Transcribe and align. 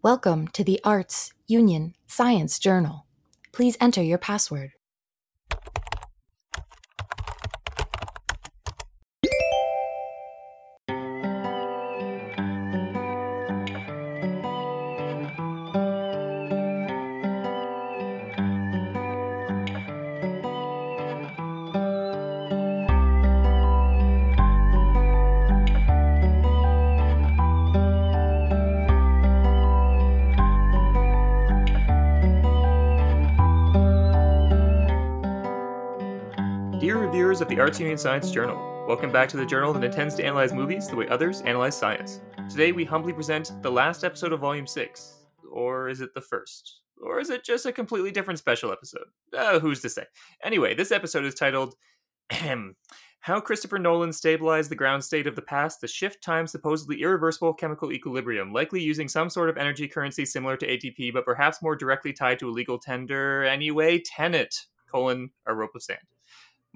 Welcome 0.00 0.46
to 0.52 0.62
the 0.62 0.78
Arts 0.84 1.32
Union 1.48 1.92
Science 2.06 2.60
Journal. 2.60 3.06
Please 3.50 3.76
enter 3.80 4.00
your 4.00 4.16
password. 4.16 4.70
Reviewers 37.68 38.00
of 38.04 38.08
the 38.08 38.08
Arts 38.08 38.08
Union 38.08 38.22
Science 38.22 38.30
Journal, 38.30 38.86
welcome 38.86 39.12
back 39.12 39.28
to 39.28 39.36
the 39.36 39.44
journal 39.44 39.74
that 39.74 39.84
intends 39.84 40.14
to 40.14 40.24
analyze 40.24 40.54
movies 40.54 40.88
the 40.88 40.96
way 40.96 41.06
others 41.08 41.42
analyze 41.42 41.76
science. 41.76 42.22
Today 42.48 42.72
we 42.72 42.84
humbly 42.84 43.12
present 43.12 43.52
the 43.62 43.70
last 43.70 44.04
episode 44.04 44.32
of 44.32 44.40
Volume 44.40 44.66
6. 44.66 45.16
Or 45.52 45.90
is 45.90 46.00
it 46.00 46.14
the 46.14 46.20
first? 46.22 46.80
Or 47.02 47.20
is 47.20 47.28
it 47.28 47.44
just 47.44 47.66
a 47.66 47.72
completely 47.72 48.10
different 48.10 48.38
special 48.38 48.72
episode? 48.72 49.04
Uh, 49.36 49.58
who's 49.58 49.82
to 49.82 49.90
say? 49.90 50.04
Anyway, 50.42 50.74
this 50.74 50.90
episode 50.90 51.26
is 51.26 51.34
titled 51.34 51.74
How 53.20 53.40
Christopher 53.40 53.78
Nolan 53.78 54.14
Stabilized 54.14 54.70
the 54.70 54.74
Ground 54.74 55.04
State 55.04 55.26
of 55.26 55.36
the 55.36 55.42
Past 55.42 55.80
to 55.80 55.88
Shift 55.88 56.22
Time's 56.22 56.52
Supposedly 56.52 57.02
Irreversible 57.02 57.52
Chemical 57.52 57.92
Equilibrium, 57.92 58.52
likely 58.52 58.80
using 58.80 59.08
some 59.08 59.28
sort 59.28 59.50
of 59.50 59.58
energy 59.58 59.88
currency 59.88 60.24
similar 60.24 60.56
to 60.56 60.66
ATP, 60.66 61.12
but 61.12 61.26
perhaps 61.26 61.60
more 61.60 61.76
directly 61.76 62.14
tied 62.14 62.38
to 62.38 62.48
a 62.48 62.50
legal 62.50 62.78
tender. 62.78 63.44
Anyway, 63.44 64.00
Tenet, 64.00 64.66
colon, 64.90 65.30
a 65.46 65.54
rope 65.54 65.74
of 65.74 65.82
sand. 65.82 65.98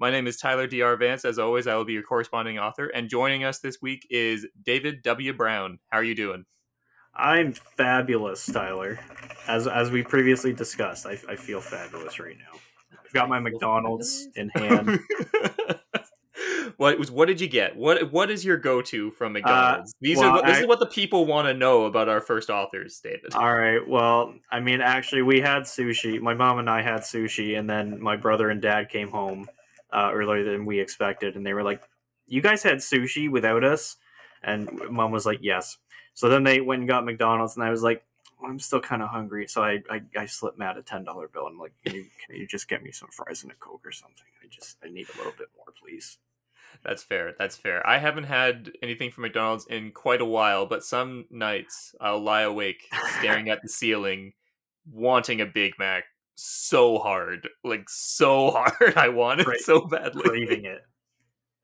My 0.03 0.11
name 0.11 0.27
is 0.27 0.35
Tyler 0.35 0.67
D.R. 0.67 0.97
Vance. 0.97 1.23
As 1.23 1.39
always, 1.39 1.65
I 1.65 1.75
will 1.75 1.85
be 1.85 1.93
your 1.93 2.03
corresponding 2.03 2.59
author. 2.59 2.87
And 2.87 3.07
joining 3.07 3.45
us 3.45 3.59
this 3.59 3.81
week 3.81 4.05
is 4.09 4.45
David 4.61 5.01
W. 5.01 5.31
Brown. 5.31 5.79
How 5.87 5.99
are 5.99 6.03
you 6.03 6.13
doing? 6.13 6.43
I'm 7.15 7.53
fabulous, 7.53 8.45
Tyler. 8.45 8.99
As 9.47 9.65
as 9.65 9.91
we 9.91 10.03
previously 10.03 10.51
discussed, 10.51 11.05
I, 11.05 11.17
I 11.29 11.37
feel 11.37 11.61
fabulous 11.61 12.19
right 12.19 12.35
now. 12.37 12.59
I've 13.01 13.13
got 13.13 13.29
my 13.29 13.39
McDonald's 13.39 14.27
in 14.35 14.49
hand. 14.49 14.99
what 16.75 16.99
was 16.99 17.09
what 17.09 17.29
did 17.29 17.39
you 17.39 17.47
get? 17.47 17.77
What 17.77 18.11
what 18.11 18.29
is 18.29 18.43
your 18.43 18.57
go 18.57 18.81
to 18.81 19.09
from 19.11 19.31
uh, 19.31 19.39
McDonald's? 19.39 19.95
These 20.01 20.17
well, 20.17 20.31
are 20.31 20.45
this 20.45 20.57
I- 20.57 20.61
is 20.63 20.67
what 20.67 20.79
the 20.81 20.87
people 20.87 21.25
want 21.25 21.47
to 21.47 21.53
know 21.53 21.85
about 21.85 22.09
our 22.09 22.19
first 22.19 22.49
authors, 22.49 22.99
David. 23.01 23.35
All 23.35 23.55
right. 23.55 23.87
Well, 23.87 24.33
I 24.51 24.59
mean, 24.59 24.81
actually, 24.81 25.21
we 25.21 25.39
had 25.39 25.61
sushi. 25.61 26.19
My 26.19 26.33
mom 26.33 26.59
and 26.59 26.69
I 26.69 26.81
had 26.81 27.03
sushi, 27.03 27.57
and 27.57 27.69
then 27.69 28.01
my 28.01 28.17
brother 28.17 28.49
and 28.49 28.61
dad 28.61 28.89
came 28.89 29.09
home 29.09 29.47
uh, 29.93 30.11
earlier 30.13 30.43
than 30.43 30.65
we 30.65 30.79
expected, 30.79 31.35
and 31.35 31.45
they 31.45 31.53
were 31.53 31.63
like, 31.63 31.81
"You 32.27 32.41
guys 32.41 32.63
had 32.63 32.77
sushi 32.79 33.29
without 33.29 33.63
us?" 33.63 33.97
And 34.43 34.69
mom 34.89 35.11
was 35.11 35.25
like, 35.25 35.39
"Yes." 35.41 35.77
So 36.13 36.29
then 36.29 36.43
they 36.43 36.61
went 36.61 36.79
and 36.79 36.87
got 36.87 37.05
McDonald's, 37.05 37.55
and 37.55 37.63
I 37.63 37.69
was 37.69 37.83
like, 37.83 38.03
"I'm 38.43 38.59
still 38.59 38.81
kind 38.81 39.01
of 39.01 39.09
hungry," 39.09 39.47
so 39.47 39.63
I, 39.63 39.81
I 39.89 40.01
I 40.17 40.25
slipped 40.25 40.57
Matt 40.59 40.77
a 40.77 40.81
ten 40.81 41.03
dollar 41.03 41.27
bill. 41.27 41.47
I'm 41.47 41.59
like, 41.59 41.73
can 41.85 41.95
you, 41.95 42.05
"Can 42.25 42.35
you 42.35 42.47
just 42.47 42.67
get 42.67 42.83
me 42.83 42.91
some 42.91 43.09
fries 43.11 43.43
and 43.43 43.51
a 43.51 43.55
coke 43.55 43.85
or 43.85 43.91
something? 43.91 44.25
I 44.43 44.47
just 44.49 44.77
I 44.83 44.89
need 44.89 45.07
a 45.13 45.17
little 45.17 45.33
bit 45.37 45.49
more, 45.55 45.73
please." 45.79 46.17
That's 46.83 47.03
fair. 47.03 47.35
That's 47.37 47.55
fair. 47.55 47.85
I 47.87 47.99
haven't 47.99 48.23
had 48.23 48.71
anything 48.81 49.11
from 49.11 49.21
McDonald's 49.23 49.67
in 49.67 49.91
quite 49.91 50.21
a 50.21 50.25
while, 50.25 50.65
but 50.65 50.83
some 50.83 51.25
nights 51.29 51.95
I'll 52.01 52.19
lie 52.19 52.41
awake 52.41 52.89
staring 53.19 53.49
at 53.49 53.61
the 53.61 53.69
ceiling, 53.69 54.33
wanting 54.91 55.39
a 55.41 55.45
Big 55.45 55.77
Mac 55.77 56.05
so 56.35 56.97
hard, 56.99 57.47
like 57.63 57.85
so 57.89 58.51
hard. 58.55 58.97
I 58.97 59.09
want 59.09 59.41
it 59.41 59.47
Right. 59.47 59.59
so 59.59 59.81
badly. 59.81 60.23
craving 60.23 60.65
it. 60.65 60.81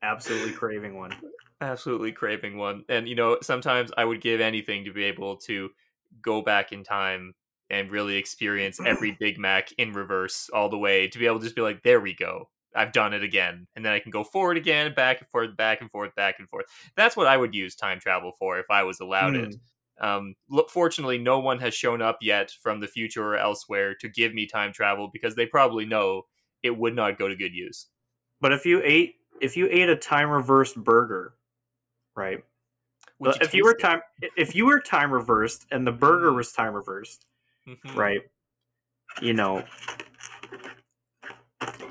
Absolutely 0.02 0.52
craving 0.52 0.96
one. 0.96 1.14
absolutely 1.60 2.12
craving 2.12 2.56
one. 2.56 2.84
And 2.88 3.08
you 3.08 3.14
know, 3.14 3.38
sometimes 3.42 3.90
I 3.96 4.04
would 4.04 4.20
give 4.20 4.40
anything 4.40 4.84
to 4.86 4.92
be 4.92 5.04
able 5.04 5.36
to 5.38 5.70
go 6.22 6.40
back 6.42 6.72
in 6.72 6.84
time 6.84 7.34
and 7.68 7.90
really 7.90 8.16
experience 8.16 8.80
every 8.84 9.16
Big 9.20 9.38
Mac 9.38 9.70
in 9.78 9.92
reverse 9.92 10.48
all 10.52 10.68
the 10.68 10.78
way 10.78 11.06
to 11.06 11.18
be 11.18 11.26
able 11.26 11.38
to 11.38 11.44
just 11.44 11.54
be 11.54 11.62
like, 11.62 11.82
there 11.82 12.00
we 12.00 12.14
go. 12.14 12.48
I've 12.74 12.92
done 12.92 13.12
it 13.12 13.22
again. 13.22 13.66
And 13.76 13.84
then 13.84 13.92
I 13.92 13.98
can 14.00 14.10
go 14.10 14.24
forward 14.24 14.56
again, 14.56 14.92
back 14.94 15.20
and 15.20 15.28
forth, 15.28 15.56
back 15.56 15.80
and 15.80 15.90
forth, 15.90 16.14
back 16.16 16.36
and 16.38 16.48
forth. 16.48 16.66
That's 16.96 17.16
what 17.16 17.26
I 17.28 17.36
would 17.36 17.54
use 17.54 17.74
time 17.76 18.00
travel 18.00 18.32
for 18.38 18.58
if 18.58 18.66
I 18.70 18.82
was 18.84 18.98
allowed 19.00 19.36
it. 19.36 19.50
Mm. 19.50 19.60
Um, 20.00 20.34
look, 20.48 20.70
fortunately, 20.70 21.18
no 21.18 21.38
one 21.38 21.58
has 21.60 21.74
shown 21.74 22.00
up 22.00 22.18
yet 22.22 22.50
from 22.50 22.80
the 22.80 22.86
future 22.86 23.24
or 23.24 23.36
elsewhere 23.36 23.94
to 23.96 24.08
give 24.08 24.32
me 24.34 24.46
time 24.46 24.72
travel 24.72 25.10
because 25.12 25.34
they 25.34 25.46
probably 25.46 25.84
know 25.84 26.22
it 26.62 26.76
would 26.76 26.96
not 26.96 27.18
go 27.18 27.28
to 27.28 27.36
good 27.36 27.54
use. 27.54 27.86
But 28.40 28.52
if 28.52 28.64
you 28.64 28.80
ate 28.82 29.16
if 29.40 29.56
you 29.56 29.68
ate 29.70 29.88
a 29.88 29.96
time 29.96 30.30
reversed 30.30 30.76
burger, 30.76 31.34
right? 32.16 32.42
Would 33.18 33.42
if 33.42 33.54
you 33.54 33.64
were 33.64 33.72
it? 33.72 33.80
time 33.80 34.00
if 34.36 34.54
you 34.54 34.66
were 34.66 34.80
time 34.80 35.12
reversed 35.12 35.66
and 35.70 35.86
the 35.86 35.92
burger 35.92 36.32
was 36.32 36.52
time 36.52 36.74
reversed, 36.74 37.26
Mhm. 37.66 37.94
right? 37.94 38.22
You 39.20 39.34
know, 39.34 39.64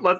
let 0.00 0.18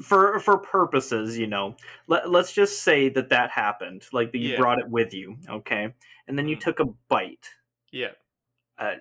for 0.00 0.38
for 0.40 0.58
purposes, 0.58 1.36
you 1.38 1.46
know, 1.46 1.76
let 2.06 2.30
let's 2.30 2.52
just 2.52 2.82
say 2.82 3.08
that 3.10 3.28
that 3.30 3.50
happened, 3.50 4.06
like 4.12 4.32
that 4.32 4.38
you 4.38 4.50
Yeah. 4.50 4.56
brought 4.58 4.78
it 4.78 4.88
with 4.88 5.12
you, 5.14 5.36
okay, 5.48 5.94
and 6.26 6.38
then 6.38 6.48
you 6.48 6.56
Mhm. 6.56 6.60
took 6.60 6.80
a 6.80 6.86
bite. 7.08 7.48
Yeah. 7.92 8.12
Uh, 8.78 8.96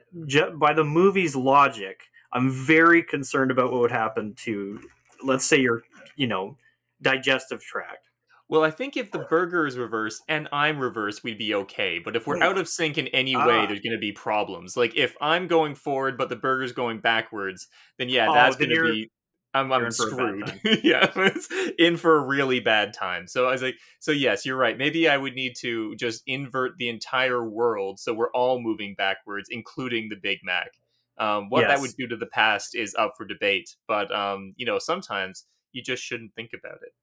by 0.55 0.73
the 0.73 0.83
movie's 0.83 1.35
logic, 1.35 2.03
I'm 2.33 2.49
very 2.49 3.03
concerned 3.03 3.51
about 3.51 3.71
what 3.71 3.81
would 3.81 3.91
happen 3.91 4.33
to, 4.45 4.79
let's 5.23 5.45
say, 5.45 5.57
your, 5.57 5.83
you 6.15 6.25
know, 6.27 6.57
digestive 7.01 7.61
tract. 7.61 8.09
Well, 8.49 8.63
I 8.63 8.71
think 8.71 8.95
if 8.97 9.11
the 9.11 9.19
burger 9.19 9.67
is 9.67 9.77
reversed 9.77 10.23
and 10.29 10.47
I'm 10.53 10.79
reversed, 10.79 11.21
we'd 11.23 11.37
be 11.37 11.53
okay. 11.53 11.99
But 11.99 12.15
if 12.15 12.25
we're 12.25 12.41
out 12.41 12.57
of 12.57 12.67
sync 12.69 12.97
in 12.97 13.07
any 13.09 13.35
way, 13.35 13.43
Ah. 13.59 13.65
there's 13.67 13.81
going 13.81 13.91
to 13.91 13.99
be 13.99 14.13
problems. 14.13 14.75
Like 14.77 14.95
if 14.95 15.15
I'm 15.21 15.47
going 15.47 15.75
forward, 15.75 16.17
but 16.17 16.29
the 16.29 16.37
burger's 16.37 16.71
going 16.71 16.99
backwards, 16.99 17.67
then 17.97 18.07
yeah, 18.09 18.29
Oh, 18.29 18.33
that's 18.33 18.55
going 18.55 18.69
to 18.69 18.81
be. 18.83 19.11
I'm, 19.57 19.72
I'm 19.72 19.85
in 19.85 19.91
for 19.91 20.07
a 20.09 20.16
bad 20.16 20.50
screwed. 20.50 20.59
yeah, 20.84 21.12
it's 21.16 21.47
in 21.78 21.97
for 21.97 22.18
a 22.18 22.25
really 22.25 22.59
bad 22.59 22.94
time. 22.94 23.28
So 23.28 23.47
I 23.47 23.51
was 23.51 23.62
like, 23.62 23.75
so 24.00 24.12
yes, 24.12 24.45
you're 24.45 24.57
right. 24.57 24.78
Maybe 24.78 25.07
I 25.09 25.18
would 25.18 25.35
need 25.35 25.56
to 25.57 25.95
just 25.95 26.23
invert 26.28 26.78
the 26.78 26.90
entire 26.90 27.47
world 27.47 28.00
so 28.00 28.13
we're 28.13 28.31
all 28.31 28.59
moving 28.59 28.95
backwards, 28.95 29.50
including 29.51 30.09
the 30.09 30.16
Big 30.16 30.40
Mac. 30.44 30.72
Um, 31.19 31.50
what 31.50 31.68
that 31.68 31.79
would 31.79 31.95
do 31.97 32.07
to 32.07 32.16
the 32.16 32.28
past 32.28 32.75
is 32.75 32.94
up 32.94 33.16
for 33.18 33.25
debate, 33.25 33.75
but 33.88 34.13
um, 34.13 34.53
you 34.56 34.66
know, 34.68 34.78
sometimes 34.78 35.45
you 35.72 35.81
just 35.81 36.03
shouldn't 36.03 36.35
think 36.35 36.51
about 36.53 36.79
it. 36.84 36.94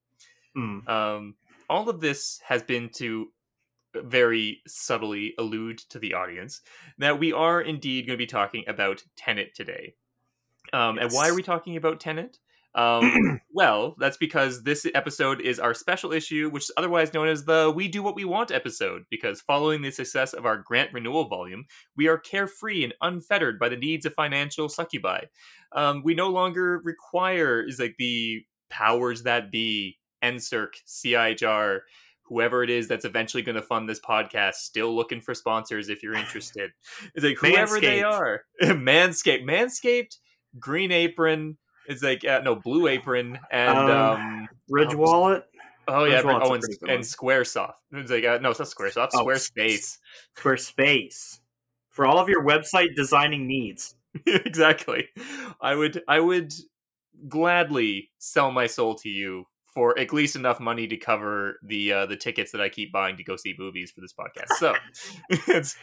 Hmm. 0.55 0.89
Um, 0.89 1.35
all 1.69 1.89
of 1.89 2.01
this 2.01 2.41
has 2.47 2.63
been 2.63 2.91
to 2.91 3.29
very 3.95 4.61
subtly 4.67 5.35
allude 5.39 5.79
to 5.79 5.99
the 5.99 6.15
audience 6.15 6.61
that 6.99 7.19
we 7.19 7.33
are 7.33 7.61
indeed 7.61 8.07
going 8.07 8.17
to 8.17 8.23
be 8.23 8.27
talking 8.27 8.65
about 8.67 9.03
Tenet 9.17 9.55
today. 9.55 9.95
Um, 10.73 10.99
And 10.99 11.13
why 11.13 11.29
are 11.29 11.35
we 11.35 11.43
talking 11.43 11.77
about 11.77 12.01
Tenet? 12.01 12.39
Um, 12.75 13.41
well, 13.53 13.95
that's 13.99 14.17
because 14.17 14.63
this 14.63 14.87
episode 14.95 15.41
is 15.41 15.61
our 15.61 15.75
special 15.75 16.13
issue, 16.13 16.51
which 16.51 16.65
is 16.65 16.73
otherwise 16.77 17.15
known 17.15 17.29
as 17.29 17.45
the 17.45 17.73
We 17.75 17.89
Do 17.89 18.03
What 18.03 18.17
We 18.17 18.25
Want 18.25 18.51
episode. 18.51 19.05
Because 19.11 19.41
following 19.41 19.83
the 19.83 19.91
success 19.91 20.33
of 20.33 20.47
our 20.47 20.59
grant 20.59 20.93
renewal 20.93 21.29
volume, 21.29 21.67
we 21.97 22.09
are 22.09 22.19
carefree 22.19 22.85
and 22.85 22.95
unfettered 23.01 23.59
by 23.59 23.69
the 23.69 23.77
needs 23.77 24.07
of 24.07 24.15
financial 24.15 24.69
succubi. 24.69 25.21
Um, 25.73 26.03
we 26.05 26.15
no 26.15 26.29
longer 26.31 26.81
require 26.85 27.63
is 27.67 27.79
like 27.79 27.97
the 27.99 28.45
powers 28.71 29.23
that 29.25 29.51
be, 29.51 29.99
NSERC, 30.23 30.69
CIHR, 30.87 31.81
whoever 32.23 32.63
it 32.63 32.71
is 32.71 32.89
that's 32.89 33.05
eventually 33.05 33.43
going 33.43 33.57
to 33.57 33.63
fund 33.63 33.89
this 33.89 34.01
podcast. 34.01 34.55
Still 34.55 34.95
looking 34.95 35.21
for 35.21 35.35
sponsors 35.35 35.89
if 35.89 36.03
you're 36.03 36.15
interested. 36.15 36.73
It's 37.15 37.25
like 37.25 37.37
whoever 37.39 37.81
they 37.81 38.03
are, 38.03 38.43
Manscaped, 38.63 39.45
Manscaped, 39.45 40.17
Green 40.59 40.91
Apron. 40.91 41.59
It's 41.87 42.03
like 42.03 42.25
uh, 42.25 42.41
no 42.45 42.55
Blue 42.57 42.87
Apron 42.89 43.39
and 43.51 43.79
Um, 43.79 43.91
um, 43.91 44.49
Ridge 44.69 44.95
Oh, 44.95 44.99
Wallet, 44.99 45.45
oh 45.89 46.05
yeah, 46.05 46.21
Ridge 46.21 46.27
oh 46.43 46.55
and, 46.55 46.65
and. 46.89 47.03
SquareSoft. 47.03 47.75
It's 47.93 48.11
like 48.11 48.25
uh, 48.25 48.39
no, 48.39 48.51
it's 48.51 48.59
not 48.59 48.69
SquareSoft. 48.69 49.11
Oh, 49.15 49.25
Squarespace. 49.25 49.99
Squarespace, 50.37 51.41
for 51.91 52.07
all 52.07 52.19
of 52.19 52.29
your 52.29 52.45
website 52.45 52.95
designing 52.97 53.47
needs. 53.47 53.95
exactly. 54.27 55.09
I 55.61 55.75
would 55.75 56.03
I 56.09 56.21
would 56.21 56.53
gladly 57.29 58.11
sell 58.19 58.51
my 58.51 58.67
soul 58.67 58.95
to 58.97 59.09
you 59.09 59.45
for 59.75 59.99
at 59.99 60.13
least 60.13 60.37
enough 60.37 60.61
money 60.61 60.87
to 60.87 60.97
cover 60.97 61.59
the 61.63 61.93
uh, 61.93 62.07
the 62.07 62.17
tickets 62.17 62.53
that 62.53 62.61
I 62.61 62.69
keep 62.69 62.93
buying 62.93 63.17
to 63.17 63.25
go 63.25 63.37
see 63.37 63.55
movies 63.59 63.91
for 63.91 64.01
this 64.01 64.13
podcast. 64.15 64.57
So 64.59 64.75
it's 65.49 65.77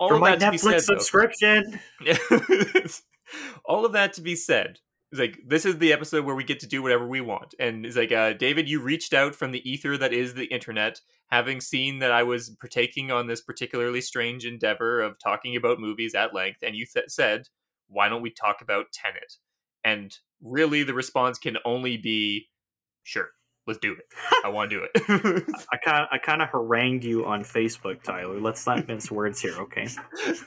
all 0.00 0.08
For 0.08 0.14
of 0.14 0.20
my 0.20 0.36
that 0.36 0.40
to 0.46 0.50
be 0.52 0.56
Netflix 0.56 0.80
said, 0.80 0.82
subscription. 0.82 1.80
all 3.64 3.84
of 3.84 3.92
that 3.92 4.14
to 4.14 4.22
be 4.22 4.36
said, 4.36 4.78
It's 5.12 5.20
like 5.20 5.38
this 5.46 5.64
is 5.64 5.78
the 5.78 5.92
episode 5.92 6.24
where 6.24 6.34
we 6.34 6.42
get 6.42 6.60
to 6.60 6.66
do 6.66 6.82
whatever 6.82 7.06
we 7.06 7.20
want, 7.20 7.54
and 7.60 7.86
it's 7.86 7.96
like 7.96 8.10
uh, 8.10 8.32
David, 8.32 8.68
you 8.68 8.80
reached 8.80 9.14
out 9.14 9.36
from 9.36 9.52
the 9.52 9.68
ether 9.68 9.96
that 9.96 10.12
is 10.12 10.34
the 10.34 10.46
internet, 10.46 11.00
having 11.28 11.60
seen 11.60 12.00
that 12.00 12.10
I 12.10 12.24
was 12.24 12.50
partaking 12.60 13.12
on 13.12 13.28
this 13.28 13.40
particularly 13.40 14.00
strange 14.00 14.44
endeavor 14.44 15.00
of 15.00 15.18
talking 15.18 15.54
about 15.54 15.78
movies 15.78 16.14
at 16.14 16.34
length, 16.34 16.58
and 16.62 16.74
you 16.74 16.86
th- 16.92 17.08
said, 17.08 17.48
"Why 17.88 18.08
don't 18.08 18.22
we 18.22 18.30
talk 18.30 18.60
about 18.60 18.86
Tenet?" 18.92 19.34
And 19.84 20.16
really, 20.42 20.82
the 20.82 20.94
response 20.94 21.38
can 21.38 21.56
only 21.64 21.96
be, 21.96 22.48
"Sure, 23.04 23.28
let's 23.64 23.78
do 23.78 23.92
it. 23.92 24.06
I 24.44 24.48
want 24.48 24.70
to 24.70 24.76
do 24.76 24.86
it." 24.92 25.44
I 25.72 25.76
kind 25.76 26.02
of, 26.02 26.08
I 26.10 26.18
kind 26.18 26.42
of 26.42 26.48
harangued 26.48 27.04
you 27.04 27.26
on 27.26 27.44
Facebook, 27.44 28.02
Tyler. 28.02 28.40
Let's 28.40 28.66
not 28.66 28.88
mince 28.88 29.08
words 29.08 29.40
here, 29.40 29.54
okay? 29.60 29.86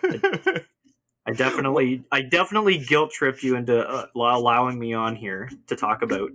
I 1.30 1.34
definitely, 1.34 2.04
I 2.12 2.22
definitely 2.22 2.78
guilt 2.78 3.12
tripped 3.12 3.44
you 3.44 3.56
into 3.56 3.88
uh, 3.88 4.08
allowing 4.16 4.80
me 4.80 4.94
on 4.94 5.16
here 5.16 5.50
to 5.68 5.76
talk 5.76 6.02
about 6.02 6.32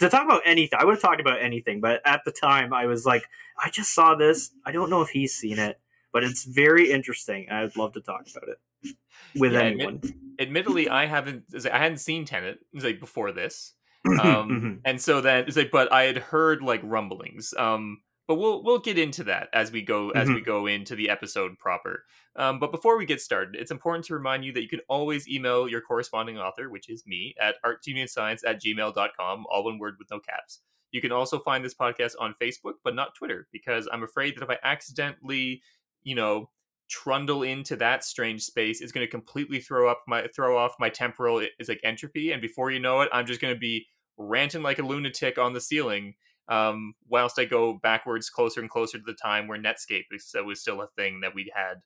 to 0.00 0.08
talk 0.08 0.24
about 0.24 0.42
anything. 0.44 0.78
I 0.80 0.84
would 0.84 0.94
have 0.94 1.02
talked 1.02 1.20
about 1.20 1.40
anything, 1.42 1.80
but 1.80 2.00
at 2.06 2.22
the 2.24 2.32
time, 2.32 2.72
I 2.72 2.86
was 2.86 3.04
like, 3.04 3.24
I 3.58 3.68
just 3.70 3.94
saw 3.94 4.14
this. 4.14 4.50
I 4.64 4.72
don't 4.72 4.88
know 4.90 5.02
if 5.02 5.10
he's 5.10 5.34
seen 5.34 5.58
it, 5.58 5.78
but 6.12 6.24
it's 6.24 6.44
very 6.44 6.90
interesting. 6.90 7.48
I'd 7.50 7.76
love 7.76 7.92
to 7.92 8.00
talk 8.00 8.26
about 8.34 8.48
it 8.48 8.96
with 9.38 9.52
Yeah, 9.52 9.60
anyone. 9.60 9.96
admit- 9.96 10.14
admittedly, 10.38 10.88
I 10.88 11.06
haven't. 11.06 11.44
I 11.70 11.78
hadn't 11.78 11.98
seen 11.98 12.24
Tenet 12.24 12.58
like 12.74 13.00
before 13.00 13.32
this, 13.32 13.74
um, 14.20 14.80
and 14.84 15.00
so 15.00 15.20
then 15.20 15.44
it's 15.46 15.56
like, 15.56 15.70
but 15.70 15.92
I 15.92 16.04
had 16.04 16.16
heard 16.18 16.62
like 16.62 16.80
rumblings. 16.82 17.54
Um, 17.56 18.00
but 18.28 18.36
we'll 18.36 18.62
we'll 18.62 18.78
get 18.78 18.98
into 18.98 19.24
that 19.24 19.48
as 19.52 19.72
we 19.72 19.82
go 19.82 20.10
as 20.10 20.28
we 20.28 20.40
go 20.40 20.66
into 20.66 20.94
the 20.94 21.08
episode 21.10 21.58
proper. 21.58 22.04
Um, 22.36 22.58
but 22.58 22.72
before 22.72 22.96
we 22.96 23.04
get 23.04 23.20
started, 23.20 23.56
it's 23.56 23.70
important 23.70 24.04
to 24.06 24.14
remind 24.14 24.44
you 24.44 24.52
that 24.52 24.62
you 24.62 24.68
can 24.68 24.80
always 24.88 25.28
email 25.28 25.68
your 25.68 25.80
corresponding 25.80 26.38
author, 26.38 26.70
which 26.70 26.88
is 26.88 27.04
me, 27.06 27.34
at 27.40 27.56
artsunionscience 27.64 28.40
at 28.46 28.62
gmail.com, 28.62 29.44
all 29.50 29.64
one 29.64 29.78
word 29.78 29.96
with 29.98 30.10
no 30.10 30.18
caps. 30.20 30.60
You 30.92 31.00
can 31.00 31.12
also 31.12 31.38
find 31.40 31.64
this 31.64 31.74
podcast 31.74 32.12
on 32.20 32.34
Facebook, 32.40 32.74
but 32.84 32.94
not 32.94 33.14
Twitter, 33.14 33.48
because 33.52 33.88
I'm 33.92 34.02
afraid 34.02 34.36
that 34.36 34.42
if 34.42 34.50
I 34.50 34.58
accidentally, 34.62 35.62
you 36.02 36.14
know, 36.14 36.50
trundle 36.88 37.42
into 37.42 37.76
that 37.76 38.04
strange 38.04 38.42
space, 38.42 38.80
it's 38.80 38.92
going 38.92 39.06
to 39.06 39.10
completely 39.10 39.58
throw 39.58 39.90
up 39.90 40.02
my 40.06 40.26
throw 40.34 40.58
off 40.58 40.74
my 40.78 40.90
temporal 40.90 41.44
is 41.58 41.68
like 41.68 41.80
entropy, 41.82 42.32
and 42.32 42.42
before 42.42 42.70
you 42.70 42.78
know 42.78 43.00
it, 43.00 43.08
I'm 43.12 43.26
just 43.26 43.40
going 43.40 43.54
to 43.54 43.58
be 43.58 43.86
ranting 44.18 44.62
like 44.62 44.78
a 44.78 44.86
lunatic 44.86 45.38
on 45.38 45.54
the 45.54 45.60
ceiling. 45.60 46.14
Um, 46.48 46.94
whilst 47.08 47.38
I 47.38 47.44
go 47.44 47.74
backwards 47.74 48.28
closer 48.28 48.60
and 48.60 48.68
closer 48.68 48.98
to 48.98 49.04
the 49.04 49.14
time 49.14 49.46
where 49.48 49.58
Netscape 49.58 50.04
was, 50.10 50.34
was 50.44 50.60
still 50.60 50.82
a 50.82 50.88
thing 50.96 51.20
that 51.20 51.34
we 51.34 51.50
had, 51.54 51.80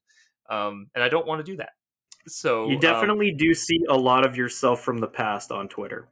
um, 0.48 0.88
and 0.94 1.04
I 1.04 1.08
don't 1.08 1.26
want 1.26 1.44
to 1.44 1.50
do 1.50 1.58
that. 1.58 1.70
So 2.26 2.68
you 2.68 2.74
um, 2.74 2.80
definitely 2.80 3.32
do 3.32 3.54
see 3.54 3.80
a 3.88 3.96
lot 3.96 4.24
of 4.26 4.36
yourself 4.36 4.80
from 4.82 4.98
the 4.98 5.06
past 5.06 5.52
on 5.52 5.68
Twitter, 5.68 6.08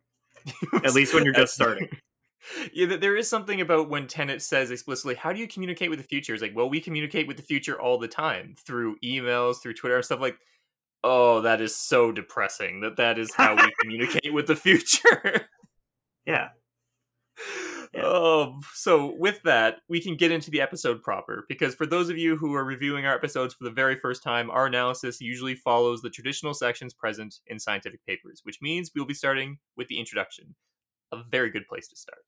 at 0.84 0.94
least 0.94 1.14
when 1.14 1.24
you're 1.24 1.34
just 1.34 1.54
starting. 1.54 1.88
yeah, 2.72 2.86
th- 2.86 3.00
there 3.00 3.16
is 3.16 3.28
something 3.28 3.60
about 3.60 3.88
when 3.88 4.06
Tenet 4.06 4.42
says 4.42 4.70
explicitly, 4.70 5.14
"How 5.14 5.32
do 5.32 5.40
you 5.40 5.48
communicate 5.48 5.90
with 5.90 5.98
the 5.98 6.06
future?" 6.06 6.34
It's 6.34 6.42
like, 6.42 6.54
well, 6.54 6.68
we 6.68 6.80
communicate 6.80 7.26
with 7.26 7.36
the 7.36 7.42
future 7.42 7.80
all 7.80 7.98
the 7.98 8.08
time 8.08 8.54
through 8.58 8.96
emails, 9.04 9.60
through 9.62 9.74
Twitter, 9.74 9.96
and 9.96 10.04
stuff 10.04 10.20
like. 10.20 10.36
Oh, 11.06 11.42
that 11.42 11.60
is 11.60 11.76
so 11.76 12.12
depressing. 12.12 12.80
That 12.80 12.96
that 12.96 13.18
is 13.18 13.34
how 13.34 13.54
we 13.54 13.70
communicate 13.80 14.32
with 14.32 14.46
the 14.46 14.56
future. 14.56 15.48
Yeah. 16.24 16.48
Yeah. 17.94 18.02
Oh, 18.04 18.60
so 18.72 19.14
with 19.18 19.40
that, 19.44 19.76
we 19.88 20.00
can 20.00 20.16
get 20.16 20.32
into 20.32 20.50
the 20.50 20.60
episode 20.60 21.00
proper. 21.02 21.44
Because 21.48 21.76
for 21.76 21.86
those 21.86 22.10
of 22.10 22.18
you 22.18 22.36
who 22.36 22.52
are 22.54 22.64
reviewing 22.64 23.06
our 23.06 23.14
episodes 23.14 23.54
for 23.54 23.62
the 23.62 23.70
very 23.70 23.94
first 23.94 24.22
time, 24.22 24.50
our 24.50 24.66
analysis 24.66 25.20
usually 25.20 25.54
follows 25.54 26.02
the 26.02 26.10
traditional 26.10 26.54
sections 26.54 26.92
present 26.92 27.36
in 27.46 27.60
scientific 27.60 28.04
papers, 28.04 28.40
which 28.42 28.60
means 28.60 28.90
we'll 28.94 29.04
be 29.04 29.14
starting 29.14 29.58
with 29.76 29.86
the 29.86 30.00
introduction. 30.00 30.56
A 31.12 31.22
very 31.30 31.50
good 31.50 31.68
place 31.68 31.86
to 31.88 31.96
start. 31.96 32.18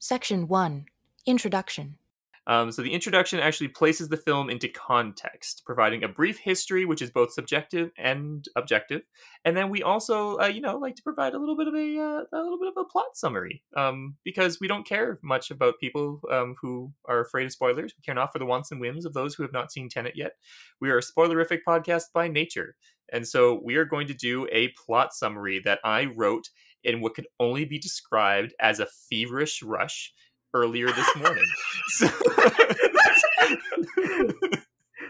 Section 0.00 0.48
1 0.48 0.86
Introduction. 1.26 1.99
Um, 2.46 2.72
so 2.72 2.82
the 2.82 2.92
introduction 2.92 3.38
actually 3.38 3.68
places 3.68 4.08
the 4.08 4.16
film 4.16 4.48
into 4.48 4.68
context, 4.68 5.62
providing 5.66 6.02
a 6.02 6.08
brief 6.08 6.38
history, 6.38 6.84
which 6.84 7.02
is 7.02 7.10
both 7.10 7.32
subjective 7.32 7.90
and 7.98 8.46
objective, 8.56 9.02
and 9.44 9.56
then 9.56 9.68
we 9.70 9.82
also, 9.82 10.38
uh, 10.38 10.46
you 10.46 10.60
know, 10.60 10.78
like 10.78 10.96
to 10.96 11.02
provide 11.02 11.34
a 11.34 11.38
little 11.38 11.56
bit 11.56 11.68
of 11.68 11.74
a 11.74 11.98
uh, 11.98 12.38
a 12.38 12.42
little 12.42 12.58
bit 12.58 12.68
of 12.68 12.76
a 12.76 12.84
plot 12.84 13.14
summary, 13.14 13.62
um, 13.76 14.16
because 14.24 14.58
we 14.58 14.68
don't 14.68 14.86
care 14.86 15.18
much 15.22 15.50
about 15.50 15.78
people 15.80 16.20
um, 16.30 16.54
who 16.60 16.92
are 17.06 17.20
afraid 17.20 17.44
of 17.44 17.52
spoilers. 17.52 17.94
We 17.96 18.02
care 18.02 18.14
not 18.14 18.32
for 18.32 18.38
the 18.38 18.46
wants 18.46 18.70
and 18.70 18.80
whims 18.80 19.04
of 19.04 19.12
those 19.12 19.34
who 19.34 19.42
have 19.42 19.52
not 19.52 19.70
seen 19.70 19.88
Tenet 19.88 20.16
yet. 20.16 20.32
We 20.80 20.90
are 20.90 20.98
a 20.98 21.02
spoilerific 21.02 21.60
podcast 21.68 22.04
by 22.14 22.28
nature, 22.28 22.74
and 23.12 23.28
so 23.28 23.60
we 23.62 23.76
are 23.76 23.84
going 23.84 24.06
to 24.06 24.14
do 24.14 24.48
a 24.50 24.68
plot 24.68 25.12
summary 25.12 25.60
that 25.64 25.80
I 25.84 26.06
wrote 26.06 26.48
in 26.82 27.00
what 27.00 27.14
could 27.14 27.26
only 27.38 27.64
be 27.64 27.78
described 27.78 28.54
as 28.60 28.80
a 28.80 28.86
feverish 28.86 29.62
rush 29.62 30.14
earlier 30.54 30.86
this 30.86 31.16
morning. 31.16 31.44
so, 31.88 32.08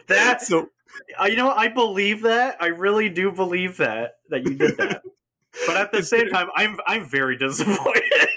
That 0.08 0.42
so 0.42 0.70
I, 1.18 1.28
you 1.28 1.36
know, 1.36 1.50
I 1.50 1.68
believe 1.68 2.22
that. 2.22 2.56
I 2.60 2.66
really 2.66 3.08
do 3.08 3.30
believe 3.30 3.76
that 3.76 4.14
that 4.28 4.44
you 4.44 4.54
did 4.54 4.76
that. 4.78 5.02
But 5.66 5.76
at 5.76 5.92
the 5.92 6.02
same 6.02 6.28
time, 6.28 6.48
I'm 6.56 6.78
I'm 6.86 7.08
very 7.08 7.36
disappointed. 7.36 8.28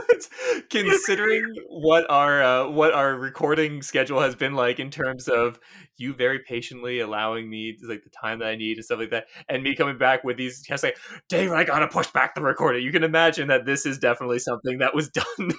considering 0.70 1.54
what 1.68 2.08
our 2.10 2.42
uh, 2.42 2.68
what 2.68 2.94
our 2.94 3.14
recording 3.14 3.82
schedule 3.82 4.20
has 4.20 4.34
been 4.34 4.54
like 4.54 4.78
in 4.78 4.90
terms 4.90 5.28
of 5.28 5.60
you 5.98 6.14
very 6.14 6.38
patiently 6.38 7.00
allowing 7.00 7.50
me 7.50 7.76
like 7.86 8.02
the 8.02 8.10
time 8.10 8.38
that 8.38 8.48
I 8.48 8.56
need 8.56 8.78
and 8.78 8.84
stuff 8.84 8.98
like 8.98 9.10
that, 9.10 9.26
and 9.48 9.62
me 9.62 9.74
coming 9.74 9.98
back 9.98 10.24
with 10.24 10.36
these 10.36 10.62
just 10.62 10.82
like, 10.82 10.96
Dave, 11.28 11.52
I 11.52 11.64
gotta 11.64 11.88
push 11.88 12.06
back 12.08 12.34
the 12.34 12.42
recording. 12.42 12.82
You 12.82 12.92
can 12.92 13.04
imagine 13.04 13.48
that 13.48 13.66
this 13.66 13.84
is 13.84 13.98
definitely 13.98 14.38
something 14.38 14.78
that 14.78 14.94
was 14.94 15.10
done. 15.10 15.52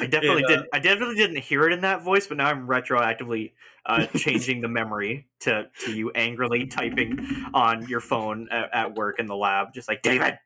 I 0.00 0.06
definitely 0.06 0.44
uh, 0.44 0.48
didn't. 0.48 0.68
I 0.72 0.78
definitely 0.78 1.16
didn't 1.16 1.38
hear 1.38 1.66
it 1.66 1.72
in 1.72 1.80
that 1.82 2.02
voice, 2.02 2.26
but 2.26 2.36
now 2.36 2.46
I'm 2.46 2.66
retroactively 2.66 3.52
uh, 3.84 4.06
changing 4.16 4.60
the 4.60 4.68
memory 4.68 5.26
to 5.40 5.68
to 5.84 5.92
you 5.92 6.10
angrily 6.10 6.66
typing 6.66 7.26
on 7.54 7.88
your 7.88 8.00
phone 8.00 8.48
at, 8.50 8.74
at 8.74 8.94
work 8.96 9.18
in 9.18 9.26
the 9.26 9.36
lab, 9.36 9.74
just 9.74 9.88
like 9.88 10.02
David, 10.02 10.38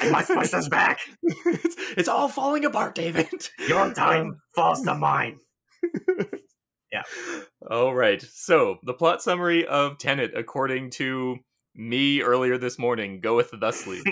I 0.00 0.10
must 0.10 0.28
push 0.28 0.50
this 0.50 0.68
back. 0.68 1.00
it's, 1.22 1.76
it's 1.96 2.08
all 2.08 2.28
falling 2.28 2.64
apart, 2.64 2.94
David. 2.94 3.28
Your 3.68 3.92
time 3.94 4.40
falls 4.54 4.82
to 4.82 4.94
mine. 4.94 5.38
Yeah. 6.92 7.02
All 7.70 7.94
right. 7.94 8.20
So 8.20 8.76
the 8.82 8.92
plot 8.92 9.22
summary 9.22 9.66
of 9.66 9.96
Tenet, 9.96 10.32
according 10.36 10.90
to 10.90 11.38
me 11.74 12.20
earlier 12.20 12.58
this 12.58 12.78
morning, 12.78 13.20
goeth 13.20 13.50
thusly. 13.58 14.02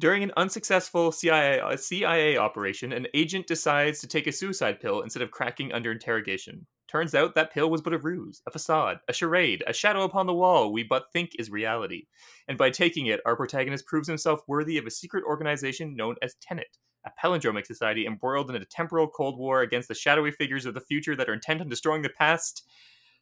During 0.00 0.22
an 0.22 0.32
unsuccessful 0.38 1.12
CIA, 1.12 1.60
uh, 1.60 1.76
CIA 1.76 2.38
operation, 2.38 2.90
an 2.90 3.06
agent 3.12 3.46
decides 3.46 4.00
to 4.00 4.06
take 4.06 4.26
a 4.26 4.32
suicide 4.32 4.80
pill 4.80 5.02
instead 5.02 5.22
of 5.22 5.30
cracking 5.30 5.74
under 5.74 5.92
interrogation. 5.92 6.66
Turns 6.88 7.14
out 7.14 7.34
that 7.34 7.52
pill 7.52 7.70
was 7.70 7.82
but 7.82 7.92
a 7.92 7.98
ruse, 7.98 8.40
a 8.46 8.50
facade, 8.50 9.00
a 9.08 9.12
charade, 9.12 9.62
a 9.66 9.74
shadow 9.74 10.04
upon 10.04 10.24
the 10.26 10.32
wall 10.32 10.72
we 10.72 10.84
but 10.84 11.12
think 11.12 11.32
is 11.38 11.50
reality. 11.50 12.06
And 12.48 12.56
by 12.56 12.70
taking 12.70 13.08
it, 13.08 13.20
our 13.26 13.36
protagonist 13.36 13.84
proves 13.84 14.08
himself 14.08 14.40
worthy 14.48 14.78
of 14.78 14.86
a 14.86 14.90
secret 14.90 15.22
organization 15.24 15.94
known 15.94 16.16
as 16.22 16.34
Tenet, 16.40 16.78
a 17.04 17.10
palindromic 17.22 17.66
society 17.66 18.06
embroiled 18.06 18.48
in 18.48 18.56
a 18.56 18.64
temporal 18.64 19.06
Cold 19.06 19.38
War 19.38 19.60
against 19.60 19.88
the 19.88 19.94
shadowy 19.94 20.30
figures 20.30 20.64
of 20.64 20.72
the 20.72 20.80
future 20.80 21.14
that 21.14 21.28
are 21.28 21.34
intent 21.34 21.60
on 21.60 21.68
destroying 21.68 22.00
the 22.00 22.08
past, 22.08 22.66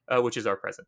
uh, 0.09 0.21
which 0.21 0.37
is 0.37 0.47
our 0.47 0.57
present. 0.57 0.87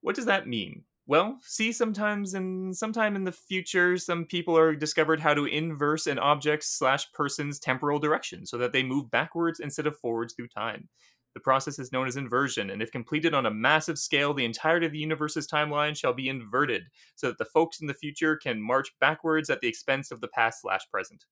What 0.00 0.16
does 0.16 0.24
that 0.24 0.48
mean? 0.48 0.84
Well, 1.06 1.38
see, 1.42 1.72
sometimes 1.72 2.34
in 2.34 2.72
sometime 2.74 3.16
in 3.16 3.24
the 3.24 3.32
future, 3.32 3.98
some 3.98 4.24
people 4.24 4.56
are 4.56 4.74
discovered 4.74 5.20
how 5.20 5.34
to 5.34 5.46
inverse 5.46 6.06
an 6.06 6.18
object 6.18 6.62
slash 6.64 7.10
person's 7.12 7.58
temporal 7.58 7.98
direction 7.98 8.46
so 8.46 8.56
that 8.58 8.72
they 8.72 8.84
move 8.84 9.10
backwards 9.10 9.58
instead 9.58 9.86
of 9.86 9.98
forwards 9.98 10.32
through 10.34 10.48
time. 10.48 10.88
The 11.34 11.40
process 11.40 11.78
is 11.78 11.92
known 11.92 12.06
as 12.06 12.16
inversion, 12.16 12.70
and 12.70 12.82
if 12.82 12.92
completed 12.92 13.34
on 13.34 13.46
a 13.46 13.50
massive 13.50 13.98
scale, 13.98 14.32
the 14.34 14.44
entirety 14.44 14.86
of 14.86 14.92
the 14.92 14.98
universe's 14.98 15.48
timeline 15.48 15.96
shall 15.96 16.12
be 16.12 16.28
inverted, 16.28 16.84
so 17.16 17.28
that 17.28 17.38
the 17.38 17.46
folks 17.46 17.80
in 17.80 17.86
the 17.86 17.94
future 17.94 18.36
can 18.36 18.60
march 18.62 18.92
backwards 19.00 19.50
at 19.50 19.60
the 19.60 19.68
expense 19.68 20.10
of 20.10 20.20
the 20.20 20.28
past 20.28 20.60
slash 20.60 20.82
present. 20.90 21.24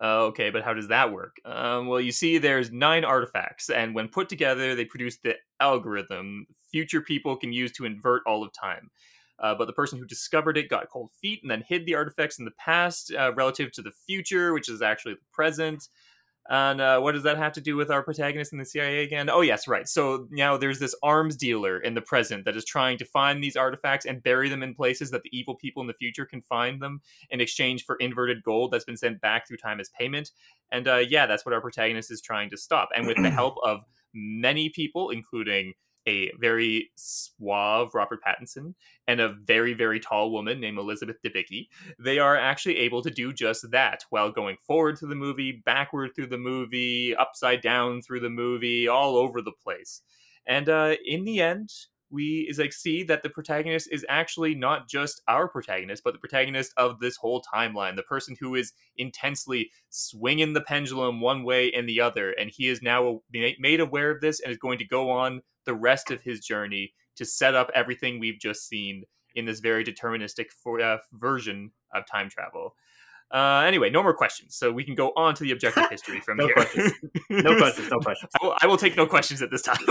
Uh, 0.00 0.26
okay, 0.26 0.50
but 0.50 0.62
how 0.62 0.72
does 0.72 0.88
that 0.88 1.12
work? 1.12 1.36
Um, 1.44 1.88
well, 1.88 2.00
you 2.00 2.12
see, 2.12 2.38
there's 2.38 2.70
nine 2.70 3.04
artifacts, 3.04 3.68
and 3.68 3.94
when 3.94 4.08
put 4.08 4.28
together, 4.28 4.74
they 4.74 4.84
produce 4.84 5.18
the 5.18 5.34
algorithm 5.60 6.46
future 6.70 7.00
people 7.00 7.36
can 7.36 7.52
use 7.52 7.72
to 7.72 7.84
invert 7.84 8.22
all 8.26 8.42
of 8.42 8.52
time. 8.52 8.90
Uh, 9.40 9.54
but 9.54 9.66
the 9.66 9.72
person 9.72 9.98
who 9.98 10.04
discovered 10.04 10.56
it 10.56 10.68
got 10.68 10.90
cold 10.90 11.10
feet 11.12 11.40
and 11.42 11.50
then 11.50 11.62
hid 11.66 11.86
the 11.86 11.94
artifacts 11.94 12.38
in 12.38 12.44
the 12.44 12.50
past 12.52 13.12
uh, 13.14 13.32
relative 13.34 13.70
to 13.70 13.82
the 13.82 13.92
future, 14.06 14.52
which 14.52 14.68
is 14.68 14.82
actually 14.82 15.14
the 15.14 15.20
present. 15.32 15.88
And 16.50 16.80
uh, 16.80 16.98
what 17.00 17.12
does 17.12 17.24
that 17.24 17.36
have 17.36 17.52
to 17.52 17.60
do 17.60 17.76
with 17.76 17.90
our 17.90 18.02
protagonist 18.02 18.52
in 18.52 18.58
the 18.58 18.64
CIA 18.64 19.04
again? 19.04 19.28
Oh, 19.28 19.42
yes, 19.42 19.68
right. 19.68 19.86
So 19.86 20.26
now 20.30 20.56
there's 20.56 20.78
this 20.78 20.94
arms 21.02 21.36
dealer 21.36 21.78
in 21.78 21.92
the 21.94 22.00
present 22.00 22.46
that 22.46 22.56
is 22.56 22.64
trying 22.64 22.96
to 22.98 23.04
find 23.04 23.44
these 23.44 23.54
artifacts 23.54 24.06
and 24.06 24.22
bury 24.22 24.48
them 24.48 24.62
in 24.62 24.74
places 24.74 25.10
that 25.10 25.22
the 25.22 25.38
evil 25.38 25.54
people 25.54 25.82
in 25.82 25.86
the 25.86 25.94
future 25.94 26.24
can 26.24 26.40
find 26.40 26.80
them 26.80 27.02
in 27.30 27.42
exchange 27.42 27.84
for 27.84 27.96
inverted 27.96 28.42
gold 28.42 28.70
that's 28.70 28.86
been 28.86 28.96
sent 28.96 29.20
back 29.20 29.46
through 29.46 29.58
time 29.58 29.78
as 29.78 29.90
payment. 29.90 30.30
And 30.72 30.88
uh, 30.88 31.02
yeah, 31.06 31.26
that's 31.26 31.44
what 31.44 31.52
our 31.52 31.60
protagonist 31.60 32.10
is 32.10 32.22
trying 32.22 32.48
to 32.48 32.56
stop. 32.56 32.88
And 32.96 33.06
with 33.06 33.22
the 33.22 33.30
help 33.30 33.56
of 33.62 33.82
many 34.14 34.70
people, 34.70 35.10
including 35.10 35.74
a 36.08 36.32
very 36.38 36.90
suave 36.96 37.94
Robert 37.94 38.20
Pattinson 38.24 38.74
and 39.06 39.20
a 39.20 39.34
very, 39.44 39.74
very 39.74 40.00
tall 40.00 40.32
woman 40.32 40.58
named 40.60 40.78
Elizabeth 40.78 41.16
Debicki, 41.22 41.68
they 41.98 42.18
are 42.18 42.36
actually 42.36 42.78
able 42.78 43.02
to 43.02 43.10
do 43.10 43.32
just 43.32 43.70
that 43.70 44.04
while 44.10 44.32
going 44.32 44.56
forward 44.66 44.98
through 44.98 45.10
the 45.10 45.14
movie, 45.14 45.62
backward 45.64 46.10
through 46.14 46.28
the 46.28 46.38
movie, 46.38 47.14
upside 47.14 47.60
down 47.60 48.00
through 48.00 48.20
the 48.20 48.30
movie, 48.30 48.88
all 48.88 49.16
over 49.16 49.42
the 49.42 49.52
place. 49.52 50.02
And 50.46 50.68
uh, 50.68 50.96
in 51.04 51.24
the 51.24 51.40
end, 51.40 51.70
we 52.10 52.46
is 52.48 52.58
like 52.58 52.72
see 52.72 53.02
that 53.02 53.22
the 53.22 53.28
protagonist 53.28 53.88
is 53.92 54.04
actually 54.08 54.54
not 54.54 54.88
just 54.88 55.20
our 55.28 55.48
protagonist 55.48 56.02
but 56.04 56.12
the 56.12 56.18
protagonist 56.18 56.72
of 56.76 57.00
this 57.00 57.16
whole 57.16 57.42
timeline 57.54 57.96
the 57.96 58.02
person 58.02 58.36
who 58.40 58.54
is 58.54 58.72
intensely 58.96 59.70
swinging 59.90 60.52
the 60.52 60.60
pendulum 60.60 61.20
one 61.20 61.44
way 61.44 61.70
and 61.72 61.88
the 61.88 62.00
other 62.00 62.32
and 62.32 62.50
he 62.54 62.68
is 62.68 62.82
now 62.82 63.20
made 63.32 63.80
aware 63.80 64.10
of 64.10 64.20
this 64.20 64.40
and 64.40 64.50
is 64.50 64.58
going 64.58 64.78
to 64.78 64.86
go 64.86 65.10
on 65.10 65.42
the 65.66 65.74
rest 65.74 66.10
of 66.10 66.22
his 66.22 66.40
journey 66.40 66.92
to 67.16 67.24
set 67.24 67.54
up 67.54 67.70
everything 67.74 68.18
we've 68.18 68.38
just 68.40 68.66
seen 68.68 69.04
in 69.34 69.44
this 69.44 69.60
very 69.60 69.84
deterministic 69.84 70.46
for, 70.50 70.80
uh, 70.80 70.98
version 71.12 71.70
of 71.94 72.04
time 72.06 72.30
travel. 72.30 72.74
Uh, 73.30 73.62
anyway, 73.66 73.90
no 73.90 74.02
more 74.02 74.14
questions, 74.14 74.56
so 74.56 74.72
we 74.72 74.82
can 74.82 74.94
go 74.94 75.12
on 75.14 75.34
to 75.34 75.44
the 75.44 75.50
objective 75.52 75.88
history 75.90 76.20
from 76.20 76.36
no 76.38 76.46
here. 76.46 76.54
questions. 76.54 76.92
No 77.28 77.56
questions. 77.58 77.90
No 77.90 77.98
questions. 77.98 78.32
I 78.40 78.46
will, 78.46 78.56
I 78.62 78.66
will 78.66 78.76
take 78.78 78.96
no 78.96 79.06
questions 79.06 79.42
at 79.42 79.50
this 79.50 79.62
time. 79.62 79.76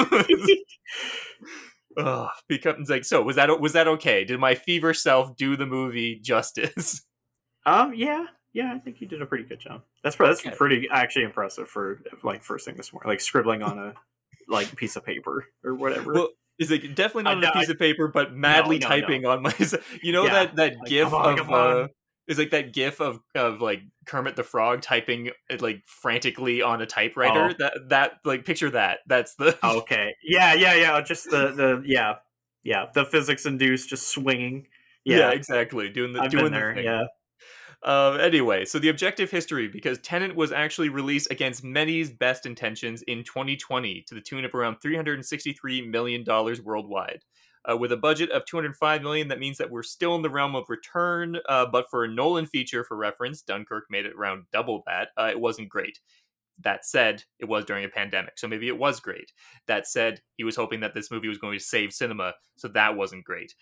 Ugh, 1.98 2.30
becomes 2.48 2.90
like 2.90 3.04
so. 3.06 3.22
Was 3.22 3.36
that 3.38 3.60
was 3.60 3.74
that 3.74 3.88
okay? 3.88 4.24
Did 4.24 4.40
my 4.40 4.56
fever 4.56 4.94
self 4.94 5.36
do 5.36 5.56
the 5.56 5.66
movie 5.66 6.20
justice? 6.20 7.02
Um. 7.66 7.94
Yeah. 7.94 8.28
Yeah. 8.54 8.74
I 8.74 8.80
think 8.80 9.02
you 9.02 9.08
did 9.08 9.22
a 9.22 9.26
pretty 9.26 9.44
good 9.44 9.60
job. 9.60 9.82
That's 10.02 10.16
that's 10.16 10.40
Okay. 10.46 10.56
pretty 10.56 10.88
actually 10.90 11.26
impressive 11.26 11.68
for 11.68 12.02
like 12.24 12.42
first 12.44 12.64
thing 12.66 12.76
this 12.78 12.94
morning, 12.94 13.10
like 13.10 13.20
scribbling 13.20 13.62
on 13.62 13.78
a 13.78 13.94
like 14.48 14.74
piece 14.78 14.96
of 14.96 15.04
paper 15.06 15.46
or 15.66 15.76
whatever. 15.76 16.14
Well, 16.14 16.30
is 16.60 16.72
it 16.72 16.96
definitely 16.96 17.24
not 17.24 17.44
I 17.44 17.50
on 17.50 17.56
a 17.56 17.60
piece 17.60 17.70
of 17.70 17.78
paper, 17.78 18.08
but 18.08 18.34
madly 18.34 18.78
no, 18.80 18.88
no. 18.88 18.96
typing 19.02 19.26
on 19.26 19.42
my. 19.42 19.54
You 20.02 20.14
know 20.14 20.24
Yeah, 20.24 20.34
that 20.46 20.56
that 20.56 20.74
like, 20.80 20.88
gif 20.90 21.12
on, 21.14 21.40
of 21.40 21.50
uh, 21.52 21.88
is 22.28 22.38
like 22.38 22.52
that 22.52 22.72
gif 22.72 23.02
of 23.02 23.20
of 23.36 23.60
like 23.62 23.82
Kermit 24.08 24.36
the 24.36 24.44
Frog 24.44 24.82
typing 24.82 25.32
like 25.60 25.84
frantically 25.86 26.62
on 26.62 26.82
a 26.82 26.86
typewriter. 26.86 27.50
Oh. 27.52 27.54
That 27.60 27.74
that 27.90 28.12
like 28.26 28.46
picture 28.46 28.70
that. 28.72 29.00
That's 29.08 29.36
the 29.36 29.58
okay. 29.64 30.16
Yeah. 30.24 30.54
Yeah. 30.54 30.74
Yeah. 30.76 31.02
Just 31.02 31.30
the 31.30 31.52
the 31.52 31.84
yeah 31.86 32.16
yeah 32.64 32.86
the 32.94 33.06
physics 33.06 33.46
induced 33.46 33.90
just 33.90 34.08
swinging. 34.08 34.68
yeah. 35.06 35.18
Yeah. 35.18 35.30
exactly 35.32 35.90
doing 35.90 36.14
the 36.14 36.22
I've 36.22 36.32
doing 36.32 36.46
the 36.46 36.50
there. 36.52 36.74
thing. 36.76 36.86
Yeah. 36.86 37.04
Um, 37.84 38.20
anyway, 38.20 38.66
so 38.66 38.80
the 38.80 38.90
objective 38.90 39.30
history, 39.30 39.68
because 39.68 40.00
Tenet 40.00 40.36
was 40.36 40.52
actually 40.52 40.90
released 40.90 41.30
against 41.32 41.64
many's 41.64 42.12
best 42.12 42.46
intentions 42.48 43.04
in 43.04 43.24
2020 43.24 44.04
to 44.08 44.16
the 44.16 44.22
tune 44.22 44.44
of 44.46 44.56
around 44.56 44.78
363 44.82 45.88
million 45.88 46.24
dollars 46.24 46.60
worldwide. 46.60 47.24
Uh, 47.70 47.78
with 47.78 47.92
a 47.92 47.98
budget 47.98 48.32
of 48.32 48.46
205 48.46 49.02
million, 49.02 49.28
that 49.28 49.40
means 49.40 49.58
that 49.58 49.70
we're 49.70 49.84
still 49.84 50.16
in 50.16 50.22
the 50.22 50.30
realm 50.30 50.56
of 50.56 50.66
return. 50.70 51.38
Uh, 51.50 51.66
but 51.66 51.86
for 51.90 52.04
a 52.04 52.08
Nolan 52.08 52.46
feature, 52.46 52.84
for 52.84 52.96
reference, 52.96 53.42
Dunkirk 53.42 53.86
made 53.90 54.06
it 54.06 54.14
around 54.18 54.46
double 54.54 54.84
that. 54.88 55.10
Uh, 55.18 55.30
it 55.32 55.40
wasn't 55.40 55.70
great. 55.70 56.00
That 56.64 56.86
said, 56.86 57.24
it 57.38 57.46
was 57.46 57.66
during 57.66 57.86
a 57.86 57.90
pandemic, 57.90 58.40
so 58.40 58.48
maybe 58.48 58.68
it 58.68 58.80
was 58.80 59.00
great. 59.00 59.32
That 59.68 59.86
said, 59.88 60.22
he 60.38 60.44
was 60.44 60.56
hoping 60.56 60.80
that 60.80 60.96
this 60.96 61.12
movie 61.12 61.28
was 61.28 61.38
going 61.38 61.58
to 61.60 61.64
save 61.64 61.94
cinema, 61.94 62.34
so 62.56 62.68
that 62.70 62.96
wasn't 62.96 63.26
great 63.26 63.54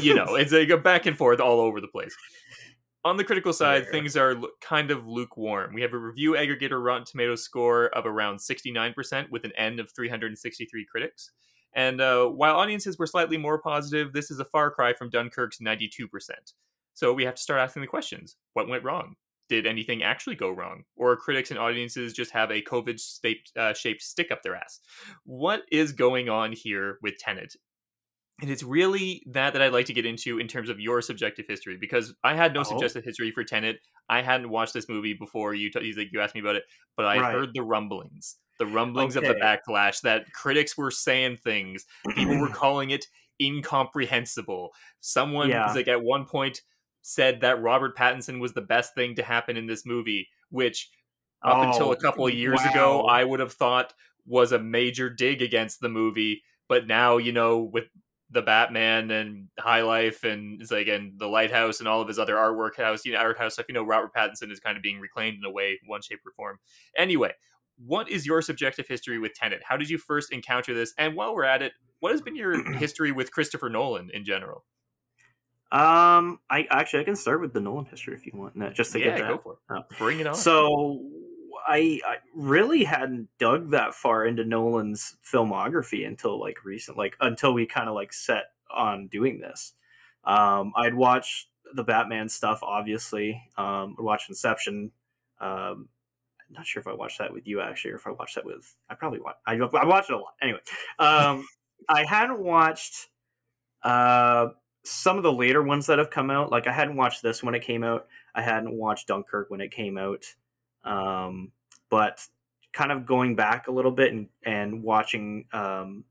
you 0.00 0.14
know, 0.14 0.34
it's 0.36 0.52
like 0.52 0.68
a 0.70 0.76
back 0.78 1.06
and 1.06 1.16
forth 1.16 1.40
all 1.40 1.60
over 1.60 1.80
the 1.80 1.88
place. 1.88 2.14
On 3.04 3.16
the 3.16 3.24
critical 3.24 3.52
side, 3.52 3.84
Yeah. 3.84 3.90
things 3.90 4.16
are 4.16 4.34
kind 4.60 4.90
of 4.90 5.06
lukewarm. 5.06 5.74
We 5.74 5.82
have 5.82 5.92
a 5.92 5.98
review 5.98 6.32
aggregator 6.32 6.82
Rotten 6.82 7.04
Tomatoes 7.04 7.44
score 7.44 7.86
of 7.88 8.06
around 8.06 8.38
69% 8.38 9.30
with 9.30 9.44
an 9.44 9.52
N 9.56 9.78
of 9.78 9.90
363 9.94 10.86
critics. 10.90 11.30
And 11.74 12.00
uh, 12.00 12.26
while 12.28 12.56
audiences 12.56 12.98
were 12.98 13.06
slightly 13.06 13.36
more 13.36 13.58
positive, 13.60 14.12
this 14.12 14.30
is 14.30 14.38
a 14.40 14.44
far 14.44 14.70
cry 14.70 14.92
from 14.94 15.10
Dunkirk's 15.10 15.58
92%. 15.58 16.08
So 16.94 17.12
we 17.12 17.24
have 17.24 17.34
to 17.34 17.42
start 17.42 17.60
asking 17.60 17.82
the 17.82 17.88
questions 17.88 18.36
what 18.52 18.68
went 18.68 18.84
wrong? 18.84 19.16
Did 19.48 19.66
anything 19.66 20.02
actually 20.02 20.36
go 20.36 20.50
wrong? 20.50 20.84
Or 20.96 21.16
critics 21.16 21.50
and 21.50 21.58
audiences 21.58 22.12
just 22.12 22.30
have 22.30 22.50
a 22.50 22.62
COVID 22.62 23.00
shaped, 23.22 23.52
uh, 23.56 23.74
shaped 23.74 24.02
stick 24.02 24.30
up 24.30 24.42
their 24.42 24.54
ass? 24.56 24.80
What 25.24 25.62
is 25.70 25.92
going 25.92 26.28
on 26.28 26.52
here 26.52 26.98
with 27.02 27.18
Tenet? 27.18 27.54
And 28.40 28.50
it's 28.50 28.62
really 28.64 29.22
that 29.30 29.52
that 29.52 29.62
I'd 29.62 29.72
like 29.72 29.86
to 29.86 29.92
get 29.92 30.06
into 30.06 30.38
in 30.40 30.48
terms 30.48 30.68
of 30.68 30.80
your 30.80 31.00
subjective 31.02 31.46
history 31.48 31.76
because 31.76 32.14
I 32.24 32.34
had 32.34 32.52
no 32.52 32.60
Oh. 32.60 32.64
suggested 32.64 33.04
history 33.04 33.30
for 33.30 33.44
Tenet. 33.44 33.76
I 34.08 34.22
hadn't 34.22 34.48
watched 34.50 34.74
this 34.74 34.88
movie 34.88 35.14
before 35.14 35.54
you. 35.54 35.70
T- 35.70 35.94
you 36.12 36.20
asked 36.20 36.34
me 36.34 36.40
about 36.40 36.56
it, 36.56 36.64
but 36.96 37.06
I 37.06 37.20
Right. 37.20 37.32
heard 37.32 37.54
the 37.54 37.62
rumblings, 37.62 38.36
the 38.58 38.66
rumblings 38.66 39.16
of 39.16 39.24
the 39.24 39.34
backlash 39.34 40.00
that 40.02 40.32
critics 40.32 40.76
were 40.76 40.90
saying 40.90 41.36
things. 41.38 41.84
People 42.14 42.38
were 42.38 42.48
calling 42.54 42.90
it 42.90 43.06
incomprehensible. 43.40 44.72
Someone 45.00 45.48
Yeah. 45.50 45.72
like 45.72 45.88
at 45.88 46.02
one 46.02 46.24
point 46.26 46.62
said 47.02 47.40
that 47.42 47.60
Robert 47.62 47.96
Pattinson 47.96 48.40
was 48.40 48.52
the 48.54 48.60
best 48.62 48.94
thing 48.94 49.14
to 49.16 49.22
happen 49.22 49.56
in 49.56 49.66
this 49.66 49.84
movie, 49.84 50.28
which 50.50 50.90
up 51.42 51.62
until 51.66 51.88
Oh, 51.88 51.92
a 51.92 51.96
couple 51.96 52.26
of 52.26 52.32
years 52.34 52.60
ago. 52.64 53.02
I 53.02 53.22
would 53.24 53.40
have 53.40 53.52
thought 53.52 53.92
was 54.26 54.52
a 54.52 54.58
major 54.58 55.10
dig 55.10 55.42
against 55.42 55.80
the 55.80 55.88
movie. 55.90 56.42
But 56.68 56.86
now, 56.86 57.18
you 57.18 57.32
know, 57.32 57.58
with 57.58 57.84
the 58.30 58.40
Batman 58.40 59.10
and 59.10 59.48
High 59.58 59.82
Life 59.82 60.24
and 60.24 60.62
it's 60.62 60.70
like 60.70 60.88
and 60.88 61.18
the 61.20 61.26
Lighthouse 61.26 61.80
and 61.80 61.86
all 61.88 62.00
of 62.00 62.08
his 62.08 62.18
other 62.18 62.34
artwork 62.36 62.76
house, 62.78 63.04
you 63.04 63.12
know, 63.12 63.18
art 63.18 63.38
house 63.38 63.52
stuff, 63.54 63.66
you 63.68 63.74
know, 63.74 63.82
Robert 63.84 64.12
Pattinson 64.16 64.50
is 64.50 64.58
kind 64.60 64.78
of 64.78 64.82
being 64.82 64.98
reclaimed 64.98 65.36
in 65.38 65.44
a 65.44 65.50
way, 65.52 65.78
one 65.86 66.00
shape 66.00 66.20
or 66.26 66.32
form. 66.32 66.58
Anyway, 66.96 67.32
what 67.76 68.08
is 68.08 68.26
your 68.26 68.42
subjective 68.42 68.86
history 68.88 69.18
with 69.18 69.34
Tenet? 69.34 69.62
How 69.68 69.76
did 69.76 69.90
you 69.90 69.98
first 69.98 70.32
encounter 70.32 70.74
this? 70.74 70.94
And 70.98 71.14
while 71.14 71.34
we're 71.34 71.44
at 71.44 71.62
it, 71.62 71.72
what 72.00 72.12
has 72.12 72.20
been 72.20 72.36
your 72.36 72.72
history 72.76 73.12
with 73.12 73.32
Christopher 73.32 73.68
Nolan 73.68 74.10
in 74.12 74.24
general? 74.24 74.64
Um, 75.72 76.38
I 76.48 76.66
actually 76.70 77.00
I 77.00 77.04
can 77.04 77.16
start 77.16 77.40
with 77.40 77.52
the 77.52 77.60
Nolan 77.60 77.86
history 77.86 78.14
if 78.14 78.26
you 78.26 78.32
want, 78.34 78.54
no, 78.54 78.70
just 78.70 78.92
to 78.92 79.00
yeah, 79.00 79.06
get 79.06 79.18
that. 79.18 79.28
go 79.28 79.38
for 79.38 79.52
it. 79.54 79.58
Oh. 79.70 79.82
Bring 79.98 80.20
it 80.20 80.26
on. 80.26 80.34
So 80.36 81.00
I, 81.66 82.00
I 82.06 82.16
really 82.34 82.84
hadn't 82.84 83.28
dug 83.38 83.70
that 83.70 83.94
far 83.94 84.24
into 84.24 84.44
Nolan's 84.44 85.16
filmography 85.24 86.06
until 86.06 86.38
like 86.38 86.64
recent, 86.64 86.96
like 86.96 87.16
until 87.20 87.54
we 87.54 87.66
kind 87.66 87.88
of 87.88 87.94
like 87.94 88.12
set 88.12 88.44
on 88.70 89.08
doing 89.08 89.40
this. 89.40 89.72
Um, 90.24 90.72
I'd 90.76 90.94
watched 90.94 91.48
the 91.74 91.84
Batman 91.84 92.28
stuff, 92.28 92.60
obviously. 92.62 93.42
Um, 93.56 93.96
I 93.98 94.02
watched 94.02 94.28
Inception. 94.28 94.92
Um, 95.40 95.88
not 96.54 96.66
sure 96.66 96.80
if 96.80 96.86
I 96.86 96.94
watched 96.94 97.18
that 97.18 97.32
with 97.32 97.46
you 97.46 97.60
actually, 97.60 97.92
or 97.92 97.96
if 97.96 98.06
I 98.06 98.10
watched 98.10 98.36
that 98.36 98.44
with. 98.44 98.74
I 98.88 98.94
probably 98.94 99.20
watched. 99.20 99.40
I, 99.46 99.54
I 99.54 99.84
watched 99.84 100.10
it 100.10 100.14
a 100.14 100.18
lot. 100.18 100.34
Anyway, 100.42 100.60
um, 100.98 101.46
I 101.88 102.04
hadn't 102.04 102.40
watched 102.40 103.08
uh, 103.82 104.48
some 104.84 105.16
of 105.16 105.22
the 105.22 105.32
later 105.32 105.62
ones 105.62 105.86
that 105.86 105.98
have 105.98 106.10
come 106.10 106.30
out. 106.30 106.50
Like 106.50 106.66
I 106.66 106.72
hadn't 106.72 106.96
watched 106.96 107.22
this 107.22 107.42
when 107.42 107.54
it 107.54 107.62
came 107.62 107.84
out. 107.84 108.06
I 108.34 108.42
hadn't 108.42 108.72
watched 108.72 109.08
Dunkirk 109.08 109.50
when 109.50 109.60
it 109.60 109.70
came 109.70 109.98
out. 109.98 110.24
Um, 110.84 111.52
but 111.90 112.26
kind 112.72 112.92
of 112.92 113.06
going 113.06 113.36
back 113.36 113.68
a 113.68 113.72
little 113.72 113.92
bit 113.92 114.12
and, 114.12 114.28
and 114.44 114.82
watching 114.82 115.46
um, 115.52 116.04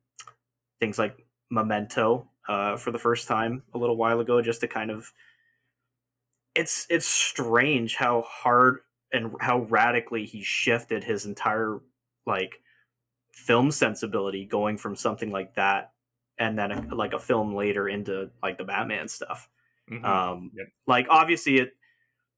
things 0.79 0.97
like 0.97 1.25
Memento 1.49 2.27
uh, 2.47 2.77
for 2.77 2.91
the 2.91 2.99
first 2.99 3.27
time 3.27 3.63
a 3.73 3.77
little 3.77 3.97
while 3.97 4.19
ago, 4.19 4.41
just 4.41 4.61
to 4.61 4.67
kind 4.67 4.89
of 4.89 5.11
it's 6.55 6.85
it's 6.89 7.05
strange 7.05 7.95
how 7.95 8.21
hard 8.21 8.79
and 9.13 9.33
how 9.39 9.59
radically 9.61 10.25
he 10.25 10.41
shifted 10.41 11.03
his 11.03 11.25
entire 11.25 11.79
like 12.25 12.59
film 13.31 13.71
sensibility 13.71 14.45
going 14.45 14.77
from 14.77 14.95
something 14.95 15.31
like 15.31 15.55
that 15.55 15.91
and 16.37 16.57
then 16.57 16.71
a, 16.71 16.95
like 16.95 17.13
a 17.13 17.19
film 17.19 17.55
later 17.55 17.87
into 17.87 18.29
like 18.41 18.57
the 18.57 18.63
Batman 18.63 19.07
stuff. 19.07 19.49
Mhm. 19.89 20.03
Um, 20.03 20.51
like 20.87 21.07
obviously 21.09 21.57
it 21.57 21.73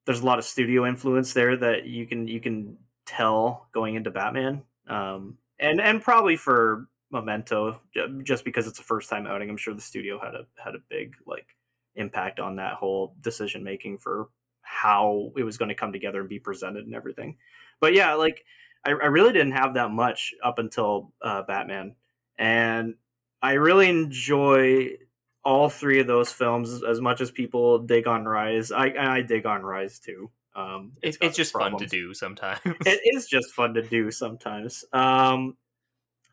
there's 0.06 0.22
a 0.22 0.26
lot 0.26 0.40
of 0.40 0.46
studio 0.46 0.86
influence 0.86 1.34
there 1.34 1.56
that 1.58 1.86
you 1.86 2.06
can 2.06 2.28
you 2.28 2.40
can 2.40 2.78
tell 3.06 3.68
going 3.74 3.96
into 3.96 4.12
Batman. 4.12 4.64
Um, 4.88 5.38
and 5.60 5.80
and 5.82 6.02
probably 6.02 6.36
for 6.36 6.88
Memento, 7.12 7.80
just 8.24 8.44
because 8.44 8.68
it's 8.68 8.80
a 8.80 8.84
first 8.84 9.10
time 9.10 9.26
outing, 9.28 9.50
I'm 9.50 9.58
sure 9.58 9.74
the 9.74 9.82
studio 9.82 10.20
had 10.20 10.36
a 10.36 10.46
had 10.58 10.76
a 10.76 10.80
big 10.90 11.16
like 11.26 11.48
impact 11.96 12.40
on 12.40 12.58
that 12.58 12.74
whole 12.74 13.16
decision 13.22 13.64
making 13.64 13.98
for 14.00 14.28
how 14.66 15.32
it 15.38 15.44
was 15.44 15.58
going 15.58 15.70
to 15.70 15.76
come 15.76 15.94
together 15.94 16.20
and 16.20 16.30
be 16.30 16.40
presented 16.40 16.86
and 16.86 16.96
everything. 16.96 17.38
But 17.80 17.94
yeah, 17.94 18.16
like 18.16 18.44
I, 18.84 18.90
I 18.90 19.08
really 19.08 19.32
didn't 19.32 19.54
have 19.54 19.76
that 19.76 19.92
much 19.92 20.34
up 20.44 20.60
until 20.60 21.14
uh, 21.22 21.44
Batman, 21.44 21.96
and 22.38 22.96
I 23.42 23.54
really 23.54 23.90
enjoy 23.90 24.98
all 25.44 25.70
three 25.70 26.00
of 26.00 26.08
those 26.08 26.32
films 26.32 26.84
as 26.84 27.00
much 27.00 27.22
as 27.22 27.30
people 27.32 27.80
dig 27.80 28.08
on 28.08 28.26
Rise. 28.26 28.72
I 28.72 28.94
I 28.98 29.22
dig 29.22 29.46
on 29.46 29.62
Rise 29.62 30.00
too. 30.00 30.32
Um, 30.56 30.94
It's, 31.02 31.18
it's 31.22 31.36
just 31.36 31.52
fun 31.52 31.78
to 31.78 31.86
do 31.86 32.14
sometimes. 32.14 32.60
It 32.86 33.02
is 33.04 33.28
just 33.28 33.52
fun 33.52 33.74
to 33.74 33.82
do 33.82 34.10
sometimes. 34.10 34.86
Um, 34.94 35.58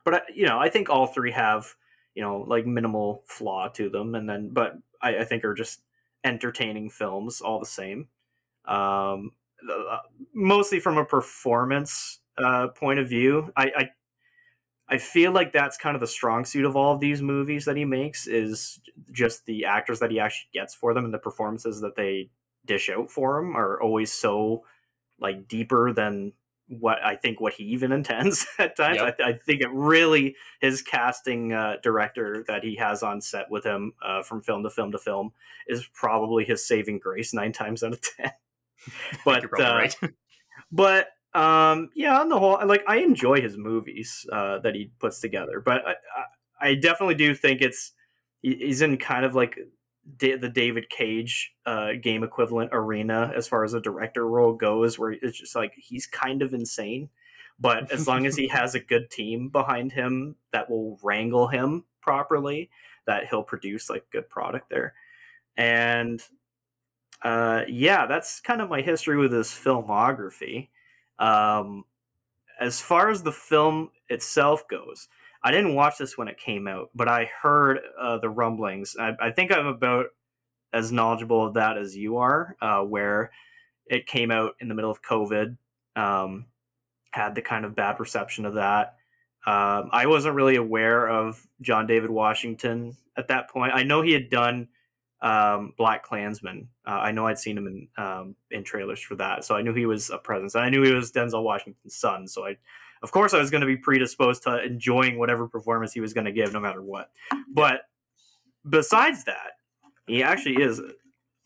but 0.04 0.14
I, 0.14 0.20
you 0.32 0.46
know, 0.46 0.58
I 0.58 0.68
think 0.68 0.88
all 0.88 1.06
three 1.06 1.32
have 1.32 1.74
you 2.14 2.22
know 2.22 2.44
like 2.46 2.66
minimal 2.66 3.24
flaw 3.26 3.68
to 3.68 3.88
them, 3.88 4.14
and 4.14 4.28
then 4.28 4.50
but 4.50 4.78
I, 5.00 5.18
I 5.18 5.24
think 5.24 5.44
are 5.44 5.54
just 5.54 5.82
entertaining 6.24 6.90
films 6.90 7.40
all 7.40 7.58
the 7.58 7.66
same. 7.66 8.08
Um, 8.64 9.32
uh, 9.68 9.98
mostly 10.34 10.80
from 10.80 10.98
a 10.98 11.04
performance 11.04 12.20
uh, 12.38 12.68
point 12.68 12.98
of 12.98 13.08
view, 13.08 13.52
I, 13.56 13.72
I 13.76 13.88
I 14.88 14.98
feel 14.98 15.32
like 15.32 15.52
that's 15.52 15.78
kind 15.78 15.94
of 15.94 16.00
the 16.00 16.06
strong 16.06 16.44
suit 16.44 16.66
of 16.66 16.76
all 16.76 16.92
of 16.92 17.00
these 17.00 17.22
movies 17.22 17.64
that 17.64 17.76
he 17.76 17.84
makes 17.86 18.26
is 18.26 18.78
just 19.10 19.46
the 19.46 19.64
actors 19.64 20.00
that 20.00 20.10
he 20.10 20.20
actually 20.20 20.50
gets 20.52 20.74
for 20.74 20.92
them 20.92 21.06
and 21.06 21.14
the 21.14 21.18
performances 21.18 21.80
that 21.80 21.96
they 21.96 22.28
dish 22.66 22.90
out 22.90 23.10
for 23.10 23.38
him 23.38 23.56
are 23.56 23.80
always 23.80 24.12
so 24.12 24.64
like 25.18 25.48
deeper 25.48 25.94
than 25.94 26.32
what 26.68 27.02
I 27.02 27.16
think 27.16 27.40
what 27.40 27.54
he 27.54 27.64
even 27.64 27.90
intends 27.98 28.46
at 28.58 28.76
times. 28.76 28.98
Yep. 28.98 29.16
I, 29.20 29.30
I 29.30 29.32
think 29.34 29.62
it 29.62 29.70
really 29.72 30.36
his 30.60 30.82
casting 30.82 31.54
uh, 31.54 31.76
director 31.82 32.44
that 32.48 32.62
he 32.62 32.76
has 32.76 33.02
on 33.02 33.20
set 33.20 33.50
with 33.50 33.64
him 33.64 33.94
uh, 34.04 34.22
from 34.22 34.42
film 34.42 34.62
to 34.62 34.70
film 34.70 34.92
to 34.92 34.98
film 34.98 35.32
is 35.66 35.86
probably 35.94 36.44
his 36.44 36.66
saving 36.66 36.98
grace 36.98 37.32
nine 37.32 37.52
times 37.52 37.82
out 37.82 37.92
of 37.92 38.00
ten. 38.02 38.32
but 39.24 39.44
uh, 39.44 39.74
right. 39.74 39.96
but 40.72 41.08
um 41.34 41.88
yeah 41.94 42.20
on 42.20 42.28
the 42.28 42.38
whole 42.38 42.58
like 42.66 42.82
i 42.86 42.98
enjoy 42.98 43.40
his 43.40 43.56
movies 43.56 44.26
uh 44.32 44.58
that 44.58 44.74
he 44.74 44.90
puts 44.98 45.20
together 45.20 45.60
but 45.60 45.82
i 45.86 45.94
i, 46.60 46.74
definitely 46.74 47.14
do 47.14 47.34
think 47.34 47.62
it's 47.62 47.92
he's 48.42 48.82
in 48.82 48.98
kind 48.98 49.24
of 49.24 49.34
like 49.34 49.58
the 50.18 50.50
david 50.52 50.90
cage 50.90 51.52
uh 51.64 51.92
game 52.02 52.22
equivalent 52.22 52.68
arena 52.72 53.32
as 53.34 53.48
far 53.48 53.64
as 53.64 53.72
a 53.72 53.80
director 53.80 54.28
role 54.28 54.52
goes 54.52 54.98
where 54.98 55.12
it's 55.12 55.38
just 55.38 55.56
like 55.56 55.72
he's 55.76 56.06
kind 56.06 56.42
of 56.42 56.52
insane 56.52 57.08
but 57.58 57.90
as 57.92 58.06
long 58.06 58.26
as 58.26 58.36
he 58.36 58.48
has 58.48 58.74
a 58.74 58.80
good 58.80 59.10
team 59.10 59.48
behind 59.48 59.92
him 59.92 60.36
that 60.52 60.68
will 60.68 60.98
wrangle 61.02 61.48
him 61.48 61.84
properly 62.02 62.68
that 63.06 63.26
he'll 63.28 63.42
produce 63.42 63.88
like 63.88 64.04
good 64.10 64.28
product 64.28 64.68
there 64.68 64.92
and 65.56 66.22
uh 67.24 67.62
yeah 67.68 68.06
that's 68.06 68.40
kind 68.40 68.60
of 68.60 68.68
my 68.68 68.80
history 68.80 69.16
with 69.16 69.32
his 69.32 69.48
filmography 69.48 70.68
um, 71.18 71.84
as 72.60 72.80
far 72.80 73.10
as 73.10 73.22
the 73.22 73.32
film 73.32 73.90
itself 74.08 74.66
goes, 74.68 75.08
I 75.42 75.50
didn't 75.50 75.74
watch 75.74 75.98
this 75.98 76.18
when 76.18 76.28
it 76.28 76.38
came 76.38 76.68
out, 76.68 76.90
but 76.94 77.08
I 77.08 77.30
heard 77.42 77.80
uh, 77.98 78.18
the 78.18 78.28
rumblings. 78.28 78.96
I, 78.98 79.12
I 79.20 79.30
think 79.30 79.52
I'm 79.52 79.66
about 79.66 80.06
as 80.72 80.92
knowledgeable 80.92 81.46
of 81.46 81.54
that 81.54 81.78
as 81.78 81.96
you 81.96 82.18
are, 82.18 82.56
uh, 82.60 82.80
where 82.80 83.30
it 83.86 84.06
came 84.06 84.30
out 84.30 84.54
in 84.60 84.68
the 84.68 84.74
middle 84.74 84.90
of 84.90 85.02
COVID, 85.02 85.56
um, 85.96 86.46
had 87.10 87.34
the 87.34 87.42
kind 87.42 87.64
of 87.64 87.74
bad 87.74 88.00
reception 88.00 88.46
of 88.46 88.54
that. 88.54 88.96
Um, 89.44 89.90
I 89.92 90.06
wasn't 90.06 90.36
really 90.36 90.56
aware 90.56 91.08
of 91.08 91.46
John 91.60 91.86
David 91.86 92.10
Washington 92.10 92.96
at 93.16 93.28
that 93.28 93.50
point. 93.50 93.72
I 93.74 93.82
know 93.82 94.02
he 94.02 94.12
had 94.12 94.30
done 94.30 94.68
um, 95.22 95.72
Black 95.78 96.02
Klansman. 96.02 96.68
Uh, 96.86 96.90
I 96.90 97.12
know 97.12 97.26
I'd 97.26 97.38
seen 97.38 97.56
him 97.56 97.66
in 97.66 97.88
um, 98.04 98.34
in 98.50 98.64
trailers 98.64 99.00
for 99.00 99.14
that, 99.16 99.44
so 99.44 99.54
I 99.54 99.62
knew 99.62 99.72
he 99.72 99.86
was 99.86 100.10
a 100.10 100.18
presence. 100.18 100.54
And 100.54 100.64
I 100.64 100.68
knew 100.68 100.82
he 100.82 100.92
was 100.92 101.12
Denzel 101.12 101.42
Washington's 101.44 101.96
son, 101.96 102.26
so 102.28 102.44
I, 102.46 102.56
of 103.02 103.10
course, 103.12 103.32
I 103.34 103.38
was 103.38 103.50
going 103.50 103.60
to 103.62 103.66
be 103.66 103.76
predisposed 103.76 104.42
to 104.44 104.62
enjoying 104.62 105.18
whatever 105.18 105.48
performance 105.48 105.92
he 105.92 106.00
was 106.00 106.12
going 106.12 106.26
to 106.26 106.32
give, 106.32 106.52
no 106.52 106.60
matter 106.60 106.82
what. 106.82 107.10
But 107.54 107.82
besides 108.68 109.24
that, 109.24 109.52
he 110.06 110.22
actually 110.22 110.62
is 110.62 110.80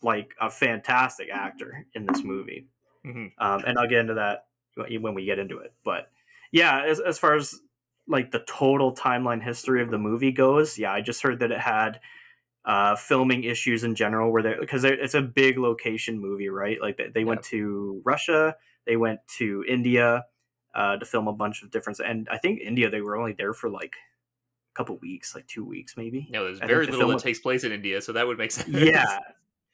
like 0.01 0.33
a 0.39 0.49
fantastic 0.49 1.29
actor 1.31 1.85
in 1.93 2.05
this 2.05 2.23
movie, 2.23 2.67
Mhm. 3.05 3.31
um, 3.39 3.63
and 3.65 3.77
I'll 3.77 3.87
get 3.87 3.99
into 3.99 4.13
that 4.15 4.45
when 4.75 5.13
we 5.13 5.25
get 5.25 5.39
into 5.39 5.57
it. 5.59 5.73
But 5.83 6.09
yeah, 6.51 6.83
as 6.83 6.99
as 6.99 7.17
far 7.19 7.35
as 7.35 7.59
like 8.07 8.31
the 8.31 8.39
total 8.47 8.95
timeline 8.95 9.43
history 9.43 9.81
of 9.81 9.91
the 9.91 9.97
movie 9.97 10.31
goes, 10.31 10.77
yeah, 10.77 10.91
I 10.93 11.01
just 11.01 11.21
heard 11.23 11.39
that 11.39 11.51
it 11.51 11.59
had 11.59 11.99
uh, 12.67 12.95
filming 12.97 13.45
issues 13.45 13.83
in 13.83 13.95
general 13.95 14.31
where 14.31 14.43
they 14.43 14.53
because 14.59 14.83
it's 14.83 15.13
a 15.13 15.21
big 15.21 15.57
location 15.57 16.19
movie, 16.19 16.49
right? 16.49 16.77
Like 16.79 16.97
they, 16.97 17.07
they 17.07 17.23
went 17.23 17.41
to 17.43 18.01
Russia, 18.05 18.55
they 18.85 18.97
went 18.97 19.21
to 19.37 19.63
India 19.67 20.25
uh, 20.75 20.97
to 20.97 21.05
film 21.05 21.27
a 21.27 21.33
bunch 21.33 21.63
of 21.63 21.71
different, 21.71 21.99
and 21.99 22.27
I 22.29 22.37
think 22.37 22.59
India 22.59 22.89
they 22.89 23.01
were 23.01 23.17
only 23.17 23.33
there 23.33 23.53
for 23.53 23.69
like 23.69 23.95
a 23.95 24.77
couple 24.77 24.97
weeks, 24.97 25.33
like 25.33 25.47
two 25.47 25.63
weeks 25.63 25.95
maybe. 25.95 26.27
No, 26.29 26.43
there's 26.43 26.59
I 26.59 26.67
very 26.67 26.85
little 26.87 27.07
that 27.07 27.19
takes 27.19 27.39
place 27.39 27.63
in 27.63 27.71
India, 27.71 28.01
so 28.01 28.11
that 28.13 28.27
would 28.27 28.37
make 28.37 28.51
sense. 28.51 28.67
yeah 28.67 29.17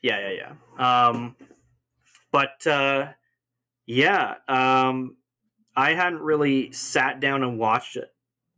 yeah 0.03 0.29
yeah 0.29 0.53
yeah 0.77 1.07
um 1.07 1.35
but 2.31 2.67
uh 2.67 3.07
yeah 3.87 4.35
um 4.47 5.15
i 5.75 5.93
hadn't 5.93 6.19
really 6.19 6.71
sat 6.71 7.19
down 7.19 7.41
and 7.41 7.57
watched 7.57 7.95
it 7.95 8.13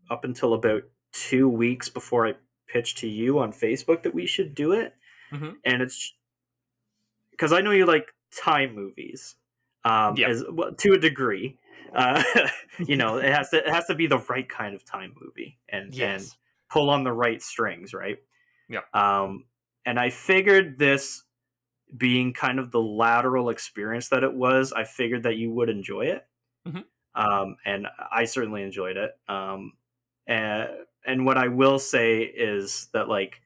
up 0.09 0.25
until 0.25 0.53
about 0.53 0.83
two 1.13 1.47
weeks 1.47 1.87
before 1.87 2.27
i 2.27 2.33
pitched 2.67 2.97
to 2.99 3.07
you 3.07 3.39
on 3.39 3.51
facebook 3.51 4.03
that 4.03 4.13
we 4.13 4.25
should 4.25 4.55
do 4.55 4.71
it 4.73 4.95
Mhm. 5.31 5.55
and 5.65 5.81
it's 5.81 6.13
because 7.31 7.53
i 7.53 7.61
know 7.61 7.71
you 7.71 7.85
like 7.85 8.13
time 8.43 8.75
movies 8.75 9.35
um 9.83 10.15
Yeah. 10.17 10.29
as 10.29 10.43
well, 10.49 10.73
to 10.73 10.93
a 10.93 10.97
degree 10.97 11.57
uh 11.95 12.23
you 12.79 12.95
know 12.97 13.17
it 13.17 13.33
has 13.33 13.49
to 13.51 13.57
it 13.57 13.69
has 13.69 13.85
to 13.85 13.95
be 13.95 14.07
the 14.07 14.17
right 14.29 14.47
kind 14.47 14.75
of 14.75 14.83
time 14.85 15.15
movie 15.19 15.59
and 15.69 15.93
and 15.99 16.23
pull 16.69 16.89
on 16.89 17.03
the 17.03 17.13
right 17.13 17.41
strings, 17.43 17.93
right? 17.93 18.17
Yeah. 18.67 18.81
Um, 18.93 19.45
and 19.85 19.99
I 19.99 20.09
figured 20.09 20.79
this 20.79 21.23
being 21.95 22.33
kind 22.33 22.59
of 22.59 22.71
the 22.71 22.81
lateral 22.81 23.49
experience 23.49 24.09
that 24.09 24.23
it 24.23 24.33
was, 24.33 24.73
I 24.73 24.83
figured 24.83 25.23
that 25.23 25.37
you 25.37 25.51
would 25.51 25.69
enjoy 25.69 26.07
it. 26.07 26.27
Mhm. 26.67 26.85
Um, 27.13 27.57
and 27.65 27.87
I 28.11 28.25
certainly 28.25 28.63
enjoyed 28.63 28.97
it. 28.97 29.11
Um, 29.29 29.73
and, 30.27 30.69
and 31.05 31.25
what 31.25 31.37
I 31.37 31.47
will 31.49 31.79
say 31.79 32.21
is 32.23 32.89
that, 32.93 33.07
like, 33.09 33.41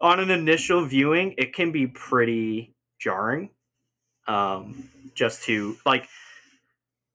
on 0.00 0.20
an 0.20 0.30
initial 0.30 0.84
viewing, 0.84 1.34
it 1.38 1.54
can 1.54 1.72
be 1.72 1.86
pretty 1.86 2.74
jarring. 3.00 3.50
Um, 4.26 4.90
just 5.14 5.42
to 5.44 5.76
like 5.86 6.08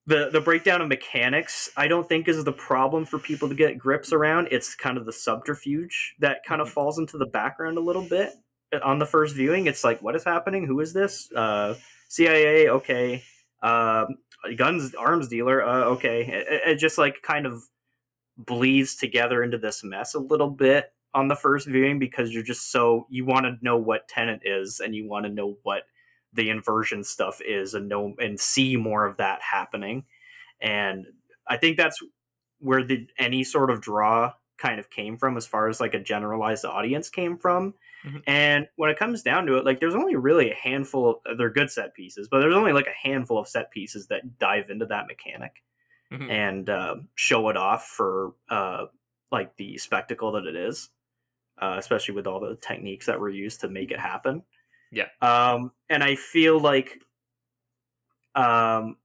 the 0.05 0.29
the 0.31 0.41
breakdown 0.41 0.81
of 0.81 0.87
mechanics 0.89 1.69
i 1.77 1.87
don't 1.87 2.09
think 2.09 2.27
is 2.27 2.43
the 2.43 2.51
problem 2.51 3.05
for 3.05 3.19
people 3.19 3.47
to 3.49 3.55
get 3.55 3.77
grips 3.77 4.11
around. 4.11 4.47
It's 4.51 4.75
kind 4.75 4.97
of 4.97 5.05
the 5.05 5.13
subterfuge 5.13 6.15
that 6.19 6.43
kind 6.45 6.61
of 6.61 6.67
Mhm. 6.69 6.71
falls 6.73 6.99
into 6.99 7.17
the 7.17 7.25
background 7.25 7.77
a 7.77 7.81
little 7.81 8.03
bit 8.07 8.33
on 8.83 8.99
the 8.99 9.05
first 9.05 9.35
viewing. 9.35 9.67
It's 9.67 9.83
like 9.83 10.01
what 10.01 10.15
is 10.15 10.23
happening? 10.23 10.65
Who 10.67 10.79
is 10.79 10.93
this? 10.93 11.31
Uh 11.33 11.75
cia 12.09 12.69
okay. 12.69 13.23
Um 13.61 14.17
guns 14.57 14.93
arms 14.95 15.27
dealer 15.29 15.63
uh, 15.63 15.83
okay. 15.85 16.21
It, 16.23 16.61
it 16.71 16.75
just 16.75 16.97
like 16.97 17.21
kind 17.21 17.45
of 17.45 17.63
bleeds 18.37 18.95
together 18.95 19.43
into 19.43 19.57
this 19.57 19.83
mess 19.83 20.13
a 20.15 20.19
little 20.19 20.49
bit 20.49 20.91
on 21.13 21.27
the 21.27 21.35
first 21.35 21.67
viewing 21.67 21.99
because 21.99 22.31
you're 22.31 22.41
just 22.43 22.71
so 22.71 23.05
you 23.09 23.25
want 23.25 23.45
to 23.45 23.57
know 23.61 23.77
what 23.77 24.07
tenet 24.07 24.41
is 24.43 24.79
and 24.79 24.95
you 24.95 25.07
want 25.07 25.25
to 25.25 25.31
know 25.31 25.57
what 25.63 25.83
the 26.33 26.49
inversion 26.49 27.03
stuff 27.03 27.39
is 27.47 27.75
and 27.75 27.87
know 27.87 28.15
and 28.19 28.39
see 28.39 28.75
more 28.75 29.05
of 29.05 29.17
that 29.17 29.41
happening. 29.41 30.03
And 30.61 31.05
i 31.47 31.57
think 31.57 31.77
that's 31.77 31.99
where 32.59 32.83
the 32.83 33.05
any 33.19 33.43
sort 33.43 33.69
of 33.69 33.81
draw 33.81 34.31
kind 34.57 34.79
of 34.79 34.89
came 34.89 35.17
from 35.17 35.35
as 35.37 35.45
far 35.45 35.67
as 35.67 35.81
like 35.81 35.93
a 35.93 35.99
generalized 35.99 36.63
audience 36.65 37.09
came 37.09 37.37
from. 37.37 37.73
Mhm. 38.05 38.21
and 38.27 38.67
when 38.77 38.89
it 38.89 38.97
comes 38.99 39.21
down 39.21 39.45
to 39.45 39.55
it 39.57 39.63
like 39.65 39.79
there's 39.79 39.95
only 39.95 40.15
really 40.15 40.49
a 40.51 40.55
handful 40.55 41.21
of 41.25 41.37
they're 41.37 41.49
good 41.49 41.69
set 41.71 41.93
pieces 41.93 42.27
but 42.29 42.39
there's 42.39 42.55
only 42.55 42.73
like 42.73 42.87
a 42.87 43.07
handful 43.07 43.37
of 43.37 43.47
set 43.47 43.71
pieces 43.71 44.07
that 44.07 44.37
dive 44.39 44.69
into 44.69 44.85
that 44.85 45.07
mechanic 45.07 45.63
Mhm. 46.13 46.29
and 46.29 46.69
uh, 46.69 46.95
show 47.15 47.49
it 47.49 47.57
off 47.57 47.87
for 47.87 48.35
uh, 48.49 48.85
like 49.31 49.55
the 49.57 49.77
spectacle 49.77 50.33
that 50.33 50.45
it 50.45 50.55
is, 50.55 50.89
uh, 51.59 51.75
especially 51.79 52.13
with 52.15 52.27
all 52.27 52.39
the 52.39 52.55
techniques 52.55 53.07
that 53.07 53.19
were 53.19 53.29
used 53.29 53.61
to 53.61 53.67
make 53.69 53.89
it 53.91 53.99
happen. 53.99 54.43
Yeah. 54.91 55.07
Um, 55.21 55.71
and 55.89 56.03
I 56.03 56.15
feel 56.15 56.59
like 56.59 57.01
um, 58.35 58.97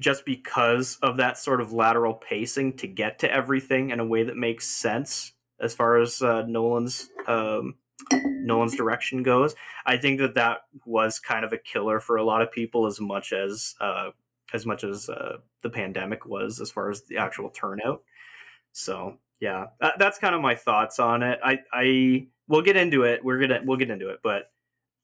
just 0.00 0.24
because 0.24 0.98
of 1.02 1.18
that 1.18 1.38
sort 1.38 1.60
of 1.60 1.72
lateral 1.72 2.14
pacing 2.14 2.76
to 2.78 2.86
get 2.88 3.20
to 3.20 3.30
everything 3.32 3.90
in 3.90 4.00
a 4.00 4.04
way 4.04 4.24
that 4.24 4.36
makes 4.36 4.66
sense 4.66 5.32
as 5.60 5.74
far 5.74 5.98
as 5.98 6.22
uh, 6.22 6.42
Nolan's 6.46 7.10
um, 7.26 7.76
Nolan's 8.12 8.74
direction 8.74 9.22
goes, 9.22 9.54
I 9.84 9.98
think 9.98 10.20
that 10.20 10.34
that 10.34 10.62
was 10.86 11.18
kind 11.20 11.44
of 11.44 11.52
a 11.52 11.58
killer 11.58 12.00
for 12.00 12.16
a 12.16 12.24
lot 12.24 12.40
of 12.40 12.50
people 12.50 12.86
as 12.86 12.98
much 12.98 13.32
as 13.32 13.74
uh, 13.80 14.10
as 14.54 14.64
much 14.64 14.82
as 14.84 15.08
uh, 15.10 15.36
the 15.62 15.70
pandemic 15.70 16.26
was 16.26 16.60
as 16.60 16.70
far 16.70 16.90
as 16.90 17.02
the 17.02 17.16
actual 17.18 17.50
turnout. 17.50 18.02
So 18.72 19.18
yeah, 19.40 19.66
that, 19.80 19.98
that's 19.98 20.18
kind 20.18 20.34
of 20.34 20.40
my 20.40 20.54
thoughts 20.54 20.98
on 20.98 21.22
it. 21.22 21.38
I 21.42 21.60
I 21.72 22.26
we'll 22.48 22.62
get 22.62 22.76
into 22.76 23.04
it. 23.04 23.24
We're 23.24 23.38
gonna 23.40 23.60
we'll 23.64 23.78
get 23.78 23.90
into 23.90 24.10
it, 24.10 24.20
but 24.22 24.50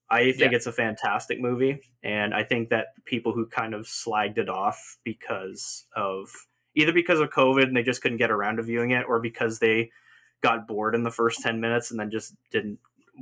I 0.09 0.33
think 0.33 0.53
Yeah. 0.53 0.57
it's 0.57 0.66
a 0.66 0.73
fantastic 0.73 1.40
movie, 1.40 1.81
and 2.03 2.33
I 2.33 2.45
think 2.45 2.69
that 2.71 2.88
people 3.05 3.33
who 3.33 3.47
kind 3.47 3.75
of 3.75 3.87
slagged 3.87 4.38
it 4.38 4.49
off 4.49 4.99
because 5.05 5.87
of 5.97 6.31
either 6.77 6.92
because 6.92 7.19
of 7.21 7.31
COVID 7.31 7.64
and 7.64 7.77
they 7.77 7.83
just 7.83 8.03
couldn't 8.03 8.19
get 8.19 8.31
around 8.31 8.57
to 8.57 8.62
viewing 8.62 8.90
it, 8.92 9.05
or 9.09 9.19
because 9.21 9.59
they 9.59 9.90
got 10.42 10.69
bored 10.69 10.95
in 10.95 11.03
the 11.03 11.11
first 11.11 11.40
ten 11.40 11.61
minutes 11.61 11.90
and 11.90 11.99
then 11.99 12.11
just 12.11 12.35
didn't 12.53 12.79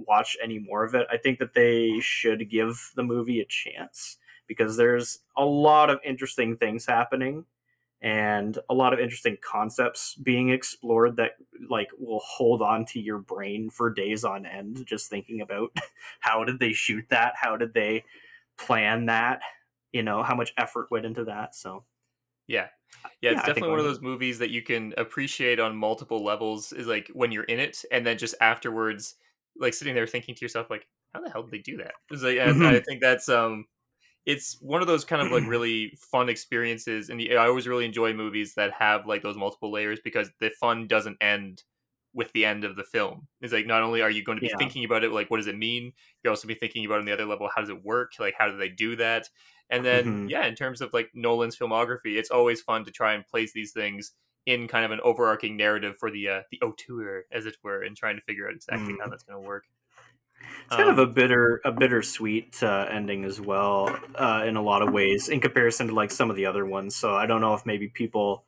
watch 0.07 0.37
any 0.43 0.59
more 0.59 0.85
of 0.85 0.95
it. 0.95 1.07
I 1.11 1.17
think 1.17 1.39
that 1.39 1.55
they 1.55 2.01
should 2.01 2.51
give 2.51 2.91
the 2.97 3.05
movie 3.05 3.41
a 3.41 3.47
chance 3.47 4.19
because 4.47 4.77
there's 4.77 5.21
a 5.37 5.45
lot 5.45 5.91
of 5.91 6.01
interesting 6.05 6.57
things 6.57 6.87
happening 6.87 7.47
and 8.03 8.59
a 8.69 8.75
lot 8.75 8.93
of 8.93 9.01
interesting 9.01 9.39
concepts 9.43 10.15
being 10.17 10.51
explored 10.51 11.17
that 11.17 11.33
like 11.69 11.89
will 11.99 12.21
hold 12.21 12.61
on 12.63 12.85
to 12.85 13.01
your 13.01 13.19
brain 13.19 13.71
for 13.71 13.91
days 13.91 14.25
on 14.25 14.45
end 14.47 14.85
just 14.87 15.09
thinking 15.11 15.41
about 15.41 15.71
how 16.21 16.45
did 16.45 16.59
they 16.59 16.73
shoot 16.73 17.05
that 17.11 17.35
how 17.37 17.57
did 17.57 17.73
they 17.75 18.05
plan 18.59 19.07
that 19.07 19.43
you 19.93 20.03
know 20.03 20.23
how 20.23 20.35
much 20.35 20.53
effort 20.59 20.91
went 20.91 21.07
into 21.07 21.25
that 21.25 21.55
so 21.55 21.85
yeah 22.47 22.69
yeah, 23.23 23.33
it's 23.33 23.43
Yeah, 23.43 23.45
definitely 23.45 23.71
one 23.71 23.81
of 23.81 23.87
those 23.87 24.03
movies 24.03 24.39
that 24.41 24.51
you 24.51 24.63
can 24.63 24.95
appreciate 24.99 25.61
on 25.61 25.77
multiple 25.77 26.23
levels. 26.25 26.73
Is 26.73 26.87
like 26.87 27.09
when 27.15 27.33
you're 27.33 27.45
in 27.47 27.61
it, 27.61 27.85
and 27.91 28.07
then 28.07 28.19
just 28.19 28.37
afterwards, 28.41 29.17
like 29.57 29.75
sitting 29.75 29.95
there 29.97 30.07
thinking 30.07 30.37
to 30.37 30.45
yourself, 30.45 30.71
like, 30.71 30.89
how 31.15 31.23
the 31.23 31.31
hell 31.31 31.43
did 31.43 31.53
they 31.53 31.59
do 31.59 31.79
that? 31.79 31.95
It's 32.11 32.23
like, 32.23 32.39
Mhm. 32.45 32.77
I 32.77 32.81
think 32.83 33.03
that's 33.03 33.29
um, 33.31 33.67
it's 34.27 34.57
one 34.61 34.81
of 34.81 34.87
those 34.89 35.05
kind 35.05 35.23
of 35.23 35.31
like 35.31 35.45
really 35.47 35.97
fun 35.99 36.29
experiences, 36.29 37.11
and 37.11 37.21
I 37.33 37.47
always 37.47 37.69
really 37.69 37.85
enjoy 37.85 38.13
movies 38.15 38.55
that 38.55 38.73
have 38.73 39.07
like 39.07 39.23
those 39.23 39.37
multiple 39.37 39.71
layers 39.73 40.01
because 40.03 40.31
the 40.41 40.51
fun 40.51 40.87
doesn't 40.87 41.19
end 41.21 41.63
with 42.13 42.33
the 42.33 42.45
end 42.45 42.65
of 42.65 42.77
the 42.77 42.85
film. 42.85 43.27
It's 43.41 43.53
like 43.53 43.67
not 43.67 43.83
only 43.83 44.01
are 44.01 44.11
you 44.11 44.23
going 44.23 44.37
to 44.37 44.43
be 44.43 44.49
Yeah. 44.49 44.59
thinking 44.59 44.85
about 44.85 45.03
it, 45.05 45.11
like 45.13 45.31
what 45.31 45.39
does 45.39 45.49
it 45.49 45.59
mean, 45.59 45.93
you're 46.23 46.31
also 46.31 46.47
be 46.47 46.55
thinking 46.55 46.87
about 46.87 47.01
on 47.01 47.05
the 47.05 47.13
other 47.13 47.25
level, 47.27 47.51
how 47.55 47.61
does 47.61 47.71
it 47.71 47.83
work? 47.85 48.13
Like 48.21 48.35
how 48.39 48.49
do 48.49 48.57
they 48.57 48.69
do 48.69 48.97
that? 48.97 49.29
And 49.71 49.85
then 49.85 50.05
Mhm. 50.07 50.29
yeah, 50.29 50.47
in 50.47 50.55
terms 50.55 50.81
of 50.81 50.93
like 50.93 51.11
Nolan's 51.15 51.57
filmography, 51.59 52.17
it's 52.17 52.31
always 52.31 52.63
fun 52.63 52.85
to 52.85 52.93
try 52.93 53.15
and 53.15 53.27
place 53.27 53.53
these 53.53 53.73
things 53.73 54.13
in 54.47 54.69
kind 54.69 54.85
of 54.85 54.91
an 54.91 55.01
overarching 55.03 55.57
narrative 55.57 55.97
for 55.99 56.11
the 56.11 56.29
uh, 56.29 56.43
the 56.51 56.61
auteur, 56.63 57.25
as 57.33 57.47
it 57.47 57.57
were, 57.63 57.83
and 57.83 57.97
trying 57.97 58.17
to 58.17 58.23
figure 58.23 58.47
out 58.49 58.55
exactly 58.55 58.95
how 59.01 59.09
Mhm. 59.09 59.11
that's 59.11 59.23
going 59.25 59.37
to 59.37 59.41
work. 59.41 59.65
It's 60.67 60.77
kind 60.77 60.89
of 60.89 60.99
Um, 60.99 61.09
a 61.09 61.13
bitter, 61.13 61.61
a 61.65 61.73
bittersweet 61.73 62.63
uh, 62.63 62.87
ending 62.91 63.25
as 63.25 63.41
well, 63.41 63.97
uh, 64.15 64.45
in 64.47 64.57
a 64.57 64.63
lot 64.63 64.83
of 64.83 64.93
ways, 64.93 65.29
in 65.29 65.41
comparison 65.41 65.89
to 65.89 65.95
like 65.95 66.11
some 66.11 66.31
of 66.31 66.37
the 66.37 66.47
other 66.47 66.65
ones. 66.65 66.97
So 66.97 67.15
I 67.15 67.27
don't 67.27 67.41
know 67.41 67.55
if 67.55 67.67
maybe 67.67 67.89
people 67.89 68.47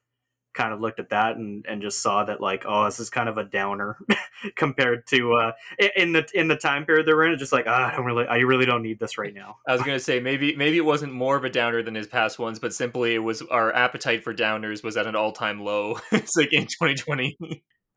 kind 0.55 0.73
of 0.73 0.81
looked 0.81 0.99
at 0.99 1.11
that 1.11 1.37
and, 1.37 1.65
and 1.69 1.83
just 1.83 2.03
saw 2.03 2.25
that 2.25 2.41
like, 2.41 2.65
oh, 2.67 2.87
this 2.87 2.99
is 2.99 3.11
kind 3.11 3.29
of 3.29 3.37
a 3.39 3.45
downer 3.45 3.99
compared 4.57 5.07
to 5.09 5.35
uh, 5.35 5.53
in 5.97 6.13
the 6.13 6.27
in 6.35 6.49
the 6.49 6.57
time 6.57 6.85
period 6.87 7.07
they're 7.07 7.23
in. 7.25 7.33
It's 7.33 7.41
just 7.41 7.53
like, 7.53 7.67
ah, 7.69 7.93
I 7.93 7.97
don't 7.97 8.07
really, 8.07 8.27
I 8.27 8.39
really 8.39 8.67
don't 8.67 8.83
need 8.83 8.99
this 8.99 9.19
right 9.19 9.35
now. 9.35 9.59
I 9.69 9.73
was 9.73 9.83
gonna 9.83 10.01
say 10.01 10.19
maybe 10.19 10.57
maybe 10.57 10.79
it 10.79 10.85
wasn't 10.85 11.13
more 11.13 11.37
of 11.37 11.45
a 11.45 11.51
downer 11.51 11.83
than 11.83 11.95
his 11.95 12.07
past 12.07 12.39
ones, 12.39 12.59
but 12.59 12.73
simply 12.75 13.15
it 13.15 13.19
was 13.19 13.43
our 13.43 13.73
appetite 13.75 14.25
for 14.25 14.35
downers 14.35 14.83
was 14.83 14.97
at 14.97 15.07
an 15.07 15.15
all 15.15 15.33
time 15.33 15.61
low. 15.63 15.99
it's 16.13 16.37
like 16.37 16.53
in 16.53 16.63
2020. 16.67 17.37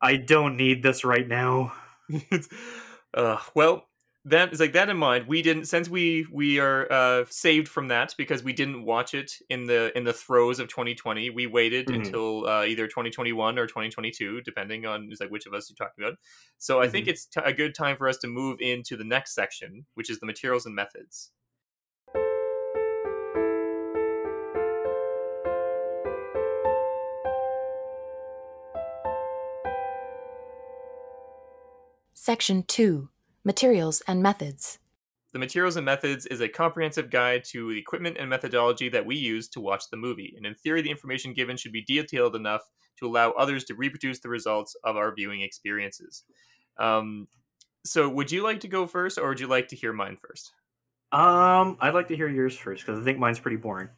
I 0.02 0.16
don't 0.16 0.56
need 0.56 0.82
this 0.82 1.04
right 1.04 1.26
now. 1.26 1.72
uh, 3.14 3.38
well, 3.54 3.86
that 4.26 4.52
is 4.52 4.60
like 4.60 4.72
that 4.74 4.88
in 4.90 4.96
mind. 4.98 5.26
We 5.26 5.40
didn't 5.40 5.64
since 5.64 5.88
we 5.88 6.26
we 6.30 6.58
are 6.60 6.90
uh, 6.92 7.24
saved 7.30 7.68
from 7.68 7.88
that 7.88 8.14
because 8.18 8.42
we 8.42 8.52
didn't 8.52 8.84
watch 8.84 9.14
it 9.14 9.32
in 9.48 9.64
the 9.64 9.96
in 9.96 10.04
the 10.04 10.12
throes 10.12 10.58
of 10.60 10.68
2020. 10.68 11.30
We 11.30 11.46
waited 11.46 11.86
Mhm. 11.86 11.94
until 11.96 12.46
uh, 12.46 12.64
either 12.64 12.86
2021 12.86 13.58
or 13.58 13.66
2022, 13.66 14.42
depending 14.42 14.84
on 14.84 15.10
is 15.10 15.20
like 15.20 15.30
which 15.30 15.46
of 15.46 15.54
us 15.54 15.70
you're 15.70 15.76
talking 15.76 16.04
about. 16.04 16.18
So 16.58 16.80
I 16.82 16.88
think 16.88 17.08
it's 17.08 17.24
t- 17.24 17.40
a 17.42 17.52
good 17.52 17.74
time 17.74 17.96
for 17.96 18.08
us 18.08 18.18
to 18.18 18.26
move 18.28 18.58
into 18.60 18.96
the 18.96 19.04
next 19.04 19.34
section, 19.34 19.86
which 19.94 20.10
is 20.10 20.20
the 20.20 20.26
materials 20.26 20.66
and 20.66 20.74
methods. 20.74 21.30
Section 32.12 32.62
2 32.64 33.08
Materials 33.44 34.02
and 34.06 34.22
Methods. 34.22 34.78
The 35.32 35.38
Materials 35.38 35.76
and 35.76 35.84
Methods 35.84 36.26
is 36.26 36.40
a 36.40 36.48
comprehensive 36.48 37.08
guide 37.08 37.44
to 37.44 37.72
the 37.72 37.78
equipment 37.78 38.16
and 38.18 38.28
methodology 38.28 38.88
that 38.90 39.06
we 39.06 39.16
use 39.16 39.48
to 39.50 39.60
watch 39.60 39.84
the 39.90 39.96
movie. 39.96 40.34
And 40.36 40.44
in 40.44 40.54
theory, 40.54 40.82
the 40.82 40.90
information 40.90 41.32
given 41.32 41.56
should 41.56 41.72
be 41.72 41.82
detailed 41.82 42.36
enough 42.36 42.62
to 42.98 43.06
allow 43.06 43.30
others 43.30 43.64
to 43.64 43.74
reproduce 43.74 44.20
the 44.20 44.28
results 44.28 44.76
of 44.84 44.96
our 44.96 45.14
viewing 45.14 45.40
experiences. 45.40 46.24
Um, 46.78 47.28
so, 47.84 48.08
would 48.08 48.30
you 48.30 48.42
like 48.42 48.60
to 48.60 48.68
go 48.68 48.86
first, 48.86 49.18
or 49.18 49.28
would 49.28 49.40
you 49.40 49.46
like 49.46 49.68
to 49.68 49.76
hear 49.76 49.92
mine 49.92 50.18
first? 50.20 50.52
Um, 51.12 51.78
I'd 51.80 51.94
like 51.94 52.08
to 52.08 52.16
hear 52.16 52.28
yours 52.28 52.56
first 52.56 52.84
because 52.84 53.00
I 53.00 53.04
think 53.04 53.18
mine's 53.18 53.38
pretty 53.38 53.56
boring. 53.56 53.88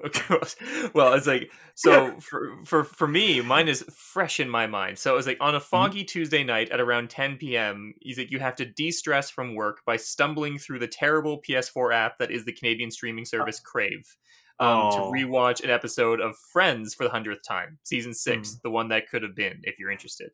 Okay. 0.06 0.90
well, 0.94 1.12
it's 1.14 1.26
like 1.26 1.50
so 1.74 2.18
for 2.20 2.56
for 2.64 2.84
for 2.84 3.06
me, 3.06 3.40
mine 3.40 3.68
is 3.68 3.82
fresh 3.94 4.40
in 4.40 4.48
my 4.48 4.66
mind. 4.66 4.98
So 4.98 5.12
it 5.12 5.16
was 5.16 5.26
like 5.26 5.36
on 5.40 5.54
a 5.54 5.60
foggy 5.60 6.04
Tuesday 6.04 6.42
night 6.44 6.70
at 6.70 6.80
around 6.80 7.10
10 7.10 7.36
p.m. 7.36 7.94
He's 8.00 8.16
like, 8.18 8.30
you 8.30 8.38
have 8.38 8.56
to 8.56 8.64
de-stress 8.64 9.30
from 9.30 9.54
work 9.54 9.82
by 9.84 9.96
stumbling 9.96 10.58
through 10.58 10.78
the 10.78 10.88
terrible 10.88 11.42
PS4 11.42 11.92
app 11.94 12.18
that 12.18 12.30
is 12.30 12.44
the 12.44 12.52
Canadian 12.52 12.90
streaming 12.90 13.24
service 13.24 13.60
Crave. 13.60 14.16
Um, 14.58 14.68
Oh. 14.68 14.90
To 14.90 15.00
rewatch 15.18 15.64
an 15.64 15.70
episode 15.70 16.20
of 16.20 16.36
Friends 16.52 16.94
for 16.94 17.04
the 17.04 17.10
hundredth 17.10 17.42
time, 17.46 17.78
season 17.82 18.12
six, 18.12 18.50
Mm. 18.56 18.62
the 18.62 18.70
one 18.70 18.88
that 18.88 19.08
could 19.08 19.22
have 19.22 19.34
been, 19.34 19.60
if 19.64 19.78
you're 19.78 19.90
interested. 19.90 20.30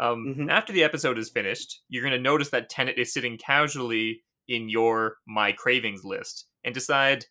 Um, 0.00 0.34
Mhm. 0.36 0.50
After 0.50 0.72
the 0.72 0.82
episode 0.82 1.16
is 1.18 1.30
finished, 1.30 1.82
you're 1.88 2.02
going 2.02 2.12
to 2.12 2.18
notice 2.20 2.50
that 2.50 2.68
Tenet 2.70 2.98
is 2.98 3.12
sitting 3.12 3.36
casually 3.38 4.22
in 4.48 4.68
your 4.68 5.18
My 5.28 5.52
Cravings 5.52 6.04
list 6.04 6.46
and 6.64 6.74
decide, 6.74 7.26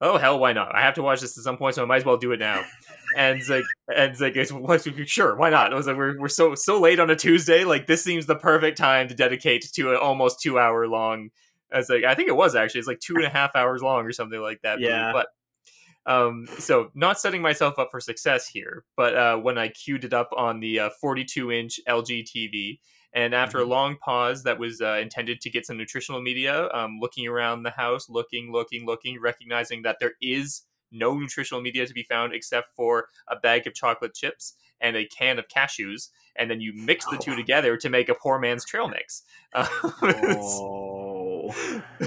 oh 0.00 0.18
hell, 0.18 0.38
why 0.38 0.52
not? 0.52 0.74
I 0.74 0.82
have 0.82 0.94
to 0.94 1.02
watch 1.02 1.20
this 1.20 1.36
at 1.38 1.44
some 1.44 1.56
point, 1.56 1.74
so 1.74 1.82
I 1.82 1.86
might 1.86 1.98
as 1.98 2.04
well 2.04 2.16
do 2.16 2.32
it 2.32 2.40
now. 2.40 2.64
And 3.16 3.38
it's 3.38 3.48
like, 3.48 3.62
and 3.94 4.10
it's 4.10 4.20
like, 4.20 4.34
it's, 4.34 4.50
sure, 5.08 5.36
why 5.36 5.48
not? 5.48 5.72
I 5.72 5.76
was 5.76 5.86
like, 5.86 5.96
we're, 5.96 6.18
we're 6.18 6.26
so 6.26 6.56
so 6.56 6.80
late 6.80 6.98
on 6.98 7.10
a 7.10 7.14
Tuesday, 7.14 7.62
like 7.62 7.86
this 7.86 8.02
seems 8.02 8.26
the 8.26 8.34
perfect 8.34 8.76
time 8.76 9.06
to 9.06 9.14
dedicate 9.14 9.70
to 9.74 9.90
an 9.92 9.98
almost 9.98 10.40
two 10.40 10.58
hour 10.58 10.88
long. 10.88 11.30
It's 11.70 11.88
like 11.88 12.02
I 12.02 12.16
think 12.16 12.28
it 12.28 12.34
was 12.34 12.56
actually 12.56 12.80
it's 12.80 12.88
like 12.88 12.98
two 12.98 13.14
and 13.14 13.24
a 13.24 13.28
half 13.28 13.54
hours 13.54 13.82
long 13.82 14.04
or 14.04 14.10
something 14.12 14.40
like 14.40 14.62
that. 14.62 14.80
Yeah. 14.80 15.12
but. 15.12 15.28
Um, 16.06 16.46
so 16.58 16.90
not 16.94 17.18
setting 17.18 17.40
myself 17.40 17.78
up 17.78 17.88
for 17.90 17.98
success 17.98 18.46
here, 18.46 18.84
but 18.94 19.16
uh, 19.16 19.36
when 19.38 19.56
I 19.56 19.68
queued 19.68 20.04
it 20.04 20.12
up 20.12 20.28
on 20.36 20.60
the 20.60 20.80
uh, 20.80 20.90
42 21.00 21.50
inch 21.50 21.80
LG 21.88 22.24
TV, 22.24 22.78
and 23.14 23.34
after 23.34 23.58
a 23.58 23.64
Mhm. 23.64 23.68
long 23.68 23.96
pause 23.96 24.42
that 24.44 24.58
was 24.58 24.80
uh, 24.80 24.98
intended 25.00 25.40
to 25.42 25.50
get 25.50 25.66
some 25.66 25.76
nutritional 25.76 26.20
media, 26.20 26.68
um, 26.72 26.98
looking 27.00 27.26
around 27.26 27.62
the 27.62 27.70
house, 27.70 28.08
looking, 28.08 28.52
looking, 28.52 28.84
looking, 28.86 29.20
recognizing 29.20 29.82
that 29.82 29.96
there 30.00 30.14
is 30.20 30.62
no 30.92 31.16
nutritional 31.18 31.62
media 31.62 31.86
to 31.86 31.94
be 31.94 32.02
found 32.04 32.34
except 32.34 32.68
for 32.76 33.08
a 33.28 33.36
bag 33.36 33.66
of 33.66 33.74
chocolate 33.74 34.14
chips 34.14 34.54
and 34.80 34.96
a 34.96 35.06
can 35.06 35.38
of 35.38 35.46
cashews, 35.48 36.08
and 36.36 36.50
then 36.50 36.60
you 36.60 36.72
mix 36.74 37.06
the 37.08 37.16
two 37.18 37.34
together 37.36 37.76
to 37.76 37.88
make 37.88 38.08
a 38.08 38.14
poor 38.14 38.38
man's 38.38 38.64
trail 38.64 38.88
mix. 38.88 39.22
Oh, 39.96 41.54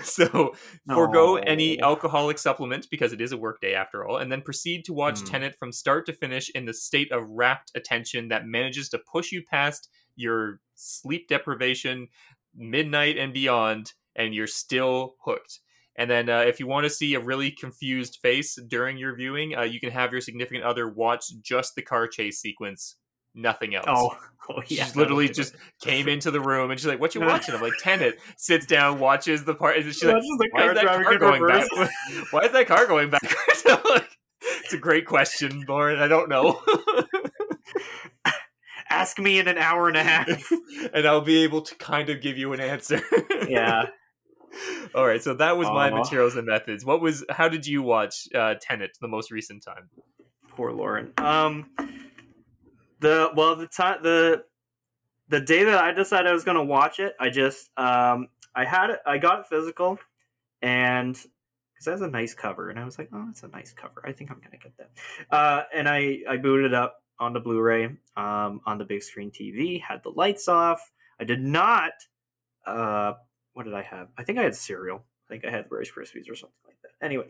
so 0.04 0.54
forego 0.94 1.36
any 1.38 1.80
alcoholic 1.82 2.38
supplement 2.38 2.88
because 2.90 3.14
it 3.14 3.22
is 3.22 3.32
a 3.32 3.38
work 3.38 3.62
day 3.62 3.74
after 3.74 4.06
all, 4.06 4.18
and 4.18 4.32
then 4.32 4.42
proceed 4.42 4.86
to 4.86 4.94
watch 4.94 5.24
Mm. 5.24 5.26
Tenet 5.26 5.56
from 5.58 5.72
start 5.72 6.06
to 6.08 6.14
finish 6.14 6.50
in 6.50 6.66
the 6.66 6.74
state 6.74 7.12
of 7.12 7.24
rapt 7.30 7.72
attention 7.76 8.28
that 8.30 8.46
manages 8.46 8.90
to 8.90 9.00
push 9.00 9.32
you 9.32 9.44
past 9.44 9.90
your 10.18 10.60
sleep 10.76 11.30
deprivation, 11.30 12.10
midnight 12.56 13.18
and 13.18 13.34
beyond, 13.34 13.94
and 14.16 14.34
you're 14.36 14.48
still 14.48 15.16
hooked. 15.24 15.60
And 15.96 16.12
then, 16.12 16.30
uh, 16.30 16.42
if 16.42 16.60
you 16.60 16.68
want 16.68 16.84
to 16.84 16.90
see 16.92 17.16
a 17.16 17.20
really 17.20 17.50
confused 17.50 18.20
face 18.22 18.56
during 18.68 18.98
your 18.98 19.16
viewing, 19.16 19.56
uh, 19.58 19.62
you 19.64 19.80
can 19.80 19.90
have 19.92 20.12
your 20.12 20.22
significant 20.22 20.64
other 20.64 20.88
watch 20.90 21.26
just 21.42 21.74
the 21.76 21.82
car 21.82 22.08
chase 22.08 22.40
sequence, 22.40 22.98
nothing 23.34 23.74
else. 23.74 23.86
oh, 23.88 24.16
oh 24.50 24.62
She 24.68 24.76
yeah. 24.76 24.84
just 24.84 24.96
literally 24.96 25.28
just 25.30 25.56
came 25.82 26.08
into 26.08 26.30
the 26.30 26.40
room 26.42 26.70
and 26.70 26.80
she's 26.80 26.86
like, 26.88 27.00
"What 27.00 27.16
you 27.16 27.22
watching?" 27.22 27.56
I'm 27.56 27.62
like, 27.62 27.74
"Tenet." 27.80 28.20
Sits 28.38 28.68
down, 28.68 29.00
watches 29.00 29.44
the 29.46 29.56
part. 29.56 29.78
And 29.78 29.86
she's 29.86 30.04
like, 30.04 30.14
That's 30.14 30.28
just 30.28 30.40
the 30.40 30.50
"Why 30.52 30.70
is 30.70 30.76
that 30.76 30.86
car 30.86 31.18
going 31.18 31.42
reverse. 31.42 31.70
back? 31.76 31.90
Why 32.32 32.42
is 32.42 32.52
that 32.52 32.68
car 32.68 32.86
going 32.86 33.10
backwards?" 33.10 34.08
It's 34.64 34.74
a 34.74 34.78
great 34.78 35.06
question, 35.08 35.66
Lauren. 35.68 35.98
I 36.00 36.08
don't 36.08 36.30
know, 36.30 36.62
Ask 38.90 39.20
me 39.20 39.40
in 39.40 39.48
an 39.48 39.58
hour 39.58 39.88
and 39.88 39.98
a 39.98 40.04
half. 40.04 40.52
and 40.94 41.08
I'll 41.08 41.22
be 41.22 41.44
able 41.44 41.62
to 41.62 41.76
kind 41.76 42.10
of 42.10 42.22
give 42.22 42.38
you 42.38 42.54
an 42.54 42.60
answer. 42.60 43.02
yeah. 43.48 43.88
All 44.96 45.06
right. 45.06 45.22
So 45.22 45.34
that 45.36 45.58
was 45.58 45.68
my 45.68 45.92
Aw. 45.92 45.98
materials 45.98 46.36
and 46.36 46.48
methods. 46.48 46.86
What 46.86 47.02
was? 47.02 47.24
How 47.30 47.50
did 47.50 47.68
you 47.68 47.82
watch 47.82 48.28
uh, 48.34 48.56
Tenet 48.60 48.98
the 49.02 49.08
most 49.08 49.32
recent 49.32 49.64
time? 49.64 49.90
Poor 50.50 50.72
Lauren. 50.72 51.14
Um, 51.18 51.70
the 53.00 53.32
well, 53.36 53.56
the 53.56 53.68
time 53.68 54.00
the 54.02 54.44
the 55.30 55.42
day 55.42 55.64
that 55.66 55.78
I 55.78 55.92
decided 55.92 56.28
I 56.28 56.34
was 56.34 56.44
gonna 56.44 56.64
watch 56.64 57.00
it, 57.00 57.14
I 57.20 57.30
just 57.30 57.70
um 57.78 58.28
I 58.56 58.66
had 58.66 58.90
it, 58.90 59.00
I 59.06 59.18
got 59.18 59.42
it 59.42 59.48
physical, 59.48 60.00
and 60.62 61.14
because 61.14 61.88
it 61.88 61.92
has 61.92 62.02
a 62.02 62.08
nice 62.08 62.34
cover, 62.34 62.70
and 62.70 62.80
I 62.80 62.86
was 62.86 62.98
like, 62.98 63.10
oh, 63.14 63.28
it's 63.30 63.44
a 63.44 63.48
nice 63.50 63.74
cover. 63.74 64.02
I 64.04 64.12
think 64.12 64.32
I'm 64.32 64.40
gonna 64.40 64.58
get 64.58 64.74
that. 64.78 64.90
Uh, 65.36 65.64
and 65.74 65.88
I 65.88 66.20
I 66.28 66.38
booted 66.38 66.68
it 66.68 66.74
up 66.74 66.98
on 67.20 67.34
the 67.34 67.40
Blu-ray, 67.40 67.86
um, 68.16 68.62
on 68.66 68.78
the 68.78 68.86
big 68.86 69.04
screen 69.04 69.32
TV, 69.32 69.82
had 69.82 70.04
the 70.04 70.10
lights 70.10 70.48
off. 70.48 70.92
I 71.20 71.24
did 71.24 71.42
not. 71.42 71.92
Uh, 72.66 73.14
what 73.54 73.64
did 73.64 73.74
I 73.74 73.82
have? 73.82 74.10
I 74.18 74.24
think 74.24 74.38
I 74.38 74.44
had 74.44 74.56
cereal. 74.56 75.04
I 75.28 75.34
think 75.34 75.46
I 75.46 75.50
had 75.50 75.66
Rice 75.70 75.92
Krispies 75.92 76.30
or 76.30 76.36
something 76.36 76.56
like 76.66 76.78
that. 76.84 77.06
Anyway, 77.06 77.26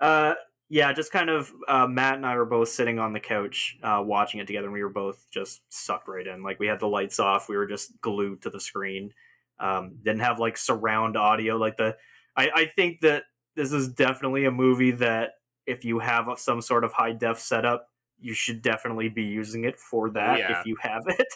uh, 0.00 0.34
yeah, 0.68 0.92
just 0.92 1.12
kind 1.12 1.30
of 1.30 1.52
uh, 1.68 1.86
Matt 1.86 2.14
and 2.14 2.26
I 2.26 2.36
were 2.36 2.44
both 2.44 2.68
sitting 2.68 2.98
on 2.98 3.12
the 3.12 3.20
couch 3.20 3.76
uh, 3.82 4.02
watching 4.04 4.40
it 4.40 4.46
together, 4.46 4.66
and 4.66 4.74
we 4.74 4.82
were 4.82 4.88
both 4.88 5.24
just 5.30 5.62
sucked 5.68 6.08
right 6.08 6.26
in. 6.26 6.42
Like 6.42 6.58
we 6.58 6.66
had 6.66 6.80
the 6.80 6.88
lights 6.88 7.20
off, 7.20 7.48
we 7.48 7.56
were 7.56 7.66
just 7.66 8.00
glued 8.00 8.42
to 8.42 8.50
the 8.50 8.60
screen. 8.60 9.12
Um, 9.58 9.96
didn't 10.02 10.20
have 10.20 10.38
like 10.38 10.56
surround 10.56 11.16
audio, 11.16 11.56
like 11.56 11.76
the. 11.76 11.96
I, 12.36 12.50
I 12.54 12.64
think 12.66 13.00
that 13.00 13.24
this 13.54 13.72
is 13.72 13.88
definitely 13.88 14.44
a 14.44 14.50
movie 14.50 14.90
that 14.92 15.32
if 15.66 15.84
you 15.84 15.98
have 16.00 16.26
some 16.36 16.60
sort 16.60 16.84
of 16.84 16.92
high 16.92 17.12
def 17.12 17.38
setup, 17.38 17.88
you 18.18 18.34
should 18.34 18.62
definitely 18.62 19.08
be 19.08 19.22
using 19.22 19.64
it 19.64 19.78
for 19.78 20.10
that 20.10 20.38
yeah. 20.38 20.60
if 20.60 20.66
you 20.66 20.76
have 20.80 21.02
it. 21.06 21.28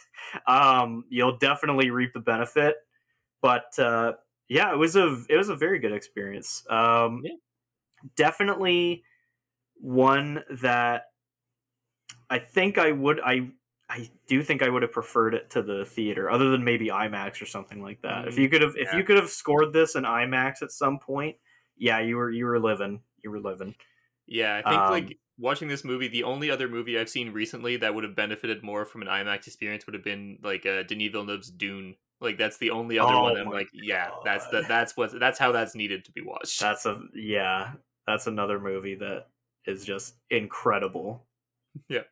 Um, 0.47 1.05
you'll 1.09 1.37
definitely 1.37 1.91
reap 1.91 2.13
the 2.13 2.21
benefit. 2.21 2.77
But 3.43 3.79
uh, 3.79 4.15
yeah, 4.49 4.73
it 4.73 4.77
was 4.77 4.97
a 4.97 5.23
it 5.29 5.37
was 5.37 5.49
a 5.49 5.57
very 5.57 5.79
good 5.79 5.93
experience. 5.93 6.65
Um, 6.69 7.23
Yeah. 7.25 7.33
Definitely 8.17 9.05
one 9.75 10.43
that 10.51 11.05
I 12.31 12.39
think 12.39 12.79
I 12.79 12.93
would 12.93 13.21
I 13.21 13.51
I 13.91 14.09
do 14.29 14.43
think 14.43 14.63
I 14.63 14.69
would 14.69 14.83
have 14.83 14.93
preferred 14.93 15.35
it 15.35 15.51
to 15.51 15.63
the 15.63 15.85
theater, 15.85 16.31
other 16.31 16.51
than 16.51 16.63
maybe 16.63 16.89
IMAX 16.89 17.43
or 17.43 17.47
something 17.47 17.83
like 17.83 18.01
that. 18.03 18.29
if 18.29 18.37
Mm, 18.37 18.39
you 18.39 18.49
could 18.49 18.63
have 18.63 18.77
if 18.77 18.93
you 18.95 19.03
could 19.05 19.17
have 19.17 19.29
scored 19.29 19.73
this 19.73 19.97
in 19.97 20.05
IMAX 20.05 20.63
at 20.63 20.71
some 20.71 20.99
point, 20.99 21.37
yeah, 21.77 21.99
you 22.01 22.17
were 22.17 22.31
you 22.31 22.47
were 22.47 22.59
living. 22.61 23.03
You 23.23 23.31
were 23.31 23.41
living. 23.41 23.75
Yeah, 24.31 24.57
I 24.65 24.69
think 24.71 24.81
Um, 24.83 24.91
like 24.91 25.19
watching 25.39 25.69
this 25.69 25.85
movie, 25.85 26.09
the 26.09 26.23
only 26.25 26.51
other 26.51 26.69
movie 26.69 26.99
I've 26.99 27.09
seen 27.11 27.33
recently 27.33 27.77
that 27.79 27.95
would 27.95 28.05
have 28.05 28.15
benefited 28.17 28.63
more 28.63 28.85
from 28.87 29.03
an 29.03 29.09
IMAX 29.09 29.47
experience 29.47 29.87
would 29.87 29.95
have 29.95 30.05
been 30.05 30.39
like 30.43 30.65
uh, 30.65 30.85
Denis 30.85 31.11
Villeneuve's 31.13 31.51
Dune. 31.51 31.97
Like 32.21 32.39
that's 32.39 32.59
the 32.59 32.71
only 32.71 32.99
other 32.99 33.15
Oh 33.15 33.23
one. 33.23 33.37
I'm 33.37 33.51
like, 33.51 33.69
yeah, 33.73 34.11
that's 34.25 34.47
the 34.49 34.63
that's 34.69 34.97
what 34.97 35.19
that's 35.19 35.39
how 35.39 35.53
that's 35.53 35.75
needed 35.75 36.05
to 36.07 36.13
be 36.13 36.23
watched. 36.23 36.61
That's 36.61 36.87
a 36.87 37.03
yeah, 37.15 37.75
that's 38.07 38.27
another 38.27 38.61
movie 38.61 38.95
that 38.97 39.29
is 39.67 39.85
just 39.85 40.17
incredible. 40.31 41.27
Yeah, 41.89 42.03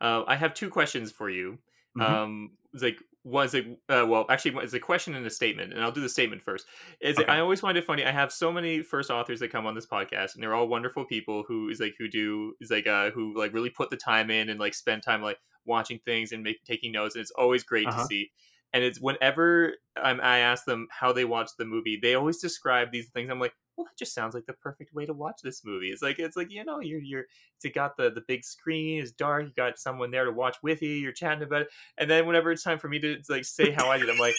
uh, 0.00 0.24
I 0.26 0.36
have 0.36 0.54
two 0.54 0.70
questions 0.70 1.12
for 1.12 1.30
you. 1.30 1.58
Mhm. 1.96 2.02
Um, 2.02 2.58
it's 2.72 2.82
like 2.82 2.98
one's 3.24 3.54
like 3.54 3.66
uh, 3.88 4.06
well, 4.08 4.26
actually, 4.28 4.62
it's 4.62 4.74
a 4.74 4.80
question 4.80 5.14
and 5.14 5.26
a 5.26 5.30
statement, 5.30 5.72
and 5.72 5.82
I'll 5.82 5.92
do 5.92 6.00
the 6.00 6.08
statement 6.08 6.42
first. 6.42 6.66
Is 7.00 7.18
Okay. 7.18 7.26
I 7.28 7.40
always 7.40 7.60
find 7.60 7.76
it 7.78 7.84
funny. 7.84 8.04
I 8.04 8.12
have 8.12 8.32
so 8.32 8.52
many 8.52 8.82
first 8.82 9.10
authors 9.10 9.40
that 9.40 9.50
come 9.50 9.66
on 9.66 9.74
this 9.74 9.86
podcast, 9.86 10.34
and 10.34 10.42
they're 10.42 10.54
all 10.54 10.68
wonderful 10.68 11.04
people 11.04 11.44
who 11.48 11.68
is 11.68 11.80
like 11.80 11.94
who 11.98 12.08
do 12.08 12.54
is 12.60 12.70
like 12.70 12.86
uh 12.86 13.10
who 13.10 13.36
like 13.36 13.52
really 13.52 13.70
put 13.70 13.90
the 13.90 13.96
time 13.96 14.30
in 14.30 14.48
and 14.50 14.60
like 14.60 14.74
spend 14.74 15.02
time 15.02 15.22
like 15.22 15.38
watching 15.66 15.98
things 16.04 16.32
and 16.32 16.42
make 16.42 16.62
taking 16.64 16.92
notes, 16.92 17.14
and 17.14 17.22
it's 17.22 17.30
always 17.32 17.62
great 17.64 17.88
Uh-huh. 17.88 18.00
to 18.02 18.06
see. 18.06 18.30
And 18.72 18.82
it's 18.82 19.00
whenever 19.00 19.74
I'm, 19.96 20.20
I 20.20 20.38
ask 20.38 20.64
them 20.64 20.88
how 20.90 21.12
they 21.12 21.24
watch 21.24 21.50
the 21.58 21.64
movie, 21.64 21.98
they 22.00 22.14
always 22.14 22.38
describe 22.40 22.90
these 22.90 23.08
things. 23.10 23.30
I'm 23.30 23.38
like, 23.38 23.54
well, 23.76 23.84
that 23.86 23.96
just 23.96 24.14
sounds 24.14 24.34
like 24.34 24.46
the 24.46 24.52
perfect 24.52 24.94
way 24.94 25.06
to 25.06 25.12
watch 25.12 25.40
this 25.42 25.64
movie. 25.64 25.88
It's 25.88 26.02
like 26.02 26.18
it's 26.18 26.36
like 26.36 26.50
you 26.50 26.64
know 26.64 26.80
you're 26.80 27.00
you're 27.00 27.24
it's 27.62 27.74
got 27.74 27.96
the 27.96 28.10
the 28.10 28.22
big 28.26 28.44
screen, 28.44 29.02
it's 29.02 29.10
dark, 29.12 29.44
you 29.44 29.52
got 29.56 29.78
someone 29.78 30.10
there 30.10 30.24
to 30.24 30.32
watch 30.32 30.56
with 30.62 30.82
you, 30.82 30.90
you're 30.90 31.12
chatting 31.12 31.42
about 31.42 31.62
it, 31.62 31.68
and 31.98 32.10
then 32.10 32.26
whenever 32.26 32.52
it's 32.52 32.62
time 32.62 32.78
for 32.78 32.88
me 32.88 32.98
to 33.00 33.18
like 33.28 33.44
say 33.44 33.70
how 33.70 33.90
I 33.90 33.98
did, 33.98 34.10
I'm 34.10 34.18
like, 34.18 34.34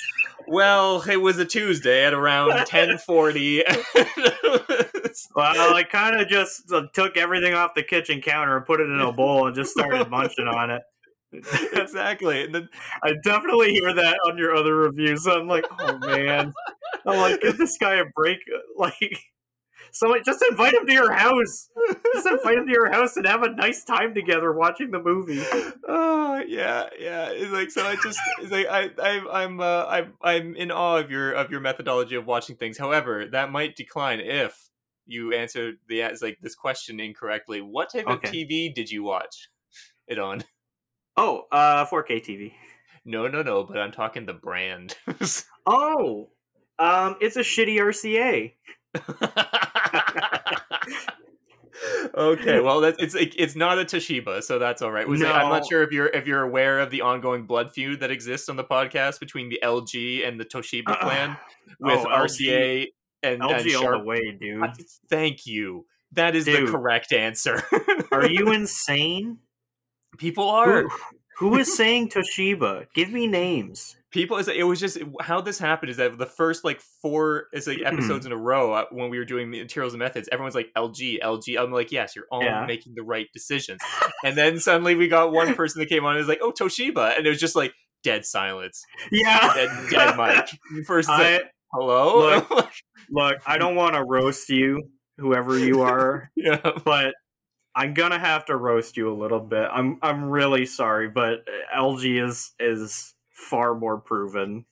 well, 0.48 1.02
it 1.10 1.18
was 1.18 1.38
a 1.38 1.46
Tuesday 1.46 2.06
at 2.06 2.14
around 2.14 2.66
ten 2.66 2.98
forty. 2.98 3.64
Well, 5.34 5.74
I 5.74 5.84
kind 5.84 6.20
of 6.20 6.28
just 6.28 6.72
uh, 6.72 6.84
took 6.94 7.16
everything 7.18 7.54
off 7.54 7.74
the 7.74 7.84
kitchen 7.84 8.22
counter 8.22 8.58
and 8.58 8.66
put 8.66 8.82
it 8.82 8.90
in 8.90 9.00
a 9.00 9.12
bowl 9.12 9.48
and 9.48 9.56
just 9.56 9.72
started 9.72 10.10
munching 10.10 10.48
on 10.48 10.72
it. 10.72 10.82
Exactly, 11.74 12.44
and 12.44 12.54
then 12.56 12.70
I 13.04 13.14
definitely 13.24 13.72
hear 13.74 13.94
that 13.94 14.18
on 14.28 14.38
your 14.38 14.56
other 14.56 14.76
reviews. 14.76 15.26
I'm 15.28 15.48
like, 15.48 15.66
oh 15.80 15.98
man, 16.00 16.54
I'm 17.06 17.18
like, 17.18 17.42
give 17.42 17.58
this 17.58 17.78
guy 17.78 17.96
a 17.96 18.06
break. 18.16 18.40
Like, 18.78 19.20
so 19.92 20.14
just 20.26 20.44
invite 20.52 20.74
him 20.74 20.86
to 20.86 20.92
your 20.94 21.14
house. 21.14 21.70
Just 22.14 22.28
invite 22.28 22.58
him 22.58 22.66
to 22.68 22.72
your 22.72 22.92
house 22.92 23.16
and 23.16 23.26
have 23.26 23.44
a 23.44 23.50
nice 23.50 23.86
time 23.86 24.14
together 24.14 24.52
watching 24.52 24.92
the 24.92 25.02
movie. 25.02 25.42
oh 25.88 26.44
yeah, 26.46 26.90
yeah. 27.00 27.30
It's 27.30 27.52
like 27.52 27.72
so. 27.72 27.86
I 27.86 27.96
just 28.04 28.20
it's 28.42 28.52
like 28.52 28.68
I, 28.68 28.90
I 29.02 29.44
I'm 29.44 29.62
uh, 29.62 29.86
I'm 29.86 30.14
I'm 30.22 30.56
in 30.58 30.72
awe 30.72 30.98
of 30.98 31.10
your 31.10 31.32
of 31.32 31.50
your 31.52 31.62
methodology 31.62 32.16
of 32.16 32.26
watching 32.26 32.58
things. 32.58 32.78
However, 32.78 33.26
that 33.32 33.52
might 33.52 33.78
decline 33.78 34.20
if 34.20 34.70
you 35.08 35.34
answer 35.34 35.74
the 35.88 36.04
like 36.22 36.40
this 36.42 36.56
question 36.56 37.00
incorrectly. 37.00 37.62
What 37.62 37.92
type 37.92 38.08
Okay. 38.08 38.28
of 38.28 38.34
TV 38.34 38.74
did 38.74 38.92
you 38.92 39.04
watch 39.04 39.48
it 40.08 40.20
on? 40.20 40.44
Oh, 41.18 41.46
uh, 41.52 41.86
4K 41.86 42.22
TV. 42.24 42.52
No, 43.06 43.28
no, 43.28 43.42
no. 43.42 43.64
But 43.64 43.78
I'm 43.78 43.92
talking 43.92 44.26
the 44.26 44.34
brand. 44.34 44.96
Oh, 45.68 46.30
um, 46.78 47.16
it's 47.22 47.38
a 47.38 47.40
shitty 47.40 47.80
RCA. 47.80 48.54
okay, 52.16 52.60
well, 52.60 52.82
that's 52.82 53.02
it's 53.02 53.16
it's 53.16 53.56
not 53.56 53.80
a 53.80 53.86
Toshiba, 53.86 54.44
so 54.44 54.60
that's 54.60 54.82
all 54.82 54.92
right. 54.92 55.08
Was 55.08 55.22
it, 55.22 55.28
I'm 55.28 55.50
not 55.50 55.68
sure 55.68 55.84
if 55.84 55.92
you're 55.92 56.08
if 56.08 56.28
you're 56.28 56.42
aware 56.44 56.80
of 56.80 56.92
the 56.92 57.02
ongoing 57.02 57.46
blood 57.46 57.72
feud 57.72 58.00
that 58.02 58.12
exists 58.12 58.48
on 58.50 58.56
the 58.58 58.64
podcast 58.64 59.20
between 59.20 59.50
the 59.50 59.60
LG 59.64 60.28
and 60.28 60.40
the 60.40 60.46
Toshiba 60.46 61.00
clan 61.00 61.38
with 61.80 62.00
Oh, 62.00 62.06
RCA 62.06 62.88
and, 63.24 63.42
and 63.42 63.42
LG 63.42 63.76
all 63.76 63.82
Sharp. 63.82 64.02
the 64.02 64.06
way, 64.06 64.38
dude. 64.40 64.64
Uh, 64.64 64.68
Thank 65.10 65.46
you. 65.46 65.86
That 66.12 66.36
is 66.36 66.46
Dude. 66.46 66.68
the 66.68 66.72
correct 66.72 67.12
answer. 67.12 67.62
Are 68.12 68.28
you 68.28 68.52
insane? 68.54 69.40
People 70.18 70.50
are. 70.50 70.84
Who, 70.84 70.90
who 71.38 71.58
is 71.58 71.76
saying 71.76 72.10
Toshiba? 72.10 72.86
Give 72.96 73.10
me 73.12 73.28
names. 73.28 73.98
people 74.12 74.38
is 74.38 74.48
it 74.48 74.64
was 74.66 74.80
just 74.80 74.98
how 75.20 75.42
this 75.42 75.60
happened 75.60 75.90
is 75.90 75.98
that 75.98 76.18
the 76.18 76.26
first 76.26 76.64
like 76.64 76.80
four 77.02 77.48
is 77.52 77.68
like 77.68 77.82
episodes 77.84 78.26
in 78.26 78.32
a 78.32 78.38
row 78.38 78.72
uh, 78.72 78.86
when 78.92 79.10
we 79.10 79.18
were 79.18 79.26
doing 79.26 79.50
materials 79.52 79.92
and 79.94 80.00
methods 80.00 80.30
everyone's 80.32 80.56
like 80.56 80.70
lg 80.78 81.20
lg 81.22 81.60
i'm 81.60 81.70
like 81.74 81.92
yes 81.92 82.16
you're 82.16 82.24
all 82.32 82.42
Yeah. 82.42 82.66
making 82.66 82.94
the 82.96 83.04
right 83.04 83.28
decisions 83.34 83.82
and 84.24 84.38
then 84.38 84.58
suddenly 84.58 84.96
we 84.96 85.10
got 85.10 85.34
one 85.34 85.54
person 85.56 85.82
that 85.82 85.90
came 85.90 86.06
on 86.06 86.12
and 86.12 86.20
was 86.20 86.30
like 86.30 86.40
oh 86.42 86.54
toshiba 86.54 87.18
and 87.18 87.26
it 87.28 87.30
was 87.30 87.42
just 87.42 87.58
like 87.58 87.74
dead 88.06 88.26
silence 88.26 88.82
Yeah. 89.12 89.54
dead, 89.54 89.70
dead 89.92 90.16
mic 90.18 90.86
first 90.88 91.10
I, 91.10 91.34
like, 91.34 91.52
hello 91.74 92.48
look, 93.12 93.38
I 93.46 93.58
don't 93.58 93.76
want 93.76 93.96
to 93.96 94.04
roast 94.06 94.48
you, 94.48 94.82
whoever 95.18 95.60
you 95.60 95.82
are, 95.82 96.32
yeah 96.38 96.62
but 96.86 97.14
I'm 97.76 97.94
gonna 97.94 98.20
have 98.20 98.46
to 98.46 98.56
roast 98.56 98.96
you 98.98 99.12
a 99.12 99.16
little 99.16 99.40
bit. 99.40 99.68
I'm 99.72 100.00
I'm 100.02 100.26
really 100.26 100.66
sorry, 100.66 101.10
but 101.10 101.46
LG 101.76 102.24
is 102.26 102.52
is 102.60 103.14
far 103.32 103.76
more 103.76 103.98
proven. 104.00 104.66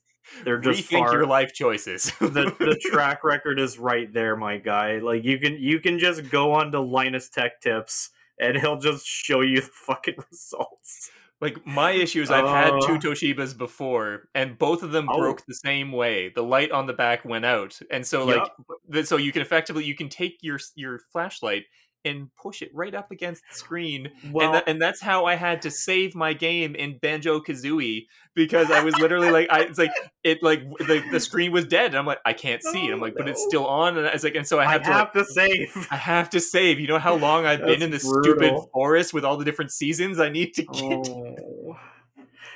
They're 0.46 0.58
just 0.60 0.90
rethink 0.90 1.00
far. 1.00 1.14
your 1.14 1.26
life 1.28 1.54
choices 1.54 2.06
the 2.20 2.56
the 2.58 2.80
track 2.92 3.24
record 3.26 3.60
is 3.60 3.78
right 3.78 4.12
there, 4.14 4.36
my 4.38 4.58
guy. 4.58 5.00
Like 5.00 5.24
you 5.26 5.38
can 5.38 5.56
you 5.56 5.80
can 5.82 6.00
just 6.00 6.30
go 6.30 6.54
on 6.54 6.72
to 6.72 6.80
Linus 6.80 7.30
Tech 7.30 7.60
Tips 7.62 8.10
and 8.40 8.58
he'll 8.58 8.80
just 8.80 9.06
show 9.06 9.42
you 9.42 9.62
the 9.62 9.70
fucking 9.74 10.16
results. 10.32 11.12
Like 11.42 11.68
my 11.68 11.92
issue 11.92 12.22
is 12.22 12.32
I've 12.32 12.48
had 12.48 12.70
two 12.88 12.94
Uh. 12.94 13.00
Toshibas 13.00 13.58
before, 13.58 14.30
and 14.34 14.58
both 14.58 14.82
of 14.82 14.92
them 14.94 15.10
Oh. 15.10 15.20
broke 15.20 15.46
the 15.46 15.54
same 15.56 15.92
way. 15.92 16.30
The 16.34 16.42
light 16.42 16.72
on 16.72 16.86
the 16.88 16.94
back 16.94 17.26
went 17.26 17.44
out, 17.44 17.78
and 17.92 18.08
so 18.08 18.24
like 18.26 18.50
th- 18.94 19.08
so 19.08 19.18
you 19.18 19.34
can 19.34 19.42
effectively 19.42 19.84
you 19.84 19.94
can 19.94 20.08
take 20.08 20.38
your 20.42 20.58
your 20.76 21.02
flashlight 21.12 21.64
and 22.06 22.30
push 22.36 22.62
it 22.62 22.70
right 22.74 22.94
up 22.94 23.12
against 23.12 23.44
the 23.50 23.56
screen, 23.56 24.12
Well, 24.32 24.46
and 24.48 24.56
tha- 24.56 24.70
and 24.70 24.82
that's 24.82 25.02
how 25.02 25.26
I 25.26 25.36
had 25.36 25.62
to 25.64 25.72
save 25.72 26.16
my 26.16 26.34
game 26.34 26.76
in 26.76 26.98
Banjo 26.98 27.40
Kazooie 27.40 28.08
because 28.36 28.72
I 28.72 28.84
was 28.84 28.98
literally 28.98 29.30
like 29.32 29.48
I 29.52 29.62
it's 29.62 29.78
like 29.80 29.92
it 30.24 30.42
like 30.42 30.62
the, 30.80 31.04
the 31.12 31.20
screen 31.20 31.52
was 31.52 31.66
dead, 31.66 31.88
and 31.88 31.96
I'm 31.98 32.06
like 32.06 32.20
I 32.26 32.34
can't 32.34 32.62
see, 32.64 32.86
and 32.86 32.94
I'm 32.94 33.00
Oh, 33.00 33.04
like 33.04 33.16
but 33.16 33.28
it's 33.30 33.44
still 33.44 33.66
on, 33.68 33.98
and 33.98 34.08
I 34.08 34.14
was 34.14 34.24
like 34.24 34.36
and 34.36 34.48
so 34.48 34.60
I 34.60 34.66
I 34.66 34.72
have 34.72 34.82
have, 34.84 35.12
to 35.14 35.20
like, 35.20 35.28
to 35.28 35.34
save. 35.34 35.88
I 35.92 35.96
have 35.98 36.30
to 36.32 36.40
save. 36.40 36.80
You 36.80 36.88
know 36.88 37.00
how 37.00 37.16
long 37.16 37.46
I've 37.46 37.62
been 37.62 37.82
in 37.82 37.92
this 37.92 38.04
stupid 38.04 38.54
forest 38.74 39.14
with 39.14 39.24
all 39.26 39.38
the 39.38 39.46
different 39.46 39.72
seasons 39.72 40.20
I 40.20 40.30
need 40.30 40.54
to 40.56 40.64
get. 40.64 41.08
Oh. 41.10 41.78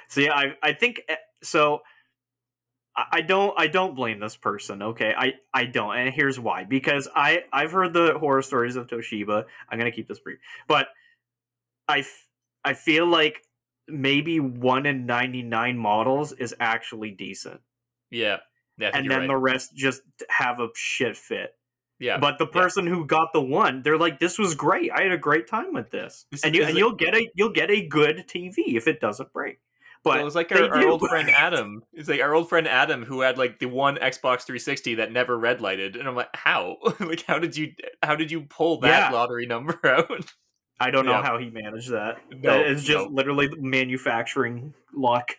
So 0.10 0.22
yeah, 0.22 0.34
I 0.34 0.56
I 0.64 0.74
think 0.74 1.02
eh, 1.10 1.16
so. 1.44 1.82
I 2.98 3.06
I 3.12 3.22
don't 3.22 3.54
I 3.58 3.68
don't 3.68 3.96
blame 3.96 4.20
this 4.20 4.36
person. 4.36 4.82
Okay, 4.82 5.14
I 5.18 5.34
I 5.54 5.66
don't, 5.66 5.96
and 5.96 6.14
here's 6.14 6.40
why. 6.40 6.64
Because 6.66 7.08
I 7.16 7.44
I've 7.54 7.72
heard 7.72 7.94
the 7.94 8.18
horror 8.20 8.42
stories 8.42 8.76
of 8.76 8.88
Toshiba. 8.88 9.46
I'm 9.70 9.78
gonna 9.78 9.92
keep 9.92 10.08
this 10.08 10.20
brief, 10.20 10.40
but 10.68 10.88
I 11.88 12.00
f- 12.00 12.28
I 12.66 12.74
feel 12.74 13.06
like 13.06 13.44
maybe 13.88 14.40
one 14.40 14.86
in 14.86 15.06
ninety 15.06 15.44
nine 15.44 15.78
models 15.78 16.34
is 16.34 16.54
actually 16.60 17.12
decent, 17.12 17.62
Yeah. 18.12 18.38
Yeah, 18.80 18.92
and 18.94 19.10
then 19.10 19.22
right. 19.22 19.28
the 19.28 19.38
rest 19.38 19.74
just 19.76 20.02
have 20.30 20.60
a 20.60 20.68
shit 20.76 21.18
fit. 21.18 21.56
yeah. 22.00 22.20
But 22.20 22.38
the 22.38 22.46
yeah. 22.46 22.62
person 22.62 22.86
who 22.86 23.06
got 23.08 23.34
the 23.34 23.42
one, 23.42 23.82
they're 23.82 23.98
like, 23.98 24.20
"This 24.20 24.38
was 24.38 24.54
great. 24.54 24.92
I 24.92 25.02
had 25.02 25.12
a 25.12 25.18
great 25.18 25.48
time 25.48 25.74
with 25.74 25.90
this." 25.90 26.28
This 26.32 26.44
and 26.44 26.54
you 26.54 26.62
and 26.64 26.72
it- 26.72 26.78
you'll 26.78 26.94
get 26.96 27.16
a 27.16 27.28
you'll 27.34 27.54
get 27.54 27.72
a 27.72 27.82
good 27.88 28.28
TV 28.28 28.76
if 28.78 28.88
it 28.88 29.00
doesn't 29.00 29.34
break. 29.34 29.60
But 30.04 30.12
well, 30.12 30.20
it 30.22 30.24
was 30.24 30.36
like 30.36 30.52
our, 30.52 30.70
our 30.74 30.82
do. 30.82 30.90
old 30.92 31.02
friend 31.02 31.30
Adam. 31.30 31.84
It's 31.94 32.08
like 32.08 32.22
our 32.22 32.34
old 32.34 32.50
friend 32.50 32.68
Adam 32.68 33.04
who 33.04 33.22
had 33.22 33.38
like 33.38 33.60
the 33.60 33.66
one 33.66 33.96
Xbox 33.98 34.44
360 34.44 34.96
that 34.96 35.12
never 35.12 35.38
red 35.38 35.60
lighted, 35.62 35.96
and 35.96 36.08
I'm 36.08 36.16
like, 36.16 36.30
how? 36.34 36.78
like, 37.00 37.24
how 37.26 37.40
did 37.40 37.58
you? 37.58 37.74
How 38.04 38.16
did 38.16 38.32
you 38.32 38.42
pull 38.42 38.80
that 38.82 39.12
Yeah. 39.12 39.18
lottery 39.18 39.46
number 39.46 39.80
out? 39.86 40.32
I 40.80 40.92
don't 40.92 41.06
know 41.08 41.14
Yeah. 41.14 41.24
how 41.24 41.40
he 41.40 41.50
managed 41.50 41.90
that. 41.92 42.20
No, 42.32 42.60
it's 42.60 42.84
just 42.84 43.06
no. 43.06 43.12
literally 43.12 43.50
manufacturing 43.58 44.74
luck. 44.94 45.32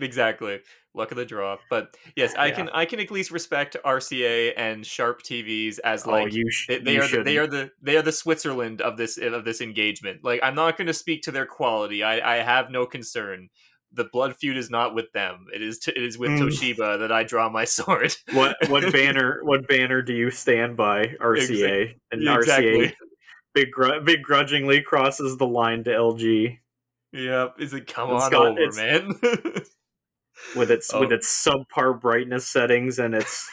exactly, 0.00 0.60
luck 0.94 1.10
of 1.10 1.18
the 1.18 1.24
draw. 1.26 1.58
But 1.68 1.94
yes, 2.16 2.34
I 2.34 2.46
Yeah. 2.46 2.54
can 2.54 2.68
I 2.70 2.84
can 2.86 3.00
at 3.00 3.10
least 3.10 3.30
respect 3.30 3.76
RCA 3.84 4.54
and 4.56 4.86
Sharp 4.86 5.22
TVs 5.22 5.78
as 5.84 6.06
oh, 6.06 6.10
like 6.10 6.24
oh, 6.24 6.26
you, 6.28 6.50
sh- 6.50 6.68
they, 6.68 6.78
they 6.78 6.94
you 6.94 7.02
are 7.02 7.08
the, 7.08 7.22
they 7.22 7.38
are 7.38 7.46
the 7.46 7.70
they 7.82 7.96
are 7.96 8.02
the 8.02 8.12
Switzerland 8.12 8.80
of 8.80 8.96
this 8.96 9.18
of 9.18 9.44
this 9.44 9.60
engagement. 9.60 10.24
Like 10.24 10.40
I'm 10.42 10.54
not 10.54 10.78
going 10.78 10.86
to 10.86 10.94
speak 10.94 11.22
to 11.24 11.30
their 11.30 11.46
quality. 11.46 12.02
I 12.02 12.38
I 12.38 12.42
have 12.42 12.70
no 12.70 12.86
concern, 12.86 13.50
the 13.92 14.04
blood 14.12 14.36
feud 14.36 14.56
is 14.56 14.68
not 14.70 14.94
with 14.94 15.10
them. 15.12 15.46
It 15.54 15.62
is 15.62 15.78
t- 15.78 15.92
it 15.94 16.02
is 16.02 16.18
with 16.18 16.30
Mm. 16.32 16.40
Toshiba 16.40 16.98
that 16.98 17.12
I 17.12 17.22
draw 17.22 17.48
my 17.48 17.64
sword. 17.76 18.14
What 18.32 18.56
what 18.68 18.92
banner 18.92 19.40
what 19.42 19.68
banner 19.68 20.02
do 20.02 20.12
you 20.12 20.30
stand 20.30 20.76
by? 20.76 21.14
RCA 21.20 21.94
and 22.10 22.28
Exactly. 22.28 22.88
RCA 22.88 22.92
begr- 23.56 24.04
begrudgingly 24.04 24.82
crosses 24.82 25.36
the 25.38 25.46
line 25.46 25.84
to 25.84 25.90
LG 25.90 26.58
Yep. 27.12 27.54
Is 27.60 27.72
it 27.72 27.86
come 27.86 28.10
It's 28.14 28.24
on 28.24 28.30
got- 28.30 28.46
over, 28.48 28.60
it's- 28.60 28.76
man? 28.76 29.14
with 30.56 30.70
its 30.70 30.92
with 30.92 31.10
Oh. 31.12 31.14
its 31.14 31.46
subpar 31.46 31.98
brightness 31.98 32.46
settings 32.46 32.98
and 32.98 33.14
its 33.14 33.48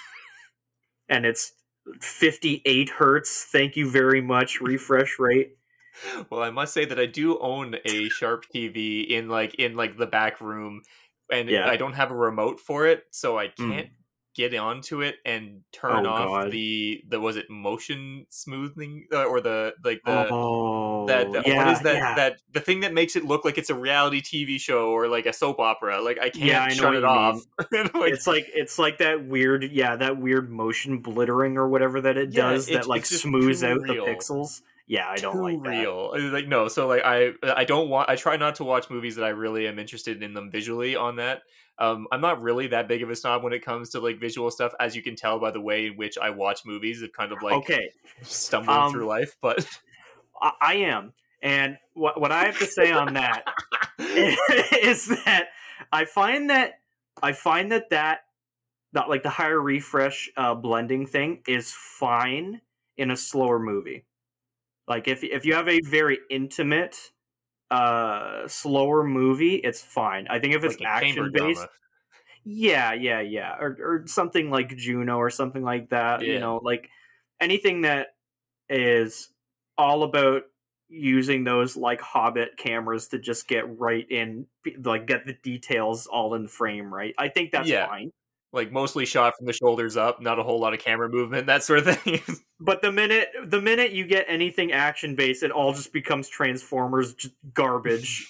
and 1.07 1.25
its 1.25 1.53
58 2.01 2.89
hertz. 2.89 3.45
Thank 3.51 3.75
you 3.77 3.89
very 3.89 4.21
much. 4.21 4.59
Refresh 4.61 5.17
rate. 5.19 5.57
well, 6.29 6.41
I 6.41 6.49
must 6.49 6.73
say 6.73 6.85
that 6.85 6.99
I 6.99 7.05
do 7.05 7.37
own 7.39 7.75
a 7.85 8.09
Sharp 8.09 8.45
TV 8.53 9.07
in 9.07 9.29
like 9.29 9.55
in 9.55 9.75
like 9.75 9.97
the 9.97 10.07
back 10.07 10.41
room, 10.41 10.81
and 11.31 11.49
Yeah. 11.49 11.67
I 11.69 11.77
don't 11.77 11.93
have 11.93 12.11
a 12.11 12.15
remote 12.15 12.59
for 12.59 12.87
it, 12.87 13.03
so 13.11 13.37
I 13.37 13.47
Mm. 13.49 13.69
can't 13.71 13.89
get 14.35 14.51
onto 14.55 15.01
it 15.01 15.17
and 15.25 15.61
turn 15.71 16.07
Oh, 16.07 16.09
off 16.09 16.27
God. 16.27 16.51
the 16.51 17.03
the 17.07 17.19
was 17.19 17.35
it 17.37 17.45
motion 17.51 18.25
smoothing 18.29 19.05
uh, 19.13 19.25
or 19.25 19.41
the 19.41 19.75
like 19.83 20.01
the 20.03 20.27
oh, 20.31 21.05
that 21.05 21.27
yeah, 21.45 21.57
what 21.57 21.67
is 21.67 21.81
that 21.81 21.95
yeah. 21.95 22.15
that 22.15 22.37
the 22.51 22.59
thing 22.59 22.79
that 22.79 22.93
makes 22.95 23.15
it 23.15 23.25
look 23.25 23.45
like 23.45 23.59
it's 23.59 23.69
a 23.69 23.75
reality 23.75 24.21
TV 24.23 24.59
show 24.59 24.89
or 24.89 25.07
like 25.07 25.27
a 25.27 25.33
soap 25.33 25.59
opera? 25.59 26.01
Like 26.01 26.17
I 26.17 26.29
can't 26.31 26.45
Yeah, 26.45 26.63
I 26.63 26.69
shut 26.69 26.95
it 26.95 27.03
off. 27.03 27.41
Like, 27.71 28.11
it's 28.13 28.25
like 28.25 28.47
it's 28.55 28.79
like 28.79 28.97
that 28.97 29.23
weird, 29.23 29.65
yeah, 29.71 29.95
that 29.97 30.17
weird 30.17 30.49
motion 30.49 31.03
blittering 31.03 31.55
or 31.55 31.67
whatever 31.69 32.01
that 32.01 32.17
it 32.17 32.31
does 32.33 32.65
that 32.67 32.87
like 32.87 33.05
smooths 33.05 33.63
out 33.63 33.81
real. 33.81 34.05
the 34.05 34.11
pixels. 34.11 34.61
Yeah, 34.85 35.07
I 35.07 35.15
don't 35.15 35.41
like 35.41 35.65
real. 35.65 36.13
Like 36.31 36.47
no, 36.47 36.67
so 36.67 36.87
like 36.87 37.03
I 37.05 37.31
I 37.43 37.63
don't 37.63 37.89
want 37.89 38.09
I 38.09 38.15
try 38.15 38.35
not 38.35 38.55
to 38.55 38.65
watch 38.65 38.89
movies 38.89 39.15
that 39.15 39.23
I 39.23 39.29
really 39.29 39.67
am 39.67 39.79
interested 39.79 40.21
in 40.21 40.33
them 40.33 40.51
visually 40.51 40.95
on 40.95 41.15
that. 41.17 41.43
Um, 41.79 42.05
I'm 42.11 42.21
not 42.21 42.41
really 42.41 42.67
that 42.67 42.87
big 42.87 43.01
of 43.01 43.09
a 43.09 43.15
snob 43.15 43.43
when 43.43 43.53
it 43.53 43.63
comes 43.63 43.89
to 43.91 43.99
like 43.99 44.19
visual 44.19 44.51
stuff, 44.51 44.73
as 44.79 44.95
you 44.95 45.01
can 45.01 45.15
tell 45.15 45.39
by 45.39 45.51
the 45.51 45.61
way 45.61 45.87
in 45.87 45.93
which 45.93 46.17
I 46.17 46.29
watch 46.31 46.65
movies. 46.65 47.01
Of 47.01 47.13
kind 47.13 47.31
of 47.31 47.41
like 47.41 47.55
okay, 47.55 47.91
stumbling 48.21 48.77
um, 48.77 48.91
through 48.91 49.07
life, 49.07 49.37
but 49.41 49.65
I, 50.41 50.51
I 50.61 50.73
am, 50.75 51.13
and 51.41 51.77
what 51.93 52.19
what 52.19 52.33
I 52.33 52.43
have 52.43 52.59
to 52.59 52.65
say 52.65 52.91
on 52.91 53.13
that 53.13 53.45
is 53.99 55.07
that 55.25 55.47
I 55.93 56.03
find 56.05 56.49
that 56.49 56.73
I 57.21 57.31
find 57.31 57.71
that 57.71 57.89
that 57.91 58.25
that 58.91 59.07
like 59.07 59.23
the 59.23 59.29
higher 59.29 59.59
refresh 59.59 60.29
uh, 60.35 60.55
blending 60.55 61.05
thing 61.05 61.41
is 61.47 61.71
fine 61.71 62.61
in 62.97 63.11
a 63.11 63.17
slower 63.17 63.59
movie. 63.59 64.05
Like 64.87 65.07
if 65.07 65.23
if 65.23 65.45
you 65.45 65.55
have 65.55 65.69
a 65.69 65.81
very 65.81 66.19
intimate 66.29 67.11
uh 67.71 68.47
slower 68.47 69.03
movie, 69.03 69.55
it's 69.55 69.81
fine. 69.81 70.27
I 70.29 70.39
think 70.39 70.55
if 70.55 70.63
it's 70.63 70.79
like 70.79 70.87
action 70.87 71.31
based, 71.33 71.57
drama. 71.59 71.69
yeah, 72.45 72.93
yeah, 72.93 73.21
yeah, 73.21 73.55
or 73.59 73.77
or 73.81 74.03
something 74.07 74.49
like 74.49 74.75
Juno 74.77 75.17
or 75.17 75.29
something 75.29 75.63
like 75.63 75.89
that. 75.89 76.23
Yeah. 76.23 76.33
You 76.33 76.39
know, 76.39 76.59
like 76.63 76.89
anything 77.39 77.81
that 77.81 78.15
is 78.69 79.29
all 79.77 80.03
about 80.03 80.43
using 80.89 81.43
those 81.43 81.75
like 81.77 82.01
Hobbit 82.01 82.57
cameras 82.57 83.07
to 83.09 83.19
just 83.19 83.47
get 83.47 83.79
right 83.79 84.05
in, 84.09 84.47
like 84.83 85.07
get 85.07 85.25
the 85.25 85.33
details 85.43 86.07
all 86.07 86.35
in 86.35 86.47
frame. 86.47 86.93
Right, 86.93 87.15
I 87.17 87.29
think 87.29 87.51
that's 87.51 87.69
Yeah. 87.69 87.87
fine. 87.87 88.11
Like 88.53 88.71
mostly 88.71 89.05
shot 89.05 89.33
from 89.35 89.47
the 89.47 89.53
shoulders 89.53 89.97
up, 89.97 90.21
not 90.21 90.39
a 90.39 90.43
whole 90.43 90.59
lot 90.59 90.73
of 90.73 90.79
camera 90.79 91.09
movement, 91.09 91.47
that 91.47 91.63
sort 91.63 91.79
of 91.85 91.97
thing. 91.97 92.21
But 92.59 92.81
the 92.81 92.93
minute 92.93 93.27
the 93.45 93.61
minute 93.61 93.91
you 93.91 94.07
get 94.07 94.23
anything 94.29 94.71
action 94.71 95.15
based, 95.15 95.43
it 95.43 95.51
all 95.51 95.73
just 95.73 95.91
becomes 95.91 96.29
Transformers 96.29 97.13
garbage. 97.53 98.25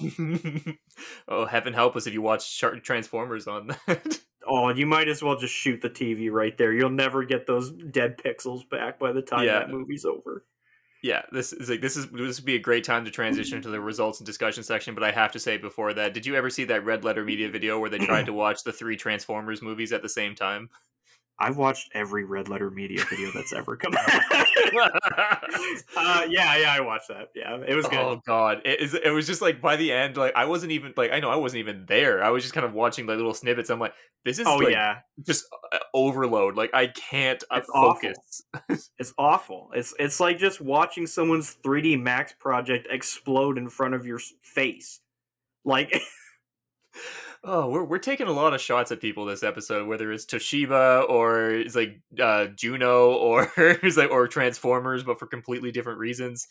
oh, 1.27 1.45
heaven 1.45 1.73
help 1.73 1.95
us 1.95 2.07
if 2.07 2.13
you 2.13 2.23
watch 2.23 2.59
Transformers 2.81 3.45
on 3.47 3.67
that. 3.67 4.19
oh, 4.47 4.69
you 4.69 4.87
might 4.87 5.07
as 5.07 5.21
well 5.21 5.35
just 5.37 5.53
shoot 5.53 5.81
the 5.81 5.89
TV 5.89 6.31
right 6.31 6.57
there. 6.57 6.73
You'll 6.73 6.89
never 6.89 7.23
get 7.25 7.45
those 7.45 7.71
dead 7.71 8.17
pixels 8.17 8.67
back 8.67 8.97
by 8.97 9.11
the 9.11 9.21
time 9.21 9.45
Yeah. 9.45 9.59
that 9.59 9.69
movie's 9.69 10.03
over. 10.05 10.43
Yeah, 11.03 11.23
this 11.33 11.51
is 11.51 11.69
like 11.69 11.81
this 11.81 11.97
is 11.97 12.07
this 12.07 12.39
would 12.39 12.45
be 12.45 12.55
a 12.55 12.59
great 12.59 12.85
time 12.85 13.03
to 13.03 13.11
transition 13.11 13.61
to 13.61 13.69
the 13.69 13.79
results 13.81 14.19
and 14.19 14.25
discussion 14.25 14.63
section. 14.63 14.95
But 14.95 15.03
I 15.03 15.11
have 15.11 15.33
to 15.33 15.39
say 15.39 15.57
before 15.57 15.93
that, 15.93 16.13
did 16.13 16.25
you 16.25 16.33
ever 16.35 16.49
see 16.49 16.63
that 16.63 16.85
Red 16.85 17.03
Letter 17.03 17.25
Media 17.25 17.49
video 17.49 17.77
where 17.77 17.89
they 17.89 17.97
tried 17.97 18.25
to 18.27 18.33
watch 18.33 18.63
the 18.63 18.71
three 18.71 18.95
Transformers 18.95 19.61
movies 19.61 19.91
at 19.91 20.01
the 20.01 20.07
same 20.07 20.33
time? 20.33 20.69
I've 21.39 21.57
watched 21.57 21.89
every 21.93 22.23
Red 22.25 22.47
Letter 22.47 22.69
Media 22.69 23.03
video 23.09 23.31
that's 23.31 23.53
ever 23.53 23.75
come 23.75 23.93
out. 23.95 24.07
uh, 25.97 26.25
yeah, 26.29 26.57
yeah, 26.57 26.73
I 26.73 26.79
watched 26.81 27.07
that. 27.09 27.29
Yeah, 27.35 27.57
it 27.67 27.75
was 27.75 27.87
good. 27.87 27.99
Oh 27.99 28.21
god, 28.25 28.61
it 28.65 28.79
is. 28.79 28.93
It 28.93 29.09
was 29.09 29.25
just 29.25 29.41
like 29.41 29.59
by 29.59 29.75
the 29.75 29.91
end, 29.91 30.15
like 30.15 30.33
I 30.35 30.45
wasn't 30.45 30.71
even 30.71 30.93
like 30.95 31.11
I 31.11 31.19
know 31.19 31.29
I 31.29 31.35
wasn't 31.35 31.59
even 31.59 31.85
there. 31.87 32.23
I 32.23 32.29
was 32.29 32.43
just 32.43 32.53
kind 32.53 32.65
of 32.65 32.73
watching 32.73 33.07
like 33.07 33.17
little 33.17 33.33
snippets. 33.33 33.69
I'm 33.69 33.79
like, 33.79 33.93
this 34.23 34.39
is 34.39 34.47
oh 34.47 34.57
like, 34.57 34.73
yeah, 34.73 34.99
just 35.25 35.45
uh, 35.71 35.79
overload. 35.93 36.55
Like 36.55 36.69
I 36.73 36.87
can't 36.87 37.43
uh, 37.49 37.57
It's 37.57 37.69
awful. 37.73 38.13
focus. 38.13 38.89
it's 38.99 39.13
awful. 39.17 39.71
It's 39.73 39.93
it's 39.99 40.19
like 40.19 40.37
just 40.37 40.61
watching 40.61 41.07
someone's 41.07 41.57
3D 41.65 42.01
Max 42.01 42.33
project 42.39 42.87
explode 42.89 43.57
in 43.57 43.69
front 43.69 43.95
of 43.95 44.05
your 44.05 44.19
face. 44.41 44.99
Like 45.65 45.93
Oh, 47.45 47.67
we're 47.69 47.83
we're 47.83 47.97
taking 47.97 48.27
a 48.27 48.31
lot 48.31 48.53
of 48.53 48.61
shots 48.61 48.91
at 48.91 49.01
people 49.01 49.25
this 49.25 49.43
episode, 49.43 49.87
whether 49.87 50.11
it's 50.13 50.25
Toshiba 50.25 51.09
or 51.09 51.49
it's 51.49 51.75
like 51.75 51.99
uh, 52.19 52.45
Juno 52.47 53.11
or 53.11 53.51
it's 53.57 53.97
like 53.97 54.11
or 54.11 54.27
Transformers, 54.27 55.03
but 55.03 55.19
for 55.19 55.27
completely 55.27 55.71
different 55.71 55.99
reasons. 55.99 56.47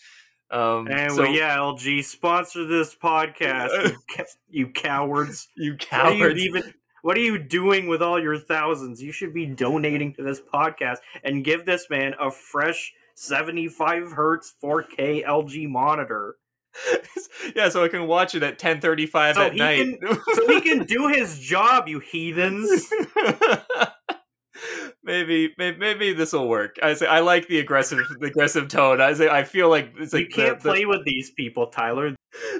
Um, 0.50 0.88
and 0.88 1.10
so 1.12 1.22
well, 1.22 1.32
yeah, 1.32 1.56
LG 1.56 2.04
sponsor 2.04 2.66
this 2.66 2.94
podcast. 2.94 3.88
you, 3.88 3.96
ca- 4.16 4.24
you 4.50 4.68
cowards. 4.68 5.48
you 5.56 5.72
What 5.72 5.94
are 5.94 6.12
you 6.12 6.18
cowards. 6.18 6.40
even? 6.44 6.74
What 7.00 7.16
are 7.16 7.20
you 7.20 7.38
doing 7.38 7.88
with 7.88 8.02
all 8.02 8.22
your 8.22 8.38
thousands? 8.38 9.02
You 9.02 9.12
should 9.12 9.32
be 9.32 9.46
donating 9.46 10.12
to 10.14 10.22
this 10.22 10.40
podcast 10.40 10.98
and 11.24 11.42
give 11.42 11.64
this 11.64 11.86
man 11.90 12.14
a 12.20 12.30
fresh 12.30 12.92
75 13.14 14.12
hertz 14.12 14.54
4K 14.62 15.26
LG 15.26 15.68
monitor 15.68 16.36
yeah, 17.56 17.68
so 17.68 17.84
I 17.84 17.88
can 17.88 18.06
watch 18.06 18.34
it 18.34 18.42
at 18.42 18.58
ten 18.58 18.80
thirty 18.80 19.06
five 19.06 19.36
So 19.36 19.42
at 19.42 19.54
night. 19.54 19.98
so 20.34 20.48
he 20.48 20.60
can 20.60 20.84
do 20.84 21.08
his 21.08 21.38
job. 21.38 21.88
You 21.88 22.00
heathens. 22.00 22.90
maybe, 25.02 25.52
maybe, 25.58 25.78
maybe 25.78 26.12
this 26.12 26.32
will 26.32 26.48
work. 26.48 26.76
I 26.82 26.94
say 26.94 27.06
I 27.06 27.20
like 27.20 27.48
the 27.48 27.58
aggressive, 27.58 28.00
the 28.20 28.26
aggressive 28.26 28.68
tone. 28.68 29.00
I 29.00 29.12
say 29.14 29.28
I 29.28 29.44
feel 29.44 29.68
like 29.68 29.92
it's 29.98 30.12
like 30.12 30.22
you 30.22 30.28
can't 30.28 30.60
the, 30.60 30.68
the- 30.68 30.74
play 30.74 30.86
with 30.86 31.04
these 31.04 31.30
people, 31.30 31.68
Tyler. 31.68 32.14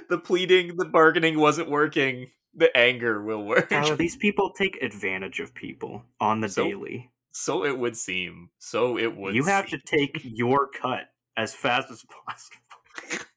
the 0.09 0.17
pleading, 0.17 0.75
the 0.77 0.85
bargaining 0.85 1.39
wasn't 1.39 1.69
working. 1.69 2.27
The 2.55 2.75
anger 2.77 3.23
will 3.23 3.43
work. 3.45 3.69
Tyler, 3.69 3.95
these 3.95 4.15
people 4.15 4.51
take 4.55 4.77
advantage 4.83 5.39
of 5.39 5.55
people 5.55 6.03
on 6.21 6.41
the 6.41 6.49
So 6.49 6.65
daily. 6.65 7.09
So 7.31 7.65
it 7.65 7.79
would 7.79 7.97
seem. 7.97 8.49
So 8.59 8.99
it 8.99 9.15
would. 9.17 9.33
You 9.33 9.45
have 9.45 9.65
to 9.69 9.79
take 9.83 10.21
your 10.23 10.67
cut 10.67 11.05
as 11.35 11.55
fast 11.55 11.89
as 11.89 12.03
possible. 12.27 13.25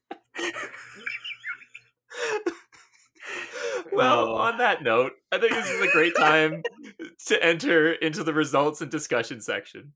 well, 3.91 4.29
Oh. 4.29 4.35
on 4.35 4.57
that 4.57 4.83
note, 4.83 5.13
I 5.31 5.37
think 5.39 5.51
this 5.53 5.69
is 5.69 5.81
a 5.81 5.91
great 5.91 6.15
time 6.15 6.63
to 7.27 7.43
enter 7.43 7.93
into 7.93 8.23
the 8.23 8.33
results 8.33 8.81
and 8.81 8.91
discussion 8.91 9.41
section. 9.41 9.93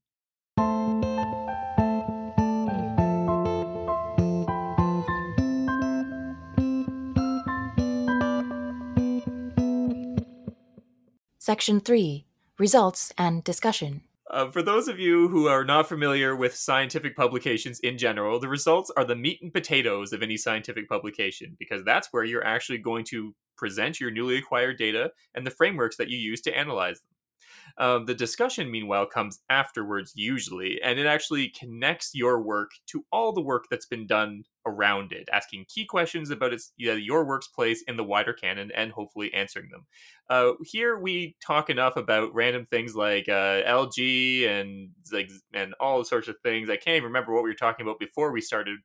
Section 11.37 11.79
3 11.79 12.25
Results 12.57 13.11
and 13.17 13.43
Discussion. 13.43 14.01
Uh, 14.31 14.49
for 14.49 14.61
those 14.61 14.87
of 14.87 14.97
you 14.97 15.27
who 15.27 15.47
are 15.47 15.65
not 15.65 15.89
familiar 15.89 16.33
with 16.33 16.55
scientific 16.55 17.17
publications 17.17 17.81
in 17.81 17.97
general, 17.97 18.39
the 18.39 18.47
results 18.47 18.89
are 18.95 19.03
the 19.03 19.15
meat 19.15 19.39
and 19.41 19.53
potatoes 19.53 20.13
of 20.13 20.23
any 20.23 20.37
scientific 20.37 20.87
publication 20.87 21.53
because 21.59 21.83
that's 21.83 22.07
where 22.11 22.23
you're 22.23 22.45
actually 22.45 22.77
going 22.77 23.03
to 23.03 23.35
present 23.57 23.99
your 23.99 24.09
newly 24.09 24.37
acquired 24.37 24.77
data 24.77 25.11
and 25.35 25.45
the 25.45 25.51
frameworks 25.51 25.97
that 25.97 26.07
you 26.07 26.17
use 26.17 26.39
to 26.39 26.57
analyze 26.57 27.01
them. 27.01 27.85
Um, 27.85 28.05
the 28.05 28.15
discussion, 28.15 28.71
meanwhile, 28.71 29.05
comes 29.05 29.39
afterwards 29.49 30.13
usually, 30.15 30.81
and 30.81 30.97
it 30.97 31.05
actually 31.05 31.49
connects 31.49 32.11
your 32.13 32.41
work 32.41 32.71
to 32.87 33.03
all 33.11 33.33
the 33.33 33.41
work 33.41 33.65
that's 33.69 33.85
been 33.85 34.07
done 34.07 34.43
around 34.65 35.11
it, 35.11 35.27
asking 35.31 35.65
key 35.67 35.85
questions 35.85 36.29
about 36.29 36.53
its 36.53 36.71
yeah, 36.77 36.93
your 36.93 37.25
work's 37.25 37.47
place 37.47 37.83
in 37.87 37.97
the 37.97 38.03
wider 38.03 38.33
canon 38.33 38.71
and 38.75 38.91
hopefully 38.91 39.33
answering 39.33 39.69
them. 39.71 39.85
Uh, 40.29 40.51
here 40.63 40.97
we 40.97 41.35
talk 41.45 41.69
enough 41.69 41.97
about 41.97 42.33
random 42.33 42.65
things 42.69 42.95
like 42.95 43.27
uh, 43.27 43.61
LG 43.63 44.47
and 44.47 44.89
like 45.11 45.31
and 45.53 45.73
all 45.79 46.03
sorts 46.03 46.27
of 46.27 46.35
things. 46.43 46.69
I 46.69 46.77
can't 46.77 46.97
even 46.97 47.07
remember 47.07 47.33
what 47.33 47.43
we 47.43 47.49
were 47.49 47.55
talking 47.55 47.85
about 47.85 47.99
before 47.99 48.31
we 48.31 48.41
started 48.41 48.77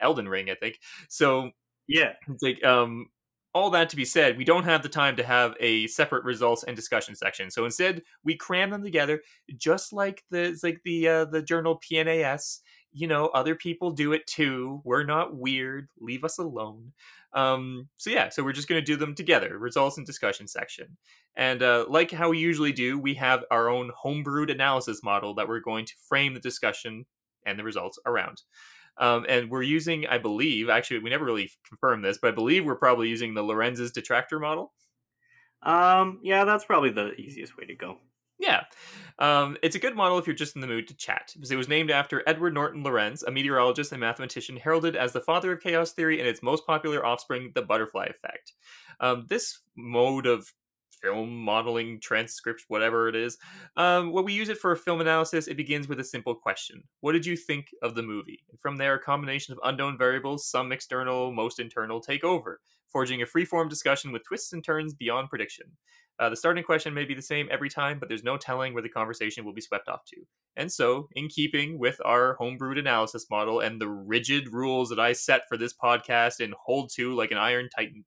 Elden 0.00 0.28
Ring. 0.28 0.50
I 0.50 0.54
think 0.54 0.78
so. 1.08 1.50
Yeah. 1.86 2.12
It's 2.28 2.42
like 2.42 2.64
um, 2.64 3.06
all 3.54 3.70
that 3.70 3.88
to 3.90 3.96
be 3.96 4.04
said, 4.04 4.36
we 4.36 4.44
don't 4.44 4.64
have 4.64 4.82
the 4.82 4.88
time 4.88 5.16
to 5.16 5.22
have 5.22 5.54
a 5.60 5.86
separate 5.86 6.24
results 6.24 6.64
and 6.64 6.74
discussion 6.74 7.14
section. 7.14 7.50
So 7.50 7.64
instead, 7.64 8.02
we 8.24 8.36
cram 8.36 8.70
them 8.70 8.82
together, 8.82 9.22
just 9.56 9.92
like 9.92 10.24
the 10.30 10.42
it's 10.42 10.64
like 10.64 10.80
the 10.84 11.08
uh, 11.08 11.24
the 11.26 11.42
journal 11.42 11.80
PNAS. 11.80 12.60
You 12.94 13.08
know, 13.08 13.26
other 13.26 13.54
people 13.56 13.90
do 13.90 14.12
it 14.12 14.26
too. 14.26 14.80
We're 14.84 15.04
not 15.04 15.36
weird. 15.36 15.88
Leave 16.00 16.24
us 16.24 16.38
alone. 16.38 16.92
Um, 17.32 17.88
so 17.96 18.10
yeah, 18.10 18.28
so 18.28 18.44
we're 18.44 18.52
just 18.52 18.68
going 18.68 18.80
to 18.80 18.84
do 18.86 18.96
them 18.96 19.14
together. 19.14 19.58
Results 19.58 19.98
and 19.98 20.06
discussion 20.06 20.46
section. 20.46 20.96
And 21.36 21.62
uh, 21.62 21.86
like 21.88 22.12
how 22.12 22.30
we 22.30 22.38
usually 22.38 22.72
do, 22.72 22.96
we 22.98 23.14
have 23.14 23.44
our 23.50 23.68
own 23.68 23.90
homebrewed 24.04 24.52
analysis 24.52 25.02
model 25.02 25.34
that 25.34 25.48
we're 25.48 25.58
going 25.58 25.84
to 25.86 25.94
frame 26.08 26.34
the 26.34 26.40
discussion 26.40 27.06
and 27.44 27.58
the 27.58 27.64
results 27.64 27.98
around. 28.06 28.42
Um, 28.96 29.26
and 29.28 29.50
we're 29.50 29.62
using, 29.62 30.06
I 30.06 30.18
believe, 30.18 30.68
actually, 30.68 31.00
we 31.00 31.10
never 31.10 31.24
really 31.24 31.50
confirmed 31.68 32.04
this, 32.04 32.18
but 32.22 32.28
I 32.28 32.34
believe 32.34 32.64
we're 32.64 32.76
probably 32.76 33.08
using 33.08 33.34
the 33.34 33.42
Lorenz's 33.42 33.96
attractor 33.96 34.38
model. 34.38 34.72
Um, 35.64 36.20
yeah, 36.22 36.44
that's 36.44 36.64
probably 36.64 36.90
the 36.90 37.12
easiest 37.14 37.56
way 37.56 37.66
to 37.66 37.74
go. 37.74 37.98
Yeah. 38.38 38.64
Um, 39.18 39.56
it's 39.62 39.76
a 39.76 39.78
good 39.78 39.94
model 39.94 40.18
if 40.18 40.26
you're 40.26 40.34
just 40.34 40.56
in 40.56 40.60
the 40.60 40.66
mood 40.66 40.88
to 40.88 40.96
chat, 40.96 41.30
because 41.34 41.50
it 41.50 41.56
was 41.56 41.68
named 41.68 41.90
after 41.90 42.22
Edward 42.26 42.54
Norton 42.54 42.82
Lorenz, 42.82 43.22
a 43.22 43.30
meteorologist 43.30 43.92
and 43.92 44.00
mathematician 44.00 44.56
heralded 44.56 44.96
as 44.96 45.12
the 45.12 45.20
father 45.20 45.52
of 45.52 45.60
chaos 45.60 45.92
theory 45.92 46.18
and 46.18 46.28
its 46.28 46.42
most 46.42 46.66
popular 46.66 47.04
offspring, 47.04 47.52
the 47.54 47.62
butterfly 47.62 48.06
effect. 48.06 48.52
Um, 49.00 49.26
this 49.28 49.60
mode 49.76 50.26
of 50.26 50.52
film 51.04 51.36
modeling, 51.36 52.00
transcript, 52.00 52.64
whatever 52.68 53.08
it 53.08 53.14
is. 53.14 53.36
Um, 53.76 54.12
when 54.12 54.24
we 54.24 54.32
use 54.32 54.48
it 54.48 54.58
for 54.58 54.74
film 54.74 55.00
analysis, 55.00 55.46
it 55.46 55.56
begins 55.56 55.86
with 55.86 56.00
a 56.00 56.04
simple 56.04 56.34
question 56.34 56.82
What 57.00 57.12
did 57.12 57.26
you 57.26 57.36
think 57.36 57.66
of 57.82 57.94
the 57.94 58.02
movie? 58.02 58.40
And 58.50 58.58
from 58.60 58.76
there, 58.76 58.94
a 58.94 59.00
combination 59.00 59.52
of 59.52 59.60
unknown 59.62 59.98
variables, 59.98 60.48
some 60.48 60.72
external, 60.72 61.30
most 61.32 61.60
internal, 61.60 62.00
take 62.00 62.24
over, 62.24 62.60
forging 62.88 63.22
a 63.22 63.26
free-form 63.26 63.68
discussion 63.68 64.12
with 64.12 64.24
twists 64.24 64.52
and 64.52 64.64
turns 64.64 64.94
beyond 64.94 65.28
prediction. 65.28 65.66
Uh, 66.18 66.28
the 66.28 66.36
starting 66.36 66.62
question 66.62 66.94
may 66.94 67.04
be 67.04 67.14
the 67.14 67.22
same 67.22 67.48
every 67.50 67.68
time, 67.68 67.98
but 67.98 68.08
there's 68.08 68.22
no 68.22 68.36
telling 68.36 68.72
where 68.72 68.82
the 68.82 68.88
conversation 68.88 69.44
will 69.44 69.52
be 69.52 69.60
swept 69.60 69.88
off 69.88 70.04
to. 70.06 70.16
And 70.56 70.70
so, 70.70 71.08
in 71.16 71.28
keeping 71.28 71.78
with 71.78 72.00
our 72.04 72.36
homebrewed 72.40 72.78
analysis 72.78 73.26
model 73.30 73.60
and 73.60 73.80
the 73.80 73.88
rigid 73.88 74.52
rules 74.52 74.88
that 74.90 75.00
I 75.00 75.12
set 75.12 75.42
for 75.48 75.56
this 75.56 75.74
podcast 75.74 76.38
and 76.38 76.54
hold 76.64 76.90
to 76.94 77.14
like 77.14 77.32
an 77.32 77.38
iron 77.38 77.68
titan, 77.74 78.04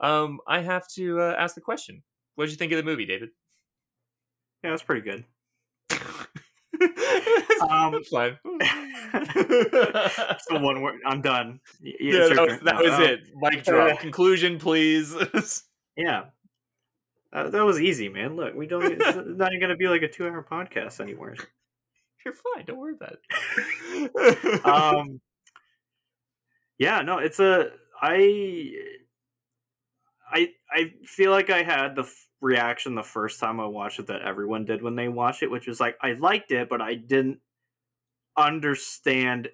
um, 0.00 0.38
I 0.46 0.60
have 0.60 0.86
to 0.94 1.20
uh, 1.20 1.34
ask 1.38 1.54
the 1.54 1.60
question 1.60 2.02
what 2.36 2.44
did 2.46 2.52
you 2.52 2.56
think 2.56 2.72
of 2.72 2.78
the 2.78 2.82
movie, 2.82 3.06
David? 3.06 3.30
Yeah, 4.62 4.70
it 4.70 4.72
was 4.72 4.82
pretty 4.82 5.02
good. 5.02 5.24
um, 7.70 8.02
fine. 8.10 8.38
so 10.40 10.58
one 10.58 10.82
word. 10.82 11.00
I'm 11.06 11.20
done. 11.20 11.60
Yeah, 11.80 12.28
that 12.28 12.46
was, 12.48 12.60
that 12.60 12.82
was 12.82 12.92
um, 12.92 13.02
it. 13.02 13.20
Mic 13.36 13.64
drop. 13.64 13.98
Conclusion, 14.00 14.58
please. 14.58 15.14
yeah, 15.96 16.24
uh, 17.34 17.50
that 17.50 17.64
was 17.64 17.80
easy, 17.80 18.08
man. 18.08 18.36
Look, 18.36 18.54
we 18.54 18.66
don't. 18.66 18.84
It's 18.84 19.16
not 19.16 19.52
even 19.52 19.60
gonna 19.60 19.76
be 19.76 19.88
like 19.88 20.02
a 20.02 20.08
two-hour 20.08 20.46
podcast 20.48 21.00
anymore. 21.00 21.34
You're 22.24 22.34
fine. 22.34 22.64
Don't 22.64 22.78
worry 22.78 22.94
about 22.94 23.16
it. 23.30 24.64
um. 24.64 25.20
Yeah, 26.78 27.02
no, 27.02 27.18
it's 27.18 27.40
a. 27.40 27.70
I 28.00 28.72
I 30.30 30.48
I 30.70 30.92
feel 31.04 31.30
like 31.30 31.50
I 31.50 31.62
had 31.62 31.96
the 31.96 32.02
f- 32.02 32.28
reaction 32.40 32.94
the 32.94 33.02
first 33.02 33.40
time 33.40 33.60
I 33.60 33.66
watched 33.66 33.98
it 33.98 34.06
that 34.06 34.22
everyone 34.22 34.64
did 34.64 34.82
when 34.82 34.96
they 34.96 35.08
watched 35.08 35.42
it, 35.42 35.50
which 35.50 35.66
was 35.66 35.80
like 35.80 35.96
I 36.00 36.12
liked 36.12 36.52
it, 36.52 36.68
but 36.68 36.80
I 36.80 36.94
didn't 36.94 37.40
understand 38.36 39.48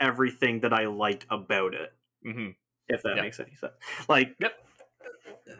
everything 0.00 0.60
that 0.60 0.72
I 0.72 0.86
liked 0.86 1.26
about 1.30 1.74
it. 1.74 1.92
Mm-hmm. 2.26 2.50
If 2.88 3.02
that 3.02 3.16
yep. 3.16 3.24
makes 3.24 3.38
any 3.38 3.54
sense. 3.54 3.72
Like, 4.08 4.34
yep. 4.40 4.52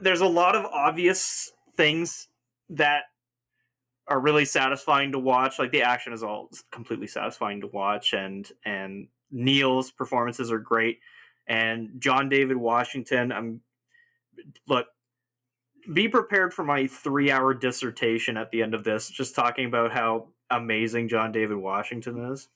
there's 0.00 0.20
a 0.20 0.26
lot 0.26 0.56
of 0.56 0.64
obvious 0.64 1.52
things 1.80 2.28
that 2.68 3.04
are 4.06 4.20
really 4.20 4.44
satisfying 4.44 5.12
to 5.12 5.18
watch. 5.18 5.58
Like 5.58 5.72
the 5.72 5.82
action 5.82 6.12
is 6.12 6.22
all 6.22 6.50
completely 6.70 7.06
satisfying 7.06 7.62
to 7.62 7.68
watch, 7.68 8.12
and 8.12 8.46
and 8.66 9.08
Neil's 9.30 9.90
performances 9.90 10.52
are 10.52 10.58
great, 10.58 10.98
and 11.46 11.98
John 11.98 12.28
David 12.28 12.58
Washington. 12.58 13.32
I'm 13.32 13.62
look, 14.68 14.88
be 15.90 16.06
prepared 16.06 16.52
for 16.52 16.64
my 16.64 16.86
three 16.86 17.30
hour 17.30 17.54
dissertation 17.54 18.36
at 18.36 18.50
the 18.50 18.62
end 18.62 18.74
of 18.74 18.84
this, 18.84 19.08
just 19.08 19.34
talking 19.34 19.64
about 19.64 19.90
how 19.90 20.28
amazing 20.50 21.08
John 21.08 21.32
David 21.32 21.56
Washington 21.56 22.30
is. 22.32 22.48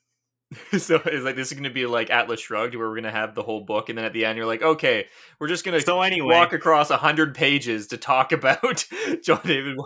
so 0.78 1.00
it's 1.04 1.24
like 1.24 1.36
this 1.36 1.48
is 1.48 1.54
going 1.54 1.64
to 1.64 1.70
be 1.70 1.86
like 1.86 2.10
Atlas 2.10 2.40
Shrugged, 2.40 2.74
where 2.74 2.88
we're 2.88 2.94
going 2.94 3.04
to 3.04 3.10
have 3.10 3.34
the 3.34 3.42
whole 3.42 3.64
book, 3.64 3.88
and 3.88 3.98
then 3.98 4.04
at 4.04 4.12
the 4.12 4.24
end 4.24 4.36
you're 4.36 4.46
like, 4.46 4.62
okay, 4.62 5.06
we're 5.38 5.48
just 5.48 5.64
going 5.64 5.78
to 5.78 5.84
so 5.84 6.00
anyway, 6.00 6.34
walk 6.34 6.52
across 6.52 6.90
a 6.90 6.96
hundred 6.96 7.34
pages 7.34 7.88
to 7.88 7.96
talk 7.96 8.32
about 8.32 8.84
John 9.22 9.40
David. 9.44 9.76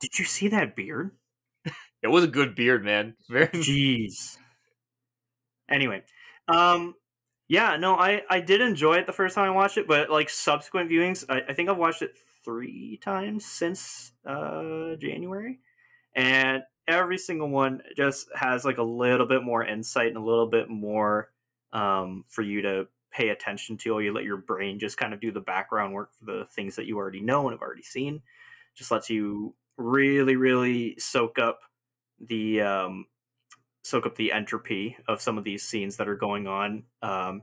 Did 0.00 0.18
you 0.18 0.24
see 0.24 0.48
that 0.48 0.76
beard? 0.76 1.12
it 2.02 2.08
was 2.08 2.24
a 2.24 2.28
good 2.28 2.54
beard, 2.54 2.84
man. 2.84 3.14
Very 3.28 3.48
jeez. 3.54 4.36
Anyway, 5.68 6.02
um, 6.48 6.94
yeah, 7.48 7.76
no, 7.76 7.94
I 7.94 8.22
I 8.28 8.40
did 8.40 8.60
enjoy 8.60 8.94
it 8.94 9.06
the 9.06 9.12
first 9.12 9.34
time 9.34 9.46
I 9.46 9.50
watched 9.50 9.78
it, 9.78 9.86
but 9.86 10.10
like 10.10 10.30
subsequent 10.30 10.90
viewings, 10.90 11.24
I, 11.28 11.42
I 11.48 11.52
think 11.52 11.68
I've 11.68 11.76
watched 11.76 12.02
it 12.02 12.16
three 12.44 12.98
times 13.02 13.44
since 13.44 14.12
uh 14.26 14.96
January, 14.98 15.60
and 16.14 16.62
every 16.90 17.18
single 17.18 17.48
one 17.48 17.82
just 17.96 18.28
has 18.34 18.64
like 18.64 18.78
a 18.78 18.82
little 18.82 19.26
bit 19.26 19.42
more 19.42 19.64
insight 19.64 20.08
and 20.08 20.16
a 20.16 20.24
little 20.24 20.48
bit 20.48 20.68
more 20.68 21.30
um 21.72 22.24
for 22.28 22.42
you 22.42 22.62
to 22.62 22.86
pay 23.10 23.30
attention 23.30 23.76
to. 23.78 23.94
or 23.94 24.02
You 24.02 24.12
let 24.12 24.24
your 24.24 24.36
brain 24.36 24.78
just 24.78 24.96
kind 24.96 25.12
of 25.12 25.20
do 25.20 25.32
the 25.32 25.40
background 25.40 25.94
work 25.94 26.10
for 26.14 26.24
the 26.24 26.46
things 26.52 26.76
that 26.76 26.86
you 26.86 26.96
already 26.96 27.20
know 27.20 27.48
and 27.48 27.52
have 27.52 27.62
already 27.62 27.82
seen. 27.82 28.22
Just 28.74 28.90
lets 28.90 29.10
you 29.10 29.54
really, 29.76 30.36
really 30.36 30.96
soak 30.98 31.38
up 31.38 31.60
the 32.20 32.60
um 32.60 33.06
soak 33.82 34.06
up 34.06 34.16
the 34.16 34.32
entropy 34.32 34.96
of 35.08 35.20
some 35.20 35.38
of 35.38 35.44
these 35.44 35.62
scenes 35.62 35.96
that 35.96 36.08
are 36.08 36.16
going 36.16 36.46
on 36.46 36.84
um, 37.02 37.42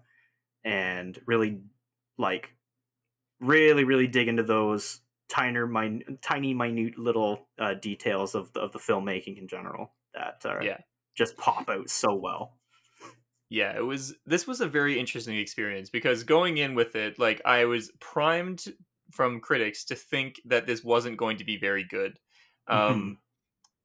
and 0.64 1.20
really 1.26 1.62
like 2.18 2.54
really 3.39 3.84
really 3.84 4.08
dig 4.08 4.28
into 4.28 4.43
those 4.43 5.02
tiny 5.30 5.59
min- 5.65 6.17
tiny 6.21 6.53
minute 6.53 6.97
little 6.97 7.47
uh, 7.59 7.73
details 7.73 8.36
of 8.36 8.51
the, 8.53 8.59
of 8.59 8.71
the 8.71 8.80
filmmaking 8.80 9.38
in 9.38 9.47
general 9.47 9.93
that 10.13 10.45
are 10.45 10.63
yeah. 10.63 10.78
just 11.15 11.38
pop 11.38 11.69
out 11.69 11.89
so 11.89 12.15
well 12.15 12.57
yeah 13.49 13.75
it 13.75 13.86
was 13.86 14.13
this 14.25 14.45
was 14.45 14.61
a 14.61 14.67
very 14.67 14.99
interesting 14.99 15.38
experience 15.38 15.89
because 15.89 16.23
going 16.23 16.57
in 16.57 16.75
with 16.75 16.95
it 16.95 17.17
like 17.17 17.41
i 17.45 17.65
was 17.65 17.91
primed 17.99 18.65
from 19.11 19.39
critics 19.39 19.86
to 19.86 19.95
think 19.95 20.41
that 20.45 20.67
this 20.67 20.84
wasn't 20.84 21.15
going 21.17 21.38
to 21.38 21.45
be 21.45 21.57
very 21.57 21.84
good 21.84 22.17
um 22.67 23.17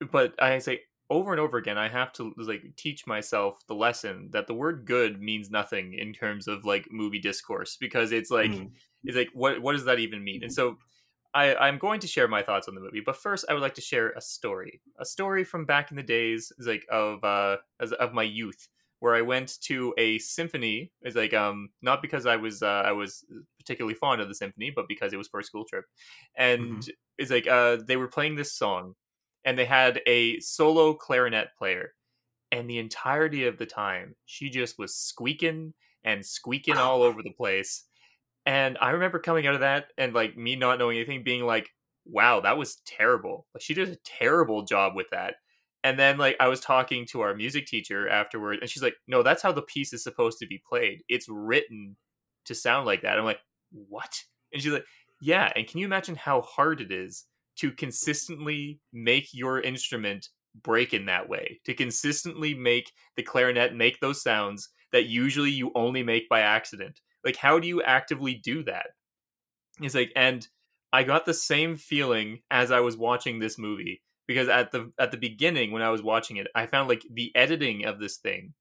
mm-hmm. 0.03 0.07
but 0.11 0.35
i 0.43 0.59
say 0.59 0.81
over 1.11 1.31
and 1.31 1.41
over 1.41 1.59
again 1.59 1.79
i 1.79 1.89
have 1.89 2.13
to 2.13 2.33
like 2.39 2.63
teach 2.77 3.07
myself 3.07 3.59
the 3.69 3.75
lesson 3.75 4.29
that 4.33 4.47
the 4.47 4.55
word 4.55 4.85
good 4.85 5.21
means 5.21 5.51
nothing 5.51 5.95
in 5.95 6.13
terms 6.13 6.49
of 6.49 6.65
like 6.65 6.89
movie 6.91 7.21
discourse 7.21 7.77
because 7.79 8.11
it's 8.11 8.31
like 8.31 8.51
mm. 8.51 8.71
it's 9.05 9.17
like 9.17 9.29
what 9.33 9.61
what 9.63 9.73
does 9.73 9.85
that 9.85 10.01
even 10.01 10.25
mean 10.25 10.43
and 10.43 10.53
so 10.53 10.77
I, 11.35 11.55
I'm 11.55 11.79
going 11.79 12.01
to 12.01 12.07
share 12.07 12.29
my 12.29 12.43
thoughts 12.43 12.69
on 12.69 12.75
the 12.75 12.81
movie, 12.81 13.03
but 13.05 13.17
first 13.17 13.45
I 13.49 13.55
would 13.55 13.63
like 13.63 13.75
to 13.75 13.81
share 13.81 14.11
a 14.11 14.21
story, 14.21 14.81
a 14.99 15.05
story 15.05 15.45
from 15.45 15.65
back 15.65 15.91
in 15.91 15.97
the 15.97 16.03
days, 16.03 16.53
like 16.59 16.87
of 16.91 17.25
uh, 17.25 17.57
as, 17.81 17.93
of 17.93 18.13
my 18.13 18.23
youth, 18.23 18.69
where 19.01 19.15
I 19.15 19.23
went 19.23 19.61
to 19.63 19.95
a 19.97 20.19
symphony. 20.19 20.93
It's 21.03 21.17
like 21.17 21.35
um, 21.35 21.71
not 21.81 22.03
because 22.03 22.27
I 22.27 22.37
was 22.37 22.63
uh, 22.63 22.83
I 22.85 22.93
was 22.93 23.25
particularly 23.59 23.95
fond 23.95 24.21
of 24.21 24.29
the 24.29 24.35
symphony, 24.35 24.73
but 24.75 24.89
because 24.89 25.13
it 25.13 25.19
was 25.19 25.29
for 25.29 25.41
a 25.41 25.45
school 25.45 25.65
trip, 25.65 25.85
and 26.37 26.79
mm-hmm. 26.79 26.91
it's 27.19 27.31
like 27.31 27.47
uh, 27.47 27.79
they 27.87 27.97
were 27.97 28.09
playing 28.09 28.37
this 28.37 28.53
song, 28.53 28.95
and 29.45 29.59
they 29.59 29.65
had 29.65 30.01
a 30.07 30.39
solo 30.41 30.93
clarinet 30.95 31.49
player 31.57 31.95
and 32.53 32.69
the 32.69 32.79
entirety 32.79 33.47
of 33.47 33.57
the 33.57 33.67
time 33.67 34.15
she 34.27 34.51
just 34.51 34.79
was 34.79 34.95
squeaking 34.95 35.73
and 36.05 36.25
squeaking 36.25 36.77
all 36.77 37.03
over 37.03 37.23
the 37.23 37.33
place 37.33 37.85
and 38.47 38.77
i 38.81 38.91
remember 38.91 39.19
coming 39.19 39.47
out 39.47 39.55
of 39.55 39.61
that 39.61 39.87
and 39.99 40.15
like 40.15 40.37
me 40.37 40.57
not 40.57 40.79
knowing 40.79 40.97
anything 40.97 41.23
being 41.23 41.45
like 41.45 41.71
wow 42.05 42.41
that 42.41 42.59
was 42.59 42.77
terrible. 42.87 43.47
Like 43.55 43.63
she 43.63 43.75
did 43.75 43.89
a 43.89 43.97
terrible 44.05 44.63
job 44.65 44.95
with 44.95 45.09
that. 45.11 45.35
And 45.85 45.99
then 45.99 46.19
like 46.19 46.37
i 46.41 46.49
was 46.49 46.61
talking 46.61 47.07
to 47.07 47.21
our 47.21 47.35
music 47.35 47.67
teacher 47.67 48.09
afterward 48.09 48.59
and 48.61 48.71
she's 48.71 48.83
like 48.83 48.95
no 49.07 49.23
that's 49.23 49.43
how 49.43 49.53
the 49.53 49.63
piece 49.63 49.93
is 49.93 50.03
supposed 50.03 50.39
to 50.39 50.47
be 50.47 50.63
played. 50.69 51.03
It's 51.09 51.29
written 51.29 51.97
to 52.47 52.55
sound 52.55 52.87
like 52.87 53.03
that. 53.03 53.19
I'm 53.19 53.25
like 53.25 53.41
what? 53.71 54.13
And 54.53 54.63
she's 54.63 54.73
like 54.73 54.87
yeah 55.21 55.53
and 55.55 55.67
can 55.67 55.79
you 55.79 55.87
imagine 55.87 56.17
how 56.17 56.43
hard 56.43 56.81
it 56.81 56.93
is 56.93 57.25
to 57.57 57.71
consistently 57.71 58.81
make 58.93 59.29
your 59.33 59.61
instrument 59.61 60.29
break 60.63 60.93
in 60.93 61.07
that 61.07 61.29
way, 61.29 61.61
to 61.65 61.75
consistently 61.75 62.55
make 62.55 62.93
the 63.17 63.23
clarinet 63.23 63.75
make 63.75 64.01
those 64.01 64.23
sounds 64.23 64.69
that 64.93 65.07
usually 65.07 65.51
you 65.51 65.71
only 65.75 66.03
make 66.03 66.29
by 66.29 66.41
accident. 66.41 67.01
Like, 67.25 67.37
how 67.37 67.59
do 67.59 67.69
you 67.69 67.83
actively 67.83 68.35
do 68.35 68.63
that? 68.65 68.89
It's 69.81 69.95
like, 69.95 70.13
and 70.17 70.47
I 70.93 71.03
got 71.03 71.25
the 71.25 71.35
same 71.35 71.77
feeling 71.77 72.41
as 72.51 72.71
I 72.71 72.81
was 72.81 72.97
watching 72.97 73.39
this 73.39 73.59
movie 73.59 74.03
because 74.27 74.49
at 74.49 74.71
the 74.71 74.93
at 74.99 75.11
the 75.11 75.17
beginning 75.17 75.73
when 75.73 75.83
I 75.83 75.91
was 75.91 76.03
watching 76.03 76.37
it, 76.37 76.47
I 76.55 76.67
found 76.67 76.89
like 76.89 77.03
the 77.11 77.33
editing 77.35 77.85
of 77.85 77.99
this 77.99 78.19
thing 78.19 78.55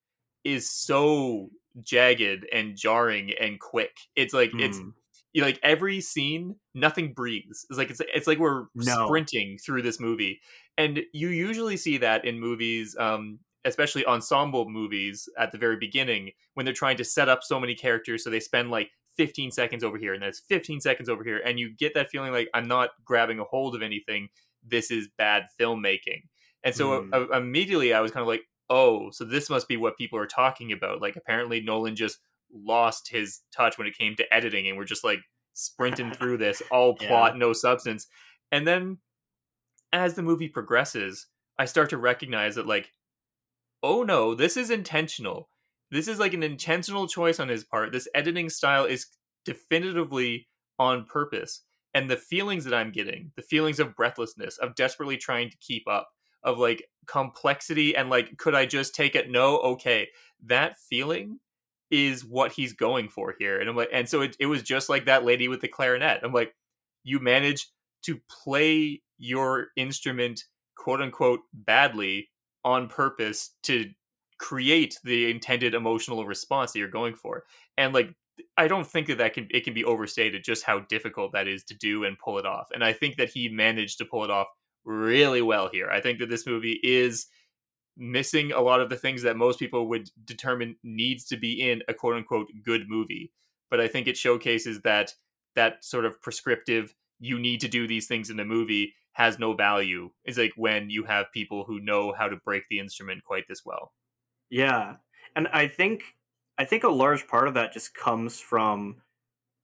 is 0.44 0.70
so 0.70 1.50
jagged 1.82 2.46
and 2.52 2.76
jarring 2.76 3.32
and 3.40 3.60
quick. 3.60 3.96
It's 4.16 4.34
like 4.34 4.52
mm. 4.52 4.62
it's 4.62 4.78
hmm 4.78 4.90
you 5.34 5.44
like 5.44 5.60
every 5.64 6.02
scene 6.02 6.56
nothing 6.74 7.14
breathes 7.14 7.66
it's 7.70 7.78
like 7.78 7.90
it's 7.90 8.02
it's 8.14 8.28
like 8.28 8.38
we're 8.38 8.66
no. 8.76 9.06
sprinting 9.06 9.58
through 9.58 9.82
this 9.82 10.00
movie 10.00 10.42
and 10.78 11.02
you 11.14 11.30
usually 11.30 11.78
see 11.78 11.98
that 11.98 12.26
in 12.26 12.40
movies 12.40 12.96
um 13.00 13.40
especially 13.66 14.06
ensemble 14.06 14.68
movies 14.70 15.30
at 15.38 15.52
the 15.52 15.58
very 15.58 15.78
beginning 15.78 16.32
when 16.56 16.66
they're 16.66 16.74
trying 16.74 16.98
to 16.98 17.04
set 17.04 17.30
up 17.30 17.44
so 17.44 17.60
many 17.60 17.76
characters 17.76 18.24
so 18.24 18.30
they 18.30 18.40
spend 18.40 18.72
like 18.72 18.90
15 19.18 19.52
seconds 19.52 19.84
over 19.84 19.98
here 19.98 20.14
and 20.14 20.22
then 20.24 20.30
it's 20.30 20.40
15 20.40 20.82
seconds 20.82 21.10
over 21.10 21.24
here 21.24 21.42
and 21.46 21.60
you 21.60 21.70
get 21.76 21.94
that 21.94 22.10
feeling 22.10 22.32
like 22.32 22.50
i'm 22.54 22.68
not 22.68 22.90
grabbing 23.06 23.40
a 23.40 23.44
hold 23.44 23.76
of 23.76 23.82
anything 23.82 24.30
this 24.66 24.90
is 24.90 25.10
bad 25.18 25.44
filmmaking 25.60 26.24
and 26.64 26.74
so 26.74 27.02
Mm. 27.02 27.14
uh, 27.14 27.38
immediately 27.38 27.94
i 27.94 28.00
was 28.00 28.12
kind 28.12 28.22
of 28.22 28.28
like 28.28 28.42
oh 28.70 29.12
so 29.12 29.26
this 29.26 29.50
must 29.50 29.68
be 29.68 29.78
what 29.78 29.98
people 29.98 30.18
are 30.18 30.26
talking 30.28 30.72
about 30.72 31.02
like 31.02 31.16
apparently 31.16 31.60
nolan 31.62 31.96
just 31.96 32.20
lost 32.54 33.10
his 33.10 33.42
touch 33.56 33.78
when 33.78 33.86
it 33.88 33.98
came 33.98 34.16
to 34.16 34.34
editing 34.34 34.68
and 34.68 34.78
we're 34.78 34.86
just 34.86 35.04
like 35.04 35.20
sprinting 35.54 36.12
through 36.14 36.38
this 36.38 36.62
all 36.72 36.96
Yeah. 37.02 37.08
plot 37.10 37.38
no 37.38 37.54
substance 37.54 38.08
and 38.52 38.66
then 38.66 38.98
as 39.94 40.14
the 40.16 40.24
movie 40.24 40.48
progresses 40.50 41.28
i 41.60 41.66
start 41.66 41.90
to 41.90 41.98
recognize 41.98 42.56
that 42.56 42.66
like 42.66 42.92
oh 43.84 44.04
no 44.04 44.36
this 44.36 44.58
is 44.58 44.70
intentional. 44.70 45.50
This 45.90 46.08
is 46.08 46.20
like 46.20 46.34
an 46.34 46.44
intentional 46.44 47.06
choice 47.08 47.40
on 47.40 47.50
his 47.50 47.66
part. 47.66 47.92
This 47.92 48.08
editing 48.16 48.50
style 48.50 48.86
is 48.86 49.08
definitively 49.44 50.48
on 50.80 51.06
purpose. 51.06 51.62
And 51.94 52.10
the 52.10 52.18
feelings 52.18 52.64
that 52.64 52.74
i'm 52.74 52.92
getting 52.92 53.32
the 53.36 53.42
feelings 53.42 53.80
of 53.80 53.96
breathlessness 53.96 54.58
of 54.58 54.76
desperately 54.76 55.18
trying 55.18 55.50
to 55.50 55.58
keep 55.58 55.88
up 55.90 56.10
of 56.44 56.58
like 56.58 56.86
complexity 57.06 57.96
and 57.96 58.10
like 58.10 58.38
could 58.38 58.56
i 58.56 58.66
just 58.66 58.96
take 58.96 59.16
it? 59.16 59.30
No 59.30 59.60
okay. 59.60 60.08
That 60.46 60.78
feeling 60.78 61.40
is 61.90 62.24
what 62.24 62.54
he's 62.54 62.74
going 62.74 63.10
for 63.10 63.36
here. 63.38 63.60
And 63.60 63.70
i'm 63.70 63.76
like 63.76 63.90
and 63.92 64.08
so 64.08 64.22
it, 64.22 64.38
it 64.40 64.46
was 64.46 64.64
just 64.64 64.90
like 64.90 65.06
that 65.06 65.26
lady 65.26 65.48
with 65.48 65.62
the 65.62 65.68
clarinet. 65.68 66.22
I'm 66.24 66.34
like 66.34 66.56
you 67.04 67.20
manage 67.20 67.68
to 68.04 68.20
play 68.30 69.02
your 69.18 69.68
instrument 69.76 70.46
quote 70.76 71.02
unquote 71.02 71.42
badly 71.54 72.30
on 72.64 72.88
purpose 72.88 73.52
to 73.64 73.90
create 74.38 74.98
the 75.04 75.30
intended 75.30 75.74
emotional 75.74 76.26
response 76.26 76.72
that 76.72 76.80
you're 76.80 76.88
going 76.88 77.14
for 77.14 77.44
and 77.78 77.94
like 77.94 78.14
i 78.58 78.68
don't 78.68 78.88
think 78.88 79.08
that 79.08 79.20
that 79.20 79.34
can 79.34 79.48
it 79.52 79.64
can 79.64 79.74
be 79.74 79.86
overstated 79.86 80.44
just 80.44 80.64
how 80.64 80.80
difficult 80.90 81.32
that 81.32 81.48
is 81.48 81.64
to 81.64 81.76
do 81.76 82.04
and 82.04 82.18
pull 82.18 82.40
it 82.40 82.46
off 82.46 82.70
and 82.74 82.84
i 82.84 82.92
think 82.92 83.18
that 83.18 83.30
he 83.30 83.48
managed 83.50 84.00
to 84.00 84.06
pull 84.06 84.24
it 84.24 84.32
off 84.32 84.48
really 84.86 85.42
well 85.42 85.70
here. 85.72 85.90
I 85.90 86.02
think 86.02 86.20
that 86.20 86.30
this 86.30 86.46
movie 86.46 86.80
is 86.84 87.28
missing 87.98 88.52
a 88.52 88.62
lot 88.62 88.82
of 88.82 88.90
the 88.90 88.96
things 88.96 89.22
that 89.24 89.38
most 89.38 89.60
people 89.60 89.88
would 89.90 90.10
determine 90.26 90.76
needs 90.84 91.26
to 91.26 91.38
be 91.38 91.70
in 91.70 91.84
a 91.88 91.94
quote 91.94 92.16
unquote 92.16 92.48
good 92.64 92.84
movie 92.88 93.34
but 93.70 93.82
i 93.82 93.88
think 93.88 94.08
it 94.08 94.16
showcases 94.16 94.80
that 94.82 95.14
that 95.56 95.84
sort 95.84 96.06
of 96.06 96.20
prescriptive 96.22 96.96
you 97.20 97.38
need 97.38 97.60
to 97.60 97.68
do 97.68 97.86
these 97.86 98.08
things 98.08 98.30
in 98.30 98.40
a 98.40 98.46
movie 98.46 98.94
has 99.14 99.40
no 99.40 99.54
value 99.54 100.12
is 100.26 100.38
like 100.38 100.54
when 100.56 100.90
you 100.90 101.04
have 101.06 101.32
people 101.34 101.66
who 101.66 101.80
know 101.80 102.14
how 102.14 102.28
to 102.28 102.38
break 102.38 102.64
the 102.70 102.80
instrument 102.80 103.24
quite 103.24 103.48
this 103.48 103.66
well 103.66 103.94
Yeah, 104.50 104.98
and 105.36 105.48
I 105.50 105.68
think 105.68 106.04
I 106.58 106.66
think 106.66 106.84
a 106.84 106.90
large 106.90 107.28
part 107.28 107.48
of 107.48 107.54
that 107.56 107.74
just 107.74 107.94
comes 107.94 108.40
from 108.40 109.02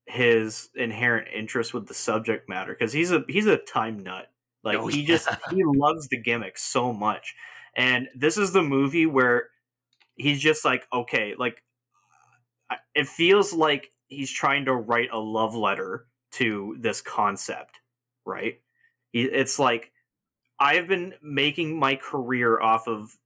his 0.08 0.70
inherent 0.76 1.30
interest 1.34 1.74
with 1.74 1.88
the 1.88 1.94
subject 1.96 2.50
matter 2.50 2.74
because 2.74 2.94
he's 2.94 3.12
a 3.12 3.26
he's 3.30 3.48
a 3.48 3.58
time 3.58 4.00
nut. 4.04 4.32
Like 4.64 4.82
Oh, 4.82 4.88
he 4.88 5.06
yeah. 5.06 5.06
just 5.06 5.32
he 5.50 5.64
loves 5.66 6.10
the 6.10 6.22
gimmick 6.22 6.58
so 6.60 6.94
much, 6.94 7.36
and 7.76 8.10
this 8.16 8.38
is 8.38 8.54
the 8.54 8.64
movie 8.64 9.08
where 9.08 9.52
he's 10.16 10.42
just 10.42 10.66
like 10.66 10.88
okay, 10.94 11.36
like 11.38 11.64
it 12.96 13.08
feels 13.08 13.54
like 13.54 13.92
he's 14.08 14.32
trying 14.32 14.66
to 14.66 14.76
write 14.76 15.10
a 15.12 15.20
love 15.20 15.56
letter 15.56 16.08
to 16.32 16.76
this 16.80 17.02
concept, 17.02 17.80
right? 18.26 18.62
It's 19.14 19.60
like 19.60 19.92
I've 20.60 20.88
been 20.88 21.14
making 21.22 21.80
my 21.80 21.96
career 21.96 22.60
off 22.60 22.88
of 22.88 23.18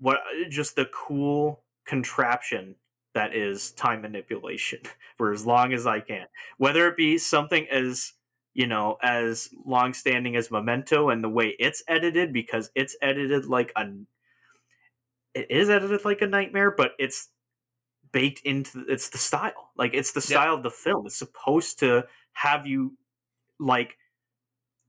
what 0.00 0.20
just 0.50 0.76
the 0.76 0.86
cool 0.86 1.64
contraption 1.86 2.76
that 3.14 3.34
is 3.34 3.72
time 3.72 4.02
manipulation 4.02 4.80
for 5.18 5.32
as 5.32 5.46
long 5.46 5.72
as 5.72 5.86
I 5.86 6.00
can. 6.00 6.26
Whether 6.58 6.88
it 6.88 6.96
be 6.96 7.18
something 7.18 7.68
as 7.70 8.12
you 8.54 8.66
know 8.66 8.98
as 9.02 9.50
long 9.64 9.94
standing 9.94 10.36
as 10.36 10.50
Memento 10.50 11.10
and 11.10 11.22
the 11.22 11.28
way 11.28 11.56
it's 11.58 11.82
edited 11.88 12.32
because 12.32 12.70
it's 12.74 12.96
edited 13.02 13.46
like 13.46 13.72
a 13.76 13.86
it 15.34 15.50
is 15.50 15.70
edited 15.70 16.04
like 16.04 16.22
a 16.22 16.26
nightmare, 16.26 16.70
but 16.70 16.92
it's 16.98 17.28
baked 18.12 18.42
into 18.44 18.84
it's 18.88 19.10
the 19.10 19.18
style. 19.18 19.70
Like 19.76 19.94
it's 19.94 20.12
the 20.12 20.20
Yep. 20.20 20.26
style 20.26 20.54
of 20.54 20.62
the 20.62 20.70
film. 20.70 21.06
It's 21.06 21.16
supposed 21.16 21.78
to 21.80 22.06
have 22.32 22.66
you 22.66 22.96
like 23.60 23.96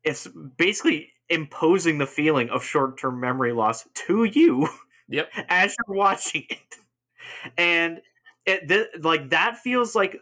it's 0.03 0.27
basically 0.57 1.09
imposing 1.29 1.97
the 1.97 2.07
feeling 2.07 2.49
of 2.49 2.63
short-term 2.63 3.19
memory 3.19 3.53
loss 3.53 3.87
to 3.93 4.25
you 4.25 4.67
yep. 5.07 5.29
as 5.49 5.75
you're 5.87 5.95
watching 5.95 6.45
it. 6.49 6.75
And 7.57 8.01
it 8.45 8.67
th- 8.67 8.87
like 9.01 9.29
that 9.29 9.57
feels 9.57 9.95
like 9.95 10.17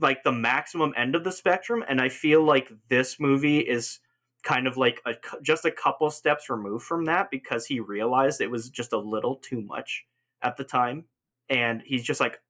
like 0.00 0.24
the 0.24 0.32
maximum 0.32 0.92
end 0.96 1.14
of 1.14 1.22
the 1.22 1.30
spectrum 1.30 1.84
and 1.86 2.00
i 2.00 2.08
feel 2.08 2.42
like 2.42 2.72
this 2.88 3.20
movie 3.20 3.58
is 3.58 4.00
kind 4.42 4.66
of 4.66 4.76
like 4.76 5.00
a, 5.06 5.14
just 5.42 5.64
a 5.64 5.70
couple 5.70 6.10
steps 6.10 6.50
removed 6.50 6.84
from 6.84 7.04
that 7.04 7.30
because 7.30 7.66
he 7.66 7.80
realized 7.80 8.40
it 8.40 8.50
was 8.50 8.70
just 8.70 8.92
a 8.92 8.98
little 8.98 9.36
too 9.36 9.60
much 9.60 10.04
at 10.42 10.56
the 10.56 10.64
time. 10.64 11.04
And 11.48 11.82
he's 11.84 12.02
just 12.02 12.20
like 12.20 12.40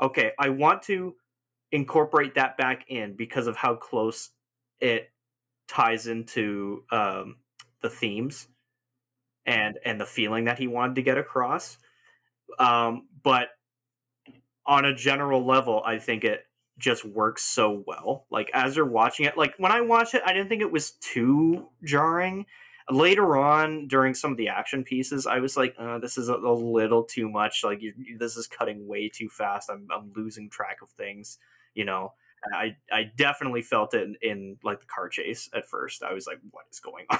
okay 0.00 0.32
i 0.38 0.48
want 0.48 0.82
to 0.82 1.14
incorporate 1.72 2.34
that 2.34 2.56
back 2.56 2.84
in 2.88 3.14
because 3.14 3.46
of 3.46 3.56
how 3.56 3.74
close 3.74 4.30
it 4.80 5.10
ties 5.70 6.08
into 6.08 6.82
um, 6.90 7.36
the 7.80 7.88
themes 7.88 8.48
and 9.46 9.78
and 9.84 10.00
the 10.00 10.06
feeling 10.06 10.44
that 10.44 10.58
he 10.58 10.66
wanted 10.66 10.96
to 10.96 11.02
get 11.02 11.16
across. 11.16 11.78
Um, 12.58 13.08
but 13.22 13.48
on 14.66 14.84
a 14.84 14.94
general 14.94 15.44
level 15.44 15.82
i 15.86 15.98
think 15.98 16.22
it 16.22 16.44
just 16.78 17.04
works 17.04 17.44
so 17.44 17.84
well. 17.86 18.24
Like 18.30 18.50
as 18.54 18.74
you're 18.74 18.86
watching 18.86 19.26
it 19.26 19.36
like 19.36 19.54
when 19.58 19.72
i 19.72 19.80
watched 19.80 20.14
it 20.14 20.22
i 20.26 20.32
didn't 20.32 20.48
think 20.48 20.62
it 20.62 20.72
was 20.72 20.92
too 20.92 21.68
jarring. 21.84 22.46
Later 22.90 23.36
on 23.36 23.86
during 23.86 24.14
some 24.14 24.32
of 24.32 24.36
the 24.36 24.48
action 24.48 24.84
pieces 24.84 25.26
i 25.26 25.38
was 25.38 25.56
like 25.56 25.74
uh, 25.78 25.98
this 25.98 26.18
is 26.18 26.28
a, 26.28 26.34
a 26.34 26.54
little 26.54 27.04
too 27.04 27.28
much. 27.28 27.62
Like 27.64 27.80
you, 27.82 27.94
this 28.18 28.36
is 28.36 28.46
cutting 28.46 28.86
way 28.86 29.08
too 29.08 29.28
fast. 29.28 29.70
I'm, 29.70 29.86
I'm 29.94 30.12
losing 30.14 30.50
track 30.50 30.78
of 30.82 30.90
things 30.90 31.38
you 31.74 31.84
know 31.84 32.12
i 32.54 32.76
i 32.92 33.04
definitely 33.16 33.62
felt 33.62 33.94
it 33.94 34.02
in, 34.02 34.16
in 34.22 34.56
like 34.64 34.80
the 34.80 34.86
car 34.86 35.08
chase 35.08 35.48
at 35.54 35.66
first. 35.66 36.02
I 36.02 36.12
was 36.12 36.26
like 36.26 36.38
what 36.50 36.64
is 36.70 36.80
going 36.80 37.06
on? 37.10 37.18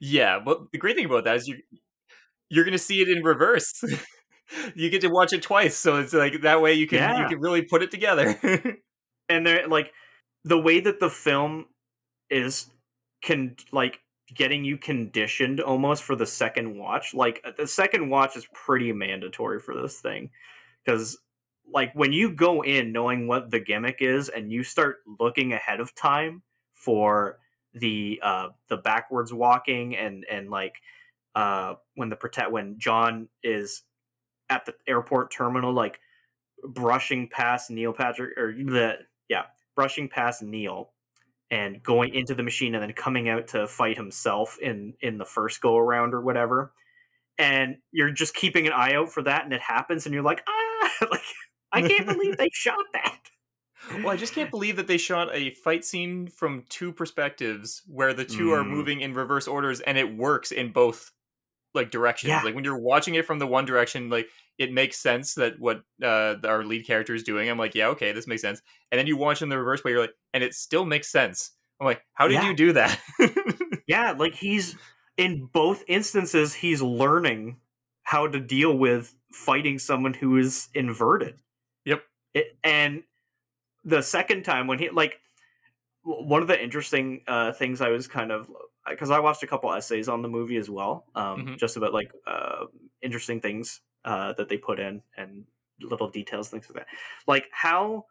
Yeah 0.00 0.38
but 0.44 0.72
the 0.72 0.78
great 0.78 0.96
thing 0.96 1.06
about 1.06 1.24
that 1.24 1.36
is 1.36 1.48
you 1.48 1.58
you're 2.48 2.64
gonna 2.64 2.78
see 2.78 3.00
it 3.02 3.08
in 3.08 3.22
reverse. 3.22 3.82
You 4.76 4.90
get 4.90 5.00
to 5.00 5.08
watch 5.08 5.32
it 5.32 5.42
twice 5.42 5.76
so 5.76 5.96
it's 5.96 6.12
like 6.12 6.42
that 6.42 6.62
way 6.62 6.74
you 6.74 6.86
can 6.86 7.20
you 7.20 7.28
can 7.28 7.40
really 7.40 7.62
put 7.62 7.82
it 7.82 7.90
together. 7.90 8.38
And 9.28 9.44
they're 9.44 9.66
like 9.66 9.90
the 10.44 10.56
way 10.56 10.78
that 10.78 11.00
the 11.00 11.10
film 11.10 11.66
is 12.30 12.70
can 13.22 13.56
like 13.72 13.98
getting 14.34 14.64
you 14.64 14.78
conditioned 14.78 15.60
almost 15.60 16.02
for 16.04 16.16
the 16.16 16.26
second 16.26 16.78
watch 16.78 17.14
like 17.14 17.40
uh, 17.44 17.50
the 17.56 17.66
second 17.66 18.08
watch 18.08 18.36
is 18.36 18.46
pretty 18.52 18.92
mandatory 18.92 19.58
for 19.58 19.74
this 19.74 20.00
thing 20.00 20.30
because 20.84 21.18
like 21.72 21.92
when 21.94 22.12
you 22.12 22.30
go 22.30 22.62
in 22.62 22.92
knowing 22.92 23.26
what 23.26 23.50
the 23.50 23.60
gimmick 23.60 23.98
is 24.00 24.28
and 24.28 24.52
you 24.52 24.62
start 24.62 24.98
looking 25.18 25.52
ahead 25.52 25.80
of 25.80 25.94
time 25.94 26.42
for 26.72 27.38
the 27.74 28.20
uh 28.22 28.48
the 28.68 28.76
backwards 28.76 29.32
walking 29.32 29.96
and 29.96 30.24
and 30.30 30.50
like 30.50 30.76
uh 31.34 31.74
when 31.94 32.08
the 32.08 32.16
protect 32.16 32.50
when 32.50 32.78
john 32.78 33.28
is 33.42 33.82
at 34.48 34.64
the 34.64 34.74
airport 34.86 35.30
terminal 35.30 35.72
like 35.72 36.00
brushing 36.68 37.28
past 37.28 37.70
neil 37.70 37.92
patrick 37.92 38.36
or 38.38 38.52
the 38.52 38.94
yeah 39.28 39.42
brushing 39.74 40.08
past 40.08 40.42
neil 40.42 40.92
and 41.50 41.82
going 41.82 42.12
into 42.14 42.34
the 42.34 42.42
machine 42.42 42.74
and 42.74 42.82
then 42.82 42.92
coming 42.92 43.28
out 43.28 43.46
to 43.48 43.66
fight 43.66 43.96
himself 43.96 44.56
in 44.60 44.94
in 45.00 45.18
the 45.18 45.24
first 45.24 45.60
go 45.60 45.76
around 45.76 46.14
or 46.14 46.20
whatever 46.20 46.72
and 47.38 47.76
you're 47.92 48.10
just 48.10 48.34
keeping 48.34 48.66
an 48.66 48.72
eye 48.72 48.94
out 48.94 49.12
for 49.12 49.22
that 49.22 49.44
and 49.44 49.52
it 49.52 49.60
happens 49.60 50.06
and 50.06 50.14
you're 50.14 50.24
like 50.24 50.42
ah 50.48 50.90
like 51.10 51.20
i 51.72 51.82
can't 51.82 52.06
believe 52.06 52.36
they 52.38 52.48
shot 52.52 52.84
that 52.92 53.18
well 53.98 54.08
i 54.10 54.16
just 54.16 54.34
can't 54.34 54.50
believe 54.50 54.76
that 54.76 54.86
they 54.86 54.96
shot 54.98 55.28
a 55.32 55.50
fight 55.50 55.84
scene 55.84 56.26
from 56.28 56.64
two 56.68 56.92
perspectives 56.92 57.82
where 57.86 58.12
the 58.14 58.24
two 58.24 58.52
are 58.52 58.62
Mm. 58.62 58.68
moving 58.70 59.00
in 59.00 59.14
reverse 59.14 59.46
orders 59.46 59.80
and 59.80 59.96
it 59.98 60.16
works 60.16 60.50
in 60.52 60.72
both 60.72 61.12
like 61.74 61.90
directions 61.90 62.28
Yeah. 62.30 62.42
like 62.42 62.54
when 62.54 62.64
you're 62.64 62.78
watching 62.78 63.14
it 63.16 63.26
from 63.26 63.38
the 63.38 63.46
one 63.46 63.64
direction 63.66 64.08
like 64.08 64.28
it 64.58 64.72
makes 64.72 64.98
sense 64.98 65.34
that 65.34 65.58
what 65.60 65.82
uh 66.02 66.36
our 66.44 66.64
lead 66.64 66.86
character 66.86 67.14
is 67.14 67.22
doing 67.22 67.50
i'm 67.50 67.58
like 67.58 67.74
yeah 67.74 67.88
okay 67.88 68.12
this 68.12 68.26
makes 68.26 68.42
sense 68.42 68.62
and 68.90 68.98
then 68.98 69.06
you 69.06 69.16
watch 69.16 69.42
in 69.42 69.50
the 69.50 69.58
reverse 69.58 69.84
way 69.84 69.90
you're 69.90 70.00
like 70.00 70.14
and 70.32 70.42
it 70.42 70.54
still 70.54 70.86
makes 70.86 71.10
sense 71.12 71.50
i'm 71.80 71.84
like 71.86 72.02
how 72.14 72.26
did 72.28 72.34
Yeah. 72.34 72.48
you 72.48 72.56
do 72.56 72.72
that 72.72 72.98
yeah 73.86 74.12
like 74.12 74.34
he's 74.34 74.74
in 75.18 75.48
both 75.52 75.84
instances 75.86 76.54
he's 76.54 76.80
learning 76.82 77.58
how 78.04 78.26
to 78.26 78.40
deal 78.40 78.76
with 78.76 79.14
fighting 79.32 79.78
someone 79.78 80.14
who 80.14 80.36
is 80.38 80.68
inverted. 80.74 81.38
It, 82.36 82.58
and 82.64 83.02
the 83.84 84.02
second 84.02 84.44
time 84.44 84.66
when 84.66 84.78
he 84.78 84.90
like 84.90 85.20
one 86.02 86.42
of 86.42 86.48
the 86.48 86.62
interesting 86.62 87.22
uh, 87.26 87.52
things 87.52 87.80
I 87.80 87.88
was 87.90 88.06
kind 88.06 88.30
of 88.32 88.50
because 88.88 89.10
I 89.10 89.20
watched 89.20 89.42
a 89.42 89.46
couple 89.48 89.72
essays 89.72 90.08
on 90.08 90.22
the 90.22 90.28
movie 90.28 90.56
as 90.56 90.70
well, 90.70 91.06
um, 91.16 91.44
Mhm. 91.44 91.58
just 91.58 91.76
about 91.76 91.92
like 91.92 92.12
uh, 92.26 92.66
interesting 93.02 93.40
things 93.40 93.82
uh, 94.04 94.32
that 94.34 94.48
they 94.48 94.58
put 94.58 94.78
in 94.80 95.02
and 95.16 95.46
little 95.80 96.08
details, 96.10 96.48
things 96.50 96.68
like 96.70 96.76
that. 96.86 96.88
Like 97.26 97.48
how 97.52 98.06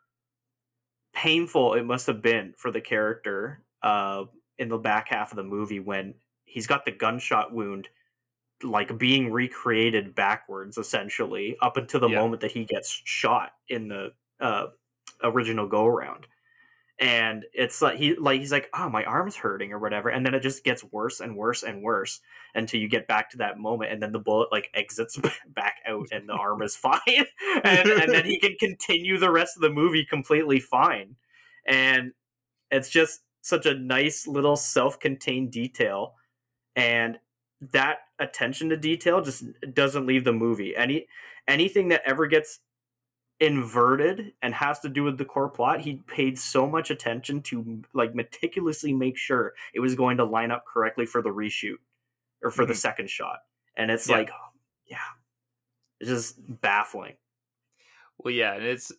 painful 1.14 1.74
it 1.76 1.84
must 1.84 2.08
have 2.08 2.22
been 2.22 2.54
for 2.58 2.72
the 2.72 2.82
character 2.82 3.64
uh, 3.82 4.26
in 4.58 4.70
the 4.70 4.78
back 4.78 5.10
half 5.10 5.32
of 5.32 5.38
the 5.38 5.44
movie 5.44 5.80
when 5.80 6.16
he's 6.46 6.68
got 6.68 6.86
the 6.86 6.92
gunshot 6.92 7.54
wound 7.54 7.88
like 8.64 8.98
being 8.98 9.32
recreated 9.32 10.16
backwards 10.16 10.78
essentially 10.78 11.58
up 11.62 11.78
until 11.78 12.00
the 12.00 12.10
Yeah. 12.10 12.20
moment 12.22 12.42
that 12.42 12.52
he 12.52 12.66
gets 12.66 12.90
shot 12.90 13.54
in 13.70 13.88
the 13.88 14.14
uh, 14.40 14.68
original 15.24 15.68
go 15.68 15.86
around 15.86 16.28
and 17.00 17.46
it's 17.54 17.82
like 17.82 17.98
he 17.98 18.16
like 18.16 18.40
he's 18.40 18.54
like 18.54 18.70
oh 18.74 18.90
my 18.90 19.04
arm's 19.04 19.36
hurting 19.36 19.74
or 19.74 19.80
whatever 19.80 20.08
and 20.08 20.26
then 20.26 20.34
it 20.34 20.40
just 20.40 20.64
gets 20.64 20.82
worse 20.94 21.20
and 21.20 21.36
worse 21.36 21.64
and 21.64 21.84
worse 21.84 22.22
until 22.54 22.80
you 22.80 22.88
get 22.88 23.06
back 23.08 23.30
to 23.30 23.38
that 23.38 23.58
moment 23.58 23.92
and 23.92 24.02
then 24.02 24.14
the 24.14 24.20
bullet 24.20 24.50
like 24.52 24.70
exits 24.74 25.20
back 25.50 25.76
out 25.86 26.08
and 26.12 26.30
the 26.30 26.34
arm 26.34 26.62
is 26.62 26.76
fine 26.76 27.00
and, 27.66 27.90
and 27.90 28.14
then 28.14 28.24
he 28.26 28.40
can 28.40 28.56
continue 28.60 29.18
the 29.18 29.30
rest 29.32 29.58
of 29.58 29.62
the 29.62 29.70
movie 29.70 30.06
completely 30.06 30.60
fine 30.60 31.16
and 31.68 32.14
it's 32.72 32.90
just 32.90 33.22
such 33.42 33.66
a 33.66 33.76
nice 33.76 34.26
little 34.26 34.56
self-contained 34.56 35.52
detail 35.52 36.16
and 36.78 37.20
that 37.62 38.00
attention 38.20 38.70
to 38.70 38.78
detail 38.78 39.22
just 39.22 39.46
doesn't 39.74 40.06
leave 40.06 40.24
the 40.24 40.34
movie 40.34 40.76
any 40.76 41.08
anything 41.48 41.90
that 41.90 42.02
ever 42.06 42.28
gets 42.28 42.60
inverted 43.40 44.34
and 44.42 44.54
has 44.56 44.80
to 44.80 44.90
do 44.90 45.04
with 45.04 45.18
the 45.18 45.26
core 45.26 45.50
plot 45.50 45.82
he 45.82 45.96
paid 46.08 46.40
so 46.40 46.68
much 46.68 46.90
attention 46.92 47.42
to 47.42 47.84
like 47.94 48.16
meticulously 48.16 48.94
make 48.94 49.18
sure 49.18 49.54
it 49.74 49.82
was 49.82 49.96
going 49.96 50.18
to 50.18 50.24
line 50.26 50.52
up 50.52 50.66
correctly 50.66 51.06
for 51.06 51.22
the 51.22 51.30
reshoot 51.30 51.78
or 52.44 52.52
for 52.52 52.66
the 52.66 52.74
Mhm. 52.74 52.78
second 52.78 53.10
shot 53.10 53.40
and 53.78 53.92
it's 53.92 54.10
Yeah. 54.10 54.18
like 54.18 54.32
yeah 54.88 55.00
it's 56.00 56.10
just 56.10 56.62
baffling 56.62 57.18
Well, 58.18 58.34
yeah, 58.34 58.54
and 58.54 58.64
it's 58.64 58.92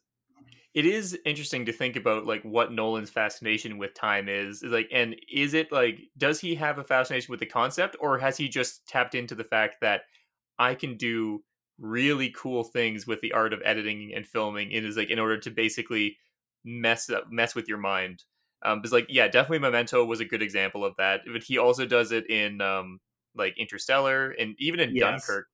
it 0.76 0.84
is 0.84 1.18
interesting 1.24 1.64
to 1.66 1.72
think 1.72 1.96
about 1.96 2.26
like 2.26 2.42
what 2.42 2.70
Nolan's 2.70 3.08
fascination 3.08 3.78
with 3.78 3.94
time 3.94 4.28
is. 4.28 4.62
Is 4.62 4.72
like, 4.72 4.90
and 4.92 5.16
is 5.32 5.54
it 5.54 5.72
like 5.72 6.00
does 6.18 6.38
he 6.38 6.54
have 6.56 6.78
a 6.78 6.84
fascination 6.84 7.32
with 7.32 7.40
the 7.40 7.46
concept, 7.46 7.96
or 7.98 8.18
has 8.18 8.36
he 8.36 8.46
just 8.50 8.86
tapped 8.86 9.14
into 9.14 9.34
the 9.34 9.42
fact 9.44 9.76
that 9.80 10.02
I 10.58 10.74
can 10.74 10.98
do 10.98 11.42
really 11.78 12.30
cool 12.30 12.62
things 12.64 13.06
with 13.06 13.22
the 13.22 13.32
art 13.32 13.54
of 13.54 13.62
editing 13.64 14.12
and 14.14 14.26
filming? 14.26 14.70
It 14.70 14.84
is 14.84 14.98
like 14.98 15.08
in 15.10 15.18
order 15.18 15.38
to 15.38 15.50
basically 15.50 16.18
mess 16.62 17.08
up 17.08 17.30
mess 17.30 17.54
with 17.54 17.68
your 17.68 17.78
mind. 17.78 18.24
Um, 18.62 18.80
because 18.80 18.92
like 18.92 19.06
yeah, 19.08 19.28
definitely 19.28 19.60
Memento 19.60 20.04
was 20.04 20.20
a 20.20 20.26
good 20.26 20.42
example 20.42 20.84
of 20.84 20.94
that. 20.98 21.22
But 21.32 21.42
he 21.42 21.56
also 21.56 21.86
does 21.86 22.12
it 22.12 22.28
in 22.28 22.60
um 22.60 23.00
like 23.34 23.56
Interstellar 23.58 24.32
and 24.32 24.54
even 24.58 24.80
in 24.80 24.94
Yes. 24.94 24.98
Dunkirk 24.98 25.46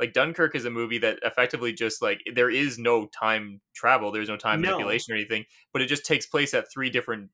like 0.00 0.12
Dunkirk 0.14 0.56
is 0.56 0.64
a 0.64 0.70
movie 0.70 0.98
that 0.98 1.18
effectively 1.22 1.72
just 1.72 2.02
like 2.02 2.20
there 2.34 2.50
is 2.50 2.78
no 2.78 3.06
time 3.06 3.60
travel, 3.74 4.10
there's 4.10 4.28
no 4.28 4.36
time 4.36 4.60
No. 4.62 4.70
manipulation 4.70 5.12
or 5.12 5.16
anything, 5.16 5.44
but 5.72 5.82
it 5.82 5.86
just 5.86 6.04
takes 6.06 6.26
place 6.26 6.54
at 6.54 6.72
three 6.72 6.90
different 6.90 7.30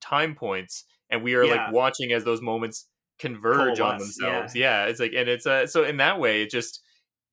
time 0.00 0.34
points, 0.34 0.84
and 1.10 1.22
we 1.22 1.34
are 1.34 1.44
Yeah. 1.44 1.64
like 1.66 1.72
watching 1.74 2.12
as 2.12 2.24
those 2.24 2.40
moments 2.40 2.88
converge 3.18 3.80
on 3.80 3.98
Coalesce, 3.98 4.16
themselves. 4.16 4.54
Yeah. 4.54 4.86
it's 4.86 5.00
like, 5.00 5.12
and 5.14 5.28
it's 5.28 5.46
uh, 5.46 5.66
so 5.66 5.84
in 5.84 5.98
that 5.98 6.18
way, 6.20 6.42
it 6.42 6.50
just 6.50 6.80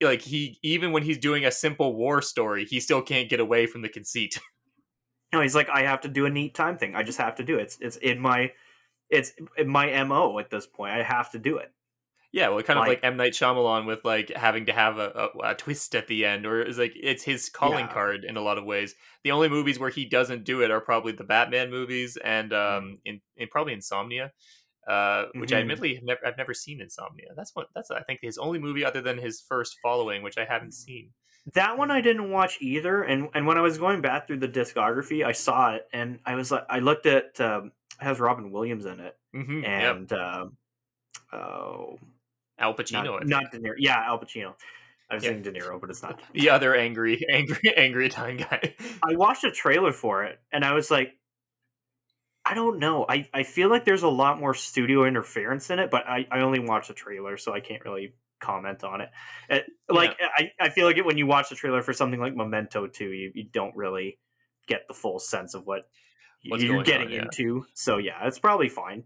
like 0.01 0.21
he 0.21 0.57
even 0.63 0.91
when 0.91 1.03
he's 1.03 1.19
doing 1.19 1.45
a 1.45 1.51
simple 1.51 1.95
war 1.95 2.21
story, 2.21 2.65
he 2.65 2.79
still 2.79 3.01
can't 3.01 3.29
get 3.29 3.39
away 3.39 3.67
from 3.67 3.81
the 3.83 3.89
conceit. 3.89 4.39
no 5.33 5.39
he's 5.41 5.55
like 5.55 5.69
i 5.69 5.83
have 5.83 6.01
to 6.01 6.09
do 6.09 6.25
a 6.25 6.29
neat 6.29 6.53
time 6.53 6.77
thing 6.77 6.93
i 6.93 7.03
just 7.03 7.17
have 7.17 7.35
to 7.35 7.43
do 7.43 7.57
it 7.57 7.61
it's, 7.63 7.77
it's 7.79 7.95
in 7.97 8.19
my 8.19 8.51
it's 9.09 9.31
in 9.57 9.67
my 9.67 10.03
mo 10.03 10.37
at 10.39 10.49
this 10.49 10.67
point 10.67 10.91
i 10.91 11.01
have 11.01 11.31
to 11.31 11.39
do 11.39 11.55
it 11.57 11.71
Yeah, 12.33 12.47
well, 12.49 12.63
kind 12.63 12.79
of 12.79 12.83
like 12.87 13.03
Like- 13.03 13.11
M 13.11 13.17
Night 13.17 13.33
Shyamalan 13.33 13.85
with 13.85 14.05
like 14.05 14.29
having 14.35 14.65
to 14.67 14.71
have 14.73 14.97
a, 14.97 15.29
a, 15.43 15.49
a 15.49 15.55
twist 15.55 15.95
at 15.95 16.07
the 16.07 16.23
end, 16.25 16.45
or 16.45 16.61
it's 16.61 16.77
like 16.77 16.93
it's 16.95 17.23
his 17.23 17.49
calling 17.49 17.85
Yeah. 17.87 17.93
card 17.93 18.23
in 18.23 18.37
a 18.37 18.41
lot 18.41 18.57
of 18.57 18.63
ways. 18.63 18.95
The 19.23 19.31
only 19.31 19.49
movies 19.49 19.77
where 19.79 19.89
he 19.89 20.05
doesn't 20.05 20.45
do 20.45 20.61
it 20.61 20.71
are 20.71 20.79
probably 20.79 21.11
the 21.11 21.25
Batman 21.25 21.69
movies 21.71 22.17
and 22.23 22.51
Mm. 22.51 22.77
um, 22.77 22.99
in, 23.03 23.19
in 23.35 23.49
probably 23.49 23.73
Insomnia, 23.73 24.31
uh, 24.87 25.25
which 25.35 25.51
I 25.51 25.57
Mhm. 25.57 25.61
admittedly 25.61 25.95
have 25.95 26.03
never 26.05 26.25
I've 26.25 26.37
never 26.37 26.53
seen 26.53 26.79
Insomnia. 26.79 27.31
That's 27.35 27.51
what 27.53 27.67
that's 27.75 27.91
I 27.91 28.01
think 28.03 28.19
his 28.21 28.37
only 28.37 28.59
movie 28.59 28.85
other 28.85 29.01
than 29.01 29.17
his 29.17 29.41
first 29.41 29.77
Following, 29.83 30.23
which 30.23 30.37
I 30.37 30.45
haven't 30.45 30.73
seen. 30.73 31.11
that 31.55 31.75
one 31.75 31.89
i 31.89 31.99
didn't 32.01 32.29
watch 32.29 32.59
either 32.61 33.01
and 33.01 33.27
and 33.33 33.47
when 33.47 33.57
i 33.57 33.61
was 33.61 33.79
going 33.79 33.99
back 33.99 34.27
through 34.27 34.37
the 34.37 34.47
discography 34.47 35.25
i 35.25 35.31
saw 35.31 35.73
it 35.73 35.87
and 35.91 36.19
i 36.23 36.35
was 36.35 36.51
like 36.51 36.63
i 36.69 36.77
looked 36.77 37.07
at 37.07 37.41
um 37.41 37.71
it 37.99 38.03
has 38.03 38.19
robin 38.19 38.51
williams 38.51 38.85
in 38.85 38.99
it 38.99 39.17
Mm-hmm. 39.35 39.63
Yep. 39.63 39.95
and 39.95 40.13
um 40.13 40.57
oh 41.33 41.97
Al 42.61 42.73
Pacino, 42.75 43.03
not, 43.05 43.27
not 43.27 43.51
de 43.51 43.59
niro 43.59 43.73
yeah 43.77 44.03
al 44.07 44.19
pacino 44.19 44.53
i 45.09 45.15
was 45.15 45.23
Yeah. 45.23 45.31
saying 45.31 45.41
de 45.41 45.51
niro 45.51 45.79
but 45.81 45.89
it's 45.89 46.01
not 46.03 46.21
the 46.33 46.49
other 46.51 46.73
angry, 46.75 47.25
angry, 47.31 47.73
angry 47.75 48.05
Italian 48.07 48.37
guy. 48.37 48.75
I 49.03 49.15
watched 49.15 49.43
a 49.43 49.51
trailer 49.51 49.91
for 49.91 50.23
it 50.23 50.39
and 50.53 50.63
I 50.63 50.73
was 50.73 50.89
like, 50.89 51.11
I 52.45 52.53
don't 52.55 52.79
know. 52.79 53.05
I, 53.07 53.27
I 53.33 53.43
feel 53.43 53.69
like 53.69 53.85
there's 53.85 54.01
a 54.03 54.09
lot 54.09 54.39
more 54.39 54.53
studio 54.55 55.05
interference 55.05 55.69
in 55.69 55.77
it, 55.79 55.91
but 55.91 56.07
I, 56.07 56.25
I 56.31 56.39
only 56.41 56.59
watched 56.59 56.89
a 56.89 56.93
trailer, 56.93 57.37
so 57.37 57.53
I 57.53 57.59
can't 57.59 57.83
really 57.85 58.15
comment 58.39 58.83
on 58.83 59.01
it. 59.01 59.09
it 59.49 59.65
like 59.87 60.17
I, 60.19 60.51
I 60.59 60.69
feel 60.69 60.87
like 60.87 60.97
it 60.97 61.05
when 61.05 61.17
you 61.19 61.27
watch 61.27 61.49
the 61.49 61.55
trailer 61.55 61.83
for 61.83 61.93
something 61.93 62.19
like 62.19 62.35
Memento 62.35 62.87
2, 62.87 63.05
you, 63.05 63.31
you 63.35 63.43
don't 63.51 63.75
really 63.75 64.17
get 64.67 64.87
the 64.87 64.93
full 64.95 65.19
sense 65.19 65.53
of 65.53 65.65
what 65.67 65.83
What's 66.47 66.63
you're 66.63 66.81
getting 66.81 67.07
on, 67.07 67.13
yeah. 67.13 67.21
into. 67.23 67.65
So 67.75 67.97
yeah, 67.99 68.25
it's 68.25 68.39
probably 68.39 68.69
fine. 68.69 69.03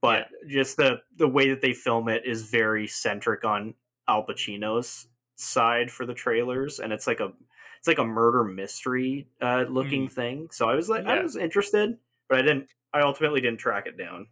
But 0.00 0.28
just 0.48 0.76
the 0.76 1.00
the 1.16 1.28
way 1.28 1.50
that 1.50 1.60
they 1.60 1.72
film 1.72 2.08
it 2.08 2.22
is 2.24 2.42
very 2.42 2.86
centric 2.86 3.44
on 3.44 3.74
Al 4.06 4.24
Pacino's 4.24 5.08
side 5.36 5.90
for 5.90 6.06
the 6.06 6.14
trailers, 6.14 6.78
and 6.78 6.92
it's 6.92 7.06
like 7.06 7.20
a 7.20 7.32
it's 7.78 7.88
like 7.88 7.98
a 7.98 8.04
murder 8.04 8.44
mystery 8.44 9.28
uh, 9.40 9.64
looking 9.68 10.08
thing. 10.08 10.48
So 10.52 10.68
I 10.68 10.74
was 10.74 10.88
like, 10.88 11.06
I 11.06 11.18
Mm. 11.18 11.22
Was 11.22 11.36
interested, 11.36 11.98
but 12.28 12.38
I 12.38 12.42
didn't. 12.42 12.68
I 12.92 13.00
ultimately 13.00 13.40
didn't 13.40 13.60
track 13.60 13.86
it 13.86 13.96
down. 13.98 14.28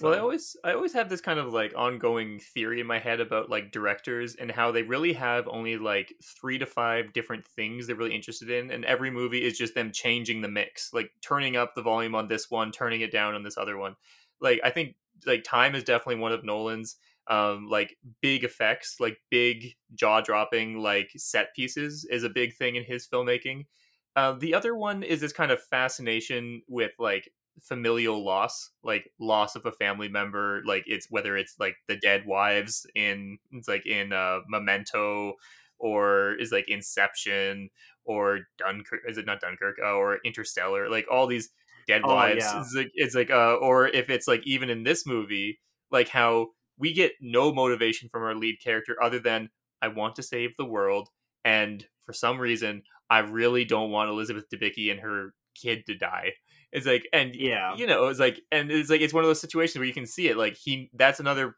Well, 0.00 0.12
I 0.12 0.18
always 0.18 0.56
I 0.62 0.72
always 0.72 0.92
have 0.92 1.08
this 1.08 1.22
kind 1.22 1.38
of 1.38 1.54
like 1.54 1.72
ongoing 1.74 2.38
theory 2.38 2.80
in 2.80 2.86
my 2.86 2.98
head 2.98 3.18
about 3.20 3.48
like 3.48 3.72
directors 3.72 4.34
and 4.34 4.50
how 4.50 4.70
they 4.70 4.82
really 4.82 5.14
have 5.14 5.48
only 5.48 5.78
like 5.78 6.12
three 6.22 6.58
to 6.58 6.66
five 6.66 7.14
different 7.14 7.46
things 7.46 7.86
they're 7.86 7.96
really 7.96 8.14
interested 8.14 8.50
in, 8.50 8.70
and 8.70 8.84
every 8.84 9.10
movie 9.10 9.42
is 9.42 9.56
just 9.56 9.74
them 9.74 9.90
changing 9.92 10.42
the 10.42 10.48
mix, 10.48 10.92
like 10.92 11.10
turning 11.22 11.56
up 11.56 11.74
the 11.74 11.82
volume 11.82 12.14
on 12.14 12.28
this 12.28 12.50
one, 12.50 12.70
turning 12.72 13.00
it 13.00 13.10
down 13.10 13.34
on 13.34 13.42
this 13.42 13.56
other 13.56 13.78
one. 13.78 13.96
Like 14.40 14.60
I 14.62 14.68
think 14.70 14.96
like 15.26 15.44
time 15.44 15.74
is 15.74 15.84
definitely 15.84 16.20
one 16.20 16.32
of 16.32 16.44
Nolan's 16.44 16.96
um 17.28 17.68
like 17.68 17.96
big 18.20 18.44
effects, 18.44 18.96
like 19.00 19.18
big 19.30 19.74
jaw 19.94 20.20
dropping 20.20 20.78
like 20.78 21.10
set 21.16 21.54
pieces 21.54 22.06
is 22.10 22.24
a 22.24 22.30
big 22.30 22.54
thing 22.54 22.76
in 22.76 22.84
his 22.84 23.06
filmmaking. 23.06 23.66
Uh, 24.14 24.32
the 24.32 24.54
other 24.54 24.74
one 24.74 25.02
is 25.02 25.20
this 25.20 25.32
kind 25.32 25.50
of 25.50 25.62
fascination 25.62 26.62
with 26.68 26.92
like 26.98 27.30
familial 27.60 28.22
loss 28.24 28.70
like 28.82 29.10
loss 29.18 29.56
of 29.56 29.64
a 29.64 29.72
family 29.72 30.08
member 30.08 30.62
like 30.66 30.84
it's 30.86 31.10
whether 31.10 31.36
it's 31.38 31.54
like 31.58 31.76
the 31.88 31.96
dead 31.96 32.26
wives 32.26 32.86
in 32.94 33.38
it's 33.52 33.66
like 33.66 33.86
in 33.86 34.12
uh 34.12 34.40
memento 34.46 35.32
or 35.78 36.34
is 36.38 36.52
like 36.52 36.68
inception 36.68 37.70
or 38.04 38.40
dunkirk 38.58 39.00
is 39.08 39.16
it 39.16 39.24
not 39.26 39.40
dunkirk 39.40 39.76
uh, 39.82 39.92
or 39.94 40.18
interstellar 40.24 40.90
like 40.90 41.06
all 41.10 41.26
these 41.26 41.48
dead 41.86 42.02
Oh, 42.04 42.14
wives 42.14 42.44
yeah. 42.44 42.60
it's 42.60 42.74
like 42.74 42.90
it's 42.94 43.14
like 43.14 43.30
uh 43.30 43.54
or 43.56 43.88
if 43.88 44.10
it's 44.10 44.26
like 44.28 44.42
even 44.46 44.70
in 44.70 44.82
this 44.82 45.06
movie 45.06 45.58
like 45.90 46.08
how 46.08 46.48
we 46.78 46.92
get 46.92 47.12
no 47.20 47.52
motivation 47.52 48.08
from 48.08 48.22
our 48.22 48.34
lead 48.34 48.56
character 48.62 48.96
other 49.02 49.18
than 49.18 49.48
i 49.82 49.88
want 49.88 50.16
to 50.16 50.22
save 50.22 50.56
the 50.56 50.64
world 50.64 51.08
and 51.44 51.86
for 52.04 52.12
some 52.12 52.38
reason 52.38 52.82
i 53.10 53.18
really 53.20 53.64
don't 53.64 53.90
want 53.90 54.10
elizabeth 54.10 54.44
debicki 54.52 54.90
and 54.90 55.00
her 55.00 55.32
kid 55.60 55.84
to 55.86 55.96
die 55.96 56.32
it's 56.72 56.86
like 56.86 57.06
and 57.12 57.34
Yeah. 57.34 57.74
you 57.76 57.86
know 57.86 58.08
it's 58.08 58.20
like 58.20 58.40
and 58.52 58.70
it's 58.70 58.90
like 58.90 59.00
it's 59.00 59.14
one 59.14 59.24
of 59.24 59.28
those 59.28 59.40
situations 59.40 59.76
where 59.78 59.86
you 59.86 59.94
can 59.94 60.06
see 60.06 60.28
it 60.28 60.36
like 60.36 60.56
he 60.62 60.90
that's 60.94 61.20
another 61.20 61.54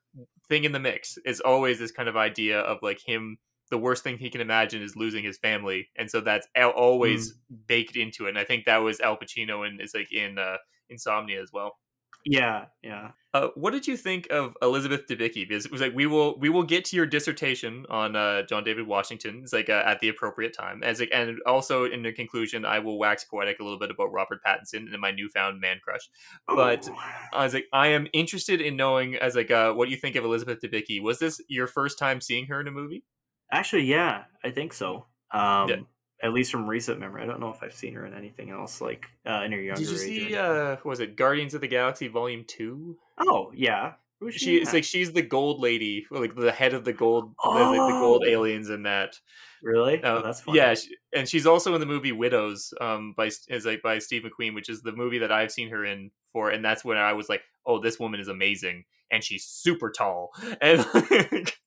thing 0.49 0.65
in 0.65 0.73
the 0.73 0.79
mix 0.79 1.19
is 1.25 1.41
always 1.41 1.79
this 1.79 1.91
kind 1.91 2.09
of 2.09 2.17
idea 2.17 2.61
of 2.61 2.79
like 2.83 3.01
him 3.05 3.39
the 3.69 3.79
worst 3.79 4.03
thing 4.05 4.19
he 4.19 4.31
can 4.31 4.41
imagine 4.41 4.83
is 4.83 4.97
losing 4.97 5.23
his 5.25 5.39
family 5.39 5.89
and 5.97 6.11
so 6.11 6.21
that's 6.21 6.47
al- 6.57 6.71
always 6.71 7.35
baked 7.67 7.97
into 7.97 8.27
it 8.27 8.31
and 8.31 8.39
i 8.39 8.45
think 8.45 8.65
that 8.65 8.79
was 8.79 9.01
al 9.01 9.17
pacino 9.17 9.67
and 9.67 9.81
it's 9.81 9.95
like 9.95 10.13
in 10.13 10.39
uh 10.39 10.57
insomnia 10.91 11.41
as 11.43 11.51
well 11.53 11.77
Yeah, 12.25 12.65
yeah. 12.83 13.13
uh, 13.33 13.49
what 13.55 13.71
did 13.73 13.87
you 13.87 13.97
think 13.97 14.27
of 14.31 14.53
Elizabeth 14.61 15.07
Debicki? 15.09 15.47
Because 15.49 15.65
it 15.65 15.71
was 15.73 15.81
like 15.81 15.95
we 15.95 16.07
will 16.07 16.37
we 16.41 16.49
will 16.51 16.65
get 16.65 16.85
to 16.87 16.97
your 16.97 17.07
dissertation 17.07 17.87
on 17.89 18.17
uh, 18.17 18.43
John 18.43 18.65
David 18.65 18.87
Washington. 18.89 19.41
It's 19.45 19.53
like 19.53 19.71
uh, 19.71 19.83
at 19.87 20.01
the 20.01 20.09
appropriate 20.09 20.53
time. 20.53 20.83
As 20.83 20.99
like, 20.99 21.11
and 21.15 21.39
also 21.47 21.85
in 21.85 22.03
the 22.03 22.13
conclusion, 22.13 22.65
I 22.65 22.81
will 22.81 22.99
wax 22.99 23.25
poetic 23.25 23.61
a 23.61 23.63
little 23.63 23.79
bit 23.79 23.91
about 23.93 24.13
Robert 24.13 24.41
Pattinson 24.45 24.93
and 24.93 25.01
my 25.01 25.13
newfound 25.13 25.61
man 25.61 25.79
crush. 25.83 26.11
But- 26.47 26.89
Oh. 26.91 26.99
I 27.33 27.45
was 27.45 27.55
like, 27.55 27.67
I 27.73 27.89
am 27.89 28.09
interested 28.13 28.61
in 28.61 28.77
knowing 28.77 29.15
as 29.15 29.37
like 29.37 29.53
uh, 29.53 29.73
what 29.73 29.89
you 29.89 29.97
think 29.97 30.17
of 30.17 30.25
Elizabeth 30.25 30.59
Debicki. 30.61 31.01
Was 31.01 31.19
this 31.21 31.41
your 31.49 31.69
first 31.69 31.99
time 31.99 32.21
seeing 32.21 32.47
her 32.47 32.61
in 32.61 32.67
a 32.67 32.73
movie? 32.73 33.05
Actually, 33.53 33.85
yeah, 33.85 34.25
I 34.45 34.51
think 34.51 34.73
so. 34.73 35.07
Um, 35.31 35.69
Yeah. 35.69 35.77
At 36.21 36.33
least 36.33 36.51
from 36.51 36.67
recent 36.67 36.99
memory, 36.99 37.23
I 37.23 37.27
don't 37.27 37.39
know 37.39 37.51
if 37.51 37.63
I've 37.63 37.73
seen 37.73 37.95
her 37.95 38.05
in 38.05 38.13
anything 38.13 38.51
else 38.51 38.81
like 38.81 39.07
uh, 39.25 39.43
in 39.45 39.53
her 39.53 39.61
younger 39.61 39.81
Did 39.81 39.89
you 39.91 39.95
age. 39.95 40.29
see? 40.31 40.37
Uh, 40.37 40.77
was 40.85 40.99
it 40.99 41.15
Guardians 41.15 41.55
of 41.55 41.61
the 41.61 41.69
Galaxy 41.69 42.09
Volume 42.09 42.45
Two? 42.45 42.99
Oh 43.21 43.53
yeah, 43.55 43.93
Who 44.19 44.27
is 44.27 44.35
She 44.35 44.57
in 44.57 44.63
it's 44.63 44.73
like 44.73 44.83
she's 44.83 45.13
the 45.13 45.23
gold 45.23 45.61
lady, 45.61 46.07
like 46.11 46.35
the 46.35 46.51
head 46.51 46.75
of 46.75 46.85
the 46.85 46.93
gold, 46.93 47.33
the, 47.45 47.49
like, 47.51 47.71
the 47.79 47.99
gold 48.01 48.25
Oh. 48.27 48.29
aliens 48.29 48.69
in 48.69 48.83
that. 48.83 49.15
really? 49.63 50.03
Uh, 50.03 50.17
oh, 50.19 50.23
that's 50.23 50.41
funny. 50.41 50.59
Yeah, 50.59 50.75
she, 50.75 50.97
and 51.15 51.29
she's 51.29 51.47
also 51.47 51.73
in 51.75 51.79
the 51.81 51.87
movie 51.87 52.11
Widows, 52.11 52.75
um, 52.81 53.15
by 53.17 53.31
is 53.49 53.65
like 53.65 53.83
by 53.83 54.01
Steve 54.01 54.25
McQueen, 54.25 54.57
which 54.57 54.69
is 54.69 54.83
the 54.83 54.91
movie 54.93 55.19
that 55.19 55.31
I've 55.31 55.53
seen 55.53 55.69
her 55.69 55.85
in 55.85 56.11
for, 56.33 56.51
and 56.51 56.65
that's 56.65 56.85
when 56.85 56.97
I 56.97 57.13
was 57.13 57.29
like, 57.29 57.43
oh, 57.65 57.79
this 57.79 58.01
woman 58.01 58.19
is 58.19 58.27
amazing, 58.27 58.87
and 59.13 59.23
she's 59.23 59.45
super 59.45 59.93
tall, 59.93 60.31
and 60.61 60.85
like, 60.95 61.61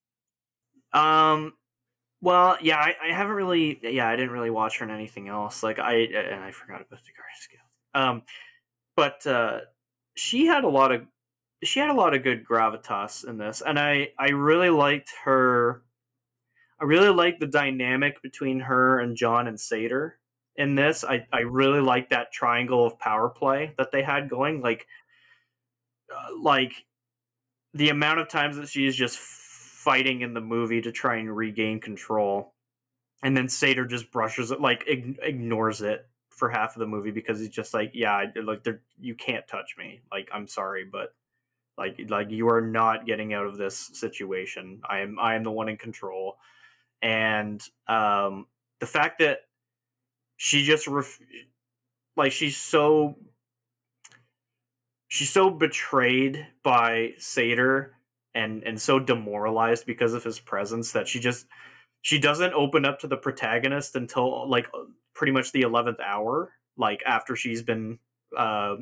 Um. 0.92 1.54
Well, 2.22 2.58
yeah, 2.62 2.78
I, 2.78 2.96
I 3.04 3.14
haven't 3.14 3.36
really. 3.36 3.80
Yeah, 3.82 4.08
I 4.08 4.16
didn't 4.16 4.32
really 4.32 4.52
watch 4.52 4.78
her 4.78 4.86
in 4.86 4.92
anything 4.92 5.28
else. 5.28 5.64
Like 5.64 5.80
I 5.80 5.96
and 5.96 6.44
I 6.44 6.52
forgot 6.52 6.82
about 6.82 7.00
the 7.04 7.12
Guardians. 7.18 7.32
Um, 7.94 8.24
but 8.96 9.26
uh, 9.26 9.62
she 10.16 10.46
had 10.46 10.64
a 10.64 10.70
lot 10.70 10.92
of 10.92 11.02
she 11.64 11.80
had 11.80 11.90
a 11.90 11.94
lot 11.94 12.14
of 12.14 12.24
good 12.24 12.46
gravitas 12.46 13.28
in 13.28 13.38
this, 13.38 13.62
and 13.66 13.80
I 13.80 14.10
I 14.20 14.30
really 14.30 14.70
liked 14.70 15.12
her. 15.26 15.84
I 16.80 16.86
really 16.86 17.10
liked 17.10 17.40
the 17.40 17.48
dynamic 17.48 18.22
between 18.22 18.62
her 18.62 19.00
and 19.00 19.16
John 19.16 19.48
and 19.48 19.60
Sator 19.60 20.20
in 20.56 20.76
this. 20.76 21.04
I 21.04 21.28
I 21.32 21.42
really 21.42 21.82
liked 21.82 22.12
that 22.12 22.32
triangle 22.32 22.86
of 22.86 23.00
power 23.00 23.30
play 23.30 23.74
that 23.78 23.92
they 23.92 24.04
had 24.04 24.30
going. 24.30 24.62
Like, 24.62 24.88
uh, 26.14 26.40
like 26.40 26.74
the 27.74 27.90
amount 27.90 28.20
of 28.20 28.30
times 28.30 28.58
that 28.58 28.70
she 28.70 28.86
is 28.86 28.96
just 28.96 29.18
fighting 29.84 30.22
in 30.22 30.36
the 30.36 30.42
movie 30.42 30.80
to 30.80 30.92
try 30.92 31.16
and 31.16 31.36
regain 31.36 31.80
control, 31.80 32.54
and 33.24 33.36
then 33.36 33.50
Sator 33.50 33.86
just 33.86 34.12
brushes 34.12 34.52
it, 34.52 34.62
like 34.62 34.84
ig- 34.88 35.20
ignores 35.24 35.82
it 35.82 36.08
for 36.30 36.50
half 36.50 36.76
of 36.76 36.80
the 36.80 36.88
movie 36.88 37.10
because 37.10 37.40
he's 37.40 37.50
just 37.50 37.74
like, 37.74 37.92
yeah, 37.94 38.26
like 38.44 38.66
you 39.00 39.16
can't 39.16 39.48
touch 39.48 39.76
me. 39.80 40.02
Like 40.12 40.30
I'm 40.32 40.48
sorry, 40.48 40.86
but 40.86 41.16
like 41.80 42.00
like 42.10 42.30
you 42.30 42.48
are 42.50 42.62
not 42.62 43.08
getting 43.08 43.34
out 43.34 43.48
of 43.48 43.58
this 43.58 43.90
situation. 43.94 44.82
I 44.88 45.00
am 45.00 45.18
I 45.20 45.34
am 45.34 45.44
the 45.44 45.52
one 45.52 45.68
in 45.68 45.78
control, 45.78 46.38
and 47.02 47.62
um, 47.88 48.46
the 48.80 48.86
fact 48.86 49.18
that 49.20 49.40
she 50.38 50.64
just 50.64 50.88
ref- 50.88 51.20
like 52.16 52.34
she's 52.34 52.58
so 52.58 53.18
she's 55.08 55.32
so 55.32 55.50
betrayed 55.50 56.46
by 56.62 57.14
Sator 57.18 57.96
and 58.34 58.64
and 58.64 58.82
so 58.82 59.00
demoralized 59.00 59.86
because 59.86 60.14
of 60.14 60.24
his 60.24 60.40
presence 60.40 60.92
that 60.92 61.08
she 61.08 61.20
just 61.20 61.46
she 62.02 62.20
doesn't 62.20 62.54
open 62.54 62.86
up 62.86 63.00
to 63.00 63.08
the 63.08 63.18
protagonist 63.18 63.96
until 63.96 64.50
like 64.50 64.68
pretty 65.14 65.32
much 65.32 65.52
the 65.52 65.62
11th 65.62 66.00
hour 66.00 66.52
like 66.78 67.04
after 67.06 67.36
she's 67.36 67.62
been 67.62 68.00
uh 68.38 68.76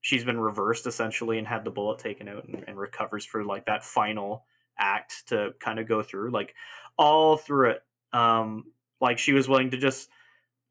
she's 0.00 0.24
been 0.24 0.40
reversed 0.40 0.86
essentially 0.86 1.38
and 1.38 1.46
had 1.46 1.64
the 1.64 1.70
bullet 1.70 1.98
taken 1.98 2.28
out 2.28 2.44
and, 2.44 2.64
and 2.66 2.78
recovers 2.78 3.24
for 3.24 3.44
like 3.44 3.66
that 3.66 3.84
final 3.84 4.44
act 4.78 5.28
to 5.28 5.54
kind 5.60 5.78
of 5.78 5.86
go 5.86 6.02
through 6.02 6.30
like 6.30 6.54
all 6.98 7.36
through 7.36 7.70
it. 7.70 7.82
Um 8.12 8.64
like 9.00 9.18
she 9.18 9.32
was 9.32 9.48
willing 9.48 9.70
to 9.70 9.78
just 9.78 10.08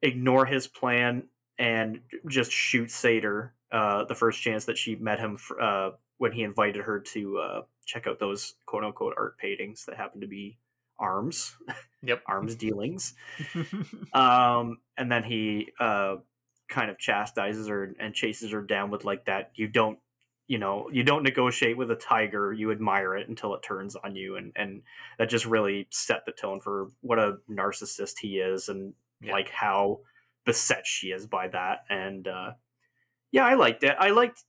ignore 0.02 0.46
his 0.46 0.68
plan 0.68 1.24
and 1.58 2.02
just 2.28 2.52
shoot 2.52 2.92
Sator 2.92 3.54
uh, 3.72 4.04
the 4.06 4.16
first 4.16 4.42
chance 4.42 4.66
that 4.66 4.78
she 4.78 4.96
met 4.96 5.20
him 5.20 5.38
uh, 5.60 5.92
when 6.22 6.32
he 6.32 6.44
invited 6.44 6.84
her 6.84 7.00
to 7.00 7.40
uh, 7.40 7.62
check 7.84 8.06
out 8.06 8.20
those 8.20 8.54
quote 8.68 8.84
unquote 8.84 9.16
art 9.18 9.40
paintings 9.40 9.86
that 9.86 9.98
happen 9.98 10.22
to 10.22 10.28
be 10.28 10.60
arms, 11.00 11.58
yep, 12.04 12.22
arms 12.28 12.54
dealings. 12.56 13.16
Um, 14.14 14.78
and 14.98 15.12
then 15.12 15.24
he 15.24 15.70
uh, 15.80 16.18
kind 16.70 16.92
of 16.92 17.00
chastises 17.00 17.68
her 17.68 17.96
and 18.00 18.14
chases 18.14 18.52
her 18.52 18.62
down 18.62 18.92
with 18.92 19.04
like 19.04 19.26
that. 19.26 19.52
You 19.56 19.68
don't, 19.68 19.98
you 20.48 20.60
know, 20.60 20.90
you 20.92 21.02
don't 21.04 21.24
negotiate 21.24 21.76
with 21.76 21.90
a 21.90 21.96
tiger. 21.96 22.54
You 22.54 22.72
admire 22.72 23.16
it 23.16 23.28
until 23.28 23.56
it 23.56 23.64
turns 23.64 23.96
on 23.96 24.16
you, 24.16 24.36
and 24.36 24.52
and 24.56 24.84
that 25.18 25.28
just 25.30 25.48
really 25.48 25.88
set 25.90 26.26
the 26.28 26.34
tone 26.34 26.60
for 26.60 26.90
what 27.02 27.18
a 27.18 27.38
narcissist 27.50 28.20
he 28.20 28.38
is, 28.38 28.70
and 28.70 28.94
Yeah. 29.22 29.34
like 29.34 29.50
how 29.50 30.02
beset 30.46 30.86
she 30.86 31.08
is 31.08 31.26
by 31.26 31.48
that. 31.48 31.80
And 31.90 32.28
uh, 32.28 32.52
yeah, 33.32 33.46
I 33.46 33.56
liked 33.56 33.84
it. 33.84 33.96
I 33.98 34.12
liked. 34.12 34.44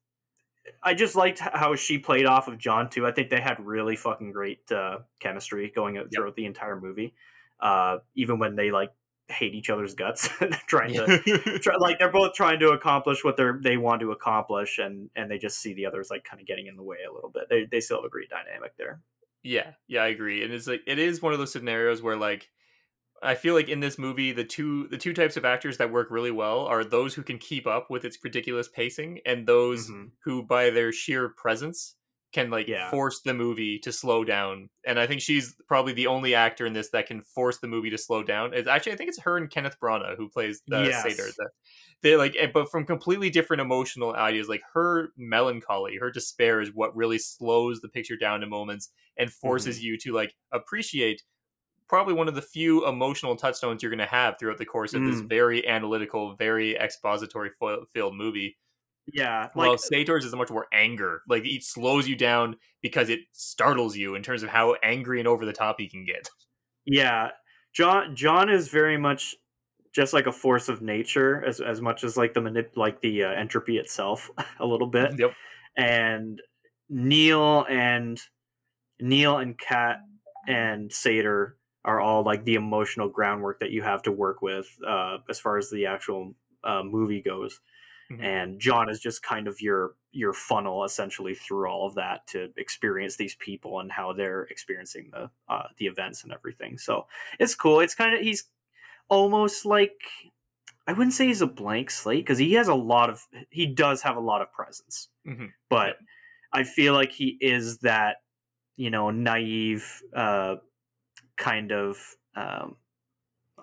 I 0.83 0.95
just 0.95 1.17
liked 1.17 1.41
how 1.41 1.75
she 1.75 1.99
played 1.99 2.27
off 2.27 2.49
of 2.49 2.59
John 2.59 2.89
too. 2.89 3.07
I 3.07 3.13
think 3.13 3.31
they 3.31 3.41
had 3.41 3.57
really 3.65 3.97
fucking 3.97 4.33
great 4.33 4.71
uh, 4.71 4.99
chemistry 5.21 5.73
going 5.75 5.97
Yep. 5.97 6.07
throughout 6.15 6.37
the 6.37 6.47
entire 6.47 6.81
movie. 6.81 7.15
Uh, 7.61 7.99
even 8.15 8.39
when 8.39 8.57
they 8.57 8.71
like 8.71 8.93
hate 9.29 9.55
each 9.55 9.71
other's 9.71 9.95
guts, 9.95 10.29
trying 10.67 10.93
to 10.95 11.59
try, 11.61 11.77
like 11.77 11.99
they're 11.99 12.11
both 12.11 12.35
trying 12.35 12.59
to 12.61 12.71
accomplish 12.71 13.25
what 13.25 13.37
they're 13.37 13.59
they 13.63 13.77
want 13.77 14.01
to 14.01 14.13
accomplish, 14.13 14.79
and 14.79 15.11
and 15.17 15.31
they 15.31 15.39
just 15.39 15.59
see 15.61 15.75
the 15.75 15.87
others 15.87 16.09
like 16.11 16.25
kind 16.25 16.41
of 16.41 16.47
getting 16.47 16.67
in 16.67 16.77
the 16.77 16.83
way 16.83 16.99
a 17.09 17.13
little 17.13 17.31
bit. 17.31 17.45
They 17.49 17.67
they 17.71 17.81
still 17.81 17.99
have 17.99 18.05
a 18.05 18.09
great 18.11 18.31
dynamic 18.31 18.77
there. 18.77 19.01
Yeah, 19.43 19.73
yeah, 19.89 20.03
I 20.03 20.09
agree. 20.09 20.45
And 20.45 20.53
it's 20.53 20.67
like 20.67 20.83
it 20.87 20.99
is 20.99 21.21
one 21.23 21.33
of 21.33 21.39
those 21.39 21.53
scenarios 21.53 22.03
where 22.03 22.17
like 22.17 22.49
I 23.23 23.35
feel 23.35 23.55
like 23.55 23.69
in 23.69 23.81
this 23.81 23.99
movie 23.99 24.33
the 24.33 24.45
two 24.45 24.89
the 24.89 24.99
two 24.99 25.13
types 25.15 25.37
of 25.37 25.45
actors 25.45 25.79
that 25.79 25.93
work 25.93 26.09
really 26.11 26.31
well 26.33 26.61
are 26.67 26.85
those 26.85 27.15
who 27.15 27.23
can 27.23 27.39
keep 27.39 27.67
up 27.67 27.89
with 27.91 28.05
its 28.05 28.19
ridiculous 28.23 28.69
pacing 28.69 29.21
and 29.25 29.47
those 29.47 29.89
Mhm. 29.91 30.11
who 30.25 30.43
by 30.43 30.71
their 30.71 30.93
sheer 30.93 31.29
presence 31.31 31.97
can 32.33 32.51
like 32.51 32.67
Yeah. 32.67 32.91
force 32.91 33.21
the 33.21 33.35
movie 33.35 33.79
to 33.81 33.93
slow 33.93 34.25
down. 34.25 34.71
And 34.87 34.99
I 34.99 35.07
think 35.07 35.21
she's 35.21 35.55
probably 35.69 35.93
the 35.93 36.07
only 36.07 36.35
actor 36.35 36.65
in 36.65 36.73
this 36.73 36.89
that 36.91 37.07
can 37.07 37.21
force 37.23 37.59
the 37.59 37.67
movie 37.69 37.91
to 37.91 37.99
slow 37.99 38.23
down. 38.23 38.55
It's 38.55 38.67
actually 38.67 38.93
I 38.93 38.97
think 38.97 39.09
it's 39.09 39.21
her 39.21 39.37
and 39.37 39.51
Kenneth 39.51 39.77
Branagh 39.81 40.17
who 40.17 40.29
plays 40.31 40.63
the 40.67 40.83
Yes. 40.85 41.03
Sator. 41.03 41.31
The- 41.37 41.51
They 42.03 42.17
like 42.17 42.35
but 42.53 42.71
from 42.71 42.87
completely 42.87 43.31
different 43.31 43.61
emotional 43.61 44.15
ideas 44.15 44.49
like 44.49 44.63
her 44.75 45.13
melancholy, 45.17 45.97
her 45.99 46.11
despair 46.11 46.61
is 46.61 46.73
what 46.75 46.97
really 46.97 47.19
slows 47.19 47.81
the 47.81 47.89
picture 47.89 48.17
down 48.17 48.43
in 48.43 48.49
moments 48.49 48.91
and 49.17 49.33
forces 49.33 49.77
Mm-hmm. 49.79 49.87
you 49.87 49.99
to 49.99 50.13
like 50.13 50.35
appreciate 50.51 51.23
probably 51.93 52.15
one 52.15 52.27
of 52.27 52.35
the 52.35 52.41
few 52.41 52.89
emotional 52.89 53.37
touchstones 53.37 53.83
you're 53.83 53.91
going 53.91 53.99
to 53.99 54.07
have 54.07 54.39
throughout 54.39 54.57
the 54.57 54.65
course 54.65 54.95
of 54.95 55.03
this 55.05 55.21
Mm. 55.21 55.29
very 55.29 55.69
analytical, 55.69 56.35
very 56.37 56.75
expository 56.79 57.51
filled 57.93 58.17
movie. 58.17 58.57
Yeah, 59.13 59.51
like 59.55 59.69
Well, 59.69 59.77
Sator's 59.77 60.25
is 60.25 60.35
much 60.35 60.49
more 60.49 60.69
anger. 60.73 61.21
Like 61.29 61.45
it 61.45 61.63
slows 61.65 62.09
you 62.09 62.17
down 62.17 62.57
because 62.81 63.11
it 63.11 63.21
startles 63.33 63.95
you 63.95 64.15
in 64.15 64.23
terms 64.23 64.43
of 64.43 64.49
how 64.49 64.73
angry 64.83 65.19
and 65.19 65.29
over 65.29 65.45
the 65.45 65.53
top 65.53 65.79
he 65.79 65.87
can 65.87 66.07
get. 66.07 66.31
Yeah, 66.87 67.33
John 67.75 68.17
John 68.17 68.49
is 68.49 68.69
very 68.69 68.97
much 68.97 69.35
just 69.95 70.15
like 70.15 70.27
a 70.27 70.33
force 70.33 70.71
of 70.71 70.81
nature 70.81 71.45
as 71.45 71.61
as 71.61 71.83
much 71.83 72.05
as 72.05 72.17
like 72.17 72.33
the 72.33 72.41
manip- 72.41 72.75
like 72.77 73.03
the 73.03 73.25
uh, 73.25 73.33
entropy 73.33 73.77
itself 73.77 74.31
a 74.61 74.65
little 74.65 74.87
bit. 74.87 75.19
Yep. 75.19 75.33
And 75.77 76.41
Neil 76.89 77.67
and 77.69 78.19
Neil 78.99 79.37
and 79.37 79.59
Kat 79.59 79.99
and 80.49 80.91
Sator 80.91 81.59
are 81.85 82.01
all 82.01 82.23
like 82.23 82.45
the 82.45 82.55
emotional 82.55 83.09
groundwork 83.09 83.61
that 83.61 83.71
you 83.71 83.83
have 83.83 84.03
to 84.03 84.13
work 84.13 84.43
with 84.43 84.69
uh, 84.87 85.19
as 85.29 85.41
far 85.41 85.59
as 85.59 85.71
the 85.71 85.87
actual 85.87 86.35
uh, 86.65 86.83
movie 86.83 87.21
goes. 87.23 87.61
Mhm. 88.11 88.23
And 88.23 88.61
John 88.61 88.89
is 88.89 89.01
just 89.01 89.23
kind 89.23 89.49
of 89.49 89.61
your 89.61 89.95
your 90.13 90.33
funnel 90.35 90.85
essentially 90.85 91.35
through 91.35 91.69
all 91.69 91.87
of 91.87 91.95
that 91.95 92.27
to 92.29 92.53
experience 92.57 93.17
these 93.17 93.35
people 93.37 93.81
and 93.81 93.91
how 93.91 94.13
they're 94.13 94.43
experiencing 94.45 95.11
the 95.13 95.31
uh, 95.49 95.69
the 95.79 95.87
events 95.87 96.23
and 96.23 96.33
everything. 96.33 96.79
So 96.79 97.07
it's 97.41 97.55
cool. 97.55 97.81
It's 97.81 97.95
kind 97.95 98.15
of 98.15 98.21
he's 98.21 98.45
almost 99.09 99.65
like 99.67 100.01
I 100.87 100.93
wouldn't 100.93 101.15
say 101.15 101.27
he's 101.27 101.43
a 101.43 101.47
blank 101.47 101.91
slate 101.91 102.25
because 102.25 102.39
he 102.39 102.55
has 102.55 102.69
a 102.69 102.75
lot 102.75 103.11
of 103.11 103.27
he 103.51 103.67
does 103.67 104.03
have 104.03 104.17
a 104.17 104.21
lot 104.21 104.43
of 104.43 104.53
presence, 104.53 105.09
Mhm. 105.27 105.53
but 105.71 105.99
I 106.53 106.65
feel 106.65 106.93
like 106.95 107.13
he 107.13 107.39
is 107.41 107.79
that 107.79 108.19
you 108.77 108.91
know 108.91 109.11
naive 109.11 110.03
uh, 110.15 110.57
kind 111.37 111.73
of. 111.73 112.17
Um, 112.35 112.77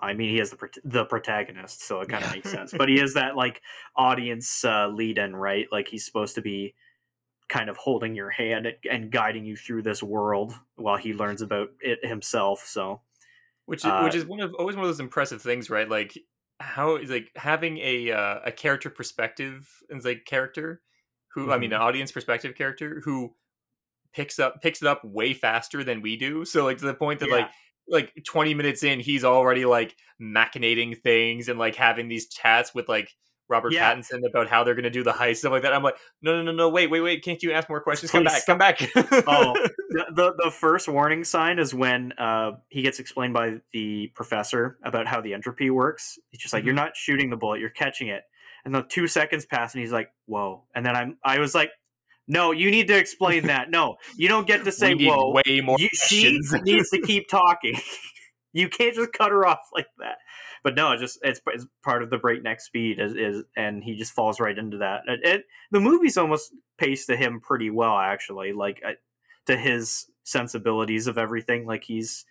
I 0.00 0.14
mean, 0.14 0.30
he 0.30 0.40
is 0.40 0.50
the 0.50 0.68
the 0.84 1.04
protagonist, 1.04 1.82
so 1.82 2.00
it 2.00 2.08
kind 2.08 2.24
of 2.24 2.30
Yeah. 2.30 2.32
makes 2.32 2.50
sense. 2.50 2.74
But 2.74 2.88
he 2.88 3.00
is 3.00 3.14
that 3.14 3.36
like 3.36 3.62
audience 3.96 4.64
uh, 4.64 4.88
lead-in, 4.88 5.36
right? 5.36 5.68
Like 5.72 5.88
he's 5.88 6.04
supposed 6.06 6.36
to 6.36 6.42
be 6.42 6.74
kind 7.48 7.68
of 7.68 7.76
holding 7.76 8.14
your 8.14 8.30
hand 8.30 8.68
and, 8.88 9.10
guiding 9.10 9.44
you 9.44 9.56
through 9.56 9.82
this 9.82 10.02
world 10.02 10.54
while 10.76 10.96
he 10.96 11.12
learns 11.12 11.42
about 11.42 11.70
it 11.80 12.04
himself. 12.04 12.60
So 12.66 13.02
which 13.66 13.84
is, 13.86 13.92
Uh, 13.92 13.98
which 13.98 14.14
is 14.14 14.26
one 14.26 14.40
of 14.40 14.54
always 14.54 14.76
one 14.76 14.84
of 14.84 14.88
those 14.88 15.00
impressive 15.00 15.42
things, 15.42 15.70
right? 15.70 15.88
Like 15.88 16.18
how 16.60 16.96
is 16.96 17.10
like 17.10 17.30
having 17.36 17.78
a 17.78 18.12
uh, 18.12 18.40
a 18.46 18.52
character 18.52 18.90
perspective 18.90 19.70
and 19.90 20.04
like 20.04 20.24
character 20.26 20.82
who 21.28 21.52
I 21.52 21.58
mean 21.58 21.72
Mhm. 21.72 21.74
an 21.74 21.80
audience 21.80 22.12
perspective 22.12 22.54
character 22.56 23.00
who 23.04 23.36
picks 24.12 24.38
up 24.38 24.60
picks 24.62 24.82
it 24.82 24.88
up 24.88 25.02
way 25.04 25.32
faster 25.34 25.84
than 25.84 26.02
we 26.02 26.16
do. 26.16 26.44
So 26.44 26.64
like 26.64 26.78
to 26.78 26.84
the 26.86 26.94
point 26.94 27.20
that 27.20 27.28
Yeah. 27.28 27.34
like 27.36 27.50
like 27.88 28.12
20 28.26 28.54
minutes 28.54 28.82
in 28.84 29.00
he's 29.00 29.24
already 29.24 29.64
like 29.64 29.96
machinating 30.22 30.96
things 31.00 31.48
and 31.48 31.58
like 31.58 31.74
having 31.74 32.08
these 32.08 32.28
chats 32.28 32.74
with 32.74 32.88
like 32.88 33.10
Robert 33.48 33.72
Yeah. 33.72 33.92
Pattinson 33.92 34.24
about 34.24 34.48
how 34.48 34.62
they're 34.62 34.76
gonna 34.76 34.90
do 34.90 35.02
the 35.02 35.10
heist 35.12 35.38
stuff 35.38 35.50
like 35.50 35.62
that. 35.62 35.72
I'm 35.72 35.82
like, 35.82 35.96
no, 36.22 36.36
no, 36.36 36.42
no, 36.44 36.52
no, 36.52 36.68
wait, 36.68 36.88
wait, 36.88 37.00
wait! 37.00 37.24
Can't 37.24 37.42
you 37.42 37.50
ask 37.50 37.68
more 37.68 37.80
questions? 37.80 38.12
Come 38.12 38.22
Please 38.22 38.44
back, 38.44 38.46
come 38.46 38.58
back. 38.58 38.80
Oh. 39.26 39.54
the, 40.14 40.32
the 40.38 40.52
first 40.52 40.86
warning 40.86 41.24
sign 41.24 41.58
is 41.58 41.74
when 41.74 42.12
uh, 42.12 42.52
he 42.68 42.82
gets 42.82 43.00
explained 43.00 43.34
by 43.34 43.56
the 43.72 44.06
professor 44.14 44.78
about 44.84 45.08
how 45.08 45.20
the 45.20 45.34
entropy 45.34 45.68
works. 45.68 46.16
He's 46.30 46.40
just 46.40 46.54
like, 46.54 46.62
Mhm. 46.62 46.66
"You're 46.66 46.74
not 46.76 46.96
shooting 46.96 47.28
the 47.28 47.36
bullet, 47.36 47.58
you're 47.58 47.70
catching 47.70 48.06
it." 48.06 48.22
And 48.64 48.72
the 48.72 48.82
two 48.84 49.08
seconds 49.08 49.46
pass, 49.46 49.74
and 49.74 49.80
he's 49.80 49.90
like, 49.90 50.10
"Whoa!" 50.26 50.62
And 50.76 50.86
then 50.86 50.94
I'm 50.94 51.18
I 51.24 51.40
was 51.40 51.52
like, 51.52 51.72
No, 52.30 52.52
you 52.52 52.70
need 52.70 52.86
to 52.88 52.96
explain 52.96 53.48
that. 53.48 53.70
No, 53.70 53.96
you 54.16 54.28
don't 54.28 54.46
get 54.46 54.64
to 54.64 54.72
say 54.72 54.94
whoa. 54.94 55.32
way 55.32 55.60
more 55.60 55.76
You, 55.78 55.88
she 55.92 56.38
needs 56.62 56.90
to 56.90 57.00
keep 57.00 57.28
talking. 57.28 57.78
you 58.52 58.68
can't 58.68 58.94
just 58.94 59.12
cut 59.12 59.30
her 59.32 59.46
off 59.46 59.60
like 59.74 59.88
that. 59.98 60.18
But 60.62 60.74
no, 60.74 60.92
it's 60.92 61.00
just 61.02 61.18
it's, 61.22 61.40
it's 61.48 61.66
part 61.82 62.02
of 62.02 62.10
the 62.10 62.18
breakneck 62.18 62.60
speed 62.60 63.00
is, 63.00 63.14
is 63.14 63.44
and 63.56 63.82
he 63.82 63.96
just 63.96 64.12
falls 64.12 64.38
right 64.40 64.56
into 64.56 64.78
that. 64.78 65.02
It, 65.06 65.20
it- 65.24 65.44
the 65.72 65.80
movie's 65.80 66.16
almost 66.18 66.52
paced 66.78 67.06
to 67.08 67.16
him 67.16 67.40
pretty 67.40 67.70
well, 67.70 67.96
actually, 67.96 68.52
like 68.52 68.82
uh, 68.86 68.92
to 69.46 69.56
his 69.56 70.06
sensibilities 70.24 71.06
of 71.06 71.16
everything. 71.18 71.64
Like 71.66 71.84
he's 71.84 72.24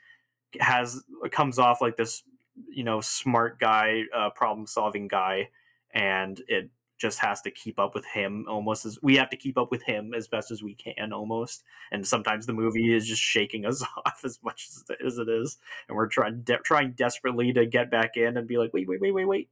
has 0.60 1.04
comes 1.32 1.58
off 1.60 1.82
like 1.82 1.98
this, 1.98 2.24
you 2.70 2.84
know, 2.84 3.02
smart 3.02 3.60
guy, 3.60 4.04
uh, 4.16 4.30
problem 4.32 4.68
solving 4.68 5.08
guy, 5.08 5.50
and 5.94 6.42
it 6.48 6.70
just 7.00 7.20
has 7.20 7.42
to 7.42 7.50
keep 7.50 7.80
up 7.80 7.96
with 7.96 8.06
him 8.06 8.46
almost 8.48 8.86
as 8.86 9.00
we 9.02 9.16
have 9.16 9.30
to 9.30 9.38
keep 9.38 9.58
up 9.58 9.72
with 9.72 9.84
him 9.84 10.14
as 10.14 10.28
best 10.28 10.52
as 10.52 10.62
we 10.62 10.76
can 10.76 11.14
almost 11.14 11.64
and 11.92 12.06
sometimes 12.06 12.46
the 12.46 12.54
movie 12.54 12.94
is 12.94 13.08
just 13.08 13.22
shaking 13.22 13.66
us 13.66 13.84
off 14.06 14.22
as 14.24 14.40
much 14.44 14.70
as, 15.00 15.18
it 15.18 15.30
is 15.30 15.58
and 15.88 15.96
we're 15.96 16.08
trying 16.08 16.42
de- 16.42 16.58
trying 16.60 16.92
desperately 16.92 17.54
to 17.54 17.66
get 17.66 17.90
back 17.90 18.18
in 18.18 18.38
and 18.38 18.48
be 18.48 18.58
like 18.58 18.74
wait 18.74 18.88
wait 18.88 19.02
wait 19.02 19.14
wait 19.14 19.26
wait 19.26 19.50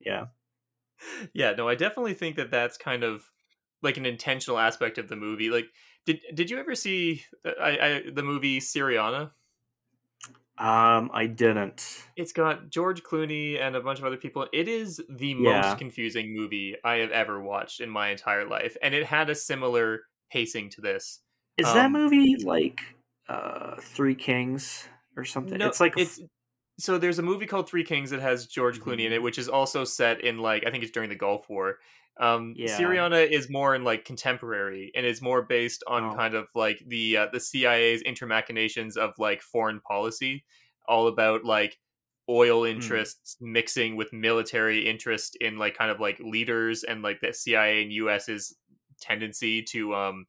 yeah 0.00 0.26
yeah, 1.32 1.52
no, 1.52 1.68
I 1.68 1.74
definitely 1.74 2.14
think 2.14 2.36
that 2.36 2.50
that's 2.50 2.76
kind 2.76 3.04
of 3.04 3.30
like 3.82 3.96
an 3.96 4.06
intentional 4.06 4.58
aspect 4.58 4.98
of 4.98 5.08
the 5.08 5.16
movie. 5.16 5.50
Like, 5.50 5.66
did 6.04 6.20
did 6.34 6.50
you 6.50 6.58
ever 6.58 6.74
see 6.74 7.24
uh, 7.44 7.50
I, 7.60 7.70
I 7.70 8.02
the 8.12 8.22
movie 8.22 8.60
Syriana? 8.60 9.30
Um 10.58 11.10
i 11.12 11.26
didn't 11.26 12.08
It's 12.16 12.32
got 12.32 12.70
George 12.70 13.02
Clooney 13.02 13.60
and 13.60 13.76
a 13.76 13.80
bunch 13.80 13.98
of 13.98 14.04
other 14.06 14.16
people. 14.16 14.48
It 14.52 14.68
is 14.68 15.02
the 15.10 15.34
Yeah. 15.36 15.42
most 15.42 15.76
confusing 15.76 16.34
movie 16.34 16.76
I 16.82 16.96
have 16.96 17.10
ever 17.10 17.42
watched 17.42 17.80
in 17.80 17.90
my 17.90 18.08
entire 18.08 18.46
life, 18.48 18.76
and 18.82 18.94
it 18.94 19.04
had 19.06 19.28
a 19.28 19.34
similar 19.34 20.00
pacing 20.30 20.70
to 20.70 20.80
this. 20.80 21.20
is 21.56 21.72
that 21.72 21.90
Um, 21.90 21.92
movie 21.92 22.36
like 22.36 22.80
uh 23.28 23.76
three 23.80 24.14
kings 24.14 24.88
or 25.16 25.24
something 25.24 25.60
No, 25.60 25.64
it's 25.64 25.80
like 25.80 25.94
it's 25.96 26.20
so 26.78 26.98
there's 26.98 27.18
a 27.18 27.22
movie 27.22 27.46
called 27.46 27.68
Three 27.68 27.84
Kings 27.84 28.10
that 28.10 28.20
has 28.20 28.46
George 28.46 28.80
Clooney 28.80 29.00
in 29.00 29.06
Mm-hmm. 29.06 29.12
it, 29.14 29.22
which 29.22 29.38
is 29.38 29.48
also 29.48 29.84
set 29.84 30.20
in 30.22 30.38
like 30.38 30.66
I 30.66 30.70
think 30.70 30.82
it's 30.82 30.92
during 30.92 31.08
the 31.08 31.16
Gulf 31.16 31.48
War. 31.48 31.78
Um, 32.18 32.54
Yeah. 32.56 32.78
Syriana 32.78 33.30
is 33.30 33.48
more 33.50 33.74
in 33.74 33.84
like 33.84 34.04
contemporary, 34.04 34.90
and 34.94 35.04
is 35.06 35.20
more 35.22 35.42
based 35.42 35.82
on 35.86 36.04
Oh. 36.04 36.14
kind 36.14 36.34
of 36.34 36.48
like 36.54 36.82
the 36.86 37.16
uh, 37.18 37.26
the 37.32 37.40
CIA's 37.40 38.02
intermachinations 38.02 38.96
of 38.96 39.18
like 39.18 39.42
foreign 39.42 39.80
policy, 39.80 40.44
all 40.88 41.08
about 41.08 41.44
like 41.44 41.78
oil 42.28 42.62
Hmm. 42.64 42.74
interests 42.76 43.36
mixing 43.40 43.94
with 43.96 44.12
military 44.12 44.88
interest 44.88 45.36
in 45.40 45.58
like 45.58 45.76
kind 45.76 45.90
of 45.90 46.00
like 46.00 46.18
leaders 46.18 46.82
and 46.84 47.00
like 47.02 47.20
the 47.20 47.32
CIA 47.32 47.82
and 47.82 47.92
US's 47.92 48.54
tendency 49.00 49.62
to 49.62 49.94
um 49.94 50.26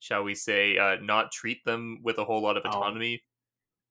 shall 0.00 0.22
we 0.24 0.34
say 0.34 0.76
uh 0.76 0.96
not 1.00 1.32
treat 1.32 1.64
them 1.64 2.00
with 2.02 2.18
a 2.18 2.24
whole 2.24 2.42
lot 2.42 2.56
of 2.56 2.64
Oh. 2.66 2.68
autonomy 2.70 3.22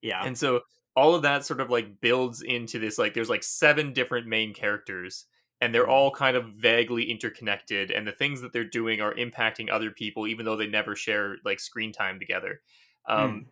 yeah 0.02 0.22
and 0.24 0.36
so 0.38 0.60
all 0.98 1.14
of 1.14 1.22
that 1.22 1.44
sort 1.44 1.60
of 1.60 1.70
like 1.70 2.00
builds 2.00 2.42
into 2.42 2.78
this 2.78 2.98
like 2.98 3.14
there's 3.14 3.30
like 3.30 3.42
seven 3.44 3.92
different 3.92 4.26
main 4.26 4.52
characters 4.54 5.26
and 5.60 5.74
they're 5.74 5.88
Mhm. 5.88 5.88
all 5.88 6.10
kind 6.10 6.36
of 6.36 6.46
vaguely 6.54 7.10
interconnected 7.10 7.90
and 7.90 8.06
the 8.06 8.12
things 8.12 8.40
that 8.40 8.52
they're 8.52 8.64
doing 8.64 9.00
are 9.00 9.14
impacting 9.14 9.70
other 9.70 9.90
people 9.90 10.26
even 10.26 10.44
though 10.46 10.56
they 10.56 10.66
never 10.66 10.96
share 10.96 11.36
like 11.44 11.60
screen 11.60 11.92
time 11.92 12.18
together 12.18 12.62
um 13.08 13.46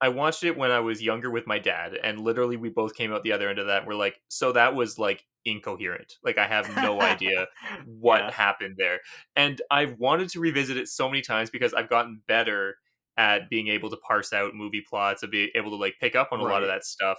i 0.00 0.08
watched 0.08 0.44
it 0.44 0.56
when 0.56 0.70
i 0.70 0.80
was 0.80 1.02
younger 1.02 1.30
with 1.30 1.46
my 1.46 1.58
dad 1.58 1.94
and 1.94 2.20
literally 2.20 2.56
we 2.56 2.68
both 2.68 2.94
came 2.94 3.12
out 3.12 3.22
the 3.22 3.32
other 3.32 3.48
end 3.48 3.58
of 3.58 3.66
that 3.66 3.78
and 3.78 3.86
we're 3.86 3.94
like 3.94 4.22
so 4.28 4.52
that 4.52 4.74
was 4.74 4.98
like 4.98 5.26
incoherent 5.44 6.18
like 6.22 6.38
i 6.38 6.46
have 6.46 6.68
no 6.70 7.02
idea 7.02 7.46
what 7.84 8.24
Yeah. 8.24 8.30
happened 8.30 8.76
there. 8.78 9.00
And 9.36 9.62
I've 9.70 9.98
wanted 9.98 10.28
to 10.30 10.40
revisit 10.40 10.76
it 10.76 10.88
so 10.88 11.08
many 11.08 11.22
times 11.22 11.50
because 11.50 11.72
I've 11.72 11.88
gotten 11.88 12.22
better 12.26 12.76
at 13.20 13.50
being 13.50 13.68
able 13.68 13.90
to 13.90 13.96
parse 13.98 14.32
out 14.32 14.54
movie 14.54 14.82
plots 14.88 15.22
and 15.22 15.30
be 15.30 15.50
able 15.54 15.70
to 15.70 15.76
like 15.76 15.94
pick 16.00 16.16
up 16.16 16.28
on 16.32 16.40
a 16.40 16.42
lot 16.42 16.62
of 16.62 16.68
that 16.68 16.84
stuff. 16.86 17.18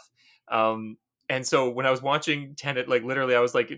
Um, 0.49 0.97
and 1.29 1.45
so 1.45 1.69
when 1.69 1.85
I 1.85 1.91
was 1.91 2.01
watching 2.01 2.55
Tenet, 2.57 2.89
like 2.89 3.03
literally, 3.03 3.35
I 3.35 3.39
was 3.39 3.53
like 3.53 3.71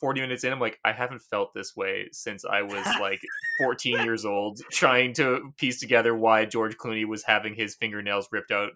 40 0.00 0.20
minutes 0.20 0.42
in, 0.42 0.52
I'm 0.52 0.58
like, 0.58 0.78
I 0.84 0.92
haven't 0.92 1.20
felt 1.30 1.54
this 1.54 1.76
way 1.76 2.08
since 2.10 2.44
I 2.44 2.62
was 2.62 2.84
like 3.00 3.20
14 3.58 4.00
years 4.04 4.24
old, 4.24 4.60
trying 4.72 5.12
to 5.14 5.52
piece 5.56 5.78
together 5.78 6.14
why 6.16 6.44
George 6.46 6.76
Clooney 6.76 7.06
was 7.06 7.22
having 7.22 7.54
his 7.54 7.76
fingernails 7.76 8.28
ripped 8.32 8.50
out. 8.50 8.70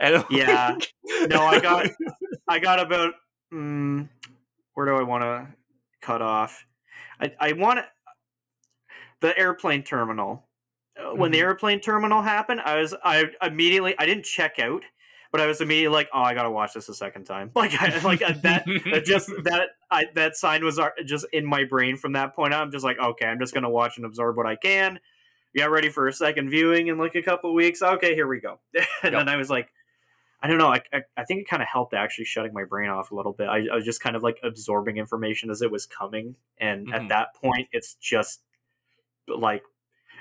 And 0.00 0.16
I'm 0.16 0.24
Yeah. 0.30 0.74
like- 0.78 1.28
No, 1.30 1.42
I 1.44 1.60
got- 1.60 1.86
I 2.48 2.58
got 2.58 2.80
about 2.80 3.14
mm, 3.54 4.08
where 4.74 4.86
do 4.86 4.96
I 4.96 5.02
want 5.04 5.22
to 5.22 5.46
cut 6.02 6.22
off? 6.22 6.64
I 7.20 7.32
I 7.38 7.52
want 7.52 7.80
the 9.20 9.38
airplane 9.38 9.82
terminal. 9.82 10.47
Uh, 10.98 11.14
When 11.14 11.30
the 11.30 11.38
Mhm. 11.38 11.42
airplane 11.42 11.80
terminal 11.80 12.22
happened, 12.22 12.60
I 12.60 12.80
was 12.80 12.94
I 13.04 13.30
immediately 13.42 13.94
I 13.98 14.06
didn't 14.06 14.24
check 14.24 14.58
out, 14.58 14.84
but 15.30 15.40
I 15.40 15.46
was 15.46 15.60
immediately 15.60 15.94
like, 15.94 16.08
oh, 16.12 16.20
I 16.22 16.34
gotta 16.34 16.50
watch 16.50 16.72
this 16.74 16.88
a 16.88 16.94
second 16.94 17.24
time. 17.24 17.50
Like 17.56 17.72
I, 17.80 17.98
like 18.00 18.22
uh, 18.22 18.32
that 18.42 18.64
that 18.90 19.04
just 19.04 19.28
that 19.44 19.70
I 19.90 20.06
that 20.14 20.36
sign 20.36 20.64
was 20.64 20.80
just 21.04 21.26
in 21.32 21.44
my 21.46 21.64
brain 21.64 21.96
from 21.96 22.12
that 22.14 22.34
point 22.34 22.52
on. 22.54 22.62
I'm 22.62 22.72
just 22.72 22.84
like, 22.84 22.98
okay, 22.98 23.26
I'm 23.26 23.38
just 23.38 23.54
gonna 23.54 23.70
watch 23.70 23.96
and 23.96 24.04
absorb 24.06 24.36
what 24.36 24.46
I 24.46 24.56
can. 24.56 24.98
Get 25.54 25.70
ready 25.70 25.88
for 25.88 26.06
a 26.08 26.12
second 26.12 26.50
viewing 26.50 26.88
in 26.88 26.98
like 26.98 27.14
a 27.14 27.22
couple 27.22 27.54
weeks. 27.54 27.80
Okay, 27.80 28.14
here 28.14 28.26
we 28.26 28.38
go. 28.40 28.58
and 28.74 28.86
Yep. 29.04 29.12
then 29.12 29.28
I 29.28 29.36
was 29.36 29.48
like, 29.50 29.72
I 30.42 30.46
don't 30.46 30.58
know. 30.58 30.68
I, 30.68 30.82
I, 30.92 31.02
I 31.16 31.24
think 31.24 31.40
it 31.40 31.48
kind 31.48 31.62
of 31.62 31.68
helped 31.68 31.94
actually 31.94 32.26
shutting 32.26 32.52
my 32.52 32.64
brain 32.64 32.90
off 32.90 33.10
a 33.10 33.14
little 33.14 33.32
bit. 33.32 33.48
I, 33.48 33.66
I 33.72 33.74
was 33.76 33.84
just 33.84 34.00
kind 34.00 34.14
of 34.14 34.22
like 34.22 34.38
absorbing 34.44 34.98
information 34.98 35.50
as 35.50 35.62
it 35.62 35.70
was 35.70 35.86
coming, 35.86 36.36
and 36.58 36.86
Mhm. 36.88 36.94
at 36.94 37.08
that 37.08 37.34
point, 37.34 37.68
it's 37.72 37.94
just 37.94 38.42
like 39.26 39.62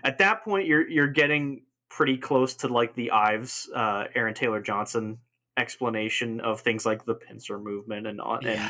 at 0.03 0.17
that 0.19 0.43
point 0.43 0.67
you're 0.67 0.87
you're 0.87 1.07
getting 1.07 1.63
pretty 1.89 2.17
close 2.17 2.55
to 2.55 2.67
like 2.67 2.93
the 2.95 3.11
Ives, 3.11 3.69
uh, 3.73 4.05
Aaron 4.15 4.33
Taylor 4.33 4.61
Johnson 4.61 5.19
explanation 5.57 6.39
of 6.41 6.61
things 6.61 6.85
like 6.85 7.05
the 7.05 7.15
pincer 7.15 7.57
movement 7.57 8.05
and 8.07 8.21
on 8.21 8.41
Yeah. 8.43 8.69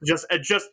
and 0.00 0.06
just 0.06 0.26
just 0.42 0.68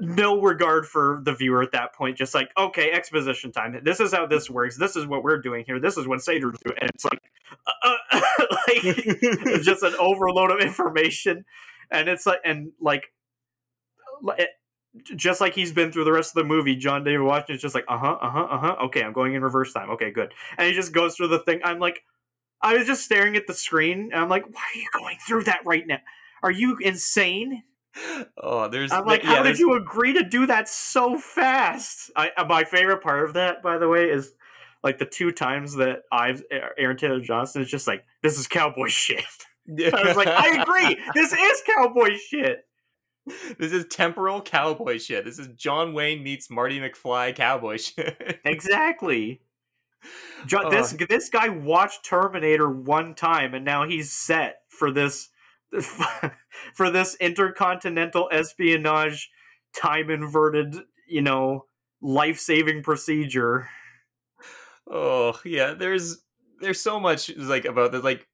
no 0.00 0.40
regard 0.42 0.86
for 0.86 1.20
the 1.24 1.32
viewer 1.32 1.62
at 1.62 1.72
that 1.72 1.94
point 1.94 2.16
just 2.16 2.34
like 2.34 2.48
okay 2.58 2.90
exposition 2.90 3.52
time. 3.52 3.80
This 3.84 4.00
is 4.00 4.12
how 4.12 4.26
this 4.26 4.50
works. 4.50 4.76
This 4.76 4.96
is 4.96 5.06
what 5.06 5.22
we're 5.22 5.40
doing 5.40 5.64
here. 5.66 5.78
This 5.80 5.96
is 5.96 6.06
what 6.08 6.20
Sator's 6.20 6.58
doing. 6.64 6.76
And 6.80 6.90
it's 6.94 7.04
like, 7.04 7.20
uh, 7.66 7.94
uh, 8.12 8.20
like 8.40 8.80
it's 8.84 9.64
just 9.64 9.82
an 9.82 9.94
overload 9.98 10.50
of 10.50 10.60
information. 10.60 11.44
And 11.90 12.08
it's 12.08 12.26
like 12.26 12.40
and 12.44 12.72
like 12.80 13.04
just 15.04 15.40
like 15.40 15.54
he's 15.54 15.72
been 15.72 15.92
through 15.92 16.04
the 16.04 16.12
rest 16.12 16.30
of 16.30 16.42
the 16.42 16.48
movie 16.48 16.74
john 16.74 17.04
david 17.04 17.20
washington 17.20 17.56
is 17.56 17.62
just 17.62 17.74
like 17.74 17.84
uh-huh 17.88 18.18
uh-huh 18.20 18.46
uh-huh 18.50 18.76
okay 18.84 19.02
i'm 19.02 19.12
going 19.12 19.34
in 19.34 19.42
reverse 19.42 19.72
time 19.72 19.90
okay 19.90 20.10
good 20.10 20.32
and 20.58 20.66
he 20.66 20.74
just 20.74 20.92
goes 20.92 21.14
through 21.14 21.28
the 21.28 21.38
thing 21.38 21.60
i'm 21.64 21.78
like 21.78 22.02
i 22.60 22.76
was 22.76 22.86
just 22.86 23.04
staring 23.04 23.36
at 23.36 23.46
the 23.46 23.54
screen 23.54 24.10
and 24.12 24.20
i'm 24.20 24.28
like 24.28 24.44
why 24.46 24.62
are 24.74 24.78
you 24.78 24.88
going 24.92 25.16
through 25.26 25.44
that 25.44 25.60
right 25.64 25.86
now 25.86 25.98
are 26.42 26.50
you 26.50 26.76
insane 26.80 27.62
oh, 28.42 28.68
there's 28.68 28.90
i'm 28.92 29.04
like 29.04 29.22
yeah, 29.22 29.36
how 29.36 29.42
did 29.42 29.58
you 29.58 29.74
agree 29.74 30.12
to 30.12 30.24
do 30.24 30.46
that 30.46 30.68
so 30.68 31.18
fast 31.18 32.10
I, 32.16 32.30
uh, 32.36 32.44
my 32.44 32.64
favorite 32.64 33.02
part 33.02 33.24
of 33.24 33.34
that 33.34 33.62
by 33.62 33.78
the 33.78 33.88
way 33.88 34.10
is 34.10 34.32
like 34.82 34.98
the 34.98 35.06
two 35.06 35.32
times 35.32 35.76
that 35.76 36.02
I've 36.10 36.42
Aaron 36.78 36.96
Taylor 36.96 37.20
Johnson 37.20 37.62
is 37.62 37.68
just 37.68 37.86
like 37.86 38.04
this 38.22 38.38
is 38.38 38.46
cowboy 38.46 38.88
shit. 38.88 39.24
I 39.68 40.02
was 40.04 40.16
like, 40.16 40.26
I 40.26 40.62
agree. 40.62 40.98
This 41.14 41.32
is 41.32 41.62
cowboy 41.66 42.16
shit. 42.16 42.66
this 43.58 43.72
is 43.72 43.86
temporal 43.86 44.40
cowboy 44.40 44.98
shit. 44.98 45.24
This 45.24 45.38
is 45.38 45.48
John 45.56 45.92
Wayne 45.92 46.22
meets 46.22 46.50
Marty 46.50 46.80
McFly 46.80 47.34
cowboy 47.34 47.76
shit. 47.78 48.40
Exactly. 48.44 49.42
Jo- 50.46 50.70
this 50.70 50.96
this 51.08 51.28
guy 51.28 51.48
watched 51.50 52.04
Terminator 52.04 52.68
one 52.68 53.14
time, 53.14 53.54
and 53.54 53.64
now 53.64 53.86
he's 53.86 54.10
set 54.12 54.62
for 54.68 54.90
this 54.90 55.28
for 56.74 56.90
this 56.90 57.16
intercontinental 57.16 58.28
espionage, 58.32 59.30
time 59.74 60.10
inverted, 60.10 60.76
you 61.06 61.20
know, 61.20 61.66
life 62.00 62.38
saving 62.38 62.82
procedure. 62.82 63.68
oh 64.90 65.38
yeah, 65.44 65.74
there's 65.74 66.22
there's 66.60 66.80
so 66.80 66.98
much 66.98 67.34
like 67.36 67.64
about 67.66 67.92
the 67.92 68.00
like. 68.00 68.26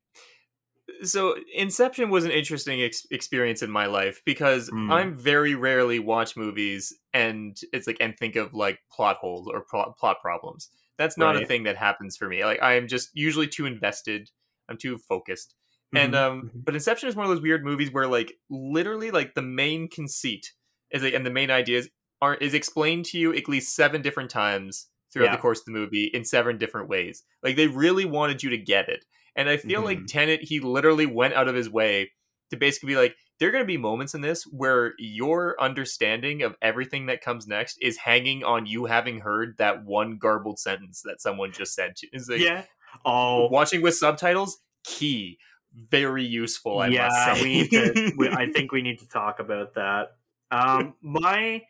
So 1.03 1.37
Inception 1.55 2.11
was 2.11 2.25
an 2.25 2.31
interesting 2.31 2.81
ex- 2.83 3.07
experience 3.11 3.63
in 3.63 3.71
my 3.71 3.87
life 3.87 4.23
because 4.25 4.71
Mm. 4.71 4.93
I'm 4.93 5.17
very 5.17 5.55
rarely 5.55 5.99
watch 5.99 6.37
movies 6.37 6.93
and 7.13 7.59
it's 7.73 7.87
like 7.87 7.97
and 8.01 8.17
think 8.17 8.37
of 8.37 8.55
like 8.55 8.79
plot 8.91 9.17
holes 9.19 9.49
or 9.49 9.61
plot 9.63 9.97
plot 9.99 10.19
problems. 10.23 10.71
That's 10.99 11.19
not 11.19 11.37
a 11.37 11.45
thing 11.47 11.65
that 11.65 11.77
happens 11.77 12.17
for 12.17 12.29
me. 12.29 12.45
Like 12.45 12.63
I 12.63 12.75
am 12.77 12.89
just 12.89 13.11
usually 13.15 13.47
too 13.49 13.67
invested. 13.67 14.31
I'm 14.69 14.79
too 14.79 14.99
focused. 14.99 15.55
and 15.95 16.15
Mhm, 16.15 16.19
um 16.19 16.43
mhm. 16.55 16.65
but 16.65 16.75
inception 16.75 17.09
is 17.09 17.15
one 17.15 17.25
of 17.27 17.31
those 17.31 17.43
weird 17.43 17.65
movies 17.65 17.93
where 17.93 18.09
like 18.09 18.35
literally 18.51 19.11
like 19.13 19.35
the 19.35 19.43
main 19.43 19.89
conceit 19.89 20.53
is 20.91 21.03
like, 21.03 21.15
and 21.15 21.25
the 21.25 21.31
main 21.31 21.51
ideas 21.51 21.89
are 22.21 22.35
is 22.37 22.55
explained 22.55 23.05
to 23.07 23.19
you 23.19 23.33
at 23.35 23.49
least 23.49 23.75
seven 23.77 24.03
different 24.03 24.31
times 24.31 24.89
throughout 25.13 25.27
Yeah. 25.27 25.37
the 25.37 25.43
course 25.43 25.61
of 25.61 25.67
the 25.67 25.73
movie 25.73 26.07
in 26.13 26.25
seven 26.25 26.59
different 26.59 26.89
ways 26.89 27.23
like 27.43 27.55
they 27.57 27.69
really 27.69 28.05
wanted 28.05 28.43
you 28.43 28.51
to 28.51 28.59
get 28.59 28.89
it 28.89 29.05
and 29.37 29.49
i 29.49 29.57
feel 29.57 29.83
like 29.83 29.99
Mhm. 29.99 30.07
tenet 30.09 30.41
he 30.43 30.61
literally 30.61 31.07
went 31.07 31.35
out 31.35 31.49
of 31.49 31.55
his 31.55 31.71
way 31.71 32.11
to 32.51 32.57
basically 32.57 32.89
be 32.89 32.97
like 32.97 33.15
there 33.39 33.51
are 33.51 33.53
going 33.53 33.63
to 33.63 33.67
be 33.67 33.77
moments 33.77 34.15
in 34.15 34.23
this 34.23 34.45
where 34.45 34.95
your 34.99 35.61
understanding 35.61 36.43
of 36.43 36.57
everything 36.63 37.07
that 37.07 37.21
comes 37.21 37.47
next 37.47 37.77
is 37.83 37.99
hanging 37.99 38.43
on 38.45 38.65
you 38.67 38.87
having 38.87 39.21
heard 39.21 39.57
that 39.59 39.85
one 39.85 40.17
garbled 40.17 40.59
sentence 40.59 41.03
that 41.05 41.21
someone 41.21 41.53
just 41.53 41.75
said 41.75 41.95
to 41.97 42.09
like, 42.31 42.41
yeah. 42.41 42.65
Oh, 43.05 43.49
watching 43.49 43.83
with 43.83 43.95
subtitles 43.95 44.59
key 44.85 45.39
very 45.75 46.25
useful 46.25 46.79
i 46.79 46.87
yeah. 46.87 47.09
must 47.09 47.39
say 47.39 47.43
we 47.43 47.49
need 47.51 47.71
to. 47.71 48.13
We, 48.17 48.29
I 48.31 48.47
think 48.55 48.73
we 48.73 48.81
need 48.81 49.01
to 49.01 49.09
talk 49.09 49.39
about 49.41 49.75
that. 49.75 50.13
Um, 50.51 50.95
my, 51.03 51.63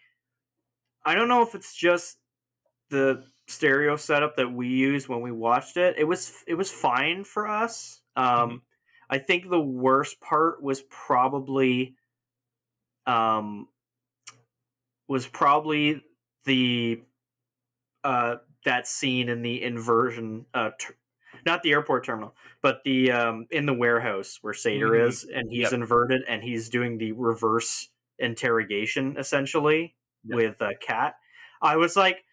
I 1.04 1.14
don't 1.14 1.28
know 1.28 1.42
if 1.42 1.54
it's 1.56 1.74
just 1.74 2.18
the 2.90 3.24
stereo 3.48 3.96
setup 3.96 4.36
that 4.36 4.52
we 4.52 4.68
used 4.68 5.08
when 5.08 5.20
we 5.20 5.32
watched 5.32 5.76
it. 5.76 5.96
It 5.98 6.04
was 6.04 6.44
it 6.46 6.54
was 6.54 6.70
fine 6.70 7.24
for 7.24 7.46
us. 7.48 8.02
Um, 8.16 8.50
Mhm. 8.50 8.60
I 9.10 9.18
think 9.18 9.48
the 9.50 9.60
worst 9.60 10.20
part 10.20 10.62
was 10.62 10.82
probably, 10.82 11.96
um, 13.06 13.68
was 15.08 15.26
probably 15.26 16.02
the 16.44 17.02
uh 18.04 18.36
that 18.64 18.86
scene 18.86 19.28
in 19.28 19.42
the 19.42 19.62
inversion 19.62 20.46
uh 20.54 20.70
ter- 20.78 20.94
not 21.44 21.62
the 21.62 21.72
airport 21.72 22.04
terminal 22.04 22.34
but 22.62 22.82
the 22.84 23.10
um 23.10 23.46
in 23.50 23.66
the 23.66 23.74
warehouse 23.74 24.38
where 24.42 24.54
Sator 24.54 24.94
Mhm. 24.94 25.08
is 25.08 25.24
and 25.24 25.50
he's 25.50 25.72
Yep. 25.72 25.72
inverted 25.72 26.22
and 26.28 26.42
he's 26.42 26.68
doing 26.68 26.98
the 26.98 27.12
reverse 27.12 27.88
interrogation 28.18 29.16
essentially 29.18 29.96
Yep. 30.24 30.38
with 30.38 30.60
a 30.60 30.74
cat 30.76 31.16
i 31.62 31.76
was 31.76 31.96
like 31.96 32.24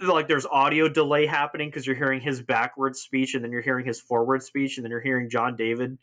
like 0.00 0.28
there's 0.28 0.46
audio 0.46 0.88
delay 0.88 1.26
happening 1.26 1.68
because 1.68 1.86
you're 1.86 1.96
hearing 1.96 2.20
his 2.20 2.40
backward 2.40 2.96
speech 2.96 3.34
and 3.34 3.44
then 3.44 3.50
you're 3.50 3.62
hearing 3.62 3.84
his 3.84 4.00
forward 4.00 4.42
speech 4.42 4.76
and 4.76 4.84
then 4.84 4.90
you're 4.90 5.00
hearing 5.00 5.28
john 5.28 5.56
david 5.56 5.98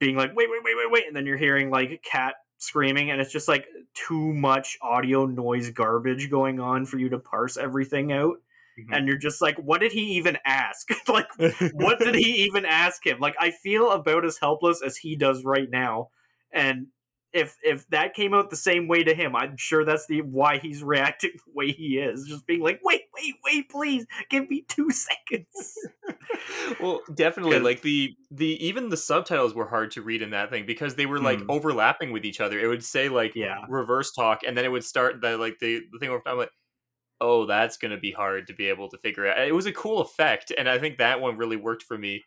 being 0.00 0.16
like 0.16 0.34
wait 0.34 0.50
wait 0.50 0.60
wait 0.64 0.76
wait 0.76 0.90
wait 0.90 1.06
and 1.06 1.14
then 1.14 1.24
you're 1.26 1.36
hearing 1.36 1.70
like 1.70 1.90
a 1.90 1.98
cat 1.98 2.34
screaming 2.58 3.10
and 3.10 3.20
it's 3.20 3.32
just 3.32 3.48
like 3.48 3.66
too 3.94 4.32
much 4.32 4.78
audio 4.82 5.26
noise 5.26 5.70
garbage 5.70 6.30
going 6.30 6.60
on 6.60 6.84
for 6.84 6.98
you 6.98 7.08
to 7.08 7.18
parse 7.18 7.56
everything 7.56 8.12
out. 8.12 8.36
Mhm. 8.78 8.96
and 8.96 9.06
you're 9.06 9.18
just 9.18 9.42
like 9.42 9.56
what 9.58 9.80
did 9.80 9.92
he 9.92 10.12
even 10.16 10.38
ask? 10.46 10.88
Like 11.08 11.28
what 11.74 11.98
did 11.98 12.14
he 12.14 12.44
even 12.44 12.64
ask 12.64 13.06
him? 13.06 13.18
Like 13.20 13.34
i 13.38 13.50
feel 13.50 13.90
about 13.90 14.24
as 14.24 14.38
helpless 14.38 14.80
as 14.82 14.96
he 14.96 15.14
does 15.14 15.44
right 15.44 15.68
now 15.70 16.08
and 16.52 16.86
if 17.32 17.56
if 17.62 17.88
that 17.88 18.14
came 18.14 18.34
out 18.34 18.50
the 18.50 18.56
same 18.56 18.88
way 18.88 19.02
to 19.02 19.14
him 19.14 19.34
i'm 19.34 19.56
sure 19.56 19.84
that's 19.84 20.06
the 20.06 20.20
why 20.22 20.58
he's 20.58 20.82
reacting 20.82 21.30
the 21.34 21.52
way 21.54 21.72
he 21.72 21.98
is. 21.98 22.26
Just 22.26 22.46
being 22.46 22.60
like 22.60 22.80
wait 22.82 23.02
wait 23.14 23.34
wait 23.44 23.70
please 23.70 24.06
give 24.28 24.48
me 24.50 24.64
two 24.68 24.90
seconds. 24.90 25.78
Well 26.80 27.00
definitely, 27.14 27.58
like 27.60 27.82
the 27.82 28.14
the 28.30 28.64
even 28.64 28.88
the 28.88 28.96
subtitles 28.96 29.54
were 29.54 29.68
hard 29.68 29.90
to 29.92 30.02
read 30.02 30.22
in 30.22 30.30
that 30.30 30.50
thing 30.50 30.66
because 30.66 30.94
they 30.94 31.06
were 31.06 31.20
like 31.20 31.40
Hmm. 31.40 31.50
overlapping 31.50 32.12
with 32.12 32.24
each 32.24 32.40
other. 32.40 32.58
It 32.58 32.66
would 32.66 32.84
say 32.84 33.08
like 33.08 33.34
yeah. 33.34 33.58
reverse 33.68 34.12
talk 34.12 34.40
and 34.46 34.56
then 34.56 34.64
it 34.64 34.68
would 34.72 34.84
start 34.84 35.20
the 35.20 35.36
like 35.38 35.58
the, 35.60 35.80
the 35.92 35.98
thing 35.98 36.10
over 36.10 36.22
i'm 36.26 36.38
like 36.38 36.50
oh 37.20 37.46
that's 37.46 37.76
gonna 37.76 37.98
be 37.98 38.10
hard 38.12 38.46
to 38.48 38.54
be 38.54 38.66
able 38.68 38.88
to 38.88 38.98
figure 38.98 39.26
out. 39.26 39.38
It 39.46 39.54
was 39.54 39.66
a 39.66 39.72
cool 39.72 40.00
effect 40.00 40.52
and 40.56 40.68
i 40.68 40.78
think 40.78 40.98
that 40.98 41.20
one 41.20 41.36
really 41.36 41.56
worked 41.56 41.82
for 41.84 41.96
me. 41.98 42.22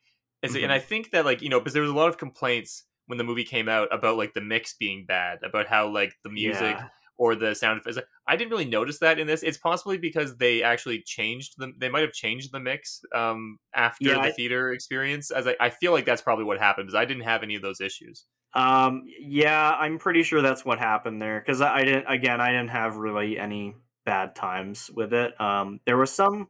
Mhm. 0.46 0.64
and 0.64 0.72
i 0.72 0.80
think 0.80 1.12
that 1.12 1.26
like 1.26 1.42
you 1.42 1.50
know 1.50 1.60
because 1.60 1.74
there 1.74 1.82
was 1.82 1.92
a 1.92 1.96
lot 1.96 2.08
of 2.10 2.18
complaints 2.18 2.84
when 3.08 3.18
the 3.18 3.24
movie 3.24 3.44
came 3.44 3.68
out 3.70 3.88
about 3.94 4.18
like 4.18 4.34
the 4.34 4.42
mix 4.42 4.74
being 4.80 5.06
bad 5.08 5.40
about 5.44 5.68
how 5.68 5.88
like 5.88 6.14
the 6.24 6.30
music 6.30 6.76
Yeah. 6.78 6.88
or 7.18 7.36
the 7.36 7.54
sound 7.56 7.80
effects 7.80 7.98
i 8.28 8.36
didn't 8.36 8.52
really 8.52 8.66
notice 8.66 9.00
that 9.00 9.20
in 9.20 9.28
this 9.28 9.44
it's 9.44 9.58
possibly 9.58 9.98
because 9.98 10.36
they 10.38 10.64
actually 10.64 11.02
changed 11.06 11.54
them 11.58 11.76
they 11.80 11.90
might 11.90 12.02
have 12.02 12.12
changed 12.14 12.52
the 12.52 12.60
mix 12.60 13.02
um 13.14 13.58
after 13.74 14.06
Yeah, 14.10 14.16
the 14.16 14.22
I- 14.22 14.32
theater 14.32 14.72
experience 14.74 15.32
as 15.32 15.48
I, 15.48 15.56
I 15.60 15.70
feel 15.70 15.92
like 15.94 16.06
that's 16.06 16.22
probably 16.22 16.46
what 16.46 16.58
happened 16.60 16.88
because 16.88 17.00
i 17.00 17.06
didn't 17.06 17.24
have 17.24 17.44
any 17.44 17.56
of 17.56 17.62
those 17.62 17.80
issues 17.82 18.26
Um, 18.56 19.04
yeah, 19.20 19.76
I'm 19.78 20.00
pretty 20.00 20.24
sure 20.24 20.42
that's 20.42 20.64
what 20.64 20.80
happened 20.80 21.22
there 21.22 21.42
because 21.42 21.60
I, 21.60 21.76
I 21.80 21.84
didn't. 21.84 22.06
Again, 22.08 22.40
I 22.40 22.52
didn't 22.54 22.70
have 22.70 22.96
really 22.96 23.38
any 23.38 23.76
bad 24.06 24.34
times 24.34 24.90
with 24.96 25.12
it. 25.14 25.36
Um, 25.42 25.82
there 25.86 25.98
was 25.98 26.10
some, 26.12 26.48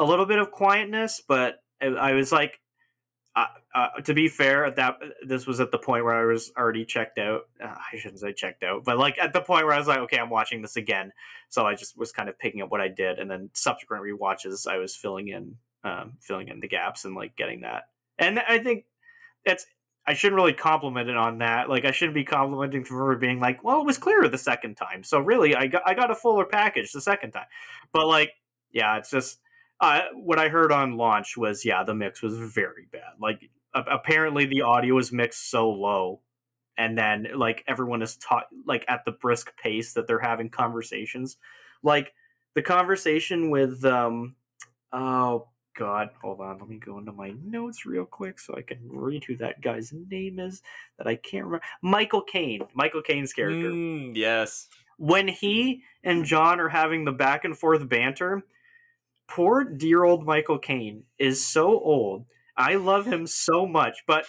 a 0.00 0.04
little 0.04 0.26
bit 0.26 0.40
of 0.40 0.50
quietness, 0.50 1.22
but 1.28 1.58
I 1.80 2.14
was 2.14 2.32
like, 2.32 2.58
uh, 3.76 3.90
to 4.02 4.14
be 4.14 4.26
fair, 4.26 4.70
that 4.70 4.96
this 5.26 5.46
was 5.46 5.60
at 5.60 5.70
the 5.70 5.76
point 5.76 6.02
where 6.02 6.14
I 6.14 6.24
was 6.24 6.50
already 6.56 6.86
checked 6.86 7.18
out. 7.18 7.42
Uh, 7.62 7.74
I 7.92 7.98
shouldn't 7.98 8.20
say 8.20 8.32
checked 8.32 8.62
out, 8.62 8.84
but 8.84 8.96
like 8.96 9.18
at 9.18 9.34
the 9.34 9.42
point 9.42 9.66
where 9.66 9.74
I 9.74 9.78
was 9.78 9.86
like, 9.86 9.98
okay, 9.98 10.18
I'm 10.18 10.30
watching 10.30 10.62
this 10.62 10.76
again. 10.76 11.12
So 11.50 11.66
I 11.66 11.74
just 11.74 11.94
was 11.94 12.10
kind 12.10 12.30
of 12.30 12.38
picking 12.38 12.62
up 12.62 12.70
what 12.70 12.80
I 12.80 12.88
did, 12.88 13.18
and 13.18 13.30
then 13.30 13.50
subsequent 13.52 14.02
rewatches, 14.02 14.66
I 14.66 14.78
was 14.78 14.96
filling 14.96 15.28
in, 15.28 15.56
um, 15.84 16.14
filling 16.22 16.48
in 16.48 16.60
the 16.60 16.68
gaps 16.68 17.04
and 17.04 17.14
like 17.14 17.36
getting 17.36 17.60
that. 17.60 17.82
And 18.18 18.38
I 18.38 18.60
think 18.60 18.86
it's 19.44 19.66
I 20.06 20.14
shouldn't 20.14 20.36
really 20.36 20.54
compliment 20.54 21.10
it 21.10 21.16
on 21.18 21.38
that. 21.38 21.68
Like 21.68 21.84
I 21.84 21.90
shouldn't 21.90 22.14
be 22.14 22.24
complimenting 22.24 22.82
for 22.82 23.14
being 23.16 23.40
like, 23.40 23.62
well, 23.62 23.82
it 23.82 23.86
was 23.86 23.98
clearer 23.98 24.26
the 24.26 24.38
second 24.38 24.76
time. 24.76 25.02
So 25.02 25.18
really, 25.18 25.54
I 25.54 25.66
got 25.66 25.82
I 25.84 25.92
got 25.92 26.10
a 26.10 26.14
fuller 26.14 26.46
package 26.46 26.92
the 26.92 27.02
second 27.02 27.32
time. 27.32 27.46
But 27.92 28.06
like, 28.06 28.30
yeah, 28.72 28.96
it's 28.96 29.10
just 29.10 29.38
uh, 29.82 30.00
what 30.14 30.38
I 30.38 30.48
heard 30.48 30.72
on 30.72 30.96
launch 30.96 31.36
was 31.36 31.62
yeah, 31.62 31.84
the 31.84 31.94
mix 31.94 32.22
was 32.22 32.38
very 32.38 32.86
bad. 32.90 33.20
Like 33.20 33.50
apparently 33.88 34.46
the 34.46 34.62
audio 34.62 34.98
is 34.98 35.12
mixed 35.12 35.50
so 35.50 35.70
low, 35.70 36.20
and 36.78 36.96
then 36.98 37.28
like 37.34 37.64
everyone 37.68 38.02
is 38.02 38.16
taught 38.16 38.46
like 38.66 38.84
at 38.88 39.04
the 39.04 39.12
brisk 39.12 39.56
pace 39.56 39.94
that 39.94 40.06
they're 40.06 40.20
having 40.20 40.50
conversations. 40.50 41.36
Like 41.82 42.12
the 42.54 42.62
conversation 42.62 43.50
with 43.50 43.84
um 43.84 44.34
oh 44.92 45.48
god 45.76 46.08
hold 46.22 46.40
on 46.40 46.58
let 46.58 46.68
me 46.68 46.78
go 46.78 46.98
into 46.98 47.12
my 47.12 47.34
notes 47.44 47.84
real 47.84 48.06
quick 48.06 48.38
so 48.40 48.54
i 48.56 48.62
can 48.62 48.78
read 48.88 49.22
who 49.24 49.36
that 49.36 49.60
guy's 49.60 49.92
name 50.10 50.40
is 50.40 50.62
that 50.98 51.06
i 51.06 51.14
can't 51.14 51.44
remember 51.44 51.64
michael 51.82 52.22
caine 52.22 52.62
michael 52.74 53.02
caine's 53.02 53.32
character 53.34 53.70
Mm, 53.70 54.16
yes 54.16 54.68
when 54.96 55.28
he 55.28 55.82
and 56.02 56.24
john 56.24 56.60
are 56.60 56.70
having 56.70 57.04
the 57.04 57.12
back 57.12 57.44
and 57.44 57.56
forth 57.56 57.86
banter 57.88 58.42
poor 59.28 59.64
dear 59.64 60.02
old 60.04 60.24
michael 60.24 60.58
caine 60.58 61.04
is 61.18 61.44
so 61.44 61.66
old 61.80 62.24
i 62.56 62.74
love 62.74 63.06
him 63.06 63.26
so 63.26 63.66
much 63.66 63.98
but 64.06 64.24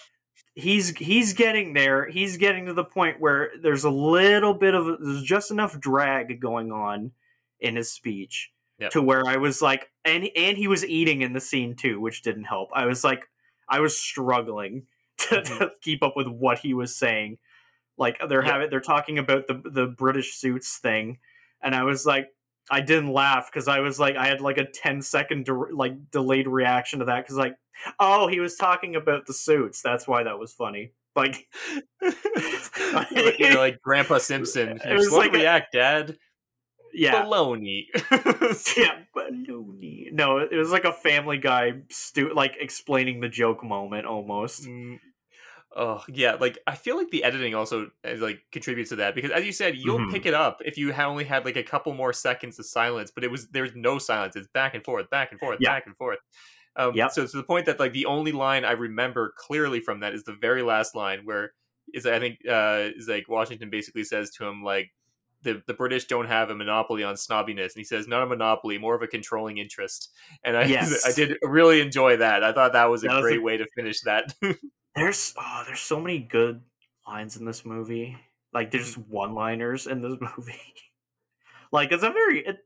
he's 0.54 0.90
he's 0.98 1.32
getting 1.34 1.72
there 1.72 2.08
he's 2.08 2.36
getting 2.36 2.66
to 2.66 2.72
the 2.72 2.84
point 2.84 3.20
where 3.20 3.50
there's 3.62 3.84
a 3.84 3.90
little 3.90 4.54
bit 4.54 4.74
of 4.74 4.98
there's 5.00 5.22
just 5.22 5.50
enough 5.50 5.78
drag 5.78 6.40
going 6.40 6.72
on 6.72 7.12
in 7.60 7.76
his 7.76 7.92
speech 7.92 8.50
Yep. 8.80 8.92
to 8.92 9.02
where 9.02 9.26
I 9.26 9.38
was 9.38 9.60
like, 9.60 9.90
and 10.04 10.28
and 10.36 10.56
he 10.56 10.68
was 10.68 10.84
eating 10.86 11.22
in 11.22 11.32
the 11.32 11.40
scene 11.40 11.74
too, 11.74 12.00
which 12.00 12.22
didn't 12.22 12.44
help. 12.44 12.68
I 12.72 12.86
was 12.86 13.02
like, 13.02 13.24
I 13.68 13.80
was 13.80 13.98
struggling 13.98 14.86
to, 15.18 15.42
to 15.42 15.72
keep 15.82 16.00
up 16.00 16.12
with 16.14 16.28
what 16.28 16.60
he 16.60 16.74
was 16.74 16.94
saying. 16.94 17.38
Like 17.96 18.20
they're 18.28 18.44
Yep. 18.44 18.52
having, 18.52 18.70
they're 18.70 18.80
talking 18.80 19.18
about 19.18 19.48
the 19.48 19.60
the 19.68 19.86
British 19.88 20.34
suits 20.34 20.78
thing, 20.78 21.18
and 21.60 21.74
I 21.74 21.82
was 21.82 22.06
like, 22.06 22.28
I 22.70 22.80
didn't 22.80 23.12
laugh 23.12 23.48
because 23.50 23.68
I 23.68 23.80
was 23.80 23.98
like, 23.98 24.16
I 24.16 24.26
had 24.26 24.40
like 24.40 24.58
a 24.58 24.64
10 24.64 25.02
second 25.02 25.44
de- 25.46 25.52
like 25.74 26.10
delayed 26.10 26.46
reaction 26.48 26.98
to 27.00 27.04
that 27.06 27.24
because 27.24 27.36
like, 27.36 27.56
oh, 27.98 28.26
he 28.28 28.40
was 28.40 28.56
talking 28.56 28.96
about 28.96 29.26
the 29.26 29.32
suits. 29.34 29.80
That's 29.82 30.06
why 30.08 30.22
that 30.24 30.38
was 30.38 30.52
funny. 30.52 30.92
Like, 31.16 31.46
you 32.02 33.50
know, 33.50 33.58
like 33.58 33.80
Grandpa 33.82 34.18
Simpson. 34.18 34.80
You're 34.86 35.02
slow 35.02 35.18
like 35.18 35.32
to 35.32 35.38
a- 35.38 35.40
react, 35.40 35.72
Dad. 35.72 36.16
yeah, 36.92 37.22
Baloney. 37.24 37.86
yeah, 38.76 38.98
baloney. 39.16 40.12
No, 40.12 40.38
it 40.38 40.54
was 40.54 40.70
like 40.70 40.84
a 40.84 40.92
Family 40.92 41.38
Guy 41.38 41.72
stu- 41.90 42.32
like 42.34 42.54
explaining 42.60 43.20
the 43.20 43.28
joke 43.28 43.64
moment 43.64 44.06
almost. 44.06 44.64
Mm, 44.64 44.98
oh 45.76 46.02
yeah, 46.08 46.34
like 46.34 46.58
I 46.66 46.74
feel 46.74 46.96
like 46.96 47.10
the 47.10 47.24
editing 47.24 47.54
also 47.54 47.90
uh, 48.04 48.14
like 48.18 48.40
contributes 48.52 48.90
to 48.90 48.96
that 48.96 49.14
because 49.14 49.30
as 49.30 49.44
you 49.44 49.52
said, 49.52 49.76
you'll 49.76 50.00
Mhm. 50.00 50.10
pick 50.10 50.26
it 50.26 50.34
up 50.34 50.58
if 50.64 50.76
you 50.78 50.92
only 50.92 51.24
had 51.24 51.44
like 51.44 51.56
a 51.56 51.62
couple 51.62 51.94
more 51.94 52.12
seconds 52.12 52.58
of 52.58 52.66
silence, 52.66 53.10
but 53.14 53.24
it 53.24 53.30
was 53.30 53.48
there's 53.48 53.74
no 53.74 53.98
silence. 53.98 54.36
It's 54.36 54.48
back 54.48 54.74
and 54.74 54.84
forth, 54.84 55.10
back 55.10 55.30
and 55.32 55.40
forth, 55.40 55.60
Yeah. 55.60 55.70
back 55.70 55.86
and 55.86 55.96
forth. 55.96 56.18
Um, 56.76 56.94
Yep. 56.94 57.10
So 57.12 57.26
to 57.26 57.36
the 57.36 57.42
point 57.44 57.66
that 57.66 57.80
like 57.80 57.92
the 57.92 58.06
only 58.06 58.32
line 58.32 58.64
I 58.64 58.72
remember 58.72 59.32
clearly 59.36 59.80
from 59.80 60.00
that 60.00 60.14
is 60.14 60.24
the 60.24 60.36
very 60.40 60.62
last 60.62 60.94
line 60.94 61.20
where 61.24 61.52
is 61.94 62.06
I 62.06 62.18
think 62.20 62.38
uh, 62.48 62.90
is 62.96 63.08
like 63.08 63.28
Washington 63.28 63.70
basically 63.70 64.04
says 64.04 64.30
to 64.32 64.44
him 64.46 64.62
like 64.62 64.90
the 65.42 65.62
the 65.66 65.74
British 65.74 66.06
don't 66.06 66.26
have 66.26 66.50
a 66.50 66.54
monopoly 66.54 67.04
on 67.04 67.14
snobbiness, 67.14 67.66
and 67.74 67.76
he 67.76 67.84
says 67.84 68.08
not 68.08 68.22
a 68.22 68.26
monopoly, 68.26 68.76
more 68.78 68.94
of 68.94 69.02
a 69.02 69.06
controlling 69.06 69.58
interest. 69.58 70.10
And 70.44 70.56
I 70.56 70.64
Yes. 70.66 71.04
I 71.06 71.12
did 71.12 71.36
really 71.42 71.80
enjoy 71.80 72.16
that. 72.18 72.42
I 72.42 72.52
thought 72.52 72.72
that 72.72 72.86
was 72.90 73.04
a 73.04 73.08
That 73.08 73.14
was 73.16 73.22
great 73.22 73.38
a- 73.38 73.42
way 73.42 73.56
to 73.56 73.66
finish 73.76 74.00
that. 74.02 74.34
There's 74.96 75.34
oh, 75.38 75.62
there's 75.66 75.78
so 75.80 76.00
many 76.00 76.18
good 76.18 76.60
lines 77.06 77.36
in 77.36 77.44
this 77.44 77.64
movie. 77.64 78.16
Like 78.52 78.72
there's 78.72 78.96
one 78.98 79.34
liners 79.34 79.86
in 79.86 80.02
this 80.02 80.16
movie. 80.36 80.58
like 81.70 81.92
it's 81.92 82.02
a 82.02 82.10
very 82.10 82.40
it, 82.44 82.58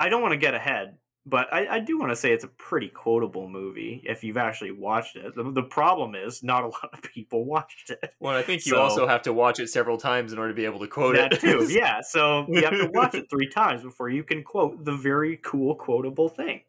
I 0.00 0.08
don't 0.08 0.20
want 0.22 0.32
to 0.32 0.38
get 0.38 0.54
ahead, 0.54 0.96
but 1.26 1.52
I, 1.52 1.76
I 1.76 1.80
do 1.80 1.98
want 1.98 2.10
to 2.12 2.16
say 2.16 2.32
it's 2.32 2.44
a 2.44 2.48
pretty 2.48 2.88
quotable 2.88 3.48
movie 3.48 4.02
if 4.06 4.22
you've 4.22 4.36
actually 4.36 4.72
watched 4.72 5.16
it. 5.16 5.34
The, 5.34 5.50
the 5.50 5.62
problem 5.62 6.14
is 6.14 6.42
not 6.42 6.64
a 6.64 6.66
lot 6.76 6.90
of 6.92 7.02
people 7.02 7.44
watched 7.44 7.90
it. 7.90 8.12
well, 8.20 8.36
I 8.36 8.42
think 8.42 8.66
you 8.66 8.72
So- 8.72 8.80
also 8.80 9.06
have 9.06 9.22
to 9.22 9.32
watch 9.32 9.58
it 9.60 9.68
several 9.68 9.96
times 9.96 10.32
in 10.32 10.38
order 10.38 10.50
to 10.52 10.56
be 10.56 10.64
able 10.66 10.80
to 10.80 10.86
quote 10.88 11.16
that 11.16 11.32
it. 11.32 11.40
too, 11.40 11.66
yeah. 11.70 12.00
So 12.02 12.46
you 12.48 12.62
have 12.62 12.72
to 12.78 12.90
watch 12.92 13.14
it 13.14 13.26
three 13.30 13.48
times 13.48 13.82
before 13.82 14.08
you 14.10 14.22
can 14.22 14.42
quote 14.42 14.84
the 14.84 14.94
very 14.96 15.38
cool 15.42 15.74
quotable 15.76 16.28
thing. 16.28 16.60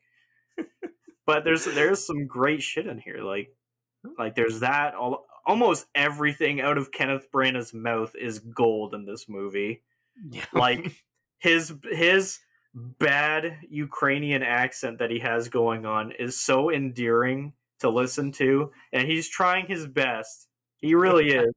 But 1.26 1.43
there's 1.43 1.66
there's 1.66 2.06
some 2.06 2.28
great 2.28 2.62
shit 2.62 2.86
in 2.88 2.99
here. 2.99 3.24
Like 3.24 3.49
like 4.18 4.36
there's 4.36 4.60
that 4.60 4.93
all 4.93 5.26
almost 5.45 5.88
everything 5.95 6.62
out 6.62 6.78
of 6.78 6.91
Kenneth 6.91 7.32
Branagh's 7.32 7.74
mouth 7.74 8.16
is 8.16 8.39
gold 8.39 8.93
in 8.93 9.06
this 9.06 9.28
movie. 9.28 9.82
Yeah. 10.30 10.45
Like 10.53 10.91
his 11.39 11.74
his 11.91 12.39
bad 12.76 13.59
Ukrainian 13.69 14.43
accent 14.43 14.99
that 14.99 15.09
he 15.11 15.19
has 15.19 15.49
going 15.49 15.86
on 15.86 16.11
is 16.11 16.39
so 16.39 16.69
endearing 16.71 17.53
to 17.80 17.89
listen 17.89 18.32
to, 18.34 18.71
and 18.93 19.07
he's 19.07 19.30
trying 19.30 19.67
his 19.67 19.88
best. 19.88 20.47
He 20.78 20.93
really 20.95 21.30
is. 21.36 21.53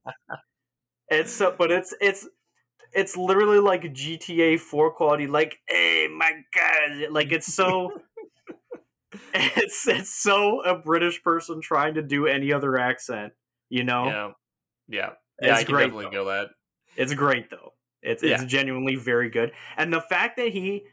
it's 1.09 1.33
so, 1.33 1.55
but 1.59 1.71
it's 1.71 1.95
it's 2.01 2.29
it's 2.93 3.17
literally 3.17 3.59
like 3.59 3.83
GTA 3.83 4.59
4 4.59 4.93
quality. 4.95 5.27
Like, 5.27 5.59
hey, 5.69 6.09
my 6.15 6.33
god! 6.55 7.11
Like 7.13 7.33
it's 7.33 7.53
so. 7.53 7.93
it's 9.35 9.87
it's 9.89 10.15
so 10.15 10.61
a 10.63 10.77
British 10.79 11.23
person 11.23 11.61
trying 11.61 11.95
to 11.95 12.03
do 12.03 12.27
any 12.27 12.53
other 12.53 12.79
accent, 12.79 13.33
you 13.71 13.85
know. 13.85 14.07
yeah, 14.07 14.31
yeah, 14.89 15.11
yeah. 15.41 15.53
It's 15.53 15.61
I 15.61 15.65
can 15.65 15.75
great, 15.75 15.85
definitely 15.85 16.05
though. 16.07 16.11
go 16.11 16.25
that. 16.27 16.49
It's 16.97 17.15
great 17.15 17.51
though. 17.51 17.73
It's 18.03 18.23
it's 18.23 18.43
Yeah. 18.43 18.47
genuinely 18.47 18.97
very 18.97 19.31
good. 19.31 19.53
And 19.77 19.93
the 19.93 20.01
fact 20.01 20.37
that 20.37 20.49
he 20.53 20.85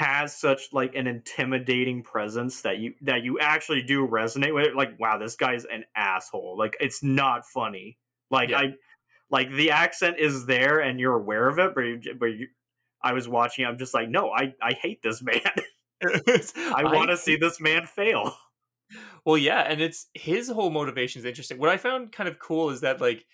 has 0.00 0.34
such 0.34 0.72
like 0.72 0.94
an 0.94 1.06
intimidating 1.06 2.02
presence 2.02 2.62
that 2.62 2.78
you 2.78 2.94
that 3.02 3.22
you 3.22 3.38
actually 3.38 3.82
do 3.82 4.08
resonate 4.08 4.54
with 4.54 4.64
it, 4.64 4.74
like 4.74 4.98
wow, 4.98 5.18
this 5.18 5.36
guy's 5.36 5.66
an 5.66 5.84
asshole. 5.94 6.56
Like 6.56 6.74
it's 6.80 7.02
not 7.02 7.44
funny. 7.44 7.98
Like 8.30 8.48
Yeah. 8.48 8.60
I 8.60 8.74
like 9.28 9.50
the 9.50 9.72
accent 9.72 10.16
is 10.18 10.46
there 10.46 10.80
and 10.80 10.98
you're 10.98 11.14
aware 11.14 11.48
of 11.48 11.58
it, 11.58 11.74
but 11.74 11.82
you, 11.82 12.00
but 12.18 12.26
you, 12.26 12.48
I 13.02 13.12
was 13.12 13.28
watching. 13.28 13.66
I'm 13.66 13.76
just 13.76 13.92
like, 13.92 14.08
no, 14.08 14.30
I 14.30 14.54
I 14.62 14.72
hate 14.72 15.02
this 15.02 15.22
man. 15.22 15.42
I 16.02 16.82
want 16.84 17.10
to 17.10 17.18
see 17.18 17.36
this 17.36 17.60
man 17.60 17.84
fail. 17.84 18.34
Well, 19.26 19.36
yeah, 19.36 19.60
and 19.60 19.82
it's 19.82 20.06
his 20.14 20.48
whole 20.48 20.70
motivation 20.70 21.18
is 21.20 21.26
interesting. 21.26 21.58
What 21.58 21.68
I 21.68 21.76
found 21.76 22.10
kind 22.10 22.26
of 22.26 22.38
cool 22.38 22.70
is 22.70 22.80
that 22.80 23.02
like 23.02 23.26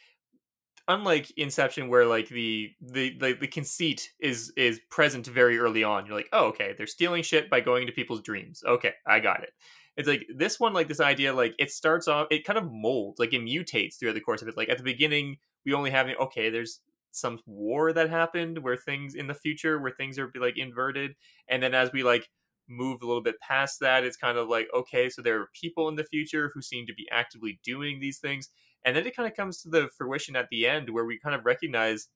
unlike 0.89 1.32
Inception 1.37 1.89
where 1.89 2.07
like 2.07 2.28
the 2.28 2.72
the 2.80 3.16
the, 3.18 3.32
the 3.34 3.47
conceit 3.49 4.12
is 4.20 4.53
is 4.57 4.80
present 4.91 5.26
very 5.26 5.59
early 5.59 5.84
on. 5.84 6.07
You're 6.07 6.16
like, 6.16 6.28
"Oh, 6.32 6.47
okay, 6.47 6.74
they're 6.76 6.87
stealing 6.87 7.22
shit 7.22 7.51
by 7.51 7.61
going 7.61 7.82
into 7.82 7.93
people's 7.93 8.22
dreams." 8.22 8.62
Okay, 8.66 8.93
I 9.07 9.20
got 9.20 9.43
it. 9.43 9.51
It's 9.97 10.09
like 10.09 10.26
this 10.34 10.61
one 10.61 10.74
like 10.74 10.89
this 10.89 11.01
idea 11.01 11.32
like 11.32 11.55
it 11.59 11.70
starts 11.70 12.09
off 12.09 12.28
it 12.30 12.45
kind 12.45 12.59
of 12.59 12.70
molds, 12.70 13.18
like 13.18 13.32
it 13.32 13.43
mutates 13.43 13.99
throughout 13.99 14.14
the 14.14 14.20
course 14.20 14.43
of 14.43 14.49
it. 14.49 14.57
Like 14.57 14.68
at 14.68 14.78
the 14.78 14.84
beginning, 14.84 15.39
we 15.64 15.72
only 15.74 15.91
have 15.91 16.09
okay, 16.09 16.51
there's 16.51 16.80
some 17.12 17.41
war 17.47 17.93
that 17.93 18.11
happened 18.11 18.59
where 18.62 18.76
things 18.76 19.14
in 19.14 19.26
the 19.26 19.34
future 19.34 19.78
where 19.78 19.91
things 19.91 20.18
are 20.18 20.30
like 20.39 20.59
inverted 20.59 21.14
and 21.49 21.62
then 21.62 21.74
as 21.74 21.91
we 21.93 22.03
like 22.03 22.28
move 22.68 23.01
a 23.01 23.07
little 23.07 23.22
bit 23.22 23.41
past 23.41 23.80
that 23.80 24.05
it's 24.05 24.16
kind 24.16 24.37
of 24.37 24.49
like 24.49 24.68
okay 24.74 25.09
so 25.09 25.22
there 25.22 25.41
are 25.41 25.49
people 25.59 25.89
in 25.89 25.95
the 25.95 26.05
future 26.05 26.51
who 26.53 26.61
seem 26.61 26.87
to 26.87 26.93
be 26.93 27.09
actively 27.11 27.59
doing 27.64 28.01
these 28.01 28.18
things 28.18 28.51
and 28.87 28.97
then 28.97 29.07
it 29.07 29.16
kind 29.16 29.28
of 29.28 29.37
comes 29.37 29.61
to 29.62 29.68
the 29.68 29.91
fruition 29.99 30.37
at 30.37 30.49
the 30.51 30.66
end 30.66 30.89
where 30.89 31.05
we 31.05 31.18
kind 31.18 31.34
of 31.34 31.45
recognize 31.45 32.09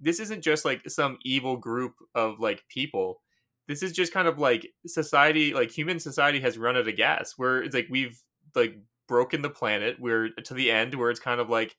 this 0.00 0.18
isn't 0.20 0.42
just 0.42 0.64
like 0.64 0.88
some 0.88 1.18
evil 1.22 1.56
group 1.56 1.94
of 2.14 2.40
like 2.40 2.64
people. 2.68 3.20
This 3.68 3.82
is 3.82 3.92
just 3.92 4.12
kind 4.12 4.26
of 4.26 4.38
like 4.38 4.66
society 4.86 5.54
like 5.54 5.70
human 5.70 6.00
society 6.00 6.40
has 6.40 6.58
run 6.58 6.76
out 6.76 6.88
of 6.88 6.96
gas 6.96 7.34
where 7.36 7.62
it's 7.62 7.74
like 7.74 7.88
we've 7.90 8.20
like 8.54 8.76
broken 9.06 9.42
the 9.42 9.50
planet 9.50 9.96
we're 10.00 10.30
to 10.30 10.54
the 10.54 10.70
end 10.70 10.94
where 10.94 11.10
it's 11.10 11.20
kind 11.20 11.40
of 11.40 11.50
like 11.50 11.76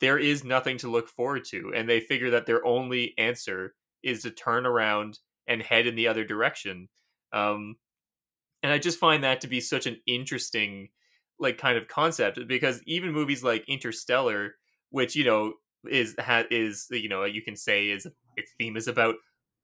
there 0.00 0.18
is 0.18 0.42
nothing 0.42 0.78
to 0.78 0.90
look 0.90 1.08
forward 1.08 1.44
to 1.44 1.72
and 1.74 1.88
they 1.88 2.00
figure 2.00 2.30
that 2.30 2.46
their 2.46 2.64
only 2.66 3.14
answer 3.18 3.74
is 4.02 4.22
to 4.22 4.30
turn 4.30 4.66
around 4.66 5.18
and 5.46 5.62
head 5.62 5.86
in 5.86 5.94
the 5.96 6.08
other 6.08 6.24
direction. 6.24 6.88
Um 7.32 7.76
and 8.62 8.72
i 8.72 8.78
just 8.78 8.98
find 8.98 9.24
that 9.24 9.40
to 9.40 9.48
be 9.48 9.60
such 9.60 9.86
an 9.86 10.00
interesting 10.06 10.88
like 11.42 11.58
kind 11.58 11.76
of 11.76 11.88
concept 11.88 12.38
because 12.46 12.80
even 12.86 13.12
movies 13.12 13.42
like 13.42 13.64
interstellar 13.68 14.54
which 14.90 15.16
you 15.16 15.24
know 15.24 15.52
is 15.90 16.14
ha- 16.18 16.44
is 16.50 16.86
you 16.90 17.08
know 17.08 17.24
you 17.24 17.42
can 17.42 17.56
say 17.56 17.88
is 17.88 18.06
its 18.36 18.52
theme 18.58 18.76
is 18.76 18.88
about 18.88 19.16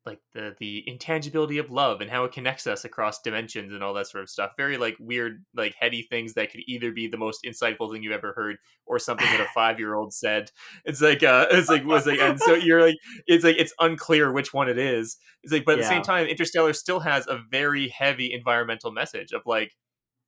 like 0.09 0.21
the 0.33 0.55
the 0.59 0.83
intangibility 0.87 1.59
of 1.59 1.71
love 1.71 2.01
and 2.01 2.11
how 2.11 2.25
it 2.25 2.33
connects 2.33 2.67
us 2.67 2.85
across 2.85 3.21
dimensions 3.21 3.73
and 3.73 3.83
all 3.83 3.93
that 3.93 4.07
sort 4.07 4.23
of 4.23 4.31
stuff. 4.31 4.53
Very 4.57 4.79
like 4.79 4.97
weird 4.99 5.45
like 5.55 5.75
heady 5.79 6.03
things 6.03 6.33
that 6.35 6.51
could 6.51 6.63
either 6.67 6.93
be 6.93 7.09
the 7.09 7.19
most 7.19 7.45
insightful 7.45 7.93
thing 7.93 8.03
you've 8.03 8.13
ever 8.13 8.33
heard 8.33 8.57
or 8.87 8.99
something 8.99 9.27
that 9.27 9.41
a 9.41 9.45
five 9.55 9.79
year 9.79 9.95
old 9.95 10.15
said. 10.15 10.51
It's 10.85 11.03
like 11.03 11.23
uh 11.23 11.47
it's 11.51 11.69
like 11.69 11.85
was 11.85 12.07
like 12.07 12.21
and 12.21 12.41
so 12.41 12.55
you're 12.55 12.81
like 12.81 12.97
it's 13.27 13.45
like 13.45 13.57
it's 13.59 13.75
unclear 13.79 14.33
which 14.33 14.55
one 14.55 14.69
it 14.69 14.79
is. 14.79 15.19
It's 15.43 15.53
like 15.53 15.65
but 15.67 15.79
at 15.79 15.83
the 15.83 15.89
same 15.89 16.03
time 16.03 16.27
interstellar 16.27 16.73
still 16.73 17.01
has 17.01 17.27
a 17.27 17.39
very 17.51 17.89
heavy 17.89 18.33
environmental 18.33 18.91
message 18.91 19.33
of 19.33 19.43
like 19.45 19.73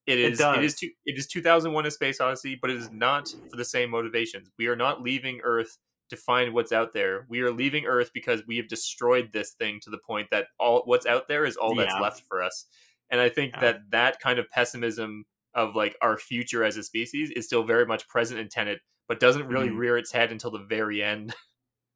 it 0.06 0.18
It 0.22 0.32
is 0.32 0.40
it, 0.40 0.42
does. 0.42 0.64
is 0.64 0.74
two, 0.76 0.90
it 1.06 1.18
is 1.18 1.26
2001 1.26 1.86
a 1.86 1.90
space 1.90 2.20
odyssey 2.20 2.58
but 2.60 2.70
it 2.70 2.76
is 2.76 2.90
not 2.90 3.28
for 3.50 3.56
the 3.56 3.64
same 3.64 3.90
motivations 3.90 4.50
we 4.58 4.66
are 4.66 4.76
not 4.76 5.02
leaving 5.02 5.40
earth 5.42 5.78
to 6.10 6.16
find 6.16 6.52
what's 6.54 6.72
out 6.72 6.92
there 6.94 7.26
we 7.28 7.40
are 7.42 7.52
leaving 7.52 7.84
earth 7.86 8.10
because 8.14 8.42
we 8.46 8.56
have 8.56 8.68
destroyed 8.68 9.30
this 9.32 9.52
thing 9.52 9.78
to 9.80 9.90
the 9.90 9.98
point 10.06 10.28
that 10.30 10.46
all 10.58 10.82
what's 10.86 11.06
out 11.06 11.28
there 11.28 11.44
is 11.44 11.56
all 11.56 11.74
that's 11.74 11.94
Yeah. 11.94 12.00
left 12.00 12.22
for 12.28 12.42
us 12.42 12.66
and 13.10 13.20
i 13.20 13.28
think 13.28 13.54
Yeah. 13.54 13.60
that 13.60 13.90
that 13.90 14.20
kind 14.20 14.38
of 14.38 14.50
pessimism 14.50 15.24
of 15.54 15.74
like 15.76 15.96
our 16.02 16.16
future 16.16 16.64
as 16.64 16.76
a 16.76 16.82
species 16.82 17.30
is 17.32 17.46
still 17.46 17.64
very 17.64 17.86
much 17.86 18.08
present 18.08 18.40
in 18.40 18.48
tenet 18.48 18.80
but 19.08 19.20
doesn't 19.20 19.48
really 19.48 19.68
Mhm. 19.68 19.76
rear 19.78 19.96
its 19.98 20.12
head 20.12 20.30
until 20.32 20.50
the 20.50 20.58
very 20.64 21.02
end 21.02 21.34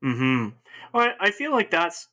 Hmm. 0.02 0.48
Well, 0.92 1.08
I 1.20 1.28
I 1.28 1.30
feel 1.30 1.52
like 1.52 1.70
that's 1.70 2.08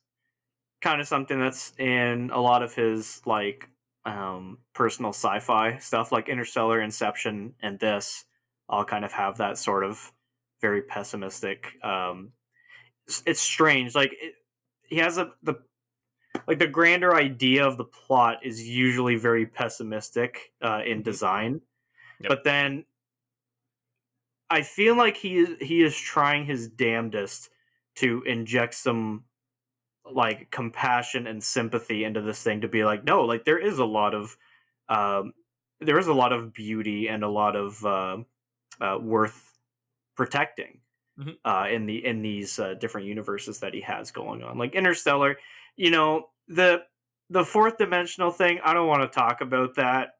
kind 0.82 1.00
of 1.00 1.08
something 1.08 1.40
that's 1.40 1.74
in 1.78 2.30
a 2.32 2.40
lot 2.40 2.62
of 2.62 2.74
his 2.74 3.22
like 3.26 3.70
um 4.04 4.58
personal 4.74 5.12
sci-fi 5.12 5.78
stuff, 5.78 6.10
like 6.12 6.28
Interstellar, 6.28 6.80
Inception, 6.80 7.54
and 7.60 7.78
this 7.78 8.24
all 8.68 8.84
kind 8.84 9.04
of 9.04 9.12
have 9.12 9.38
that 9.38 9.58
sort 9.58 9.84
of 9.84 10.12
very 10.60 10.82
pessimistic. 10.82 11.72
Um, 11.84 12.32
it's, 13.06 13.22
it's 13.26 13.40
strange. 13.40 13.94
Like 13.94 14.12
it, 14.20 14.34
he 14.88 14.96
has 14.98 15.18
a 15.18 15.32
the 15.42 15.54
like 16.46 16.58
the 16.58 16.66
grander 16.66 17.14
idea 17.14 17.66
of 17.66 17.76
the 17.76 17.84
plot 17.84 18.38
is 18.44 18.66
usually 18.68 19.16
very 19.16 19.46
pessimistic 19.46 20.52
uh, 20.62 20.82
in 20.84 21.00
Mhm. 21.00 21.04
design, 21.04 21.60
Yep. 22.20 22.28
but 22.28 22.44
then 22.44 22.84
I 24.50 24.62
feel 24.62 24.96
like 24.96 25.16
he 25.16 25.38
is 25.38 25.56
he 25.60 25.82
is 25.82 25.96
trying 25.96 26.44
his 26.46 26.68
damnedest 26.68 27.50
to 27.96 28.22
inject 28.22 28.74
some 28.74 29.24
like 30.10 30.50
compassion 30.50 31.26
and 31.26 31.42
sympathy 31.42 32.04
into 32.04 32.20
this 32.20 32.42
thing 32.42 32.60
to 32.60 32.68
be 32.68 32.84
like 32.84 33.04
no 33.04 33.24
like 33.24 33.44
there 33.44 33.58
is 33.58 33.78
a 33.78 33.84
lot 33.84 34.14
of 34.14 34.36
um 34.88 35.32
there 35.80 35.98
is 35.98 36.08
a 36.08 36.14
lot 36.14 36.32
of 36.32 36.52
beauty 36.52 37.08
and 37.08 37.22
a 37.24 37.28
lot 37.28 37.56
of 37.56 37.84
uh, 37.84 38.18
uh, 38.80 38.98
worth 39.00 39.58
protecting 40.16 40.80
Mhm. 41.18 41.36
uh, 41.44 41.68
in 41.70 41.84
the 41.84 42.04
in 42.06 42.22
these 42.22 42.58
uh, 42.58 42.72
different 42.74 43.06
universes 43.06 43.60
that 43.60 43.74
he 43.74 43.82
has 43.82 44.10
going 44.10 44.42
on 44.42 44.56
like 44.56 44.74
interstellar 44.74 45.36
you 45.76 45.90
know 45.90 46.30
the 46.48 46.84
the 47.28 47.44
fourth 47.44 47.76
dimensional 47.76 48.30
thing 48.30 48.60
i 48.64 48.72
don't 48.72 48.88
want 48.88 49.02
to 49.02 49.08
talk 49.14 49.42
about 49.42 49.74
that 49.74 50.14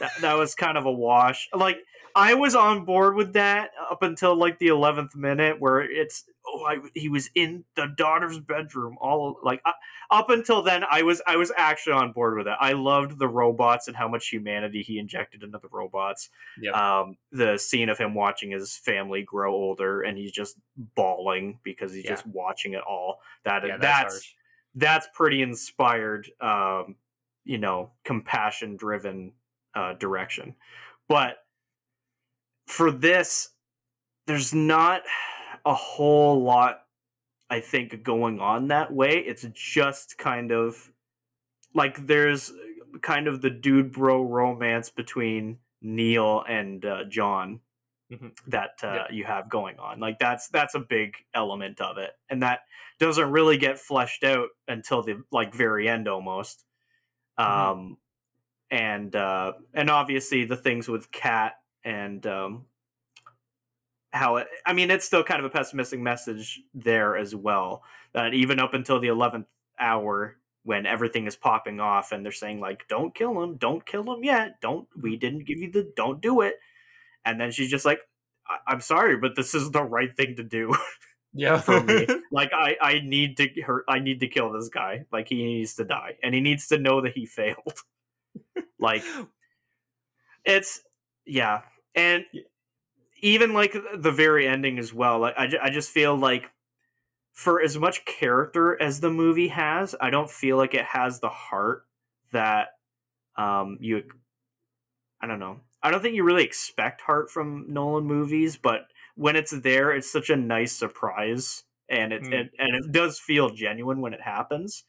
that, 0.00 0.10
that 0.20 0.34
was 0.34 0.54
kind 0.54 0.76
of 0.78 0.86
a 0.86 0.92
wash. 0.92 1.48
Like 1.54 1.78
i 2.16 2.32
was 2.32 2.54
on 2.54 2.86
board 2.86 3.14
with 3.14 3.34
that 3.34 3.70
up 3.90 4.02
until 4.02 4.34
like 4.34 4.58
the 4.58 4.68
11th 4.68 5.14
minute 5.14 5.56
where 5.60 5.80
it's 5.82 6.24
oh 6.46 6.64
I, 6.66 6.78
he 6.94 7.10
was 7.10 7.28
in 7.34 7.64
the 7.76 7.86
daughter's 7.86 8.40
bedroom 8.40 8.96
all 8.98 9.36
like 9.44 9.60
uh, 9.66 9.72
up 10.10 10.30
until 10.30 10.62
then 10.62 10.84
i 10.90 11.02
was 11.02 11.20
i 11.26 11.36
was 11.36 11.52
actually 11.54 11.92
on 11.92 12.12
board 12.12 12.38
with 12.38 12.48
it. 12.48 12.56
I 12.58 12.72
loved 12.72 13.18
the 13.18 13.28
robots 13.28 13.88
and 13.88 13.96
how 13.96 14.08
much 14.08 14.28
humanity 14.28 14.82
he 14.82 14.98
injected 14.98 15.42
into 15.42 15.58
the 15.58 15.68
robots. 15.70 16.30
Yep. 16.62 16.74
um 16.74 17.18
the 17.30 17.58
scene 17.58 17.90
of 17.90 17.98
him 17.98 18.14
watching 18.14 18.50
his 18.52 18.74
family 18.74 19.22
grow 19.22 19.52
older 19.54 20.00
and 20.00 20.16
he's 20.16 20.32
just 20.32 20.56
bawling 20.96 21.60
because 21.62 21.92
he's 21.92 22.04
Yeah. 22.04 22.12
just 22.12 22.26
watching 22.26 22.72
it 22.72 22.82
all. 22.88 23.20
That 23.44 23.66
yeah 23.66 23.76
that's, 23.76 24.14
that's 24.14 24.34
that's 24.74 25.08
pretty 25.14 25.42
inspired 25.42 26.30
um 26.40 26.96
you 27.44 27.58
know 27.58 27.90
compassion 28.04 28.76
driven 28.76 29.32
uh 29.78 29.94
direction 29.94 30.54
but 31.08 31.38
for 32.66 32.90
this 32.90 33.50
there's 34.26 34.54
not 34.54 35.02
a 35.64 35.74
whole 35.74 36.42
lot 36.42 36.82
i 37.50 37.60
think 37.60 38.02
going 38.02 38.40
on 38.40 38.68
that 38.68 38.92
way 38.92 39.18
it's 39.18 39.46
just 39.54 40.18
kind 40.18 40.52
of 40.52 40.92
like 41.74 42.06
there's 42.06 42.52
kind 43.02 43.28
of 43.28 43.42
the 43.42 43.50
dude 43.50 43.92
bro 43.92 44.22
romance 44.22 44.90
between 44.90 45.58
neil 45.82 46.44
and 46.48 46.84
uh, 46.84 47.04
john 47.04 47.60
Mhm. 48.12 48.36
that 48.48 48.72
uh, 48.82 49.06
Yeah. 49.08 49.12
you 49.12 49.24
have 49.24 49.50
going 49.50 49.78
on 49.78 50.00
like 50.00 50.18
that's 50.18 50.48
that's 50.48 50.74
a 50.74 50.80
big 50.80 51.16
element 51.34 51.80
of 51.80 51.98
it 51.98 52.12
and 52.30 52.42
that 52.42 52.60
doesn't 52.98 53.30
really 53.32 53.58
get 53.58 53.78
fleshed 53.78 54.24
out 54.24 54.50
until 54.68 55.02
the 55.02 55.24
like 55.32 55.54
very 55.54 55.88
end 55.88 56.08
almost 56.08 56.64
Mhm. 57.38 57.44
um 57.44 57.98
and 58.70 59.16
uh 59.16 59.52
and 59.74 59.90
obviously 59.90 60.44
the 60.44 60.56
things 60.56 60.88
with 60.88 61.10
cat 61.10 61.54
and 61.84 62.26
um 62.26 62.64
how 64.12 64.36
it 64.36 64.46
i 64.66 64.72
mean 64.72 64.90
it's 64.90 65.04
still 65.04 65.22
kind 65.24 65.40
of 65.40 65.44
a 65.46 65.50
pessimistic 65.50 66.00
message 66.00 66.60
there 66.74 67.16
as 67.16 67.34
well 67.34 67.82
that 68.14 68.34
even 68.34 68.58
up 68.58 68.74
until 68.74 68.98
the 69.00 69.08
11th 69.08 69.46
hour 69.78 70.36
when 70.64 70.86
everything 70.86 71.26
is 71.26 71.36
popping 71.36 71.80
off 71.80 72.12
and 72.12 72.24
they're 72.24 72.32
saying 72.32 72.60
like 72.60 72.86
don't 72.88 73.14
kill 73.14 73.42
him 73.42 73.56
don't 73.56 73.86
kill 73.86 74.02
him 74.12 74.24
yet 74.24 74.60
don't 74.60 74.86
we 75.00 75.16
didn't 75.16 75.44
give 75.44 75.58
you 75.58 75.70
the 75.70 75.90
don't 75.96 76.20
do 76.20 76.40
it 76.40 76.54
and 77.24 77.40
then 77.40 77.50
she's 77.50 77.70
just 77.70 77.84
like 77.84 78.00
I- 78.48 78.72
I'm 78.72 78.80
sorry, 78.80 79.16
but 79.18 79.36
this 79.36 79.54
is 79.54 79.70
the 79.70 79.82
right 79.82 80.14
thing 80.16 80.36
to 80.36 80.42
do 80.42 80.74
Yeah, 81.34 81.60
for 81.60 81.82
me. 81.82 82.06
like 82.32 82.50
I, 82.54 82.76
I 82.80 83.00
need 83.00 83.36
to 83.38 83.48
hurt. 83.62 83.84
I 83.88 83.98
need 83.98 84.20
to 84.20 84.28
kill 84.28 84.52
this 84.52 84.68
guy. 84.68 85.04
Like 85.12 85.28
he 85.28 85.36
needs 85.44 85.74
to 85.74 85.84
die, 85.84 86.16
and 86.22 86.34
he 86.34 86.40
needs 86.40 86.66
to 86.68 86.78
know 86.78 87.00
that 87.02 87.12
he 87.14 87.26
failed. 87.26 87.82
Like 88.78 89.04
it's 90.44 90.82
yeah, 91.26 91.62
and 91.94 92.24
even 93.20 93.52
like 93.54 93.74
the 93.96 94.12
very 94.12 94.46
ending 94.46 94.78
as 94.78 94.94
well. 94.94 95.18
Like 95.20 95.34
I, 95.38 95.50
I 95.62 95.70
just 95.70 95.90
feel 95.90 96.16
like 96.16 96.52
for 97.32 97.60
as 97.62 97.78
much 97.78 98.04
character 98.06 98.80
as 98.80 99.00
the 99.00 99.10
movie 99.10 99.48
has, 99.48 99.94
I 100.00 100.10
don't 100.10 100.30
feel 100.30 100.56
like 100.56 100.74
it 100.74 100.86
has 100.86 101.20
the 101.20 101.28
heart 101.30 101.86
that 102.32 102.70
um 103.36 103.78
you. 103.80 104.04
I 105.20 105.26
don't 105.26 105.40
know. 105.40 105.60
I 105.82 105.90
don't 105.90 106.00
think 106.00 106.14
you 106.14 106.24
really 106.24 106.44
expect 106.44 107.00
heart 107.02 107.30
from 107.30 107.72
Nolan 107.72 108.04
movies, 108.04 108.56
but 108.56 108.86
when 109.14 109.36
it's 109.36 109.50
there, 109.52 109.92
it's 109.92 110.10
such 110.10 110.30
a 110.30 110.36
nice 110.36 110.72
surprise, 110.72 111.64
and 111.88 112.12
it, 112.12 112.22
Mm. 112.22 112.32
it 112.32 112.50
and 112.58 112.74
it 112.84 112.92
does 112.92 113.18
feel 113.18 113.50
genuine 113.50 114.00
when 114.00 114.12
it 114.14 114.20
happens. 114.20 114.84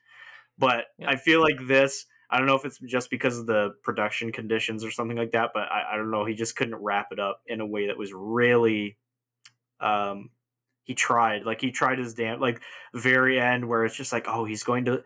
But 0.57 0.87
Yeah. 0.97 1.09
I 1.09 1.17
feel 1.17 1.41
like 1.41 1.67
this. 1.67 2.05
I 2.29 2.37
don't 2.37 2.47
know 2.47 2.55
if 2.55 2.65
it's 2.65 2.79
just 2.79 3.09
because 3.09 3.39
of 3.39 3.47
the 3.47 3.75
production 3.83 4.31
conditions 4.31 4.83
or 4.83 4.91
something 4.91 5.17
like 5.17 5.31
that, 5.31 5.51
but 5.53 5.63
I, 5.71 5.93
I 5.93 5.97
don't 5.97 6.11
know. 6.11 6.25
He 6.25 6.35
just 6.35 6.55
couldn't 6.55 6.75
wrap 6.75 7.07
it 7.11 7.19
up 7.19 7.41
in 7.47 7.61
a 7.61 7.65
way 7.65 7.87
that 7.87 7.97
was 7.97 8.13
really. 8.13 8.97
Um, 9.79 10.29
he 10.83 10.95
tried, 10.95 11.45
like 11.45 11.61
he 11.61 11.69
tried 11.69 11.99
his 11.99 12.15
damn, 12.15 12.39
like 12.39 12.61
very 12.95 13.39
end 13.39 13.67
where 13.67 13.85
it's 13.85 13.95
just 13.95 14.11
like, 14.11 14.25
oh, 14.27 14.43
he's 14.43 14.63
going 14.63 14.85
to, 14.85 15.03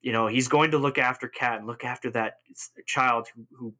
you 0.00 0.12
know, 0.12 0.28
he's 0.28 0.46
going 0.46 0.70
to 0.70 0.78
look 0.78 0.96
after 0.96 1.26
Cat 1.26 1.58
and 1.58 1.66
look 1.66 1.84
after 1.84 2.08
that 2.12 2.34
child 2.86 3.26
who, 3.34 3.44
who 3.58 3.74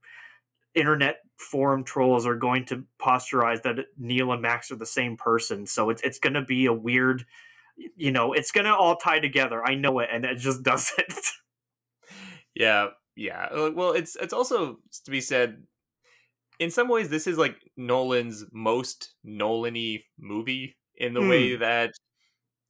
internet 0.75 1.21
forum 1.37 1.85
trolls 1.85 2.27
are 2.27 2.35
going 2.35 2.65
to 2.66 2.85
posturize 3.01 3.62
that 3.62 3.77
Neil 3.97 4.33
and 4.33 4.43
Max 4.43 4.71
are 4.71 4.77
the 4.77 4.87
same 4.87 5.16
person. 5.16 5.66
So 5.66 5.91
it's 5.91 6.03
it's 6.03 6.19
going 6.19 6.35
to 6.35 6.43
be 6.43 6.66
a 6.66 6.73
weird, 6.73 7.25
you 7.77 8.11
know, 8.11 8.33
it's 8.33 8.51
going 8.51 8.66
to 8.66 8.75
all 8.75 8.97
tie 8.97 9.21
together. 9.21 9.65
I 9.65 9.75
know 9.75 10.01
it, 10.01 10.09
and 10.12 10.25
it 10.25 10.39
just 10.39 10.62
doesn't. 10.65 11.31
Yeah, 12.55 12.89
yeah. 13.16 13.47
Uh, 13.51 13.70
Well, 13.74 13.93
it's 13.93 14.16
it's 14.16 14.32
also 14.32 14.78
to 15.05 15.10
be 15.10 15.20
said. 15.20 15.66
In 16.60 16.70
some 16.70 16.89
ways, 16.89 17.09
this 17.09 17.26
is 17.26 17.36
like 17.36 17.56
Nolan's 17.76 18.44
most 18.52 19.14
Nolan-y 19.24 20.05
movie 20.18 20.76
in 20.97 21.12
the 21.12 21.20
way 21.20 21.56
that, 21.56 21.90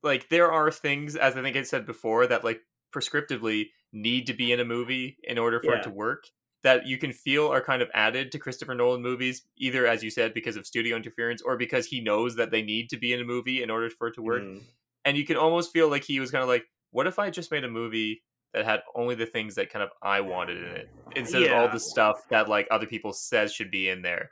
like, 0.02 0.30
there 0.30 0.50
are 0.50 0.70
things, 0.70 1.16
as 1.16 1.36
I 1.36 1.42
think 1.42 1.56
I 1.56 1.62
said 1.62 1.84
before, 1.84 2.26
that 2.26 2.44
like 2.44 2.60
prescriptively 2.94 3.66
need 3.92 4.26
to 4.28 4.32
be 4.34 4.52
in 4.52 4.60
a 4.60 4.64
movie 4.64 5.18
in 5.22 5.36
order 5.38 5.60
for 5.60 5.72
Yeah. 5.72 5.80
it 5.80 5.82
to 5.84 5.90
work. 5.90 6.24
That 6.62 6.86
you 6.86 6.96
can 6.96 7.12
feel 7.12 7.48
are 7.48 7.60
kind 7.60 7.82
of 7.82 7.90
added 7.92 8.32
to 8.32 8.38
Christopher 8.38 8.74
Nolan 8.74 9.02
movies, 9.02 9.46
either 9.58 9.86
as 9.86 10.02
you 10.02 10.08
said, 10.10 10.32
because 10.32 10.56
of 10.56 10.66
studio 10.66 10.96
interference, 10.96 11.42
or 11.42 11.58
because 11.58 11.86
he 11.86 12.00
knows 12.00 12.36
that 12.36 12.50
they 12.50 12.62
need 12.62 12.88
to 12.88 12.96
be 12.96 13.12
in 13.12 13.20
a 13.20 13.24
movie 13.24 13.62
in 13.62 13.68
order 13.70 13.90
for 13.90 14.06
it 14.08 14.14
to 14.14 14.22
work. 14.22 14.42
Mm. 14.42 14.62
and 15.04 15.18
you 15.18 15.26
can 15.26 15.36
almost 15.36 15.70
feel 15.74 15.90
like 15.90 16.04
he 16.04 16.18
was 16.20 16.30
kind 16.30 16.42
of 16.42 16.48
like, 16.48 16.64
what 16.90 17.06
if 17.06 17.18
I 17.18 17.28
just 17.28 17.50
made 17.50 17.64
a 17.64 17.68
movie 17.68 18.22
that 18.54 18.64
had 18.64 18.82
only 18.94 19.14
the 19.14 19.26
things 19.26 19.56
that 19.56 19.70
kind 19.70 19.82
of 19.82 19.90
I 20.02 20.20
wanted 20.22 20.58
in 20.58 20.70
it 20.76 20.88
instead 21.16 21.42
of 21.42 21.52
all 21.52 21.68
the 21.68 21.80
stuff 21.80 22.16
that 22.30 22.48
like 22.48 22.68
other 22.70 22.86
people 22.86 23.12
says 23.12 23.52
should 23.52 23.70
be 23.70 23.88
in 23.88 24.02
there? 24.02 24.30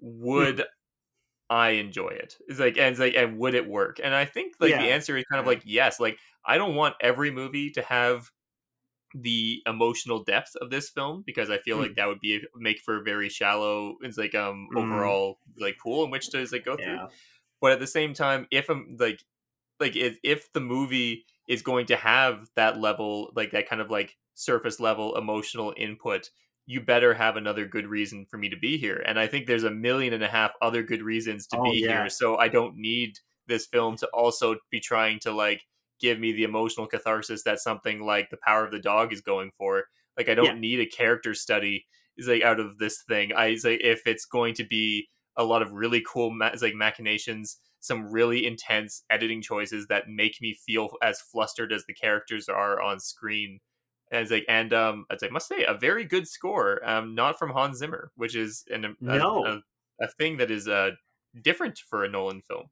Would 0.00 0.64
I 1.50 1.70
enjoy 1.70 2.08
it? 2.08 2.36
It's 2.48 2.60
like 2.60 2.78
and 2.78 2.92
it's 2.92 3.00
like 3.00 3.14
and 3.16 3.38
would 3.38 3.54
it 3.54 3.68
work? 3.68 4.00
And 4.02 4.14
I 4.14 4.24
think 4.24 4.54
like 4.60 4.76
the 4.76 4.90
answer 4.90 5.16
is 5.16 5.24
kind 5.30 5.40
of 5.40 5.46
like 5.46 5.62
yes. 5.64 6.00
Like 6.00 6.18
I 6.46 6.58
don't 6.58 6.74
want 6.76 6.96
every 7.00 7.30
movie 7.30 7.70
to 7.72 7.82
have 7.82 8.30
the 9.14 9.62
emotional 9.66 10.24
depth 10.24 10.56
of 10.56 10.70
this 10.70 10.90
film 10.90 11.22
because 11.24 11.48
I 11.48 11.58
feel 11.58 11.76
Mm. 11.76 11.80
like 11.82 11.94
that 11.96 12.08
would 12.08 12.20
be 12.20 12.42
make 12.56 12.80
for 12.80 12.96
a 12.96 13.02
very 13.02 13.28
shallow 13.28 13.96
it's 14.00 14.18
like 14.18 14.34
um 14.34 14.68
Mm. 14.72 14.78
overall 14.78 15.38
like 15.58 15.78
pool 15.78 16.04
in 16.04 16.10
which 16.10 16.30
to 16.30 16.44
like 16.50 16.64
go 16.64 16.76
through 16.76 17.08
but 17.60 17.72
at 17.72 17.80
the 17.80 17.86
same 17.86 18.12
time 18.14 18.46
if 18.50 18.68
i'm 18.68 18.96
like 18.98 19.22
like 19.80 19.96
if, 19.96 20.18
if 20.24 20.52
the 20.52 20.60
movie 20.60 21.26
is 21.48 21.62
going 21.62 21.86
to 21.86 21.96
have 21.96 22.48
that 22.56 22.78
level 22.78 23.30
like 23.36 23.52
that 23.52 23.68
kind 23.68 23.82
of 23.82 23.90
like 23.90 24.16
surface 24.34 24.80
level 24.80 25.16
emotional 25.16 25.72
input 25.76 26.30
you 26.66 26.80
better 26.80 27.12
have 27.12 27.36
another 27.36 27.66
good 27.66 27.86
reason 27.86 28.24
for 28.30 28.38
me 28.38 28.48
to 28.48 28.56
be 28.56 28.76
here 28.78 29.02
and 29.06 29.18
i 29.18 29.26
think 29.26 29.46
there's 29.46 29.64
a 29.64 29.70
million 29.70 30.12
and 30.14 30.24
a 30.24 30.28
half 30.28 30.52
other 30.62 30.82
good 30.82 31.02
reasons 31.02 31.46
to 31.46 31.58
Oh, 31.58 31.64
be 31.70 31.80
yeah. 31.84 32.00
here 32.02 32.08
so 32.08 32.36
i 32.36 32.48
don't 32.48 32.76
need 32.76 33.18
this 33.46 33.66
film 33.66 33.96
to 33.98 34.06
also 34.14 34.56
be 34.70 34.80
trying 34.80 35.18
to 35.20 35.32
like 35.32 35.62
give 36.00 36.18
me 36.18 36.32
the 36.32 36.44
emotional 36.44 36.86
catharsis 36.86 37.42
that 37.44 37.60
something 37.60 38.00
like 38.04 38.30
the 38.30 38.38
power 38.44 38.64
of 38.64 38.72
the 38.72 38.80
dog 38.80 39.12
is 39.12 39.20
going 39.20 39.50
for 39.58 39.84
like 40.16 40.28
i 40.28 40.34
don't 40.34 40.46
Yeah. 40.46 40.54
need 40.54 40.80
a 40.80 40.86
character 40.86 41.34
study 41.34 41.86
is 42.16 42.26
like 42.28 42.42
out 42.42 42.58
of 42.60 42.78
this 42.78 43.02
thing 43.08 43.32
i 43.36 43.50
like 43.64 43.80
if 43.82 44.02
it's 44.06 44.24
going 44.24 44.54
to 44.54 44.64
be 44.64 45.08
a 45.36 45.44
lot 45.44 45.62
of 45.62 45.72
really 45.72 46.02
cool 46.06 46.30
ma- 46.30 46.52
like 46.62 46.74
machinations 46.74 47.58
some 47.84 48.10
really 48.10 48.46
intense 48.46 49.04
editing 49.10 49.42
choices 49.42 49.86
that 49.88 50.08
make 50.08 50.40
me 50.40 50.54
feel 50.66 50.88
as 51.02 51.20
flustered 51.20 51.72
as 51.72 51.84
the 51.86 51.94
characters 51.94 52.48
are 52.48 52.80
on 52.80 52.98
screen 53.00 53.60
as 54.12 54.30
like 54.30 54.44
and 54.48 54.72
um 54.72 55.06
as 55.10 55.22
I 55.22 55.28
must 55.28 55.48
say 55.48 55.64
a 55.64 55.74
very 55.74 56.04
good 56.04 56.26
score 56.28 56.86
um 56.88 57.14
not 57.14 57.38
from 57.38 57.50
Hans 57.50 57.78
Zimmer 57.78 58.10
which 58.16 58.34
is 58.36 58.64
an 58.70 58.84
a, 58.84 58.94
No. 59.00 59.44
a, 59.46 59.60
a 60.04 60.08
thing 60.18 60.36
that 60.38 60.50
is 60.50 60.68
uh 60.68 60.92
different 61.42 61.78
for 61.78 62.04
a 62.04 62.08
Nolan 62.08 62.42
film 62.42 62.66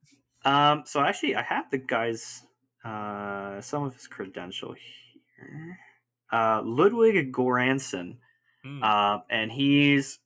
Um, 0.45 0.83
so 0.85 0.99
actually, 1.01 1.35
I 1.35 1.41
have 1.43 1.69
the 1.71 1.77
guy's 1.77 2.43
uh, 2.83 3.61
some 3.61 3.83
of 3.83 3.93
his 3.95 4.07
credential 4.07 4.73
here. 4.73 5.79
Uh, 6.31 6.61
Ludwig 6.65 7.31
Göransson, 7.31 8.17
Hmm. 8.63 8.81
uh, 8.83 9.19
and 9.29 9.51
he's 9.51 10.19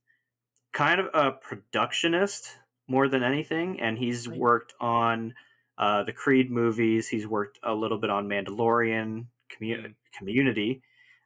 kind 0.73 0.99
of 0.99 1.07
a 1.13 1.31
productionist 1.33 2.51
more 2.87 3.07
than 3.07 3.23
anything, 3.23 3.79
and 3.79 3.97
he's 3.97 4.27
Right. 4.27 4.37
worked 4.37 4.73
on 4.79 5.33
uh, 5.77 6.03
the 6.03 6.13
Creed 6.13 6.49
movies. 6.49 7.07
He's 7.09 7.27
worked 7.27 7.59
a 7.63 7.73
little 7.75 7.97
bit 7.99 8.09
on 8.09 8.27
Mandalorian, 8.27 9.27
commu- 9.49 9.85
Mm. 9.85 9.95
Community, 10.17 10.81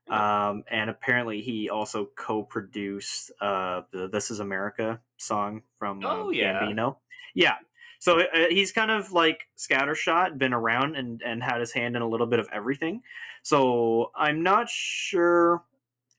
um, 0.09 0.63
and 0.69 0.89
apparently 0.89 1.41
he 1.41 1.69
also 1.69 2.07
co-produced 2.17 3.31
uh, 3.39 3.83
the 3.91 4.09
"This 4.09 4.29
Is 4.31 4.39
America" 4.41 4.99
song 5.17 5.61
from 5.79 6.03
uh, 6.05 6.09
Oh, 6.09 6.29
yeah. 6.31 6.61
Gambino. 6.63 6.97
Yeah, 7.33 7.55
so 7.99 8.19
uh, 8.21 8.47
he's 8.49 8.73
kind 8.73 8.91
of 8.91 9.13
like 9.13 9.47
scattershot, 9.57 10.37
been 10.37 10.53
around 10.53 10.95
and 10.97 11.21
and 11.23 11.41
had 11.41 11.61
his 11.61 11.71
hand 11.71 11.95
in 11.95 12.01
a 12.01 12.07
little 12.09 12.27
bit 12.27 12.39
of 12.39 12.49
everything. 12.51 13.03
So 13.43 14.11
I'm 14.15 14.43
not 14.43 14.69
sure 14.69 15.63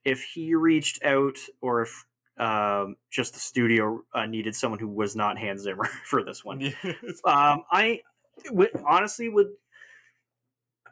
if 0.04 0.22
he 0.24 0.54
reached 0.54 1.04
out 1.04 1.36
or 1.60 1.82
if 1.82 2.06
um, 2.38 2.96
just 3.10 3.34
the 3.34 3.40
studio 3.40 4.02
uh, 4.14 4.26
needed 4.26 4.54
someone 4.54 4.80
who 4.80 4.88
was 4.88 5.14
not 5.14 5.38
Hans 5.38 5.62
Zimmer 5.62 5.88
for 6.04 6.22
this 6.22 6.44
one. 6.44 6.72
Um, 7.24 7.64
I 7.70 8.00
honestly 8.86 9.28
would 9.28 9.48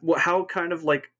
what 0.03 0.21
how 0.21 0.45
kind 0.45 0.73
of 0.73 0.85
like 0.85 1.11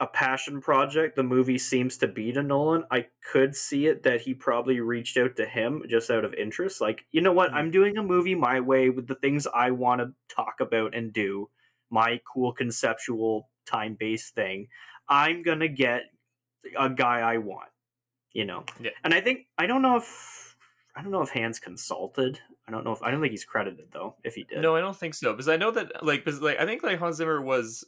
a 0.00 0.06
passion 0.06 0.60
project 0.60 1.14
the 1.14 1.22
movie 1.22 1.58
seems 1.58 1.96
to 1.98 2.08
be 2.08 2.32
to 2.32 2.42
Nolan. 2.42 2.84
I 2.90 3.06
could 3.32 3.54
see 3.54 3.86
it 3.86 4.02
that 4.02 4.20
he 4.22 4.34
probably 4.34 4.80
reached 4.80 5.16
out 5.16 5.36
to 5.36 5.46
him 5.46 5.84
just 5.88 6.10
out 6.10 6.24
of 6.24 6.34
interest. 6.34 6.80
Like, 6.80 7.04
you 7.12 7.20
know 7.20 7.32
what? 7.32 7.52
I'm 7.52 7.70
doing 7.70 7.96
a 7.96 8.02
movie 8.02 8.34
my 8.34 8.60
way 8.60 8.90
with 8.90 9.06
the 9.06 9.14
things 9.14 9.46
I 9.54 9.70
want 9.70 10.00
to 10.00 10.12
talk 10.34 10.56
about 10.60 10.94
and 10.94 11.12
do. 11.12 11.48
My 11.90 12.20
cool 12.32 12.52
conceptual 12.52 13.48
time 13.66 13.96
based 13.98 14.34
thing. 14.34 14.66
I'm 15.08 15.42
gonna 15.42 15.68
get 15.68 16.02
a 16.78 16.90
guy 16.90 17.20
I 17.20 17.38
want. 17.38 17.68
You 18.34 18.44
know. 18.44 18.64
Yeah. 18.80 18.90
And 19.02 19.14
I 19.14 19.20
think 19.22 19.46
I 19.56 19.66
don't 19.66 19.80
know 19.80 19.96
if 19.96 20.56
I 20.94 21.02
don't 21.02 21.10
know 21.10 21.22
if 21.22 21.30
Hans 21.30 21.58
consulted. 21.58 22.38
I 22.68 22.70
don't 22.70 22.84
know 22.84 22.92
if 22.92 23.02
I 23.02 23.10
don't 23.10 23.20
think 23.20 23.30
he's 23.30 23.44
credited 23.44 23.86
though. 23.92 24.16
If 24.24 24.34
he 24.34 24.44
did. 24.44 24.60
No, 24.60 24.76
I 24.76 24.80
don't 24.80 24.96
think 24.96 25.14
so. 25.14 25.32
Because 25.32 25.48
I 25.48 25.56
know 25.56 25.70
that, 25.70 26.04
like, 26.04 26.24
because 26.24 26.40
like 26.40 26.58
I 26.58 26.66
think 26.66 26.82
like 26.82 26.98
Hans 26.98 27.16
Zimmer 27.16 27.40
was 27.40 27.84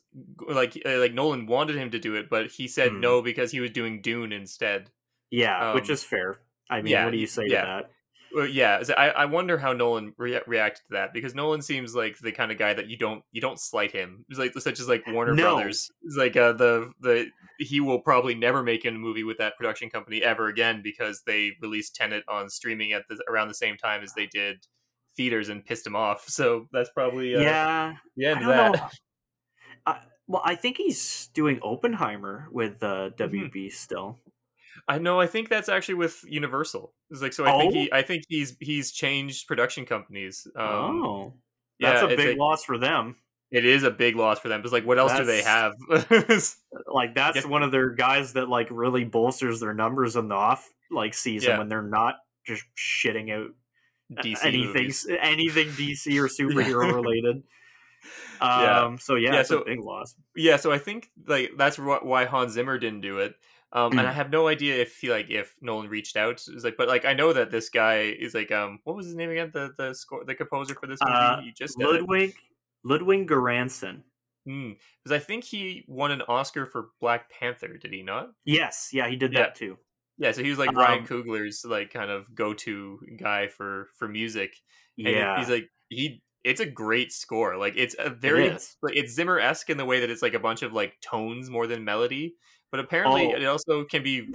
like 0.49 0.81
uh, 0.87 0.99
like 0.99 1.13
Nolan 1.15 1.47
wanted 1.47 1.77
him 1.77 1.91
to 1.91 1.99
do 1.99 2.15
it, 2.15 2.31
but 2.31 2.51
he 2.51 2.67
said 2.69 2.93
Hmm. 2.93 3.01
no 3.01 3.23
because 3.23 3.51
he 3.53 3.61
was 3.61 3.71
doing 3.71 4.01
Dune 4.03 4.33
instead. 4.33 4.91
Yeah, 5.31 5.75
which 5.75 5.89
Um, 5.89 5.95
is 5.95 6.05
fair. 6.05 6.41
I 6.71 6.83
mean, 6.83 6.93
yeah, 6.93 7.05
what 7.05 7.11
do 7.13 7.19
you 7.19 7.27
say 7.27 7.45
yeah. 7.47 7.61
to 7.63 7.67
that? 7.67 7.91
Well, 8.35 8.47
yeah, 8.47 8.83
I, 8.97 9.11
I 9.11 9.25
wonder 9.27 9.57
how 9.57 9.73
Nolan 9.73 10.13
rea- 10.19 10.43
reacted 10.47 10.83
to 10.89 10.93
that 10.95 11.13
because 11.15 11.35
Nolan 11.35 11.63
seems 11.63 11.95
like 11.95 12.19
the 12.19 12.33
kind 12.33 12.53
of 12.53 12.59
guy 12.59 12.75
that 12.75 12.89
you 12.89 12.99
don't 12.99 13.23
you 13.33 13.41
don't 13.41 13.59
slight 13.59 13.93
him. 13.93 14.25
It's 14.29 14.39
like 14.39 14.53
such 14.59 14.81
as 14.81 14.89
like 14.89 15.07
Warner 15.07 15.35
No. 15.35 15.55
Brothers. 15.57 15.91
It's 16.03 16.17
like 16.17 16.37
uh, 16.37 16.53
the 16.53 16.93
the 17.01 17.29
he 17.59 17.81
will 17.81 18.01
probably 18.01 18.35
never 18.35 18.63
make 18.63 18.85
a 18.85 18.91
movie 18.91 19.25
with 19.25 19.39
that 19.39 19.57
production 19.57 19.89
company 19.89 20.23
ever 20.23 20.49
again 20.49 20.83
because 20.83 21.23
they 21.27 21.53
released 21.63 21.95
Tenet 21.95 22.25
on 22.29 22.51
streaming 22.51 22.93
at 22.93 23.05
the, 23.09 23.19
around 23.29 23.49
the 23.49 23.55
same 23.55 23.77
time 23.77 24.03
as 24.03 24.13
they 24.13 24.27
did 24.27 24.67
theaters 25.17 25.49
and 25.49 25.65
pissed 25.65 25.87
him 25.87 25.97
off. 25.97 26.29
So 26.29 26.67
that's 26.73 26.91
probably 26.91 27.35
uh, 27.35 27.41
yeah, 27.41 27.95
the 28.17 28.27
I 28.27 28.31
end 28.33 28.41
of 28.43 28.47
that. 28.49 28.93
I, 29.87 29.99
well, 30.27 30.43
I 30.45 30.57
think 30.57 30.77
he's 30.77 31.29
doing 31.33 31.61
Oppenheimer 31.63 32.49
with 32.51 32.83
uh, 32.83 33.11
Mm-hmm. 33.19 33.59
WB 33.59 33.73
still. 33.73 34.19
I 34.89 34.99
know. 34.99 35.21
I 35.21 35.27
think 35.27 35.49
that's 35.49 35.69
actually 35.69 35.95
with 35.97 36.23
Universal. 36.27 36.93
It's 37.11 37.23
like 37.23 37.33
so. 37.33 37.45
I 37.45 37.59
think 37.59 37.73
Oh? 37.73 37.77
he. 37.77 37.93
I 37.93 38.03
think 38.03 38.25
he's 38.29 38.57
he's 38.61 38.93
changed 38.93 39.47
production 39.49 39.87
companies. 39.87 40.47
Um, 40.57 40.65
oh, 41.05 41.35
that's 41.81 42.03
yeah, 42.03 42.09
a 42.09 42.17
big 42.17 42.29
like- 42.31 42.39
loss 42.39 42.65
for 42.65 42.79
them. 42.79 43.17
It 43.53 43.65
is 43.65 43.85
a 43.85 43.93
big 43.93 44.17
loss 44.17 44.41
for 44.41 44.49
them. 44.49 44.61
Because 44.61 44.73
like, 44.73 44.85
what 44.85 44.99
else 44.99 45.13
do 45.15 45.25
they 45.25 45.43
have? 45.43 45.75
Like 46.93 47.15
that's 47.15 47.47
one 47.47 47.63
of 47.63 47.71
their 47.71 47.91
guys 47.91 48.33
that 48.33 48.49
like 48.49 48.69
really 48.71 49.05
bolsters 49.05 49.61
their 49.61 49.73
numbers 49.75 50.17
in 50.17 50.29
the 50.29 50.35
off 50.35 50.69
like 50.91 51.15
season 51.15 51.51
Yeah. 51.51 51.59
when 51.59 51.69
they're 51.69 51.83
not 51.83 52.17
just 52.47 52.65
shitting 52.77 53.33
out 53.33 53.51
DC 54.25 54.45
anything 54.45 54.73
movies. 54.83 55.07
anything 55.21 55.69
DC 55.69 56.19
or 56.21 56.27
superhero 56.29 56.93
related. 56.93 57.43
Yeah. 58.41 58.85
Um, 58.85 58.99
so 58.99 59.15
yeah, 59.15 59.33
Yeah, 59.35 59.41
it's 59.41 59.49
so- 59.49 59.61
a 59.61 59.65
big 59.65 59.81
loss. 59.81 60.15
Yeah, 60.35 60.57
so 60.57 60.71
I 60.73 60.79
think 60.79 61.09
like 61.27 61.53
that's 61.57 61.79
why 61.79 62.25
Hans 62.25 62.53
Zimmer 62.53 62.79
didn't 62.79 63.01
do 63.01 63.19
it. 63.19 63.35
Um, 63.73 63.99
and 63.99 64.07
I 64.07 64.13
have 64.13 64.31
no 64.31 64.47
idea 64.49 64.77
if 64.81 64.97
he 64.99 65.11
like 65.11 65.27
if 65.29 65.55
Nolan 65.61 65.89
reached 65.89 66.17
out. 66.17 66.35
It's 66.49 66.65
like, 66.65 66.77
but 66.77 66.89
like 66.89 67.05
I 67.05 67.15
know 67.15 67.33
that 67.33 67.51
this 67.51 67.69
guy 67.69 68.03
is 68.19 68.33
like 68.35 68.51
um, 68.53 68.79
what 68.85 68.97
was 68.97 69.07
his 69.07 69.15
name 69.17 69.31
again? 69.31 69.51
The 69.53 69.71
the 69.77 69.93
score, 69.95 70.25
the 70.25 70.35
composer 70.35 70.75
for 70.75 70.87
this 70.87 71.01
movie. 71.05 71.17
Uh, 71.17 71.41
you 71.41 71.53
just. 71.53 71.79
Ludwig 71.79 72.35
Ludwig 72.85 73.29
Göransson. 73.29 74.03
because 74.45 75.11
I 75.11 75.19
think 75.19 75.43
he 75.45 75.85
won 75.89 76.13
an 76.13 76.23
Oscar 76.29 76.67
for 76.67 76.91
Black 77.01 77.31
Panther. 77.31 77.77
Did 77.77 77.93
he 77.93 78.03
not? 78.03 78.31
Yes, 78.45 78.91
yeah, 78.93 79.09
he 79.09 79.17
did 79.17 79.33
Yeah. 79.33 79.41
that 79.41 79.57
too. 79.57 79.77
Yeah, 80.19 80.33
so 80.33 80.43
he 80.43 80.49
was 80.51 80.59
like 80.59 80.73
Ryan 80.73 81.01
Um, 81.01 81.07
Coogler's 81.07 81.65
like 81.65 81.93
kind 81.93 82.11
of 82.11 82.33
go 82.35 82.55
to 82.55 83.01
guy 83.19 83.49
for 83.49 83.89
for 83.99 84.09
music. 84.09 84.55
And 84.97 85.09
Yeah, 85.09 85.39
he's 85.39 85.51
like 85.51 85.69
he. 85.89 86.23
It's 86.45 86.61
a 86.61 86.67
great 86.67 87.11
score. 87.13 87.57
Like 87.57 87.75
it's 87.77 87.97
a 87.99 88.09
very 88.09 88.47
is. 88.47 88.77
like 88.81 88.97
it's 88.97 89.13
Zimmer 89.15 89.41
esque 89.41 89.69
in 89.69 89.77
the 89.77 89.85
way 89.85 89.99
that 90.01 90.09
it's 90.11 90.23
like 90.23 90.35
a 90.35 90.39
bunch 90.39 90.63
of 90.63 90.73
like 90.73 90.95
tones 91.01 91.51
more 91.51 91.67
than 91.67 91.85
melody. 91.85 92.37
But 92.71 92.81
apparently, 92.81 93.33
Oh. 93.33 93.37
it 93.37 93.45
also 93.47 93.85
can 93.85 94.03
be 94.03 94.29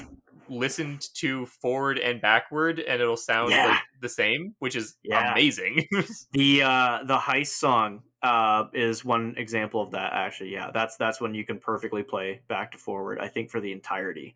listened 0.48 1.02
to 1.16 1.46
forward 1.46 1.98
and 2.00 2.22
backward, 2.22 2.80
and 2.80 3.02
it'll 3.02 3.16
sound 3.18 3.52
Yeah. 3.52 3.68
like 3.68 3.82
the 4.02 4.10
same, 4.10 4.56
which 4.60 4.76
is 4.76 4.96
Yeah. 5.04 5.32
amazing. 5.32 5.88
the 6.34 6.64
uh 6.64 7.04
the 7.06 7.18
heist 7.18 7.48
song 7.58 8.04
uh 8.22 8.66
is 8.74 9.04
one 9.06 9.34
example 9.38 9.82
of 9.82 9.92
that 9.92 10.14
actually 10.14 10.52
yeah 10.52 10.70
that's 10.72 10.96
that's 10.98 11.20
when 11.20 11.34
you 11.34 11.44
can 11.44 11.58
perfectly 11.60 12.04
play 12.04 12.40
back 12.48 12.72
to 12.72 12.78
forward 12.78 13.18
i 13.20 13.28
think 13.28 13.50
for 13.50 13.60
the 13.60 13.72
entirety 13.72 14.36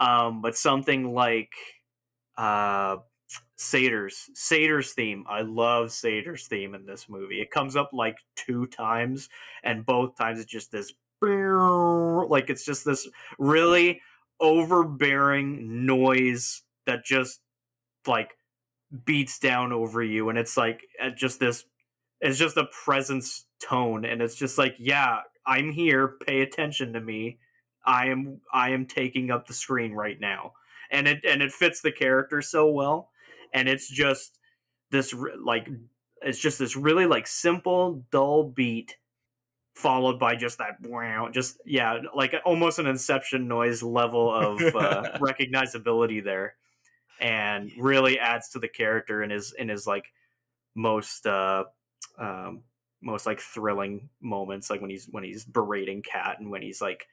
um 0.00 0.42
but 0.42 0.54
something 0.56 1.14
like 1.14 1.52
uh 2.36 2.96
Sator's 3.56 4.28
Sator's 4.34 4.92
theme 4.92 5.24
I 5.26 5.40
love 5.42 5.90
Sator's 5.90 6.46
theme 6.46 6.74
in 6.74 6.84
this 6.84 7.08
movie 7.08 7.40
it 7.40 7.50
comes 7.50 7.76
up 7.76 7.90
like 7.94 8.18
two 8.36 8.66
times 8.66 9.30
and 9.62 9.86
both 9.86 10.16
times 10.16 10.38
it's 10.38 10.50
just 10.50 10.70
this 10.70 10.92
like 11.22 12.50
it's 12.50 12.64
just 12.64 12.84
this 12.84 13.08
really 13.38 14.00
overbearing 14.40 15.86
noise 15.86 16.62
that 16.86 17.04
just 17.04 17.40
like 18.06 18.32
beats 19.04 19.38
down 19.38 19.72
over 19.72 20.02
you 20.02 20.28
and 20.28 20.38
it's 20.38 20.56
like 20.56 20.82
just 21.16 21.40
this 21.40 21.64
it's 22.20 22.38
just 22.38 22.56
a 22.56 22.66
presence 22.84 23.46
tone 23.60 24.04
and 24.04 24.20
it's 24.20 24.34
just 24.34 24.58
like 24.58 24.74
yeah 24.78 25.20
i'm 25.46 25.70
here 25.70 26.16
pay 26.26 26.42
attention 26.42 26.92
to 26.92 27.00
me. 27.00 27.38
I 27.84 28.06
am 28.08 28.40
i 28.52 28.70
am 28.70 28.86
taking 28.86 29.30
up 29.30 29.46
the 29.46 29.54
screen 29.54 29.92
right 29.92 30.20
now. 30.20 30.52
And 30.90 31.08
it 31.08 31.24
and 31.24 31.40
it 31.42 31.52
fits 31.52 31.80
the 31.80 31.92
character 31.92 32.42
so 32.42 32.70
well 32.70 33.10
and 33.52 33.68
it's 33.68 33.88
just 33.88 34.38
this 34.90 35.14
like 35.42 35.68
it's 36.20 36.38
just 36.38 36.58
this 36.58 36.76
really 36.76 37.06
like 37.06 37.26
simple 37.26 38.04
dull 38.10 38.44
beat 38.44 38.96
followed 39.74 40.18
by 40.18 40.36
just 40.36 40.58
that 40.58 40.76
wow 40.82 41.30
just 41.32 41.58
yeah 41.64 41.98
like 42.14 42.34
almost 42.44 42.78
an 42.78 42.86
inception 42.86 43.48
noise 43.48 43.82
level 43.82 44.32
of 44.32 44.60
uh, 44.60 45.02
recognizability 45.18 46.22
there. 46.22 46.54
And 47.20 47.70
really 47.78 48.18
adds 48.18 48.48
to 48.50 48.58
the 48.58 48.68
character 48.68 49.22
in 49.22 49.30
his 49.30 49.52
in 49.52 49.68
his 49.68 49.86
like 49.86 50.06
most 50.74 51.26
uh 51.26 51.64
um 52.18 52.62
most 53.00 53.26
like 53.26 53.40
thrilling 53.40 54.08
moments 54.20 54.70
like 54.70 54.80
when 54.80 54.90
he's 54.90 55.06
when 55.10 55.22
he's 55.22 55.44
berating 55.44 56.02
cat 56.02 56.36
and 56.40 56.50
when 56.50 56.62
he's 56.62 56.80
like 56.80 57.06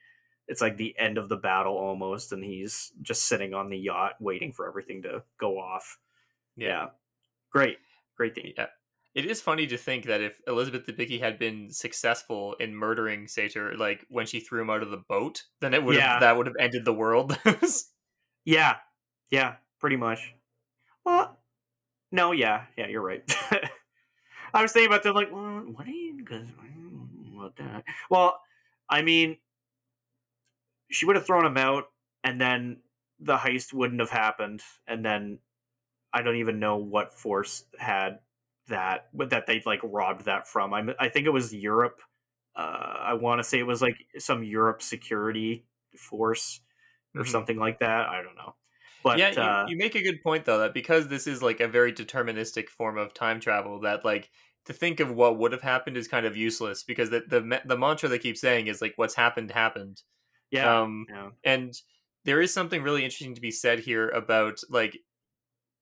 it's 0.50 0.60
like 0.60 0.76
the 0.76 0.98
end 0.98 1.16
of 1.16 1.28
the 1.28 1.36
battle 1.36 1.76
almost 1.76 2.32
and 2.32 2.42
he's 2.42 2.92
just 3.02 3.22
sitting 3.22 3.54
on 3.54 3.70
the 3.70 3.78
yacht 3.78 4.14
waiting 4.18 4.52
for 4.52 4.66
everything 4.66 5.02
to 5.02 5.22
go 5.38 5.60
off. 5.60 5.98
Yeah, 6.56 6.88
great. 7.52 7.78
Great 8.16 8.34
thing. 8.34 8.52
Yeah. 8.56 8.66
It 9.14 9.26
is 9.26 9.40
funny 9.40 9.66
to 9.66 9.76
think 9.76 10.06
that 10.06 10.20
if 10.20 10.40
Elizabeth 10.46 10.86
the 10.86 10.92
Debicki 10.92 11.20
had 11.20 11.38
been 11.38 11.70
successful 11.70 12.54
in 12.60 12.74
murdering 12.74 13.26
Sator, 13.26 13.76
like 13.76 14.06
when 14.08 14.26
she 14.26 14.38
threw 14.38 14.60
him 14.60 14.70
out 14.70 14.82
of 14.82 14.90
the 14.90 15.02
boat, 15.08 15.44
then 15.60 15.74
it 15.74 15.82
would 15.82 15.96
have 15.96 16.20
that 16.20 16.36
would 16.36 16.46
have 16.46 16.56
ended 16.60 16.84
the 16.84 16.92
world. 16.92 17.36
yeah. 18.44 18.76
Yeah 19.30 19.54
pretty 19.80 19.96
much. 19.96 20.34
Well 21.04 21.38
no 22.12 22.32
yeah. 22.32 22.66
Yeah 22.76 22.86
you're 22.86 23.02
right. 23.02 23.22
I 24.54 24.62
was 24.62 24.72
thinking 24.72 24.92
about 24.92 25.02
that 25.02 25.14
like 25.14 25.32
well, 25.32 25.62
what 25.74 25.86
are 25.86 25.90
you 25.90 26.14
because 26.16 26.46
mm, 26.46 27.34
what 27.34 27.56
that 27.56 27.84
well 28.10 28.40
i 28.88 29.02
mean 29.02 29.36
she 30.90 31.06
would 31.06 31.16
have 31.16 31.26
thrown 31.26 31.46
him 31.46 31.56
out 31.56 31.84
and 32.22 32.40
then 32.40 32.78
the 33.18 33.36
heist 33.36 33.72
wouldn't 33.72 34.00
have 34.00 34.10
happened 34.10 34.62
and 34.86 35.04
then 35.04 35.38
i 36.12 36.22
don't 36.22 36.36
even 36.36 36.58
know 36.58 36.76
what 36.76 37.14
force 37.14 37.64
had 37.78 38.18
that 38.70 39.08
that 39.14 39.46
they 39.46 39.62
like 39.66 39.80
robbed 39.84 40.24
that 40.26 40.48
from 40.48 40.74
i 40.74 40.82
i 40.98 41.08
think 41.08 41.26
it 41.26 41.30
was 41.30 41.54
europe 41.54 42.00
uh 42.56 42.96
i 43.00 43.14
want 43.14 43.38
to 43.38 43.44
say 43.44 43.58
it 43.58 43.66
was 43.66 43.82
like 43.82 43.96
some 44.18 44.42
europe 44.44 44.82
security 44.82 45.66
force 45.98 46.60
or 47.18 47.24
Mhm. 47.24 47.26
something 47.26 47.58
like 47.58 47.80
that 47.80 48.08
i 48.08 48.22
don't 48.22 48.36
know 48.36 48.54
but 49.02 49.20
yeah, 49.20 49.34
uh, 49.36 49.40
you, 49.40 49.56
you 49.64 49.76
make 49.76 49.94
a 49.94 50.02
good 50.02 50.22
point 50.22 50.44
though 50.44 50.58
that 50.58 50.74
because 50.74 51.08
this 51.08 51.26
is 51.26 51.42
like 51.42 51.60
a 51.60 51.68
very 51.68 51.92
deterministic 51.92 52.68
form 52.68 52.96
of 52.98 53.14
time 53.14 53.40
travel, 53.40 53.80
that 53.80 54.04
like 54.04 54.30
to 54.66 54.72
think 54.72 55.00
of 55.00 55.10
what 55.12 55.38
would 55.38 55.52
have 55.52 55.62
happened 55.62 55.96
is 55.96 56.06
kind 56.06 56.26
of 56.26 56.36
useless 56.36 56.84
because 56.84 57.10
the 57.10 57.20
the 57.26 57.60
the 57.64 57.78
mantra 57.78 58.08
they 58.08 58.18
keep 58.18 58.36
saying 58.36 58.66
is 58.68 58.80
like 58.80 58.92
what's 58.96 59.14
happened 59.14 59.50
happened. 59.50 60.02
yeah 60.50 60.76
Um, 60.82 61.08
yeah 61.08 61.30
and 61.44 61.74
there 62.24 62.40
is 62.42 62.52
something 62.54 62.82
really 62.82 63.04
interesting 63.04 63.34
to 63.34 63.40
be 63.40 63.50
said 63.50 63.80
here 63.80 64.08
about 64.10 64.60
like 64.70 64.98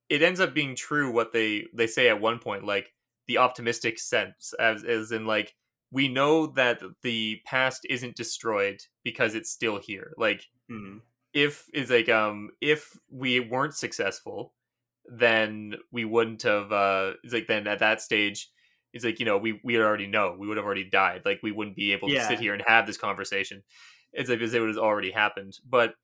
it 0.09 0.23
ends 0.23 0.41
up 0.41 0.55
being 0.55 0.75
true 0.75 1.11
what 1.13 1.33
they 1.33 1.67
they 1.75 1.87
say 1.87 2.09
at 2.09 2.21
one 2.21 2.39
point 2.39 2.65
like 2.65 2.95
the 3.27 3.39
optimistic 3.39 3.99
sense 3.99 4.55
as 4.59 4.85
as 4.85 5.13
in 5.13 5.27
like 5.27 5.55
we 5.91 6.09
know 6.09 6.47
that 6.47 6.83
the 7.03 7.41
past 7.47 7.87
isn't 7.89 8.17
destroyed 8.17 8.79
because 9.05 9.35
it's 9.35 9.51
still 9.51 9.79
here. 9.79 10.13
Like 10.19 10.47
Mhm. 10.69 11.03
if 11.33 11.67
is 11.75 11.91
like 11.91 12.09
um 12.09 12.51
if 12.61 12.97
we 13.11 13.41
weren't 13.41 13.75
successful 13.75 14.55
then 15.07 15.75
we 15.93 16.05
wouldn't 16.05 16.43
have 16.43 16.73
uh 16.73 17.15
it's 17.25 17.33
like 17.33 17.47
then 17.47 17.67
at 17.67 17.79
that 17.79 18.01
stage 18.03 18.51
it's 18.93 19.05
like 19.05 19.19
you 19.21 19.27
know 19.27 19.39
we 19.39 19.61
we 19.65 19.79
already 19.79 20.07
know 20.07 20.35
we 20.39 20.47
would 20.49 20.57
have 20.57 20.67
already 20.67 20.89
died. 20.89 21.23
Like 21.27 21.41
we 21.43 21.53
wouldn't 21.53 21.77
be 21.77 21.93
able 21.93 22.11
to 22.11 22.21
sit 22.21 22.39
here 22.41 22.55
and 22.55 22.63
have 22.67 22.87
this 22.87 22.97
conversation. 22.97 23.63
It's 24.13 24.31
like 24.31 24.39
because 24.39 24.55
it 24.55 24.61
would 24.61 24.71
have 24.71 24.79
already 24.79 25.11
happened. 25.11 25.59
But 25.67 25.95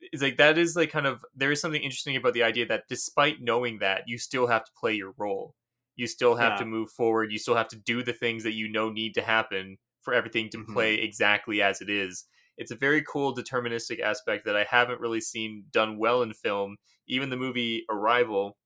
it's 0.00 0.22
like 0.22 0.36
that 0.36 0.58
is 0.58 0.76
like 0.76 0.90
kind 0.90 1.06
of 1.06 1.24
there 1.34 1.50
is 1.52 1.60
something 1.60 1.82
interesting 1.82 2.16
about 2.16 2.34
the 2.34 2.42
idea 2.42 2.66
that 2.66 2.84
despite 2.88 3.40
knowing 3.40 3.78
that 3.78 4.04
you 4.06 4.18
still 4.18 4.46
have 4.46 4.64
to 4.64 4.70
play 4.78 4.94
your 4.94 5.14
role 5.16 5.54
you 5.96 6.06
still 6.06 6.36
have 6.36 6.52
Yeah. 6.52 6.58
to 6.58 6.64
move 6.66 6.90
forward 6.90 7.32
you 7.32 7.38
still 7.38 7.54
have 7.56 7.68
to 7.68 7.76
do 7.76 8.02
the 8.02 8.12
things 8.12 8.42
that 8.44 8.52
you 8.54 8.68
know 8.68 8.90
need 8.90 9.14
to 9.14 9.22
happen 9.22 9.78
for 10.02 10.12
everything 10.14 10.50
to 10.50 10.58
Mhm. 10.58 10.72
play 10.72 10.94
exactly 10.96 11.62
as 11.62 11.80
it 11.80 11.88
is 11.90 12.26
it's 12.58 12.70
a 12.70 12.76
very 12.76 13.02
cool 13.02 13.34
deterministic 13.34 14.00
aspect 14.00 14.44
that 14.44 14.56
i 14.56 14.64
haven't 14.64 15.00
really 15.00 15.20
seen 15.20 15.64
done 15.70 15.98
well 15.98 16.22
in 16.22 16.32
film 16.34 16.76
even 17.06 17.30
the 17.30 17.36
movie 17.36 17.84
arrival 17.90 18.58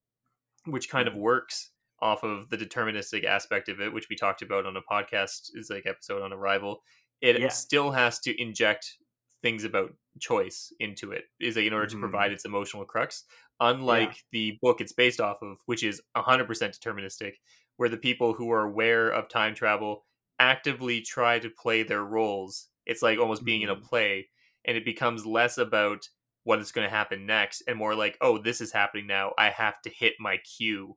which 0.66 0.89
kind 0.90 1.09
of 1.09 1.15
works 1.15 1.70
off 2.02 2.23
of 2.23 2.48
the 2.51 2.57
deterministic 2.57 3.24
aspect 3.24 3.69
of 3.69 3.81
it 3.81 3.93
which 3.93 4.09
we 4.09 4.16
talked 4.16 4.43
about 4.43 4.66
on 4.66 4.77
a 4.77 4.82
podcast 4.82 5.51
is 5.55 5.69
like 5.70 5.86
episode 5.86 6.23
on 6.23 6.32
arrival 6.32 6.82
it 7.20 7.39
Yeah. 7.39 7.48
still 7.48 7.90
has 7.90 8.19
to 8.20 8.40
inject 8.40 8.97
things 9.43 9.65
about 9.65 9.95
choice 10.21 10.73
into 10.81 11.12
it 11.12 11.25
is 11.41 11.57
like 11.57 11.65
in 11.67 11.73
order 11.73 11.87
to 11.87 11.97
Mhm. 11.97 12.01
provide 12.01 12.33
its 12.33 12.45
emotional 12.45 12.85
crux 12.85 13.25
unlike 13.61 14.25
the 14.33 14.59
book 14.62 14.81
it's 14.81 14.93
based 14.93 15.21
off 15.21 15.41
of 15.43 15.59
which 15.67 15.83
is 15.83 16.03
100% 16.15 16.75
deterministic 16.79 17.35
where 17.77 17.89
the 17.89 17.97
people 17.97 18.35
who 18.35 18.51
are 18.51 18.62
aware 18.65 19.09
of 19.11 19.29
time 19.29 19.55
travel 19.55 20.05
actively 20.39 21.01
try 21.01 21.39
to 21.39 21.51
play 21.51 21.83
their 21.83 22.05
roles 22.05 22.69
it's 22.87 23.03
like 23.03 23.19
almost 23.19 23.45
being 23.45 23.62
in 23.62 23.69
a 23.69 23.77
Mhm. 23.77 23.81
play 23.81 24.29
and 24.65 24.77
it 24.77 24.85
becomes 24.85 25.25
less 25.27 25.59
about 25.59 26.09
what 26.45 26.59
is 26.59 26.73
going 26.73 26.87
to 26.87 26.95
happen 26.95 27.27
next 27.27 27.62
and 27.69 27.79
more 27.79 27.95
like 27.95 28.17
oh 28.21 28.39
this 28.39 28.61
is 28.61 28.73
happening 28.73 29.07
now 29.07 29.33
i 29.39 29.51
have 29.51 29.81
to 29.83 29.91
hit 29.91 30.15
my 30.19 30.39
cue 30.39 30.97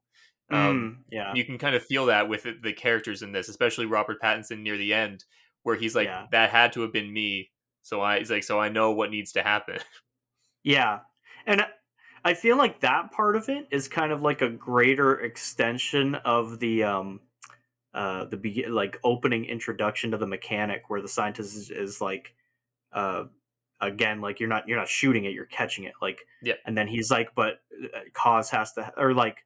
um, 0.51 0.91
Mm, 0.91 1.03
yeah 1.11 1.35
you 1.35 1.45
can 1.45 1.57
kind 1.57 1.75
of 1.75 1.83
feel 1.85 2.05
that 2.07 2.29
with 2.29 2.43
the- 2.43 2.59
the 2.61 2.73
characters 2.73 3.21
in 3.23 3.31
this, 3.31 3.49
especially 3.49 3.85
Robert 3.87 4.21
Pattinson 4.21 4.59
near 4.59 4.77
the 4.77 4.93
end, 4.93 5.25
where 5.63 5.75
he's 5.75 5.95
like, 5.95 6.11
Yeah. 6.11 6.27
"That 6.29 6.51
had 6.51 6.73
to 6.73 6.81
have 6.81 6.91
been 6.93 7.11
me." 7.11 7.51
So 7.83 8.01
I, 8.01 8.19
he's 8.19 8.31
like, 8.31 8.43
"So 8.43 8.59
I 8.59 8.69
know 8.69 8.91
what 8.91 9.11
needs 9.11 9.33
to 9.33 9.43
happen." 9.43 9.79
Yeah. 10.63 11.01
And 11.45 11.65
I 12.25 12.33
feel 12.35 12.57
like 12.57 12.79
that 12.81 13.11
part 13.11 13.35
of 13.35 13.49
it 13.49 13.67
is 13.71 13.87
kind 13.87 14.11
of 14.13 14.21
like 14.21 14.41
a 14.41 14.49
greater 14.49 15.19
extension 15.19 16.15
of 16.15 16.59
the 16.59 16.83
um 16.83 17.19
uh 17.93 18.25
the 18.25 18.37
be- 18.37 18.65
like 18.67 18.97
opening 19.03 19.45
introduction 19.45 20.11
to 20.11 20.17
the 20.17 20.27
mechanic 20.27 20.89
where 20.89 21.01
the 21.01 21.07
scientist 21.07 21.55
is, 21.55 21.69
is 21.69 22.01
like 22.01 22.33
uh 22.93 23.25
again 23.81 24.21
like 24.21 24.39
you're 24.39 24.49
not 24.49 24.67
you're 24.67 24.77
not 24.79 24.87
shooting 24.87 25.25
it 25.25 25.33
you're 25.33 25.45
catching 25.45 25.83
it 25.83 25.93
like 26.01 26.25
Yeah. 26.41 26.55
and 26.65 26.77
then 26.77 26.87
he's 26.87 27.11
like 27.11 27.35
but 27.35 27.61
uh, 27.93 27.99
cause 28.13 28.49
has 28.51 28.73
to 28.73 28.93
or 28.97 29.13
like 29.13 29.39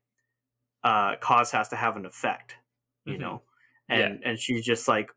uh 0.83 1.15
cause 1.17 1.51
has 1.51 1.69
to 1.69 1.75
have 1.75 1.97
an 1.97 2.05
effect 2.05 2.55
you 3.05 3.15
Mhm. 3.15 3.19
know 3.19 3.43
Yeah. 3.89 3.95
and 3.97 4.23
and 4.23 4.39
she's 4.39 4.65
just 4.65 4.87
like 4.87 5.11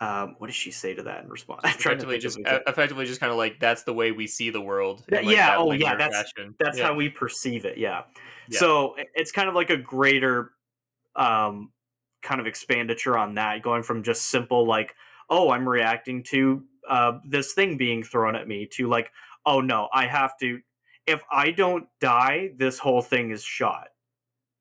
um 0.00 0.34
what 0.38 0.46
does 0.46 0.56
she 0.56 0.70
say 0.70 0.94
to 0.94 1.02
that 1.02 1.22
in 1.24 1.28
response 1.28 1.60
I'm 1.64 1.70
effectively, 1.70 2.18
just 2.18 2.38
effectively, 2.44 3.04
just 3.06 3.20
kind 3.20 3.30
of 3.30 3.36
like 3.36 3.60
that's 3.60 3.82
the 3.82 3.92
way 3.92 4.12
we 4.12 4.26
see 4.26 4.50
the 4.50 4.60
world. 4.60 5.04
Yeah, 5.10 5.18
like, 5.18 5.26
yeah, 5.28 5.46
that 5.50 5.58
oh, 5.58 5.66
linear 5.66 5.88
yeah, 5.88 5.96
that's- 5.96 6.32
fashion. 6.34 6.54
that's 6.58 6.78
Yeah. 6.78 6.84
how 6.86 6.94
we 6.94 7.08
perceive 7.08 7.64
it 7.64 7.76
yeah 7.78 8.02
Yeah. 8.48 8.58
So 8.58 8.96
it's 9.14 9.30
kind 9.32 9.48
of 9.48 9.54
like 9.54 9.70
a 9.70 9.76
greater 9.76 10.52
um, 11.16 11.70
kind 12.22 12.40
of 12.40 12.46
expenditure 12.46 13.16
on 13.18 13.34
that, 13.34 13.62
going 13.62 13.82
from 13.82 14.02
just 14.02 14.26
simple 14.26 14.66
like, 14.66 14.94
oh, 15.28 15.50
I'm 15.50 15.68
reacting 15.68 16.22
to 16.24 16.62
uh, 16.88 17.18
this 17.26 17.52
thing 17.52 17.76
being 17.76 18.02
thrown 18.02 18.34
at 18.36 18.48
me 18.48 18.66
to 18.72 18.88
like, 18.88 19.10
oh 19.46 19.60
no, 19.60 19.88
I 19.92 20.06
have 20.06 20.36
to. 20.40 20.60
If 21.06 21.22
I 21.30 21.50
don't 21.50 21.86
die, 22.00 22.50
this 22.56 22.78
whole 22.78 23.02
thing 23.02 23.30
is 23.30 23.42
shot. 23.42 23.88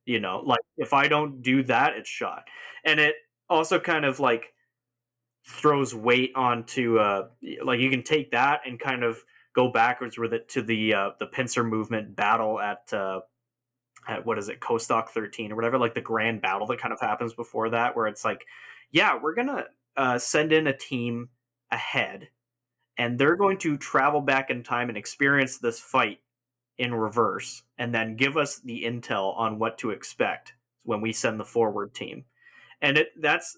You 0.06 0.20
know, 0.20 0.42
like 0.44 0.62
if 0.78 0.94
I 0.94 1.08
don't 1.08 1.42
do 1.42 1.64
that, 1.64 1.94
it's 1.96 2.10
shot. 2.10 2.46
And 2.84 3.00
it 3.00 3.16
also 3.50 3.80
kind 3.80 4.06
of 4.06 4.20
like 4.20 4.54
throws 5.50 5.96
weight 5.96 6.32
onto 6.36 7.00
uh 7.00 7.28
like 7.64 7.80
you 7.80 7.90
can 7.90 8.04
take 8.04 8.32
that 8.32 8.62
and 8.68 8.80
kind 8.80 9.04
of 9.04 9.18
go 9.56 9.72
backwards 9.72 10.18
with 10.18 10.34
it 10.34 10.48
to 10.48 10.62
the 10.62 10.94
uh 10.94 11.10
the 11.20 11.26
pincer 11.26 11.64
movement 11.64 12.16
battle 12.16 12.60
at 12.60 12.94
uh 12.94 13.20
at 14.08 14.26
what 14.26 14.38
is 14.38 14.48
it 14.48 14.60
Costock 14.60 15.10
13 15.10 15.52
or 15.52 15.56
whatever 15.56 15.78
like 15.78 15.96
the 15.96 16.02
grand 16.02 16.42
battle 16.42 16.68
that 16.68 16.80
kind 16.80 16.94
of 16.94 17.00
happens 17.02 17.34
before 17.34 17.70
that 17.72 17.96
where 17.96 18.08
it's 18.08 18.24
like 18.24 18.46
yeah 18.92 19.18
we're 19.22 19.34
gonna 19.34 19.66
uh 19.98 20.20
send 20.20 20.54
in 20.54 20.68
a 20.68 20.78
team 20.78 21.30
ahead 21.72 22.30
and 23.00 23.18
they're 23.18 23.38
going 23.38 23.58
to 23.58 23.78
travel 23.78 24.22
back 24.22 24.50
in 24.50 24.62
time 24.62 24.90
and 24.90 24.98
experience 24.98 25.58
this 25.58 25.80
fight 25.80 26.20
in 26.78 26.94
reverse 26.94 27.64
and 27.78 27.96
then 27.96 28.18
give 28.18 28.38
us 28.38 28.60
the 28.60 28.84
intel 28.84 29.38
on 29.38 29.58
what 29.58 29.78
to 29.78 29.90
expect 29.90 30.54
when 30.84 31.02
we 31.02 31.14
send 31.14 31.40
the 31.40 31.46
forward 31.46 31.94
team. 31.94 32.26
And 32.82 32.98
it 32.98 33.10
that's 33.20 33.58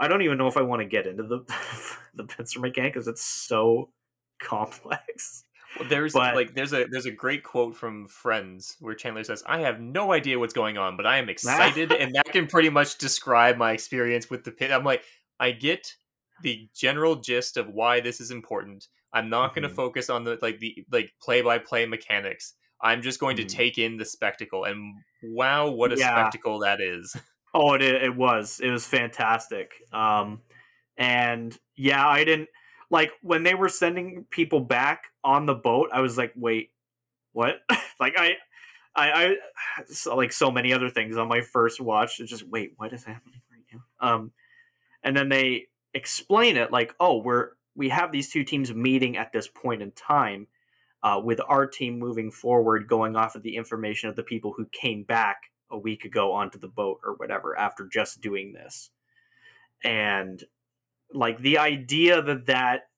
I 0.00 0.08
don't 0.08 0.22
even 0.22 0.38
know 0.38 0.46
if 0.48 0.56
I 0.56 0.62
want 0.62 0.80
to 0.82 0.86
get 0.86 1.06
into 1.06 1.22
the 1.22 1.40
the 2.14 2.24
pincer 2.24 2.60
mechanic 2.60 2.94
because 2.94 3.08
it's 3.08 3.22
so 3.24 3.90
complex. 4.40 5.44
Well, 5.78 5.88
there's 5.88 6.12
But- 6.12 6.34
like 6.34 6.54
there's 6.54 6.72
a 6.72 6.86
there's 6.90 7.06
a 7.06 7.10
great 7.10 7.42
quote 7.42 7.76
from 7.76 8.06
Friends 8.08 8.76
where 8.80 8.94
Chandler 8.94 9.24
says, 9.24 9.42
"I 9.46 9.60
have 9.60 9.80
no 9.80 10.12
idea 10.12 10.38
what's 10.38 10.54
going 10.54 10.78
on, 10.78 10.96
but 10.96 11.06
I 11.06 11.18
am 11.18 11.28
excited," 11.34 11.92
and 11.92 12.14
that 12.14 12.26
can 12.32 12.46
pretty 12.46 12.70
much 12.70 12.98
describe 12.98 13.56
my 13.56 13.72
experience 13.72 14.30
with 14.30 14.44
the 14.44 14.52
pit. 14.52 14.70
I'm 14.70 14.84
like, 14.84 15.02
I 15.38 15.50
get 15.52 15.94
the 16.42 16.68
general 16.74 17.16
gist 17.16 17.56
of 17.56 17.68
why 17.68 18.00
this 18.00 18.20
is 18.20 18.30
important. 18.30 18.88
I'm 19.12 19.28
not 19.30 19.54
going 19.54 19.64
Mhm. 19.64 19.68
to 19.70 19.74
focus 19.74 20.10
on 20.10 20.24
the 20.24 20.38
like 20.42 20.58
the 20.60 20.84
like 20.90 21.12
play 21.22 21.42
by 21.42 21.58
play 21.58 21.86
mechanics. 21.86 22.54
I'm 22.80 23.00
just 23.02 23.20
going 23.20 23.36
Mhm. 23.36 23.48
to 23.48 23.54
take 23.56 23.78
in 23.78 23.96
the 23.96 24.04
spectacle, 24.04 24.64
and 24.64 24.94
wow, 25.22 25.68
what 25.70 25.92
a 25.92 25.96
Yeah. 25.96 26.10
spectacle 26.12 26.60
that 26.60 26.80
is! 26.80 27.14
Oh, 27.54 27.74
it 27.74 27.82
it 27.82 28.14
was 28.14 28.60
it 28.62 28.70
was 28.70 28.86
fantastic. 28.86 29.72
Um, 29.92 30.40
and 30.96 31.56
yeah, 31.76 32.06
I 32.06 32.24
didn't 32.24 32.48
like 32.90 33.12
when 33.22 33.42
they 33.42 33.54
were 33.54 33.68
sending 33.68 34.26
people 34.30 34.60
back 34.60 35.04
on 35.24 35.46
the 35.46 35.54
boat. 35.54 35.90
I 35.92 36.00
was 36.00 36.16
like, 36.16 36.32
wait, 36.36 36.70
what? 37.32 37.56
like 38.00 38.14
I. 38.18 38.36
I, 38.98 39.36
I 40.06 40.14
like 40.14 40.32
so 40.32 40.50
many 40.50 40.72
other 40.72 40.88
things 40.88 41.18
on 41.18 41.28
my 41.28 41.42
first 41.42 41.82
watch. 41.82 42.18
It's 42.18 42.30
just 42.30 42.48
wait, 42.48 42.72
what 42.78 42.94
is 42.94 43.04
happening 43.04 43.42
right 43.52 43.64
now? 43.70 44.14
Um, 44.14 44.32
and 45.02 45.14
then 45.14 45.28
they 45.28 45.66
explain 45.92 46.56
it 46.56 46.72
like, 46.72 46.94
oh, 46.98 47.18
we're 47.18 47.50
we 47.76 47.90
have 47.90 48.10
these 48.10 48.30
two 48.30 48.42
teams 48.42 48.72
meeting 48.72 49.16
at 49.16 49.32
this 49.32 49.48
point 49.48 49.82
in 49.82 49.92
time, 49.92 50.46
uh, 51.02 51.20
with 51.22 51.40
our 51.46 51.66
team 51.66 51.98
moving 51.98 52.30
forward, 52.30 52.88
going 52.88 53.16
off 53.16 53.34
of 53.34 53.42
the 53.42 53.56
information 53.56 54.08
of 54.08 54.16
the 54.16 54.22
people 54.22 54.54
who 54.56 54.66
came 54.72 55.02
back 55.04 55.50
a 55.70 55.78
week 55.78 56.04
ago 56.04 56.32
onto 56.32 56.58
the 56.58 56.68
boat 56.68 57.00
or 57.04 57.14
whatever 57.14 57.58
after 57.58 57.86
just 57.86 58.20
doing 58.20 58.52
this, 58.52 58.90
and 59.84 60.44
like 61.12 61.38
the 61.40 61.58
idea 61.58 62.22
that 62.22 62.46
that 62.46 62.88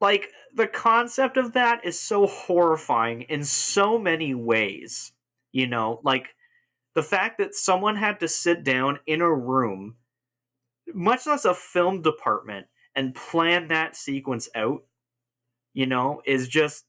like 0.00 0.30
the 0.54 0.66
concept 0.66 1.36
of 1.36 1.52
that 1.52 1.84
is 1.84 1.98
so 1.98 2.26
horrifying 2.26 3.22
in 3.22 3.44
so 3.44 3.98
many 3.98 4.34
ways 4.34 5.12
you 5.54 5.68
know? 5.68 6.00
Like 6.02 6.34
the 6.94 7.02
fact 7.02 7.38
that 7.38 7.54
someone 7.54 7.96
had 7.96 8.20
to 8.20 8.28
sit 8.28 8.62
down 8.62 8.98
in 9.06 9.22
a 9.22 9.32
room 9.32 9.96
much 10.92 11.26
less 11.26 11.46
a 11.46 11.54
film 11.54 12.02
department 12.02 12.66
and 12.94 13.14
plan 13.14 13.68
that 13.68 13.96
sequence 13.96 14.50
out 14.54 14.84
you 15.72 15.86
know 15.86 16.20
is 16.26 16.46
just 16.46 16.84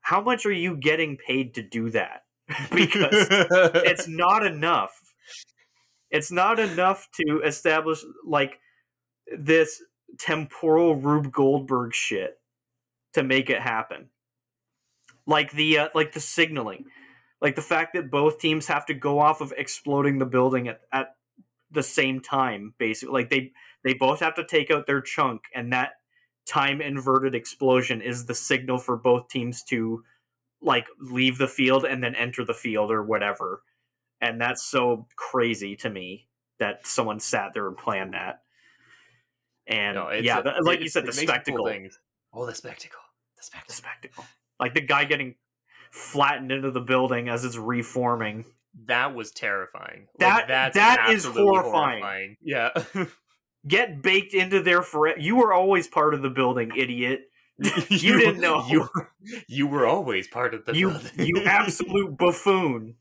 how 0.00 0.20
much 0.20 0.44
are 0.44 0.52
you 0.52 0.76
getting 0.76 1.16
paid 1.16 1.54
to 1.54 1.62
do 1.62 1.90
that 1.90 2.21
because 2.74 3.28
it's 3.30 4.08
not 4.08 4.44
enough. 4.44 4.98
It's 6.10 6.30
not 6.30 6.58
enough 6.58 7.08
to 7.20 7.40
establish 7.42 8.04
like 8.26 8.58
this 9.36 9.82
temporal 10.18 10.96
Rube 10.96 11.32
Goldberg 11.32 11.94
shit 11.94 12.38
to 13.14 13.22
make 13.22 13.50
it 13.50 13.60
happen. 13.60 14.10
Like 15.26 15.52
the 15.52 15.78
uh, 15.78 15.88
like 15.94 16.12
the 16.12 16.20
signaling, 16.20 16.86
like 17.40 17.54
the 17.54 17.62
fact 17.62 17.94
that 17.94 18.10
both 18.10 18.38
teams 18.38 18.66
have 18.66 18.86
to 18.86 18.94
go 18.94 19.20
off 19.20 19.40
of 19.40 19.54
exploding 19.56 20.18
the 20.18 20.26
building 20.26 20.68
at, 20.68 20.80
at 20.92 21.14
the 21.70 21.82
same 21.82 22.20
time. 22.20 22.74
Basically, 22.78 23.12
like 23.12 23.30
they 23.30 23.52
they 23.84 23.94
both 23.94 24.20
have 24.20 24.34
to 24.34 24.44
take 24.44 24.70
out 24.70 24.86
their 24.86 25.00
chunk, 25.00 25.42
and 25.54 25.72
that 25.72 25.92
time 26.44 26.80
inverted 26.80 27.34
explosion 27.34 28.02
is 28.02 28.26
the 28.26 28.34
signal 28.34 28.78
for 28.78 28.96
both 28.96 29.28
teams 29.28 29.62
to 29.62 30.02
like 30.62 30.86
leave 31.00 31.38
the 31.38 31.48
field 31.48 31.84
and 31.84 32.02
then 32.02 32.14
enter 32.14 32.44
the 32.44 32.54
field 32.54 32.90
or 32.90 33.02
whatever. 33.02 33.62
And 34.20 34.40
that's 34.40 34.62
so 34.62 35.06
crazy 35.16 35.74
to 35.76 35.90
me 35.90 36.28
that 36.58 36.86
someone 36.86 37.18
sat 37.20 37.52
there 37.54 37.66
and 37.66 37.76
planned 37.76 38.14
that. 38.14 38.42
And 39.66 39.96
No, 39.96 40.08
it's 40.08 40.24
yeah, 40.24 40.38
a- 40.38 40.42
the- 40.42 40.62
like 40.62 40.78
it- 40.80 40.82
you 40.84 40.88
said, 40.88 41.02
the 41.04 41.06
makes 41.08 41.18
cool 41.18 41.26
spectacle, 41.28 41.66
things. 41.66 41.98
Oh, 42.32 42.46
the 42.46 42.54
spectacle, 42.54 43.00
the 43.36 43.40
the 43.40 43.44
spectacle. 43.44 43.74
spectacle, 43.74 44.24
like 44.60 44.74
the 44.74 44.80
guy 44.80 45.04
getting 45.04 45.34
flattened 45.90 46.50
into 46.52 46.70
the 46.70 46.80
building 46.80 47.28
as 47.28 47.44
it's 47.44 47.56
reforming. 47.56 48.44
That 48.86 49.14
was 49.14 49.30
terrifying. 49.32 50.06
That- 50.18 50.34
like, 50.36 50.48
that's 50.48 50.74
that 50.76 51.10
is 51.10 51.26
absolutely 51.26 51.42
horrifying. 51.58 52.36
Yeah. 52.42 52.70
Get 53.68 54.02
baked 54.02 54.34
into 54.34 54.62
there 54.62 54.82
forever. 54.82 55.20
you 55.20 55.36
were 55.36 55.52
always 55.52 55.86
part 55.86 56.14
of 56.14 56.22
the 56.22 56.30
building, 56.30 56.72
idiot. 56.76 57.30
You 57.90 58.16
didn't 58.18 58.40
know. 58.40 58.64
You, 58.68 58.88
you 59.46 59.66
were 59.66 59.86
always 59.86 60.26
part 60.28 60.54
of 60.54 60.64
the 60.64 60.74
You 60.74 60.92
you 61.16 61.42
absolute 61.44 62.16
buffoon. 62.18 62.96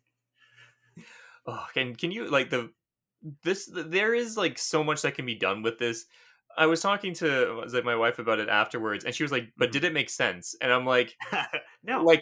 oh, 1.45 1.65
can 1.73 1.95
can 1.95 2.11
you 2.11 2.27
like 2.29 2.49
the 2.49 2.71
this 3.43 3.69
there 3.73 4.13
is 4.13 4.37
like 4.37 4.57
so 4.57 4.83
much 4.83 5.01
that 5.03 5.15
can 5.15 5.25
be 5.25 5.35
done 5.35 5.61
with 5.61 5.77
this. 5.79 6.05
I 6.57 6.65
was 6.65 6.81
talking 6.81 7.13
to 7.15 7.61
was 7.61 7.73
like 7.73 7.85
my 7.85 7.95
wife 7.95 8.19
about 8.19 8.39
it 8.39 8.49
afterwards, 8.49 9.05
and 9.05 9.15
she 9.15 9.23
was 9.23 9.31
like, 9.31 9.53
"But 9.57 9.71
did 9.71 9.83
it 9.83 9.93
make 9.93 10.09
sense?" 10.09 10.55
And 10.61 10.71
I'm 10.71 10.85
like, 10.85 11.15
no, 11.83 12.03
like 12.03 12.21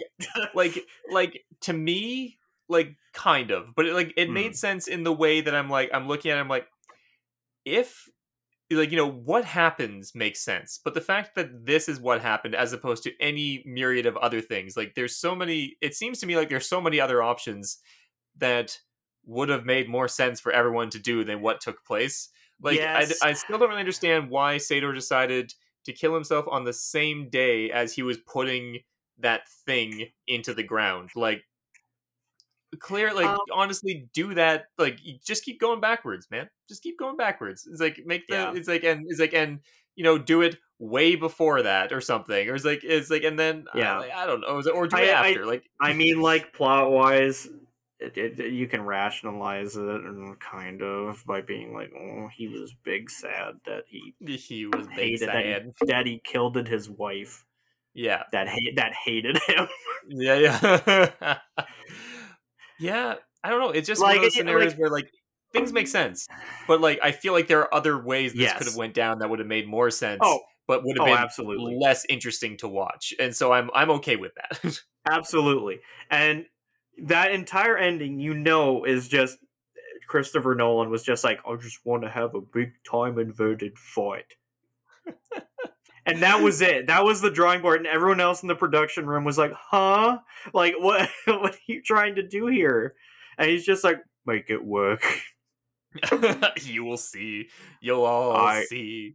like 0.54 0.86
like 1.12 1.46
to 1.62 1.74
me 1.74 2.38
like 2.70 2.96
kind 3.14 3.50
of 3.52 3.74
but 3.76 3.88
it, 3.88 3.94
like 3.94 4.14
it 4.16 4.30
Hmm. 4.30 4.34
made 4.34 4.56
sense 4.56 4.88
in 4.88 5.04
the 5.04 5.12
way 5.12 5.42
that 5.42 5.56
i'm 5.56 5.70
like 5.72 5.90
i'm 5.92 6.08
looking 6.08 6.30
at 6.30 6.38
it 6.38 6.40
i'm 6.42 6.48
like 6.48 6.68
if 7.66 8.08
like 8.72 8.92
you 8.92 8.98
know 8.98 9.10
what 9.10 9.46
happens 9.46 10.14
makes 10.14 10.42
sense 10.42 10.80
but 10.84 10.94
the 10.94 11.02
fact 11.02 11.36
that 11.36 11.66
this 11.66 11.90
is 11.90 12.00
what 12.00 12.22
happened 12.22 12.54
as 12.54 12.72
opposed 12.72 13.02
to 13.04 13.12
any 13.20 13.64
myriad 13.66 14.06
of 14.06 14.16
other 14.18 14.42
things 14.42 14.78
like 14.78 14.94
there's 14.96 15.16
so 15.16 15.36
many 15.36 15.76
it 15.82 15.96
seems 15.96 16.20
to 16.20 16.28
me 16.28 16.36
like 16.36 16.50
there's 16.50 16.70
so 16.70 16.80
many 16.80 17.00
other 17.00 17.24
options 17.24 17.80
that 18.38 18.78
would 19.26 19.50
have 19.50 19.66
made 19.66 19.90
more 19.90 20.08
sense 20.08 20.40
for 20.40 20.52
everyone 20.52 20.90
to 20.90 21.00
do 21.00 21.24
than 21.24 21.42
what 21.42 21.62
took 21.62 21.84
place 21.84 22.30
like 22.62 22.78
Yes. 22.78 23.20
I, 23.24 23.30
I 23.30 23.34
still 23.34 23.58
don't 23.58 23.70
really 23.70 23.80
understand 23.80 24.30
why 24.30 24.58
Sator 24.58 24.94
decided 24.94 25.54
to 25.86 25.94
kill 25.94 26.14
himself 26.14 26.46
on 26.50 26.66
the 26.66 26.74
same 26.74 27.30
day 27.30 27.72
as 27.72 27.94
he 27.94 28.04
was 28.04 28.18
putting 28.18 28.80
that 29.20 29.42
thing 29.66 30.08
into 30.28 30.54
the 30.54 30.64
ground. 30.64 31.12
Like, 31.16 31.44
clear, 32.80 33.14
like, 33.14 33.26
Um, 33.28 33.40
honestly, 33.54 34.08
do 34.14 34.34
that. 34.36 34.66
Like, 34.78 35.00
you 35.04 35.18
just 35.26 35.44
keep 35.44 35.60
going 35.60 35.80
backwards, 35.82 36.28
man. 36.30 36.50
Just 36.68 36.84
keep 36.84 37.00
going 37.00 37.18
backwards. 37.18 37.68
It's 37.72 37.82
like 37.82 38.00
make 38.06 38.28
the. 38.28 38.36
Yeah. 38.36 38.54
It's 38.56 38.68
like 38.68 38.84
and 38.84 39.06
it's 39.10 39.20
like 39.20 39.34
and 39.34 39.60
you 39.96 40.04
know 40.04 40.18
do 40.18 40.42
it 40.42 40.58
way 40.78 41.16
before 41.16 41.62
that 41.64 41.92
or 41.92 42.00
something. 42.02 42.48
Or 42.50 42.56
it's 42.56 42.66
like 42.66 42.84
it's 42.84 43.10
like 43.10 43.24
and 43.24 43.38
then 43.40 43.66
Yeah. 43.76 43.98
uh, 43.98 44.02
like, 44.02 44.12
I 44.12 44.26
don't 44.26 44.42
know. 44.42 44.62
Or 44.72 44.88
do 44.88 44.96
I- 44.98 45.02
it 45.02 45.10
I- 45.14 45.30
after. 45.30 45.46
like 45.46 45.64
I 45.82 45.94
mean, 46.02 46.22
like 46.22 46.54
plot 46.54 46.92
wise, 46.92 47.48
it, 48.00 48.18
it, 48.18 48.54
you 48.54 48.66
can 48.68 48.82
rationalize 48.86 49.76
it, 49.76 49.82
and 49.84 50.40
kind 50.40 50.82
of 50.82 51.22
by 51.26 51.42
being 51.42 51.74
like, 51.74 51.92
"Oh, 51.94 52.30
he 52.34 52.48
was 52.48 52.74
big 52.84 53.10
sad 53.10 53.56
that 53.66 53.84
he 53.88 54.14
he 54.38 54.66
was 54.68 54.88
big 54.88 54.96
hated 55.20 55.28
that 55.28 55.44
he, 55.46 55.52
sad. 55.52 55.74
that 55.88 56.06
he 56.06 56.22
killed 56.24 56.56
his 56.66 56.90
wife 56.90 57.46
Yeah. 57.94 58.24
that 58.32 58.48
hate 58.48 58.78
that 58.78 58.94
hated 58.94 59.38
him." 59.48 59.68
Yeah, 60.08 60.36
yeah. 60.36 61.38
yeah, 62.80 63.16
I 63.44 63.50
don't 63.50 63.60
know. 63.60 63.70
It's 63.70 63.88
just 63.88 64.02
one 64.02 64.16
of 64.16 64.22
those 64.22 64.36
scenarios 64.36 64.74
like- 64.74 64.80
where 64.80 64.90
like 64.90 65.12
things 65.54 65.74
make 65.74 65.88
sense, 65.88 66.28
but 66.68 66.82
like 66.82 67.00
I 67.02 67.12
feel 67.12 67.34
like 67.34 67.48
there 67.48 67.62
are 67.62 67.74
other 67.74 68.02
ways 68.02 68.34
this 68.34 68.54
could 68.54 68.68
have 68.68 68.76
went 68.76 68.94
down 68.94 69.20
that 69.20 69.30
would 69.30 69.40
have 69.40 69.48
made 69.48 69.68
more 69.68 69.90
sense, 69.90 70.20
oh, 70.24 70.40
but 70.68 70.84
would 70.84 70.98
have 70.98 71.08
oh, 71.08 71.12
been 71.12 71.18
absolutely, 71.18 71.78
less 71.80 72.06
interesting 72.10 72.58
to 72.58 72.68
watch. 72.68 73.14
And 73.20 73.36
so 73.36 73.52
I'm 73.52 73.70
I'm 73.74 73.92
okay 73.92 74.16
with 74.16 74.32
that. 74.36 74.82
absolutely, 75.10 75.80
and 76.10 76.46
that 77.04 77.32
entire 77.32 77.78
ending, 77.78 78.20
you 78.20 78.34
know, 78.34 78.84
is 78.84 79.08
just 79.08 79.38
eh, 79.76 80.00
Christopher 80.08 80.56
Nolan 80.56 80.90
was 80.90 81.04
just 81.04 81.24
like, 81.24 81.40
"I 81.48 81.56
just 81.56 81.80
want 81.86 82.04
to 82.04 82.10
have 82.10 82.36
a 82.36 82.42
big 82.42 82.74
time 82.90 83.20
inverted 83.20 83.78
fight." 83.78 84.36
and 86.10 86.22
that 86.24 86.42
was 86.42 86.62
it. 86.62 86.88
That 86.88 87.04
was 87.04 87.22
the 87.22 87.32
drawing 87.32 87.62
board, 87.62 87.78
and 87.78 87.88
everyone 87.88 88.20
else 88.20 88.42
in 88.42 88.48
the 88.48 88.56
production 88.56 89.06
room 89.06 89.24
was 89.24 89.38
like, 89.38 89.54
"Huh? 89.54 90.20
Like 90.54 90.76
what? 90.80 91.10
what 91.26 91.56
are 91.56 91.60
you 91.68 91.82
trying 91.82 92.16
to 92.16 92.28
do 92.28 92.48
here?" 92.48 92.96
And 93.38 93.50
he's 93.50 93.66
just 93.66 93.84
like, 93.84 93.98
"Make 94.26 94.50
it 94.50 94.64
work." 94.64 95.04
you 96.62 96.84
will 96.84 96.98
see. 96.98 97.48
You'll 97.82 98.04
all 98.04 98.36
I- 98.36 98.64
see. 98.64 99.14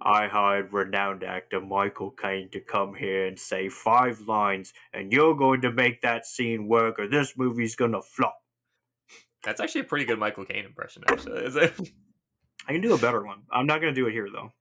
I 0.00 0.28
hired 0.28 0.72
renowned 0.72 1.24
actor 1.24 1.60
Michael 1.60 2.12
Caine 2.12 2.48
to 2.52 2.60
come 2.60 2.94
here 2.94 3.26
and 3.26 3.36
say 3.38 3.68
five 3.68 4.20
lines, 4.28 4.72
and 4.92 5.12
you're 5.12 5.34
going 5.34 5.60
to 5.62 5.72
make 5.72 6.02
that 6.02 6.24
scene 6.24 6.68
work, 6.68 7.00
or 7.00 7.08
this 7.08 7.36
movie's 7.36 7.74
gonna 7.74 8.00
flop. 8.00 8.38
That's 9.42 9.60
actually 9.60 9.82
a 9.82 9.84
pretty 9.84 10.04
good 10.04 10.18
Michael 10.18 10.44
Caine 10.44 10.64
impression, 10.64 11.02
actually. 11.08 11.42
Is 11.44 11.56
it? 11.56 11.74
I 12.66 12.72
can 12.72 12.80
do 12.80 12.94
a 12.94 12.98
better 12.98 13.24
one. 13.24 13.42
I'm 13.50 13.66
not 13.66 13.80
gonna 13.80 13.92
do 13.92 14.06
it 14.06 14.12
here 14.12 14.28
though. 14.32 14.52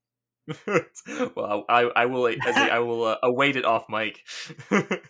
well, 1.35 1.65
I, 1.69 1.81
I 1.95 2.05
will. 2.05 2.27
As 2.27 2.37
I, 2.55 2.69
I 2.69 2.79
will 2.79 3.03
uh, 3.03 3.17
await 3.23 3.55
it 3.55 3.65
off 3.65 3.85
mic. 3.89 4.21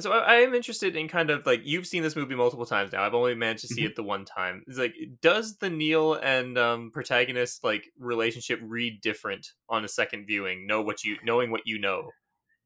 so 0.00 0.10
I, 0.10 0.18
I 0.18 0.34
am 0.36 0.54
interested 0.54 0.96
in 0.96 1.08
kind 1.08 1.30
of 1.30 1.44
like 1.44 1.60
you've 1.64 1.86
seen 1.86 2.02
this 2.02 2.16
movie 2.16 2.34
multiple 2.34 2.64
times 2.66 2.92
now. 2.92 3.02
I've 3.04 3.14
only 3.14 3.34
managed 3.34 3.60
to 3.62 3.68
see 3.68 3.82
Mhm. 3.82 3.86
it 3.86 3.96
the 3.96 4.02
one 4.02 4.24
time. 4.24 4.64
It's 4.66 4.78
like, 4.78 4.94
does 5.20 5.58
the 5.58 5.68
Neil 5.70 6.14
and 6.14 6.56
um, 6.56 6.90
protagonist 6.92 7.62
like 7.62 7.84
relationship 7.98 8.58
read 8.62 9.00
different 9.02 9.48
on 9.68 9.84
a 9.84 9.88
second 9.88 10.26
viewing? 10.26 10.66
Know 10.66 10.80
what 10.82 11.04
you 11.04 11.16
knowing 11.24 11.50
what 11.50 11.62
you 11.66 11.78
know. 11.78 12.10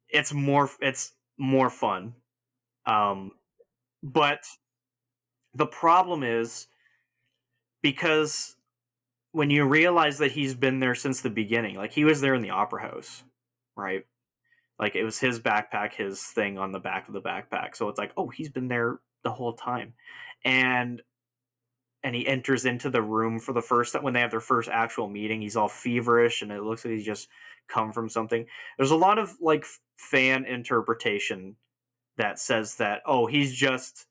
It's 0.08 0.32
more. 0.32 0.70
It's 0.80 1.12
more 1.36 1.68
fun. 1.70 2.14
Um, 2.86 3.32
but 4.02 4.44
the 5.54 5.66
problem 5.66 6.22
is 6.22 6.68
because 7.82 8.56
when 9.36 9.50
you 9.50 9.66
realize 9.66 10.16
that 10.16 10.32
he's 10.32 10.54
been 10.54 10.80
there 10.80 10.94
since 10.94 11.20
the 11.20 11.28
beginning, 11.28 11.76
like 11.76 11.92
he 11.92 12.06
was 12.06 12.22
there 12.22 12.34
in 12.34 12.40
the 12.40 12.48
opera 12.48 12.80
house, 12.80 13.22
right? 13.76 14.06
Like 14.80 14.96
it 14.96 15.04
was 15.04 15.18
his 15.18 15.38
backpack, 15.38 15.92
his 15.92 16.22
thing 16.22 16.56
on 16.56 16.72
the 16.72 16.80
back 16.80 17.06
of 17.06 17.12
the 17.12 17.20
backpack. 17.20 17.76
So 17.76 17.90
it's 17.90 17.98
like, 17.98 18.12
oh, 18.16 18.28
he's 18.28 18.48
been 18.48 18.68
there 18.68 18.98
the 19.24 19.30
whole 19.30 19.52
time. 19.52 19.92
And 20.42 21.02
and 22.02 22.16
he 22.16 22.26
enters 22.26 22.64
into 22.64 22.88
the 22.88 23.02
room 23.02 23.38
for 23.38 23.52
the 23.52 23.60
first 23.60 23.92
time 23.92 24.02
when 24.02 24.14
they 24.14 24.20
have 24.20 24.30
their 24.30 24.40
first 24.40 24.70
actual 24.70 25.06
meeting. 25.06 25.42
He's 25.42 25.56
all 25.56 25.68
feverish 25.68 26.40
and 26.40 26.50
it 26.50 26.62
looks 26.62 26.82
like 26.82 26.94
he's 26.94 27.04
just 27.04 27.28
come 27.68 27.92
from 27.92 28.08
something. 28.08 28.46
There's 28.78 28.90
a 28.90 28.96
lot 28.96 29.18
of 29.18 29.34
like 29.42 29.66
fan 29.98 30.46
interpretation 30.46 31.56
that 32.16 32.38
says 32.38 32.76
that, 32.76 33.02
oh, 33.04 33.26
he's 33.26 33.54
just 33.54 34.06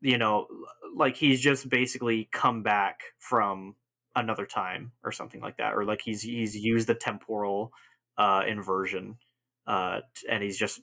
you 0.00 0.18
know, 0.18 0.48
like 0.96 1.14
he's 1.14 1.40
just 1.40 1.68
basically 1.68 2.28
come 2.32 2.64
back 2.64 2.98
from 3.20 3.76
another 4.16 4.46
time 4.46 4.92
or 5.02 5.12
something 5.12 5.40
like 5.40 5.56
that, 5.58 5.74
or 5.74 5.84
like 5.84 6.02
he's 6.02 6.22
he's 6.22 6.56
used 6.56 6.86
the 6.86 6.94
temporal 6.94 7.72
uh, 8.18 8.42
inversion, 8.46 9.18
uh, 9.66 10.00
and 10.28 10.42
he's 10.42 10.58
just 10.58 10.80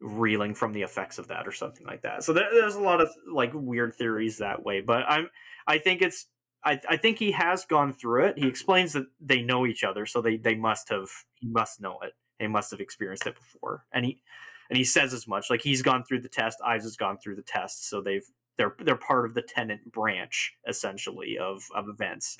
reeling 0.00 0.54
from 0.54 0.72
the 0.72 0.82
effects 0.82 1.18
of 1.18 1.28
that 1.28 1.46
or 1.46 1.52
something 1.52 1.86
like 1.86 2.02
that. 2.02 2.24
So 2.24 2.32
there, 2.32 2.48
there's 2.52 2.74
a 2.74 2.80
lot 2.80 3.00
of 3.00 3.08
like 3.32 3.52
weird 3.54 3.94
theories 3.94 4.38
that 4.38 4.64
way, 4.64 4.80
but 4.80 5.04
I'm 5.08 5.28
I 5.66 5.78
think 5.78 6.02
it's 6.02 6.26
I, 6.64 6.80
I 6.88 6.96
think 6.96 7.18
he 7.18 7.32
has 7.32 7.64
gone 7.64 7.92
through 7.92 8.26
it. 8.26 8.38
He 8.38 8.48
explains 8.48 8.94
that 8.94 9.06
they 9.20 9.42
know 9.42 9.66
each 9.66 9.84
other, 9.84 10.06
so 10.06 10.20
they 10.20 10.36
they 10.36 10.54
must 10.54 10.88
have 10.88 11.08
he 11.34 11.48
must 11.48 11.80
know 11.80 11.98
it. 12.02 12.12
They 12.38 12.48
must 12.48 12.70
have 12.72 12.80
experienced 12.80 13.26
it 13.26 13.36
before, 13.36 13.84
and 13.92 14.04
he 14.04 14.20
and 14.68 14.76
he 14.76 14.84
says 14.84 15.12
as 15.12 15.28
much. 15.28 15.50
Like 15.50 15.62
he's 15.62 15.82
gone 15.82 16.04
through 16.04 16.22
the 16.22 16.28
test. 16.28 16.58
Ives 16.64 16.84
has 16.84 16.96
gone 16.96 17.18
through 17.18 17.36
the 17.36 17.42
test, 17.42 17.88
so 17.88 18.00
they've 18.00 18.26
they're 18.56 18.74
they're 18.80 18.96
part 18.96 19.26
of 19.26 19.34
the 19.34 19.42
tenet 19.42 19.80
branch 19.90 20.54
essentially 20.68 21.38
of 21.38 21.64
of 21.74 21.88
events. 21.88 22.36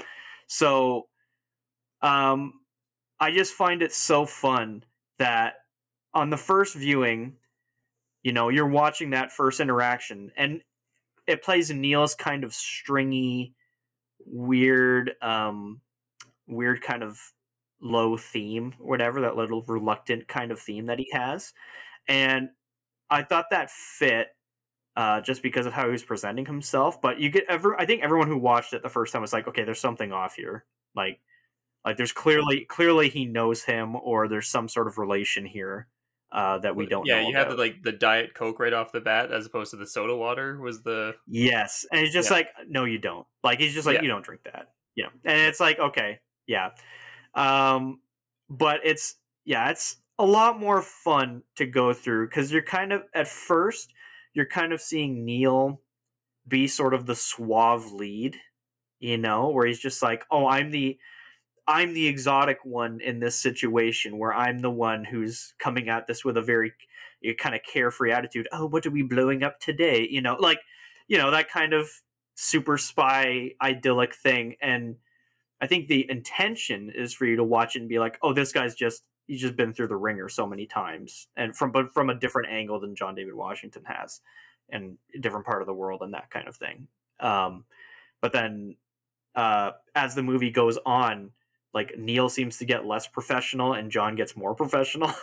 So, 0.46 1.08
um, 2.02 2.54
I 3.18 3.32
just 3.32 3.54
find 3.54 3.82
it 3.82 3.92
so 3.92 4.26
fun 4.26 4.84
that 5.18 5.54
on 6.12 6.30
the 6.30 6.36
first 6.36 6.74
viewing, 6.74 7.34
you 8.22 8.32
know, 8.32 8.48
you're 8.48 8.66
watching 8.68 9.10
that 9.10 9.32
first 9.32 9.60
interaction, 9.60 10.30
and 10.36 10.60
it 11.26 11.42
plays 11.42 11.70
Neil's 11.70 12.14
kind 12.14 12.44
of 12.44 12.52
stringy, 12.54 13.54
weird, 14.26 15.12
um, 15.22 15.80
weird 16.46 16.82
kind 16.82 17.02
of 17.02 17.18
low 17.80 18.16
theme, 18.16 18.74
whatever 18.78 19.20
that 19.22 19.36
little 19.36 19.62
reluctant 19.62 20.28
kind 20.28 20.52
of 20.52 20.60
theme 20.60 20.86
that 20.86 20.98
he 20.98 21.08
has, 21.12 21.52
and 22.08 22.50
I 23.10 23.22
thought 23.22 23.46
that 23.50 23.70
fit 23.70 24.28
uh, 24.96 25.20
just 25.20 25.42
because 25.42 25.66
of 25.66 25.72
how 25.72 25.86
he 25.86 25.92
was 25.92 26.04
presenting 26.04 26.46
himself. 26.46 27.00
But 27.00 27.18
you 27.20 27.30
get 27.30 27.44
ever, 27.48 27.78
I 27.80 27.86
think 27.86 28.02
everyone 28.02 28.28
who 28.28 28.38
watched 28.38 28.72
it 28.72 28.82
the 28.82 28.88
first 28.88 29.12
time 29.12 29.22
was 29.22 29.32
like, 29.32 29.48
okay, 29.48 29.64
there's 29.64 29.80
something 29.80 30.12
off 30.12 30.34
here. 30.36 30.64
Like, 30.94 31.20
like 31.84 31.96
there's 31.96 32.12
clearly, 32.12 32.64
clearly 32.64 33.08
he 33.08 33.24
knows 33.26 33.64
him, 33.64 33.96
or 33.96 34.28
there's 34.28 34.48
some 34.48 34.68
sort 34.68 34.86
of 34.86 34.96
relation 34.98 35.44
here 35.44 35.88
uh, 36.32 36.58
that 36.58 36.74
we 36.74 36.86
don't. 36.86 37.06
Yeah, 37.06 37.22
know 37.22 37.28
you 37.28 37.36
had 37.36 37.50
the 37.50 37.56
like 37.56 37.82
the 37.82 37.92
diet 37.92 38.34
coke 38.34 38.58
right 38.58 38.72
off 38.72 38.90
the 38.92 39.00
bat, 39.00 39.30
as 39.30 39.46
opposed 39.46 39.70
to 39.72 39.76
the 39.76 39.86
soda 39.86 40.16
water. 40.16 40.58
Was 40.60 40.82
the 40.82 41.14
Yes, 41.28 41.86
and 41.92 42.00
he's 42.00 42.12
just 42.12 42.30
Yeah. 42.30 42.36
like, 42.36 42.48
no, 42.68 42.84
you 42.84 42.98
don't. 42.98 43.26
Like 43.42 43.60
he's 43.60 43.74
just 43.74 43.86
like, 43.86 43.96
Yeah. 43.96 44.02
you 44.02 44.08
don't 44.08 44.24
drink 44.24 44.42
that. 44.44 44.68
You 44.94 45.04
know, 45.04 45.10
and 45.24 45.40
it's 45.40 45.60
like, 45.60 45.78
okay, 45.78 46.20
yeah. 46.46 46.70
Um, 47.34 48.00
but 48.48 48.80
it's 48.84 49.16
yeah, 49.44 49.70
it's 49.70 49.96
a 50.18 50.24
lot 50.24 50.58
more 50.58 50.80
fun 50.82 51.42
to 51.56 51.66
go 51.66 51.92
through 51.92 52.28
because 52.28 52.50
you're 52.52 52.62
kind 52.62 52.92
of 52.92 53.02
at 53.14 53.28
first 53.28 53.92
you're 54.34 54.46
kind 54.46 54.72
of 54.72 54.80
seeing 54.80 55.24
Neil 55.24 55.80
be 56.46 56.66
sort 56.68 56.92
of 56.94 57.06
the 57.06 57.14
suave 57.14 57.92
lead, 57.92 58.36
you 58.98 59.16
know, 59.16 59.48
where 59.48 59.66
he's 59.66 59.80
just 59.80 60.02
like, 60.02 60.24
oh, 60.30 60.46
I'm 60.46 60.70
the 60.70 60.98
I'm 61.66 61.94
the 61.94 62.06
exotic 62.06 62.58
one 62.64 63.00
in 63.00 63.20
this 63.20 63.40
situation 63.40 64.18
where 64.18 64.34
I'm 64.34 64.58
the 64.58 64.70
one 64.70 65.04
who's 65.04 65.54
coming 65.58 65.88
at 65.88 66.06
this 66.06 66.22
with 66.22 66.36
a 66.36 66.42
very 66.42 66.74
eh, 67.24 67.32
kind 67.38 67.54
of 67.54 67.62
carefree 67.62 68.12
attitude. 68.12 68.48
Oh, 68.52 68.66
what 68.66 68.84
are 68.84 68.90
we 68.90 69.02
blowing 69.02 69.42
up 69.42 69.60
today? 69.60 70.06
You 70.10 70.20
know, 70.20 70.36
like 70.38 70.60
you 71.08 71.18
know 71.18 71.30
that 71.30 71.50
kind 71.50 71.72
of 71.72 71.88
super 72.34 72.78
spy 72.78 73.50
idyllic 73.62 74.14
thing 74.14 74.56
and 74.60 74.96
i 75.60 75.66
think 75.66 75.86
the 75.86 76.08
intention 76.10 76.90
is 76.94 77.14
for 77.14 77.26
you 77.26 77.36
to 77.36 77.44
watch 77.44 77.76
it 77.76 77.80
and 77.80 77.88
be 77.88 77.98
like 77.98 78.18
oh 78.22 78.32
this 78.32 78.52
guy's 78.52 78.74
just 78.74 79.02
he's 79.26 79.40
just 79.40 79.56
been 79.56 79.72
through 79.72 79.88
the 79.88 79.96
ringer 79.96 80.28
so 80.28 80.46
many 80.46 80.66
times 80.66 81.28
and 81.36 81.56
from 81.56 81.72
but 81.72 81.92
from 81.92 82.10
a 82.10 82.14
different 82.14 82.50
angle 82.50 82.78
than 82.78 82.94
john 82.94 83.14
david 83.14 83.34
washington 83.34 83.82
has 83.84 84.20
and 84.70 84.96
a 85.14 85.18
different 85.18 85.46
part 85.46 85.62
of 85.62 85.66
the 85.66 85.74
world 85.74 86.02
and 86.02 86.14
that 86.14 86.30
kind 86.30 86.48
of 86.48 86.56
thing. 86.56 86.88
Um 87.20 87.64
but 88.20 88.32
then 88.32 88.76
uh 89.34 89.72
as 89.94 90.14
the 90.14 90.22
movie 90.22 90.50
goes 90.50 90.78
on 90.86 91.30
like 91.72 91.98
neil 91.98 92.28
seems 92.28 92.58
to 92.58 92.64
get 92.64 92.86
less 92.86 93.06
professional 93.06 93.74
and 93.74 93.90
john 93.90 94.14
gets 94.14 94.36
more 94.36 94.54
professional. 94.54 95.12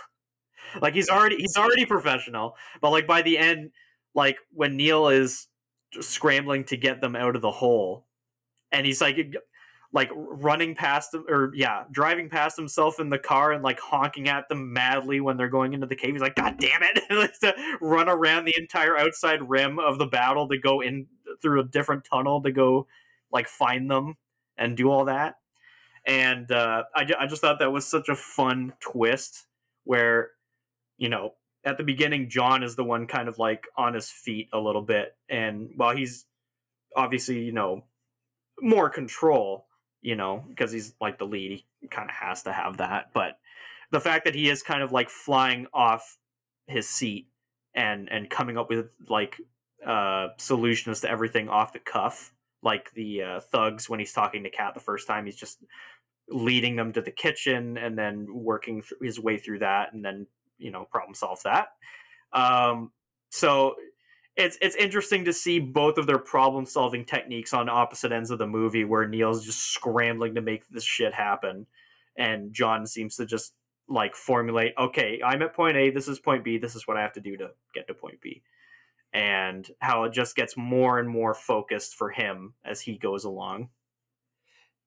Like 0.80 0.94
he's 0.94 1.10
already 1.10 1.36
he's 1.36 1.58
already 1.58 1.86
professional 1.86 2.56
but 2.82 2.92
like 2.92 3.06
by 3.06 3.24
the 3.24 3.38
end 3.38 3.72
like 4.16 4.38
when 4.54 4.78
neil 4.78 5.10
is 5.10 5.48
scrambling 6.00 6.64
to 6.66 6.78
get 6.78 7.02
them 7.02 7.14
out 7.14 7.36
of 7.36 7.42
the 7.42 7.52
hole 7.52 8.06
and 8.72 8.86
he's 8.86 9.02
like 9.02 9.18
like 9.94 10.10
running 10.16 10.74
past 10.74 11.12
them 11.12 11.26
or 11.28 11.52
yeah 11.54 11.84
driving 11.92 12.30
past 12.30 12.56
himself 12.56 13.00
in 13.00 13.10
the 13.10 13.20
car 13.20 13.52
and 13.52 13.64
like 13.64 13.80
honking 13.80 14.30
at 14.30 14.48
them 14.48 14.72
madly 14.72 15.20
when 15.20 15.38
they're 15.38 15.50
going 15.50 15.74
into 15.74 15.88
the 15.88 15.96
cave. 15.96 16.14
He's 16.14 16.22
like 16.22 16.36
god 16.36 16.58
damn 16.60 16.82
it. 16.84 17.04
Likes 17.10 17.40
to 17.40 17.54
run 17.82 18.08
around 18.08 18.46
the 18.46 18.56
entire 18.58 18.98
outside 18.98 19.50
rim 19.50 19.80
of 19.80 19.98
the 19.98 20.06
battle 20.06 20.48
to 20.48 20.58
go 20.58 20.82
in 20.82 21.08
through 21.42 21.60
a 21.60 21.66
different 21.66 22.06
tunnel 22.06 22.42
to 22.44 22.52
go 22.52 22.88
like 23.32 23.48
find 23.48 23.90
them 23.90 24.18
and 24.58 24.78
do 24.78 24.90
all 24.90 25.06
that. 25.06 25.36
And 26.06 26.52
uh, 26.52 26.84
I, 26.96 27.08
I 27.20 27.28
just 27.28 27.42
thought 27.42 27.60
that 27.60 27.72
was 27.72 27.86
such 27.86 28.10
a 28.10 28.16
fun 28.16 28.74
twist 28.80 29.46
where 29.84 30.32
you 30.98 31.10
know 31.10 31.34
at 31.64 31.78
the 31.78 31.84
beginning 31.84 32.30
john 32.30 32.64
is 32.64 32.76
the 32.76 32.84
one 32.84 33.08
kind 33.08 33.28
of 33.28 33.38
like 33.40 33.68
on 33.76 33.94
his 33.94 34.10
feet 34.10 34.48
a 34.54 34.60
little 34.60 34.82
bit. 34.82 35.18
And 35.28 35.72
while 35.76 35.96
he's 35.96 36.26
obviously 36.96 37.44
you 37.44 37.52
know 37.52 37.84
more 38.62 38.90
control 38.90 39.66
you 40.02 40.16
know 40.16 40.44
because 40.50 40.72
he's 40.72 40.94
like 41.00 41.18
the 41.18 41.26
lead 41.26 41.64
he 41.80 41.88
kind 41.88 42.10
of 42.10 42.16
has 42.16 42.44
to 42.44 42.52
have 42.52 42.78
that 42.78 43.12
but 43.14 43.38
the 43.92 44.00
fact 44.00 44.26
that 44.26 44.36
he 44.36 44.50
is 44.50 44.64
kind 44.64 44.82
of 44.82 44.92
like 44.92 45.10
flying 45.10 45.68
off 45.74 46.18
his 46.68 46.88
seat 46.88 47.28
and 47.76 48.10
and 48.10 48.30
coming 48.30 48.58
up 48.58 48.70
with 48.70 48.88
like 49.10 49.38
uh 49.86 50.28
solutions 50.38 51.02
to 51.02 51.10
everything 51.10 51.50
off 51.50 51.74
the 51.74 51.80
cuff 51.80 52.34
like 52.64 52.92
the 52.94 53.24
uh, 53.24 53.40
thugs 53.40 53.90
when 53.90 54.00
he's 54.00 54.14
talking 54.14 54.44
to 54.44 54.50
Cat 54.50 54.74
the 54.74 54.80
first 54.80 55.08
time 55.08 55.26
he's 55.26 55.36
just 55.36 55.64
leading 56.30 56.76
them 56.76 56.94
to 56.94 57.02
the 57.02 57.12
kitchen 57.12 57.78
and 57.78 57.98
then 57.98 58.28
working 58.30 58.82
th- 58.82 58.94
his 59.02 59.20
way 59.20 59.38
through 59.38 59.60
that 59.60 59.94
and 59.94 60.04
then 60.06 60.28
you 60.58 60.72
know 60.72 60.86
problem 60.92 61.14
solves 61.14 61.44
that. 61.44 61.70
Um 62.34 62.92
so 63.30 63.76
it's 64.38 64.58
it's 64.62 64.76
interesting 64.76 65.26
to 65.26 65.34
see 65.34 65.60
both 65.60 65.98
of 65.98 66.08
their 66.08 66.18
problem 66.18 66.66
solving 66.66 67.06
techniques 67.06 67.54
on 67.54 67.70
opposite 67.70 68.12
ends 68.12 68.32
of 68.32 68.40
the 68.40 68.48
movie 68.48 68.86
where 68.86 69.08
neil's 69.08 69.46
just 69.46 69.74
scrambling 69.74 70.36
to 70.36 70.42
make 70.42 70.68
this 70.70 70.84
shit 70.84 71.14
happen. 71.14 71.68
And 72.16 72.54
john 72.54 72.86
seems 72.86 73.16
to 73.18 73.26
just 73.26 73.54
like 73.88 74.16
formulate 74.16 74.74
okay 74.78 75.20
i'm 75.26 75.42
at 75.42 75.54
point 75.54 75.76
a 75.76 75.90
this 75.90 76.08
is 76.08 76.20
point 76.20 76.46
b 76.46 76.58
this 76.58 76.76
is 76.76 76.88
what 76.88 76.96
i 76.96 77.02
have 77.02 77.12
to 77.14 77.20
do 77.20 77.36
to 77.38 77.50
get 77.76 77.88
to 77.88 77.94
point 77.94 78.22
b. 78.22 78.42
And 79.14 79.70
how 79.80 80.06
it 80.06 80.14
just 80.14 80.38
gets 80.38 80.56
more 80.56 80.98
and 80.98 81.10
more 81.10 81.34
focused 81.34 81.96
for 81.96 82.12
him 82.12 82.54
as 82.64 82.80
he 82.80 82.98
goes 82.98 83.26
along. 83.26 83.68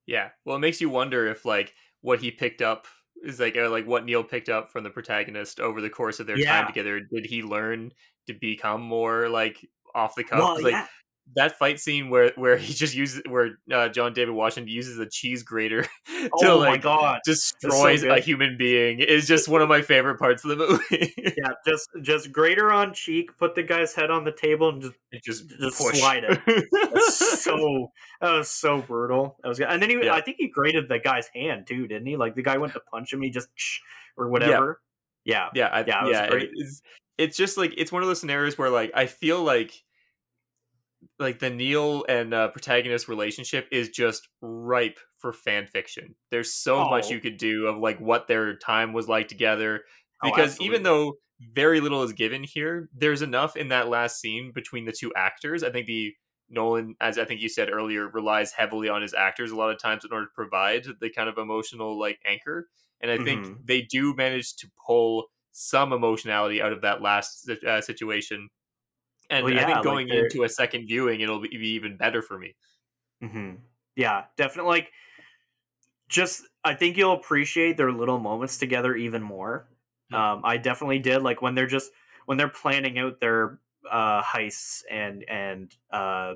Yeah. 0.07 0.31
Well, 0.47 0.57
it 0.57 0.61
makes 0.61 0.81
you 0.81 0.89
wonder 0.89 1.27
if 1.27 1.45
like 1.45 1.75
what 2.01 2.21
he 2.21 2.31
picked 2.31 2.63
up 2.63 2.87
is 3.23 3.41
like 3.41 3.57
uh, 3.57 3.71
like 3.71 3.87
what 3.87 4.05
Neil 4.05 4.25
picked 4.25 4.49
up 4.49 4.71
from 4.71 4.85
the 4.85 4.91
protagonist 4.91 5.61
over 5.61 5.81
the 5.81 5.91
course 5.91 6.21
of 6.21 6.27
their 6.27 6.39
Yeah. 6.39 6.59
time 6.59 6.67
together. 6.67 7.01
Did 7.01 7.27
he 7.27 7.43
learn 7.43 7.93
to 8.27 8.35
become 8.35 8.83
more 8.83 9.29
like 9.29 9.59
off 9.95 10.15
the 10.15 10.25
cuff? 10.25 10.39
Well, 10.39 10.63
like 10.63 10.73
yeah. 10.73 10.87
That 11.37 11.59
fight 11.59 11.81
scene 11.81 12.11
where 12.11 12.33
where 12.37 12.57
he 12.57 12.73
just 12.75 12.95
uses 12.95 13.23
where 13.29 13.59
uh, 13.73 13.89
John 13.89 14.13
David 14.13 14.35
Washington 14.35 14.73
uses 14.73 14.99
a 14.99 15.07
cheese 15.07 15.43
grater 15.43 15.83
to 16.07 16.31
oh 16.43 16.59
like 16.59 16.83
god. 16.83 17.21
destroys 17.25 18.03
a 18.03 18.21
human 18.21 18.57
being 18.59 19.01
is 19.01 19.27
just 19.27 19.49
one 19.49 19.63
of 19.63 19.69
my 19.69 19.81
favorite 19.83 20.19
parts 20.19 20.45
of 20.45 20.51
the 20.51 20.57
movie. 20.57 21.13
Yeah, 21.37 21.49
just 21.67 21.89
just 22.03 22.33
grater 22.33 22.71
on 22.71 22.93
cheek, 22.95 23.37
put 23.39 23.55
the 23.55 23.63
guy's 23.63 23.95
head 23.95 24.11
on 24.11 24.25
the 24.25 24.33
table, 24.33 24.69
and 24.69 24.83
just 24.83 24.95
It 25.11 25.23
just 25.25 25.49
Just 25.59 25.79
push. 25.81 25.99
slide 25.99 26.25
it. 26.25 26.41
That's 26.93 27.43
so 27.43 27.89
that 28.21 28.33
was 28.33 28.51
so 28.51 28.83
brutal. 28.83 29.37
That 29.43 29.49
was 29.49 29.59
good. 29.59 29.69
And 29.69 29.83
then 29.83 29.91
he, 29.91 30.05
Yeah. 30.05 30.15
I 30.15 30.21
think 30.21 30.37
he 30.39 30.49
grated 30.49 30.89
the 30.89 30.99
guy's 30.99 31.27
hand 31.35 31.67
too, 31.67 31.89
didn't 31.89 32.07
he? 32.07 32.17
Like 32.17 32.35
the 32.35 32.43
guy 32.43 32.59
went 32.59 32.73
to 32.75 32.81
punch 32.93 33.13
him, 33.13 33.23
he 33.23 33.31
just 33.31 33.49
or 34.17 34.29
whatever. 34.29 34.81
Yeah, 35.25 35.49
yeah, 35.55 35.69
I, 35.73 35.81
Yeah, 35.81 36.07
yeah, 36.07 36.19
it 36.19 36.21
and 36.25 36.31
great. 36.31 36.51
It's, 36.55 36.83
it's 37.17 37.37
just 37.37 37.57
like 37.57 37.73
it's 37.77 37.91
one 37.93 38.03
of 38.03 38.09
those 38.09 38.21
scenarios 38.21 38.59
where 38.59 38.71
like 38.71 38.93
I 38.95 39.07
feel 39.07 39.43
like 39.43 39.83
like 41.19 41.39
the 41.39 41.51
Neil 41.51 42.05
and 42.09 42.33
uh, 42.35 42.49
protagonist 42.49 43.09
relationship 43.09 43.69
is 43.73 43.89
just 43.89 44.29
ripe 44.41 44.99
for 45.19 45.33
fan 45.33 45.67
fiction. 45.67 46.15
There's 46.31 46.53
so 46.55 46.85
much 46.85 47.11
Oh. 47.11 47.11
you 47.11 47.21
could 47.21 47.37
do 47.37 47.67
of 47.67 47.79
like 47.79 47.99
what 48.01 48.29
their 48.29 48.57
time 48.57 48.93
was 48.93 49.09
like 49.09 49.29
together 49.29 49.85
Oh, 50.23 50.29
because 50.29 50.61
even 50.61 50.83
though 50.83 51.15
very 51.41 51.81
little 51.81 52.03
is 52.03 52.13
given 52.13 52.45
here, 52.45 52.89
there's 52.95 53.23
enough 53.23 53.57
in 53.57 53.69
that 53.69 53.89
last 53.89 54.21
scene 54.21 54.53
between 54.55 54.85
the 54.85 54.93
two 54.93 55.13
actors. 55.15 55.63
I 55.63 55.71
think 55.71 55.87
the 55.87 56.15
Nolan, 56.49 56.95
as 57.01 57.19
I 57.19 57.25
think 57.25 57.41
you 57.41 57.49
said 57.49 57.71
earlier, 57.71 58.09
relies 58.09 58.53
heavily 58.53 58.89
on 58.89 59.03
his 59.03 59.15
actors 59.15 59.51
a 59.51 59.57
lot 59.57 59.71
of 59.71 59.79
times 59.79 60.05
in 60.05 60.13
order 60.13 60.27
to 60.27 60.33
provide 60.35 60.87
the 61.01 61.11
kind 61.11 61.29
of 61.29 61.39
emotional 61.39 61.99
like 61.99 62.21
anchor. 62.25 62.69
And 63.01 63.11
I 63.11 63.19
think 63.19 63.47
Mhm. 63.47 63.59
they 63.67 63.83
do 63.83 64.15
manage 64.15 64.55
to 64.57 64.69
pull 64.87 65.27
some 65.53 65.93
emotionality 65.93 66.61
out 66.63 66.73
of 66.73 66.83
that 66.83 67.03
last 67.03 67.49
uh, 67.67 67.81
situation. 67.81 68.49
And 69.31 69.45
Well, 69.45 69.59
I 69.59 69.65
think 69.65 69.83
going 69.83 70.09
they're- 70.09 70.25
into 70.25 70.45
a 70.45 70.49
second 70.49 70.87
viewing, 70.87 71.21
it'll 71.21 71.41
be 71.41 71.49
even 71.57 71.97
better 71.97 72.21
for 72.23 72.39
me. 72.39 72.55
hmm 73.21 73.55
Yeah, 73.97 74.25
definitely. 74.37 74.71
Like, 74.71 74.93
just 76.09 76.43
I 76.63 76.75
think 76.75 76.97
you'll 76.97 77.13
appreciate 77.15 77.77
their 77.77 77.93
little 77.93 78.19
moments 78.19 78.59
together 78.59 78.95
even 78.95 79.23
more. 79.23 79.69
Yeah. 80.11 80.33
Um, 80.33 80.43
I 80.45 80.57
definitely 80.59 80.99
did. 80.99 81.23
Like 81.23 81.41
when 81.43 81.55
they're 81.55 81.67
just 81.67 81.91
when 82.27 82.39
they're 82.39 82.49
planning 82.49 82.99
out 82.99 83.21
their 83.21 83.59
uh, 83.91 84.23
heists 84.23 84.83
and 84.91 85.25
and 85.29 85.75
uh, 85.91 86.35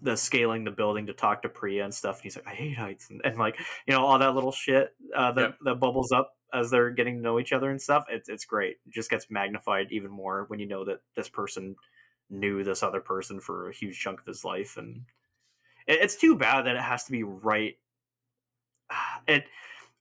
the 0.00 0.16
scaling 0.16 0.64
the 0.64 0.70
building 0.70 1.06
to 1.06 1.12
talk 1.12 1.42
to 1.42 1.48
Priya 1.48 1.84
and 1.84 1.92
stuff. 1.92 2.16
And 2.16 2.22
he's 2.24 2.36
like, 2.36 2.46
I 2.46 2.54
hate 2.54 2.76
heights, 2.78 3.10
and, 3.10 3.20
and 3.24 3.36
like 3.36 3.58
you 3.86 3.94
know 3.94 4.04
all 4.04 4.18
that 4.18 4.34
little 4.34 4.52
shit 4.52 4.94
uh, 5.14 5.32
that 5.32 5.40
Yep. 5.42 5.56
that 5.64 5.80
bubbles 5.80 6.12
up 6.12 6.32
as 6.52 6.70
they're 6.70 6.90
getting 6.90 7.16
to 7.16 7.22
know 7.22 7.38
each 7.38 7.52
other 7.52 7.70
and 7.70 7.80
stuff. 7.80 8.04
It's 8.10 8.28
it's 8.28 8.44
great. 8.44 8.76
It 8.86 8.92
just 8.92 9.10
gets 9.10 9.30
magnified 9.30 9.88
even 9.90 10.10
more 10.10 10.44
when 10.48 10.60
you 10.60 10.66
know 10.66 10.84
that 10.84 11.00
this 11.16 11.28
person 11.28 11.76
knew 12.30 12.62
this 12.62 12.82
other 12.82 13.00
person 13.00 13.40
for 13.40 13.68
a 13.68 13.74
huge 13.74 13.98
chunk 13.98 14.20
of 14.20 14.26
his 14.26 14.44
life 14.44 14.76
and 14.76 15.02
it, 15.86 16.00
it's 16.02 16.16
too 16.16 16.36
bad 16.36 16.66
that 16.66 16.76
it 16.76 16.82
has 16.82 17.04
to 17.04 17.12
be 17.12 17.22
right 17.22 17.76
it 19.26 19.44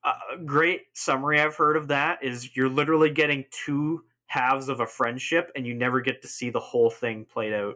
a 0.04 0.38
great 0.38 0.84
summary 0.94 1.40
i've 1.40 1.56
heard 1.56 1.78
of 1.78 1.88
that 1.88 2.24
is 2.24 2.56
you're 2.56 2.70
literally 2.70 3.10
getting 3.10 3.46
two 3.52 4.04
halves 4.28 4.70
of 4.70 4.80
a 4.80 4.86
friendship 4.86 5.52
and 5.56 5.66
you 5.66 5.74
never 5.74 6.02
get 6.02 6.22
to 6.22 6.28
see 6.28 6.50
the 6.50 6.60
whole 6.60 6.90
thing 6.90 7.26
played 7.26 7.54
out 7.54 7.76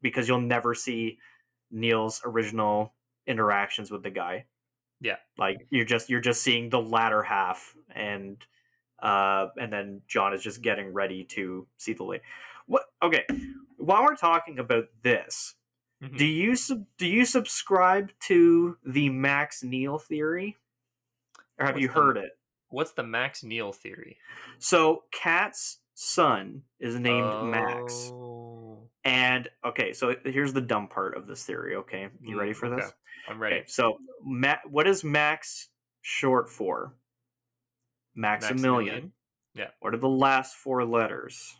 because 0.00 0.26
you'll 0.26 0.40
never 0.40 0.74
see 0.74 1.18
neil's 1.70 2.20
original 2.24 2.94
interactions 3.26 3.90
with 3.90 4.02
the 4.02 4.10
guy 4.10 4.44
Yeah. 5.02 5.16
like 5.36 5.66
you're 5.70 5.84
just 5.84 6.08
you're 6.08 6.20
just 6.20 6.42
seeing 6.42 6.70
the 6.70 6.80
latter 6.80 7.22
half 7.22 7.74
and 7.94 8.36
uh 9.02 9.48
and 9.60 9.72
then 9.72 10.02
john 10.06 10.32
is 10.32 10.42
just 10.42 10.62
getting 10.62 10.92
ready 10.92 11.24
to 11.24 11.66
see 11.76 11.92
the 11.92 12.04
late 12.04 12.22
what 12.66 12.84
okay 13.02 13.24
while 13.78 14.02
we're 14.04 14.14
talking 14.16 14.58
about 14.60 14.84
this 15.02 15.54
Mhm. 16.02 16.16
do 16.18 16.26
you 16.26 16.54
sub- 16.56 16.86
do 16.98 17.06
you 17.06 17.24
subscribe 17.24 18.10
to 18.26 18.76
the 18.84 19.08
Max 19.08 19.62
Neil 19.62 19.98
theory, 19.98 20.56
or 21.58 21.66
have 21.66 21.74
What's 21.76 21.82
you 21.82 21.88
the- 21.88 21.94
heard 21.94 22.16
it? 22.16 22.32
What's 22.70 22.92
the 22.92 23.04
Max 23.04 23.44
Neil 23.44 23.70
theory? 23.72 24.18
So 24.58 25.04
Kat's 25.12 25.78
son 25.94 26.62
is 26.80 26.98
named 26.98 27.44
Max, 27.50 28.10
Oh. 28.12 28.21
And 29.04 29.48
okay, 29.64 29.92
so 29.92 30.14
here's 30.24 30.52
the 30.52 30.60
dumb 30.60 30.88
part 30.88 31.16
of 31.16 31.26
this 31.26 31.44
theory. 31.44 31.76
Okay, 31.76 32.08
you 32.20 32.36
Mm, 32.36 32.40
ready 32.40 32.52
for 32.52 32.66
okay. 32.66 32.82
this? 32.82 32.92
I'm 33.28 33.40
ready. 33.40 33.56
Okay, 33.56 33.64
so 33.66 33.98
Ma- 34.22 34.56
what 34.68 34.86
is 34.86 35.04
Max 35.04 35.68
short 36.02 36.48
for? 36.50 36.94
Maximilian. 38.14 39.12
Yeah. 39.54 39.68
What 39.80 39.94
are 39.94 39.98
the 39.98 40.08
last 40.08 40.56
four 40.56 40.84
letters? 40.84 41.56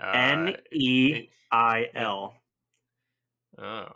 Uh, 0.00 0.10
N 0.12 0.56
E 0.72 1.28
I 1.50 1.88
L. 1.94 2.34
Oh, 3.58 3.86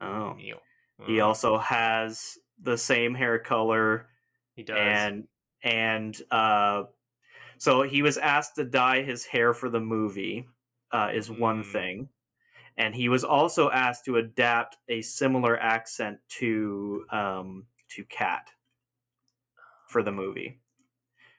Oh. 0.00 0.32
Neil. 0.34 0.60
He 1.06 1.20
Oh, 1.20 1.26
also 1.28 1.58
has 1.58 2.38
the 2.60 2.78
same 2.78 3.14
hair 3.14 3.38
color 3.38 4.08
he 4.56 4.62
does. 4.62 4.76
and 4.78 5.28
and 5.62 6.20
uh 6.30 6.84
so 7.58 7.82
he 7.82 8.02
was 8.02 8.18
asked 8.18 8.56
to 8.56 8.64
dye 8.64 9.02
his 9.02 9.26
hair 9.26 9.52
for 9.54 9.68
the 9.70 9.80
movie 9.80 10.48
uh 10.92 11.10
is 11.12 11.30
one 11.30 11.62
Mm. 11.62 11.72
thing 11.72 12.08
and 12.76 12.94
he 12.94 13.08
was 13.08 13.24
also 13.24 13.70
asked 13.70 14.04
to 14.06 14.16
adapt 14.16 14.78
a 14.88 15.02
similar 15.02 15.58
accent 15.58 16.20
to 16.28 17.04
um 17.10 17.66
to 17.90 18.04
Kat 18.04 18.50
for 19.88 20.02
the 20.02 20.12
movie 20.12 20.60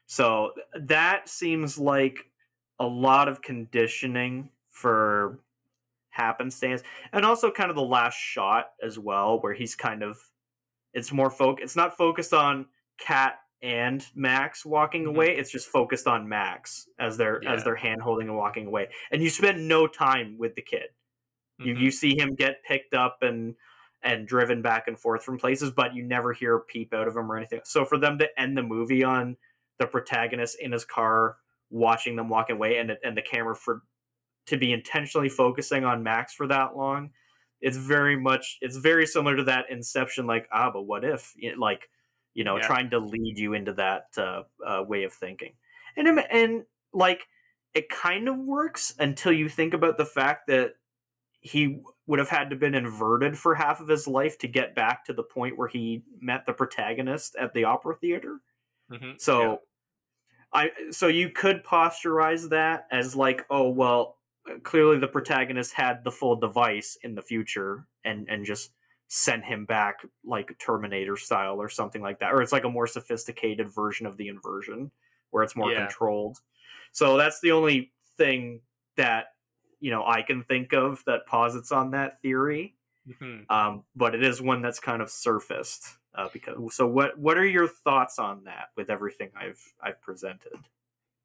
so 0.08 0.54
that 0.76 1.30
seems 1.30 1.78
like 1.78 2.32
a 2.80 2.86
lot 2.88 3.28
of 3.28 3.42
conditioning 3.42 4.50
for 4.70 5.40
happenstance 6.10 6.82
and 7.14 7.26
also 7.26 7.52
kind 7.52 7.70
of 7.70 7.76
the 7.76 7.82
last 7.84 8.16
shot 8.16 8.72
as 8.84 8.98
well 9.00 9.40
where 9.42 9.54
he's 9.54 9.76
kind 9.76 10.04
of 10.04 10.20
it's 10.94 11.12
more 11.12 11.30
folk 11.30 11.60
it's 11.62 11.76
not 11.76 11.96
focused 11.98 12.34
on 12.34 12.68
Kat 12.98 13.40
and 13.62 14.06
max 14.16 14.66
walking 14.66 15.04
Mhm. 15.04 15.10
away 15.10 15.36
it's 15.38 15.52
just 15.52 15.68
focused 15.68 16.08
on 16.08 16.28
max 16.30 16.88
as 17.00 17.18
they're 17.18 17.46
as 17.48 17.64
they're 17.64 17.76
hand 17.76 18.02
holding 18.02 18.28
and 18.30 18.38
walking 18.38 18.68
away. 18.68 18.90
And 19.12 19.22
you 19.22 19.30
spend 19.30 19.68
no 19.68 19.88
time 19.88 20.38
with 20.38 20.56
the 20.56 20.62
kid. 20.62 20.90
You 21.60 21.76
Mhm. 21.76 21.80
you 21.82 21.92
see 21.92 22.18
him 22.18 22.36
get 22.36 22.64
picked 22.64 22.94
up 22.94 23.22
and 23.24 23.56
and 24.02 24.28
driven 24.28 24.62
back 24.62 24.88
and 24.88 24.98
forth 25.00 25.24
from 25.26 25.38
places 25.38 25.72
but 25.72 25.94
you 25.94 26.04
never 26.04 26.32
hear 26.34 26.56
a 26.56 26.62
peep 26.62 26.94
out 26.94 27.08
of 27.08 27.18
him 27.18 27.32
or 27.32 27.38
anything. 27.38 27.62
So 27.66 27.84
for 27.86 27.98
them 27.98 28.18
to 28.20 28.40
end 28.40 28.58
the 28.58 28.64
movie 28.64 29.04
on 29.04 29.38
the 29.78 29.88
protagonist 29.88 30.60
in 30.60 30.72
his 30.72 30.86
car 30.86 31.38
watching 31.70 32.16
them 32.16 32.30
walk 32.30 32.50
away 32.50 32.78
and 32.78 32.98
and 33.04 33.18
the 33.18 33.22
camera 33.22 33.56
for 33.56 33.84
to 34.48 34.58
be 34.58 34.74
intentionally 34.74 35.30
focusing 35.30 35.86
on 35.86 36.02
max 36.04 36.34
for 36.34 36.48
that 36.48 36.76
long 36.78 37.14
it's 37.62 37.78
very 37.78 38.16
much 38.18 38.58
it's 38.62 38.78
very 38.78 39.06
similar 39.06 39.36
to 39.36 39.44
that 39.44 39.70
inception 39.70 40.26
like 40.28 40.48
ah 40.52 40.72
but 40.72 40.84
what 40.84 41.04
if? 41.04 41.36
Like 41.58 41.90
you 42.40 42.46
know 42.46 42.56
Yeah. 42.58 42.68
trying 42.68 42.90
to 42.92 43.00
lead 43.00 43.38
you 43.38 43.54
into 43.54 43.74
that 43.74 44.06
uh, 44.18 44.44
uh, 44.66 44.84
way 44.88 45.04
of 45.04 45.14
thinking 45.14 45.54
and 45.98 46.08
and 46.32 46.66
like 46.94 47.28
it 47.74 47.90
kind 47.90 48.30
of 48.30 48.38
works 48.38 48.96
until 48.98 49.34
you 49.34 49.50
think 49.50 49.74
about 49.74 49.98
the 49.98 50.06
fact 50.06 50.48
that 50.48 50.76
he 51.42 51.82
would 52.08 52.20
have 52.20 52.30
had 52.30 52.50
to 52.50 52.56
been 52.56 52.76
inverted 52.76 53.38
for 53.38 53.56
half 53.56 53.82
of 53.82 53.90
his 53.90 54.08
life 54.08 54.38
to 54.40 54.48
get 54.48 54.74
back 54.76 55.04
to 55.06 55.14
the 55.14 55.24
point 55.24 55.58
where 55.58 55.68
he 55.68 56.04
met 56.22 56.46
the 56.46 56.54
protagonist 56.54 57.36
at 57.36 57.54
the 57.54 57.66
opera 57.66 57.96
theater 57.96 58.40
Mhm. 58.92 59.20
so 59.20 59.42
Yeah. 59.42 59.58
I 60.54 60.72
so 60.92 61.08
you 61.08 61.30
could 61.30 61.64
posturize 61.64 62.50
that 62.50 62.88
as 62.92 63.16
like, 63.16 63.46
oh 63.50 63.70
well, 63.70 64.18
clearly 64.64 64.98
the 64.98 65.08
protagonist 65.08 65.74
had 65.74 66.04
the 66.04 66.12
full 66.12 66.38
device 66.38 66.98
in 67.04 67.16
the 67.16 67.22
future 67.22 67.86
and 68.04 68.28
and 68.30 68.46
just 68.46 68.72
sent 69.10 69.46
him 69.46 69.66
back 69.66 70.06
like 70.24 70.58
Terminator 70.60 71.18
style 71.18 71.62
or 71.62 71.70
something 71.70 72.02
like 72.02 72.20
that. 72.20 72.34
Or 72.34 72.42
it's 72.42 72.54
like 72.54 72.64
a 72.66 72.70
more 72.70 72.88
sophisticated 72.88 73.70
version 73.74 74.06
of 74.08 74.18
the 74.18 74.30
inversion 74.30 74.92
where 75.32 75.44
it's 75.44 75.56
more 75.58 75.72
Yeah. 75.72 75.74
controlled. 75.74 76.40
So 76.94 77.18
that's 77.18 77.42
the 77.42 77.52
only 77.52 77.94
thing 78.18 78.62
that 78.98 79.28
you 79.80 79.92
know 79.92 80.06
I 80.06 80.22
can 80.24 80.44
think 80.44 80.74
of 80.74 81.04
that 81.06 81.26
posits 81.28 81.72
on 81.72 81.92
that 81.92 82.22
theory 82.22 82.76
Mhm. 83.06 83.50
um, 83.50 83.84
but 83.96 84.16
it 84.16 84.24
is 84.24 84.42
one 84.42 84.62
that's 84.62 84.80
kind 84.80 85.02
of 85.02 85.10
surfaced 85.10 85.98
uh, 86.16 86.30
because 86.34 86.76
so 86.76 86.88
what 86.88 87.18
what 87.20 87.38
are 87.38 87.46
your 87.46 87.68
thoughts 87.68 88.20
on 88.20 88.44
that 88.46 88.70
with 88.76 88.90
everything 88.90 89.32
i've 89.36 89.62
i've 89.82 90.02
presented 90.02 90.68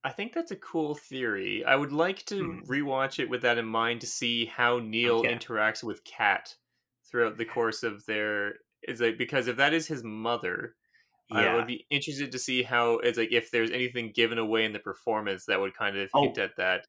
I 0.04 0.10
think 0.12 0.32
that's 0.34 0.50
a 0.50 0.56
cool 0.56 0.94
theory. 0.94 1.64
I 1.64 1.76
would 1.76 1.92
like 1.92 2.24
to 2.26 2.40
Hmm. 2.40 2.64
rewatch 2.66 3.18
it 3.18 3.28
with 3.30 3.42
that 3.42 3.58
in 3.58 3.64
mind 3.66 4.02
to 4.02 4.06
see 4.06 4.44
how 4.44 4.78
Neil 4.78 5.24
Okay. 5.24 5.26
interacts 5.26 5.82
with 5.82 6.04
Kat 6.04 6.56
throughout 7.14 7.38
the 7.38 7.44
course 7.44 7.84
of 7.84 8.04
their 8.06 8.54
is 8.88 9.00
like 9.00 9.16
because 9.16 9.46
if 9.46 9.56
that 9.58 9.72
is 9.72 9.86
his 9.86 10.02
mother, 10.02 10.74
I 11.30 11.54
would 11.54 11.68
be 11.68 11.86
interested 11.90 12.32
to 12.32 12.38
see 12.40 12.64
how 12.64 12.94
it's 12.98 13.16
like 13.16 13.30
if 13.32 13.52
there's 13.52 13.70
anything 13.70 14.10
given 14.12 14.36
away 14.38 14.64
in 14.64 14.72
the 14.72 14.80
performance 14.80 15.44
that 15.46 15.60
would 15.60 15.76
kind 15.76 15.96
of 15.96 16.10
Oh. 16.12 16.22
hint 16.24 16.38
at 16.38 16.56
that. 16.56 16.86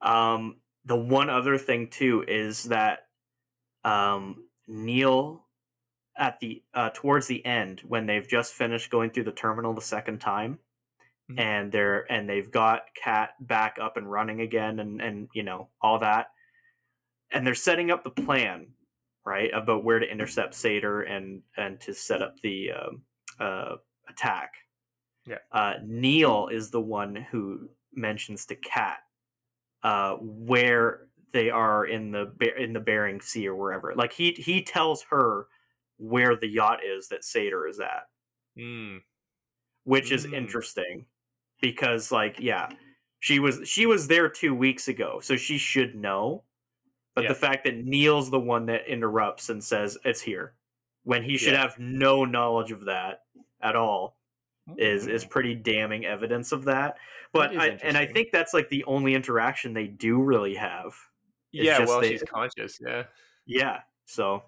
um 0.00 0.60
the 0.84 0.96
one 0.96 1.30
other 1.30 1.56
thing 1.58 1.88
too 1.90 2.24
is 2.26 2.64
that 2.64 3.06
um 3.84 4.48
neil 4.66 5.46
at 6.16 6.40
the 6.40 6.60
uh, 6.74 6.90
towards 6.92 7.28
the 7.28 7.44
end 7.46 7.80
when 7.86 8.06
they've 8.06 8.26
just 8.28 8.52
finished 8.52 8.90
going 8.90 9.10
through 9.10 9.22
the 9.24 9.30
terminal 9.32 9.74
the 9.74 9.80
second 9.80 10.20
time 10.20 10.58
Mhm. 11.30 11.38
and 11.40 11.72
they're 11.72 12.10
and 12.12 12.28
they've 12.28 12.50
got 12.50 12.86
Kat 12.96 13.30
back 13.40 13.78
up 13.80 13.96
and 13.96 14.10
running 14.10 14.40
again 14.40 14.80
and 14.80 15.00
and 15.00 15.28
you 15.34 15.44
know 15.44 15.68
all 15.80 16.00
that 16.00 16.26
and 17.30 17.46
they're 17.46 17.54
setting 17.54 17.92
up 17.92 18.02
the 18.02 18.10
plan 18.10 18.74
right 19.24 19.50
about 19.54 19.84
where 19.84 19.98
to 19.98 20.10
intercept 20.10 20.54
Sator 20.54 21.02
and 21.02 21.42
and 21.56 21.80
to 21.82 21.94
set 21.94 22.22
up 22.22 22.36
the 22.42 22.72
um, 22.72 23.04
uh, 23.40 23.76
attack 24.08 24.54
Yeah. 25.26 25.38
uh, 25.52 25.74
Neil 25.84 26.48
is 26.48 26.70
the 26.70 26.80
one 26.80 27.14
who 27.16 27.70
mentions 27.92 28.46
to 28.46 28.56
Kat 28.56 28.98
uh, 29.82 30.16
where 30.20 31.08
they 31.32 31.50
are 31.50 31.84
in 31.86 32.10
the 32.12 32.32
in 32.58 32.72
the 32.72 32.80
Bering 32.80 33.20
Sea 33.20 33.48
or 33.48 33.56
wherever. 33.56 33.94
Like 33.94 34.12
he 34.12 34.32
he 34.32 34.62
tells 34.62 35.02
her 35.10 35.48
where 35.98 36.36
the 36.36 36.48
yacht 36.48 36.84
is 36.84 37.08
that 37.08 37.24
Sator 37.24 37.66
is 37.68 37.80
at, 37.80 38.04
Mm. 38.58 39.02
which 39.84 40.12
is 40.12 40.26
Mm. 40.26 40.34
interesting 40.34 41.06
because 41.60 42.12
like 42.12 42.38
yeah, 42.40 42.70
she 43.20 43.38
was 43.38 43.68
she 43.68 43.86
was 43.86 44.08
there 44.08 44.28
2 44.28 44.54
weeks 44.54 44.88
ago, 44.88 45.20
so 45.20 45.36
she 45.36 45.58
should 45.58 45.94
know. 45.96 46.44
But 47.14 47.24
Yeah. 47.24 47.28
the 47.28 47.34
fact 47.34 47.64
that 47.64 47.76
Neil's 47.76 48.30
the 48.30 48.40
one 48.40 48.66
that 48.66 48.86
interrupts 48.86 49.48
and 49.50 49.62
says 49.62 49.98
it's 50.04 50.22
here 50.22 50.54
when 51.04 51.22
he 51.22 51.36
should 51.36 51.52
Yeah. 51.52 51.62
have 51.62 51.78
no 51.78 52.24
knowledge 52.24 52.70
of 52.72 52.86
that 52.86 53.24
at 53.60 53.76
all 53.76 54.16
is 54.78 55.06
is 55.08 55.24
pretty 55.24 55.54
damning 55.54 56.04
evidence 56.06 56.52
of 56.52 56.64
that. 56.64 56.96
But 57.32 57.52
is 57.52 57.58
I, 57.58 57.66
and 57.82 57.96
I 57.96 58.06
think 58.06 58.30
that's 58.32 58.54
like 58.54 58.68
the 58.68 58.84
only 58.84 59.14
interaction 59.14 59.74
they 59.74 59.86
do 59.88 60.22
really 60.22 60.54
have. 60.54 60.94
Yeah. 61.50 61.84
Well, 61.84 62.00
they- 62.00 62.10
she's 62.12 62.22
conscious. 62.22 62.78
Yeah. 62.80 63.04
Yeah. 63.46 63.80
So 64.06 64.44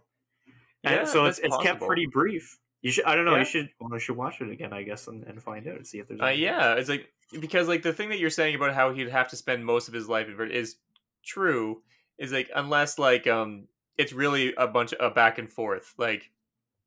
and 0.84 0.94
Yeah, 0.94 1.04
so 1.04 1.24
it's 1.26 1.38
that's 1.40 1.54
it's 1.54 1.62
kept 1.62 1.80
pretty 1.82 2.06
brief. 2.06 2.58
You 2.82 2.90
should 2.92 3.04
I 3.04 3.14
don't 3.14 3.24
know, 3.24 3.32
Yeah. 3.32 3.38
you 3.40 3.44
should 3.44 3.70
well, 3.80 3.90
you 3.92 3.98
should 3.98 4.16
watch 4.16 4.40
it 4.40 4.50
again, 4.50 4.72
I 4.72 4.82
guess, 4.84 5.06
and, 5.08 5.24
and 5.24 5.42
find 5.42 5.66
out 5.66 5.76
and 5.76 5.86
see 5.86 5.98
if 5.98 6.08
there's 6.08 6.20
Uh, 6.20 6.26
yeah, 6.28 6.74
it's 6.74 6.88
like 6.88 7.12
because 7.40 7.66
like 7.68 7.82
the 7.82 7.92
thing 7.92 8.10
that 8.10 8.18
you're 8.18 8.30
saying 8.30 8.54
about 8.54 8.74
how 8.74 8.92
he'd 8.92 9.08
have 9.08 9.28
to 9.28 9.36
spend 9.36 9.64
most 9.66 9.88
of 9.88 9.94
his 9.94 10.08
life 10.08 10.28
is 10.28 10.76
true. 11.24 11.82
Is 12.18 12.32
like 12.32 12.50
unless 12.54 12.98
like 12.98 13.26
um 13.26 13.66
it's 13.98 14.12
really 14.12 14.54
a 14.56 14.66
bunch 14.66 14.92
of 14.92 15.10
a 15.12 15.14
back 15.14 15.38
and 15.38 15.50
forth. 15.52 15.94
Like 15.98 16.30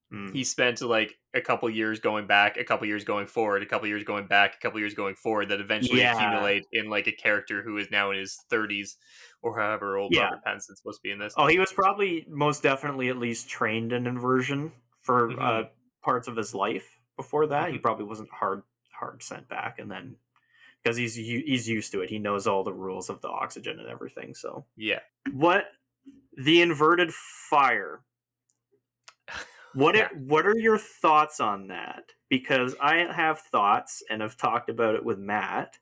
Mm. 0.09 0.31
he 0.33 0.45
spent 0.45 0.79
like 0.81 1.17
a 1.33 1.41
couple 1.41 1.69
years 1.69 1.99
going 1.99 2.27
back, 2.27 2.55
a 2.55 2.63
couple 2.63 2.87
years 2.87 3.03
going 3.03 3.27
forward, 3.27 3.61
a 3.61 3.65
couple 3.65 3.89
years 3.89 4.05
going 4.05 4.25
back, 4.25 4.55
a 4.55 4.57
couple 4.59 4.79
years 4.79 4.93
going 4.93 5.15
forward 5.15 5.49
that 5.49 5.59
eventually 5.59 5.99
Yeah. 5.99 6.13
accumulate 6.13 6.63
in 6.71 6.89
like 6.89 7.07
a 7.07 7.11
character 7.11 7.61
who 7.61 7.77
is 7.77 7.91
now 7.91 8.11
in 8.11 8.17
his 8.17 8.39
30s 8.49 8.95
or 9.41 9.59
however 9.59 9.97
old 9.97 10.13
Yeah. 10.15 10.23
Robert 10.23 10.45
Pattinson's 10.45 10.77
supposed 10.77 10.99
to 11.01 11.03
be 11.03 11.11
in 11.11 11.19
this. 11.19 11.33
Oh, 11.35 11.47
he 11.47 11.59
was 11.59 11.73
probably 11.73 12.25
most 12.29 12.63
definitely 12.63 13.09
at 13.09 13.17
least 13.17 13.49
trained 13.49 13.91
in 13.91 14.07
inversion 14.07 14.71
for 15.01 15.27
Mhm. 15.27 15.41
uh, 15.41 15.69
parts 16.01 16.29
of 16.29 16.37
his 16.37 16.55
life. 16.55 17.01
Before 17.17 17.45
that, 17.47 17.71
he 17.73 17.77
Mhm. 17.77 17.81
probably 17.81 18.05
wasn't 18.05 18.29
hard 18.31 18.63
hard 18.93 19.21
sent 19.21 19.49
back, 19.49 19.77
and 19.77 19.91
then 19.91 20.15
because 20.87 20.97
he's 20.97 21.15
he's 21.15 21.67
used 21.67 21.91
to 21.91 22.01
it, 22.01 22.09
he 22.09 22.17
knows 22.17 22.47
all 22.47 22.63
the 22.63 22.71
rules 22.73 23.09
of 23.09 23.19
the 23.21 23.27
oxygen 23.27 23.79
and 23.79 23.89
everything. 23.89 24.33
So 24.33 24.65
Yeah. 24.77 24.99
what 25.33 25.65
the 26.37 26.61
inverted 26.61 27.13
fire? 27.13 28.01
What 29.73 29.95
Yeah. 29.97 30.03
are, 30.05 30.15
what 30.15 30.47
are 30.47 30.57
your 30.57 30.77
thoughts 30.77 31.41
on 31.41 31.67
that? 31.67 32.13
Because 32.29 32.75
I 32.79 32.95
have 33.11 33.39
thoughts 33.39 34.01
and 34.09 34.21
have 34.21 34.37
talked 34.37 34.69
about 34.69 34.95
it 34.95 35.03
with 35.03 35.19
Matt, 35.19 35.77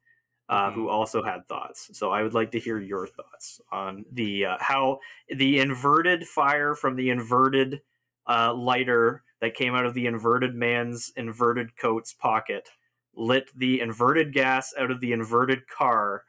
uh, 0.50 0.72
Mm-hmm. 0.72 0.76
who 0.76 0.90
also 0.90 1.22
had 1.24 1.48
thoughts. 1.48 1.92
So 1.98 2.12
I 2.12 2.24
would 2.24 2.34
like 2.34 2.52
to 2.52 2.60
hear 2.60 2.80
your 2.80 3.06
thoughts 3.06 3.62
on 3.72 4.06
the 4.12 4.46
uh, 4.46 4.58
how 4.60 5.00
the 5.30 5.60
inverted 5.60 6.28
fire 6.28 6.74
from 6.74 6.96
the 6.96 7.12
inverted 7.12 7.82
uh, 8.28 8.54
lighter 8.56 9.24
that 9.42 9.54
came 9.54 9.76
out 9.76 9.86
of 9.86 9.94
the 9.94 10.08
inverted 10.08 10.56
man's 10.56 11.12
inverted 11.16 11.78
coat's 11.78 12.14
pocket 12.14 12.70
lit 13.16 13.50
the 13.58 13.80
inverted 13.82 14.34
gas 14.34 14.74
out 14.78 14.92
of 14.92 15.00
the 15.00 15.12
inverted 15.14 15.68
car, 15.68 16.24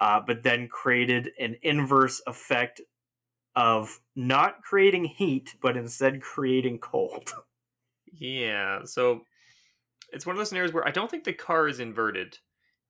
uh, 0.00 0.20
but 0.26 0.42
then 0.42 0.68
created 0.68 1.30
an 1.38 1.56
inverse 1.62 2.20
effect 2.26 2.80
of 3.56 3.98
not 4.14 4.62
creating 4.62 5.04
heat, 5.04 5.54
but 5.60 5.76
instead 5.76 6.20
creating 6.22 6.78
cold. 6.78 7.32
Yeah. 8.20 8.80
So 8.84 9.20
it's 10.12 10.24
one 10.26 10.34
of 10.34 10.38
those 10.38 10.48
scenarios 10.48 10.72
where 10.72 10.86
I 10.88 10.90
don't 10.90 11.10
think 11.10 11.24
the 11.24 11.32
car 11.34 11.68
is 11.68 11.78
inverted. 11.78 12.38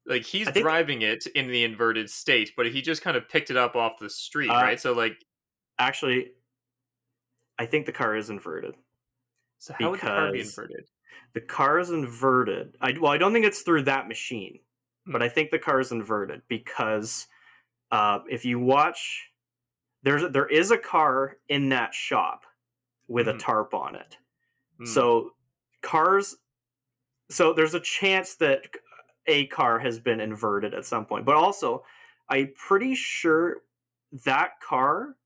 Like 0.07 0.23
he's 0.25 0.49
think- 0.49 0.63
driving 0.65 1.03
it 1.03 1.27
in 1.35 1.49
the 1.49 1.65
inverted 1.65 2.09
state, 2.09 2.53
but 2.57 2.67
he 2.67 2.81
just 2.81 3.03
kind 3.03 3.17
of 3.17 3.29
picked 3.29 3.51
it 3.51 3.57
up 3.57 3.75
off 3.77 3.99
the 3.99 4.09
street, 4.09 4.49
Uh, 4.49 4.55
right? 4.63 4.81
So 4.81 4.93
like, 4.93 5.17
Actually, 5.79 6.31
I 7.59 7.67
think 7.67 7.85
the 7.85 7.93
car 7.93 8.17
is 8.17 8.31
inverted. 8.31 8.75
so 9.59 9.75
how 9.79 9.91
would 9.91 9.99
the 10.01 10.07
car 10.07 10.31
be 10.33 10.39
because- 10.39 10.57
inverted? 10.57 10.87
The 11.35 11.41
car 11.41 11.79
is 11.79 11.91
inverted. 11.91 12.77
I 12.81 12.93
well, 12.99 13.13
I 13.13 13.19
don't 13.19 13.33
think 13.33 13.45
it's 13.47 13.63
through 13.63 13.83
that 13.85 14.09
machine, 14.09 14.61
but 15.07 15.21
Hmm. 15.21 15.25
I 15.25 15.29
think 15.29 15.51
the 15.51 15.59
car 15.59 15.81
is 15.81 15.93
inverted 15.93 16.43
because 16.49 17.27
uh, 17.91 18.21
if 18.29 18.45
you 18.45 18.59
watch, 18.59 19.31
there's 20.03 20.31
there 20.33 20.47
is 20.47 20.71
a 20.71 20.79
car 20.79 21.39
in 21.49 21.71
that 21.71 21.95
shop 21.95 22.45
with 23.09 23.27
Mhm. 23.27 23.35
a 23.37 23.39
tarp 23.39 23.75
on 23.75 23.95
it. 23.95 24.19
Hmm. 24.79 24.85
So 24.87 25.35
cars, 25.83 26.37
so 27.31 27.53
there's 27.53 27.75
a 27.75 27.81
chance 27.81 28.35
that 28.37 28.69
a 29.27 29.47
car 29.49 29.79
has 29.79 29.99
been 29.99 30.21
inverted 30.21 30.75
at 30.75 30.85
some 30.87 31.07
point, 31.07 31.25
but 31.25 31.37
also 31.37 31.85
I'm 32.29 32.53
pretty 32.55 32.95
sure 32.95 33.63
that 34.25 34.61
car, 34.61 35.17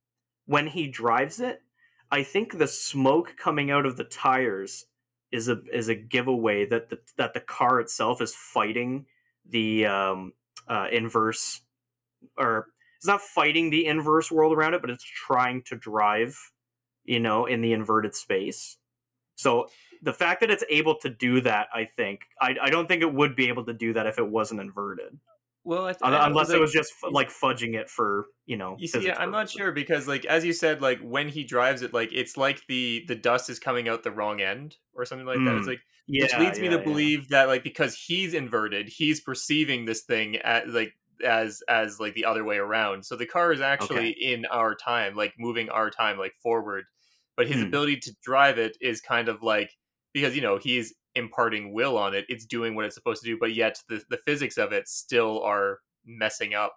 when 0.46 0.66
he 0.68 0.88
drives 0.88 1.40
it, 1.40 1.62
I 2.10 2.22
think 2.22 2.59
the 2.59 2.66
smoke 2.68 3.36
coming 3.36 3.70
out 3.70 3.86
of 3.86 3.96
the 3.96 4.04
tires 4.04 4.86
is 5.32 5.48
a 5.48 5.59
is 5.72 5.88
a 5.88 5.94
giveaway 5.94 6.66
that 6.66 6.90
the 6.90 6.98
that 7.16 7.34
the 7.34 7.40
car 7.40 7.80
itself 7.80 8.20
is 8.20 8.34
fighting 8.34 9.06
the 9.48 9.86
um, 9.86 10.32
uh, 10.68 10.86
inverse, 10.92 11.62
or 12.36 12.68
it's 12.98 13.06
not 13.06 13.20
fighting 13.20 13.70
the 13.70 13.86
inverse 13.86 14.30
world 14.30 14.52
around 14.52 14.74
it, 14.74 14.80
but 14.80 14.90
it's 14.90 15.04
trying 15.04 15.62
to 15.62 15.76
drive, 15.76 16.38
you 17.04 17.18
know, 17.18 17.46
in 17.46 17.60
the 17.60 17.72
inverted 17.72 18.14
space. 18.14 18.76
So 19.34 19.68
the 20.02 20.12
fact 20.12 20.40
that 20.40 20.50
it's 20.50 20.64
able 20.68 20.96
to 20.96 21.09
do 21.09 21.40
that, 21.40 21.68
I 21.74 21.84
think, 21.84 22.20
I, 22.40 22.56
I 22.62 22.70
don't 22.70 22.86
think 22.86 23.02
it 23.02 23.12
would 23.12 23.34
be 23.34 23.48
able 23.48 23.64
to 23.64 23.72
do 23.72 23.92
that 23.94 24.06
if 24.06 24.18
it 24.18 24.28
wasn't 24.28 24.60
inverted, 24.60 25.18
well, 25.64 25.86
I 25.86 25.93
th- 25.93 25.98
Un- 26.02 26.14
I 26.14 26.18
don't- 26.18 26.26
unless 26.28 26.48
it 26.51 26.52
like, 26.55 26.60
was 26.62 26.72
just 26.72 26.93
f- 27.02 27.10
like 27.12 27.30
fudging 27.30 27.74
it 27.74 27.89
for 27.90 28.26
you 28.47 28.56
know. 28.56 28.76
You 28.78 28.89
see, 28.89 28.98
physics 28.98 29.18
I'm 29.20 29.30
not 29.30 29.48
sure 29.51 29.72
because, 29.72 30.09
like, 30.09 30.24
as 30.24 30.44
you 30.44 30.52
said, 30.52 30.82
like 30.82 31.01
when 31.01 31.28
he 31.28 31.44
drives 31.44 31.82
it, 31.82 31.93
like 31.94 32.10
it's 32.12 32.36
like 32.36 32.62
the 32.68 33.05
the 33.09 33.14
dust 33.14 33.48
is 33.51 33.59
coming 33.59 33.89
out 33.89 34.02
the 34.02 34.10
wrong 34.10 34.40
end 34.40 34.76
or 34.94 35.05
something 35.05 35.26
like 35.26 35.39
that. 35.39 35.56
It's 35.56 35.66
Mm. 35.66 35.70
like 35.70 35.80
Yeah, 36.09 36.24
which 36.24 36.39
leads 36.39 36.59
me 36.60 36.68
to 36.68 36.76
yeah. 36.76 36.82
believe 36.82 37.28
that 37.28 37.47
like 37.48 37.62
because 37.62 37.94
he's 37.97 38.34
inverted 38.34 38.89
he's 38.89 39.20
perceiving 39.20 39.84
this 39.84 40.02
thing 40.02 40.36
as 40.39 40.66
like 40.74 40.93
as 41.24 41.62
as 41.68 42.01
like 42.01 42.14
the 42.14 42.24
other 42.24 42.43
way 42.43 42.56
around 42.56 43.05
so 43.05 43.14
the 43.14 43.24
car 43.24 43.52
is 43.52 43.60
actually 43.60 44.10
in 44.10 44.44
our 44.47 44.74
time 44.74 45.14
like 45.14 45.32
moving 45.39 45.68
our 45.70 45.89
time 45.89 46.18
like 46.18 46.34
forward 46.43 46.84
but 47.36 47.47
his 47.47 47.60
Hmm. 47.60 47.68
ability 47.68 47.97
to 47.98 48.12
drive 48.24 48.59
it 48.59 48.76
is 48.80 49.01
kind 49.01 49.28
of 49.28 49.40
like 49.44 49.70
because 50.12 50.34
you 50.34 50.43
know 50.43 50.59
he's 50.59 50.94
imparting 51.14 51.72
will 51.72 51.98
on 51.98 52.14
it 52.14 52.24
it's 52.28 52.47
doing 52.47 52.74
what 52.74 52.84
it's 52.84 52.94
supposed 52.94 53.22
to 53.22 53.28
do 53.28 53.36
but 53.39 53.55
yet 53.55 53.78
the, 53.89 54.02
the 54.09 54.16
physics 54.18 54.56
of 54.56 54.72
it 54.72 54.89
still 54.89 55.43
are 55.43 55.78
messing 56.06 56.55
up 56.55 56.74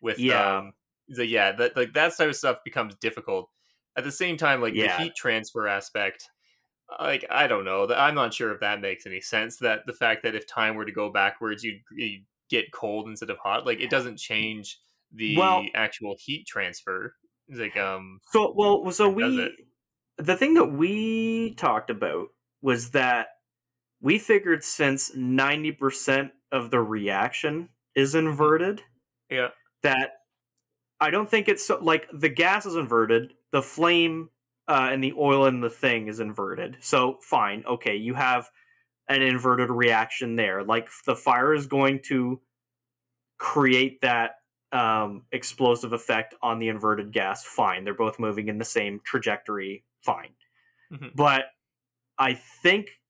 with 0.00 0.18
Yeah. 0.18 0.58
um 0.58 0.72
the, 1.08 1.26
yeah 1.26 1.52
that 1.52 1.76
like 1.76 1.92
that 1.94 2.16
type 2.16 2.28
of 2.28 2.36
stuff 2.36 2.58
becomes 2.64 2.94
difficult 2.96 3.50
at 3.96 4.04
the 4.04 4.12
same 4.12 4.36
time 4.36 4.60
like 4.60 4.74
Yeah. 4.74 4.96
the 4.96 5.02
heat 5.04 5.14
transfer 5.16 5.66
aspect 5.66 6.28
like 7.00 7.26
I 7.30 7.46
don't 7.48 7.66
know. 7.66 7.86
That 7.86 7.98
I'm 8.00 8.14
not 8.14 8.32
sure 8.32 8.50
if 8.50 8.60
that 8.60 8.80
makes 8.80 9.04
any 9.04 9.20
sense. 9.20 9.58
That 9.58 9.80
the 9.86 9.92
fact 9.92 10.22
that 10.22 10.34
if 10.34 10.46
time 10.46 10.74
were 10.74 10.86
to 10.86 10.90
go 10.92 11.12
backwards, 11.12 11.62
you'd, 11.62 11.82
you'd 11.94 12.24
get 12.48 12.72
cold 12.72 13.08
instead 13.08 13.28
of 13.28 13.36
hot. 13.36 13.66
Like 13.66 13.80
it 13.80 13.90
doesn't 13.90 14.16
change 14.16 14.80
the 15.12 15.36
Well- 15.36 15.66
actual 15.74 16.16
heat 16.18 16.46
transfer. 16.46 17.14
It's 17.48 17.58
like 17.60 17.76
um 17.76 18.20
So 18.32 18.54
well, 18.56 18.90
so 18.90 19.10
we 19.10 19.50
the 20.16 20.34
thing 20.34 20.54
that 20.54 20.64
we 20.72 21.54
talked 21.56 21.90
about 21.90 22.28
was 22.62 22.90
that 22.90 23.28
we 24.00 24.18
figured 24.18 24.64
since 24.64 25.14
ninety 25.14 25.72
percent 25.72 26.32
of 26.52 26.70
the 26.70 26.80
reaction 26.80 27.68
is 27.94 28.14
inverted, 28.14 28.82
yeah 29.30 29.48
that 29.82 30.12
I 31.00 31.10
don't 31.10 31.28
think 31.28 31.48
it's 31.48 31.64
so 31.66 31.78
like 31.80 32.08
the 32.12 32.28
gas 32.28 32.66
is 32.66 32.74
inverted, 32.76 33.34
the 33.52 33.62
flame 33.62 34.30
uh, 34.68 34.88
and 34.92 35.02
the 35.02 35.14
oil 35.16 35.46
in 35.46 35.60
the 35.60 35.70
thing 35.70 36.08
is 36.08 36.20
inverted. 36.20 36.76
So 36.80 37.18
fine, 37.22 37.64
okay, 37.66 37.96
you 37.96 38.14
have 38.14 38.50
an 39.08 39.22
inverted 39.22 39.70
reaction 39.70 40.36
there. 40.36 40.62
Like 40.64 40.88
the 41.06 41.16
fire 41.16 41.54
is 41.54 41.66
going 41.66 42.00
to 42.06 42.40
create 43.38 44.00
that 44.02 44.32
um, 44.72 45.24
explosive 45.32 45.92
effect 45.92 46.34
on 46.42 46.58
the 46.58 46.68
inverted 46.68 47.12
gas. 47.12 47.44
Fine, 47.44 47.84
they're 47.84 47.94
both 47.94 48.18
moving 48.18 48.48
in 48.48 48.58
the 48.58 48.64
same 48.64 49.00
trajectory. 49.04 49.84
Fine, 50.04 50.34
Mhm. 50.92 51.12
but 51.14 51.46
I 52.18 52.34
think 52.34 53.00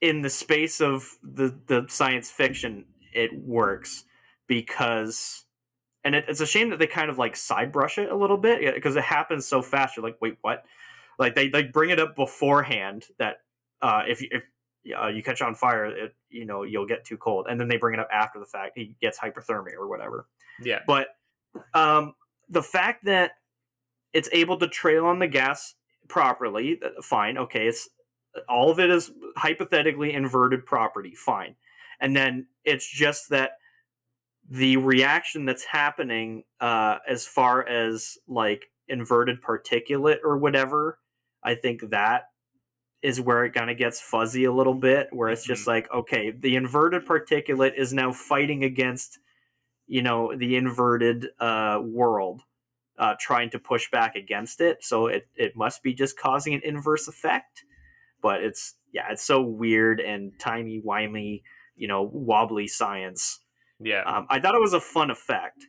in 0.00 0.22
the 0.22 0.30
space 0.30 0.80
of 0.80 1.18
the 1.22 1.54
the 1.66 1.86
science 1.88 2.30
fiction, 2.30 2.86
it 3.12 3.32
works 3.34 4.04
because 4.46 5.44
and 6.04 6.14
it, 6.14 6.24
it's 6.28 6.40
a 6.40 6.46
shame 6.46 6.70
that 6.70 6.78
they 6.78 6.86
kind 6.86 7.10
of 7.10 7.18
like 7.18 7.36
side 7.36 7.72
brush 7.72 7.98
it 7.98 8.10
a 8.10 8.16
little 8.16 8.38
bit 8.38 8.74
because 8.74 8.96
it 8.96 9.02
happens 9.04 9.46
so 9.46 9.62
fast. 9.62 9.96
You're 9.96 10.04
like, 10.04 10.18
wait, 10.20 10.38
what? 10.40 10.64
Like 11.18 11.34
they 11.34 11.50
like 11.50 11.72
bring 11.72 11.90
it 11.90 12.00
up 12.00 12.16
beforehand 12.16 13.06
that 13.18 13.38
uh, 13.82 14.02
if 14.08 14.22
you 14.22 14.28
if 14.30 14.42
uh, 14.98 15.08
you 15.08 15.22
catch 15.22 15.42
on 15.42 15.54
fire, 15.54 15.86
it 15.86 16.14
you 16.30 16.46
know 16.46 16.62
you'll 16.62 16.86
get 16.86 17.04
too 17.04 17.18
cold, 17.18 17.46
and 17.50 17.60
then 17.60 17.68
they 17.68 17.76
bring 17.76 17.94
it 17.94 18.00
up 18.00 18.08
after 18.12 18.38
the 18.38 18.46
fact. 18.46 18.72
He 18.76 18.94
gets 19.00 19.18
hypothermia 19.18 19.74
or 19.78 19.88
whatever. 19.88 20.26
Yeah. 20.62 20.80
But 20.86 21.08
um, 21.74 22.14
the 22.48 22.62
fact 22.62 23.04
that 23.04 23.32
it's 24.12 24.28
able 24.32 24.58
to 24.58 24.68
trail 24.68 25.06
on 25.06 25.18
the 25.18 25.28
gas 25.28 25.74
properly, 26.10 26.78
uh, 26.84 27.00
fine. 27.02 27.38
Okay, 27.38 27.66
it's 27.68 27.88
all 28.48 28.70
of 28.70 28.78
it 28.78 28.90
is 28.90 29.10
hypothetically 29.36 30.12
inverted 30.12 30.66
property, 30.66 31.14
fine. 31.14 31.56
And 32.00 32.14
then 32.14 32.46
it's 32.64 32.88
just 32.88 33.30
that 33.30 33.52
the 34.48 34.76
reaction 34.76 35.44
that's 35.44 35.64
happening 35.64 36.44
uh, 36.60 36.98
as 37.08 37.26
far 37.26 37.66
as 37.66 38.18
like 38.28 38.64
inverted 38.88 39.40
particulate 39.42 40.18
or 40.24 40.36
whatever, 40.38 40.98
I 41.42 41.54
think 41.54 41.90
that 41.90 42.24
is 43.02 43.20
where 43.20 43.44
it 43.44 43.52
kind 43.54 43.70
of 43.70 43.78
gets 43.78 44.00
fuzzy 44.00 44.44
a 44.44 44.52
little 44.52 44.74
bit, 44.74 45.08
where 45.10 45.30
it's 45.30 45.44
just 45.44 45.64
Mhm. 45.64 45.68
like, 45.68 45.90
okay, 45.92 46.30
the 46.32 46.56
inverted 46.56 47.06
particulate 47.06 47.74
is 47.74 47.92
now 47.94 48.12
fighting 48.12 48.64
against, 48.64 49.18
you 49.86 50.02
know, 50.02 50.34
the 50.36 50.56
inverted 50.56 51.28
uh, 51.38 51.80
world, 51.82 52.42
uh, 53.00 53.14
trying 53.18 53.48
to 53.48 53.58
push 53.58 53.90
back 53.90 54.14
against 54.14 54.60
it. 54.60 54.84
So 54.84 55.06
it, 55.06 55.26
it 55.34 55.56
must 55.56 55.82
be 55.82 55.94
just 55.94 56.18
causing 56.18 56.52
an 56.52 56.60
inverse 56.62 57.08
effect. 57.08 57.64
But 58.22 58.42
it's, 58.42 58.74
yeah, 58.92 59.06
it's 59.10 59.24
so 59.24 59.40
weird 59.40 60.00
and 60.00 60.32
timey 60.38 60.82
wimey, 60.86 61.42
you 61.74 61.88
know, 61.88 62.02
wobbly 62.12 62.68
science. 62.68 63.40
Yeah. 63.80 64.02
Um, 64.02 64.26
I 64.28 64.38
thought 64.38 64.54
it 64.54 64.60
was 64.60 64.74
a 64.74 64.80
fun 64.80 65.10
effect. 65.10 65.64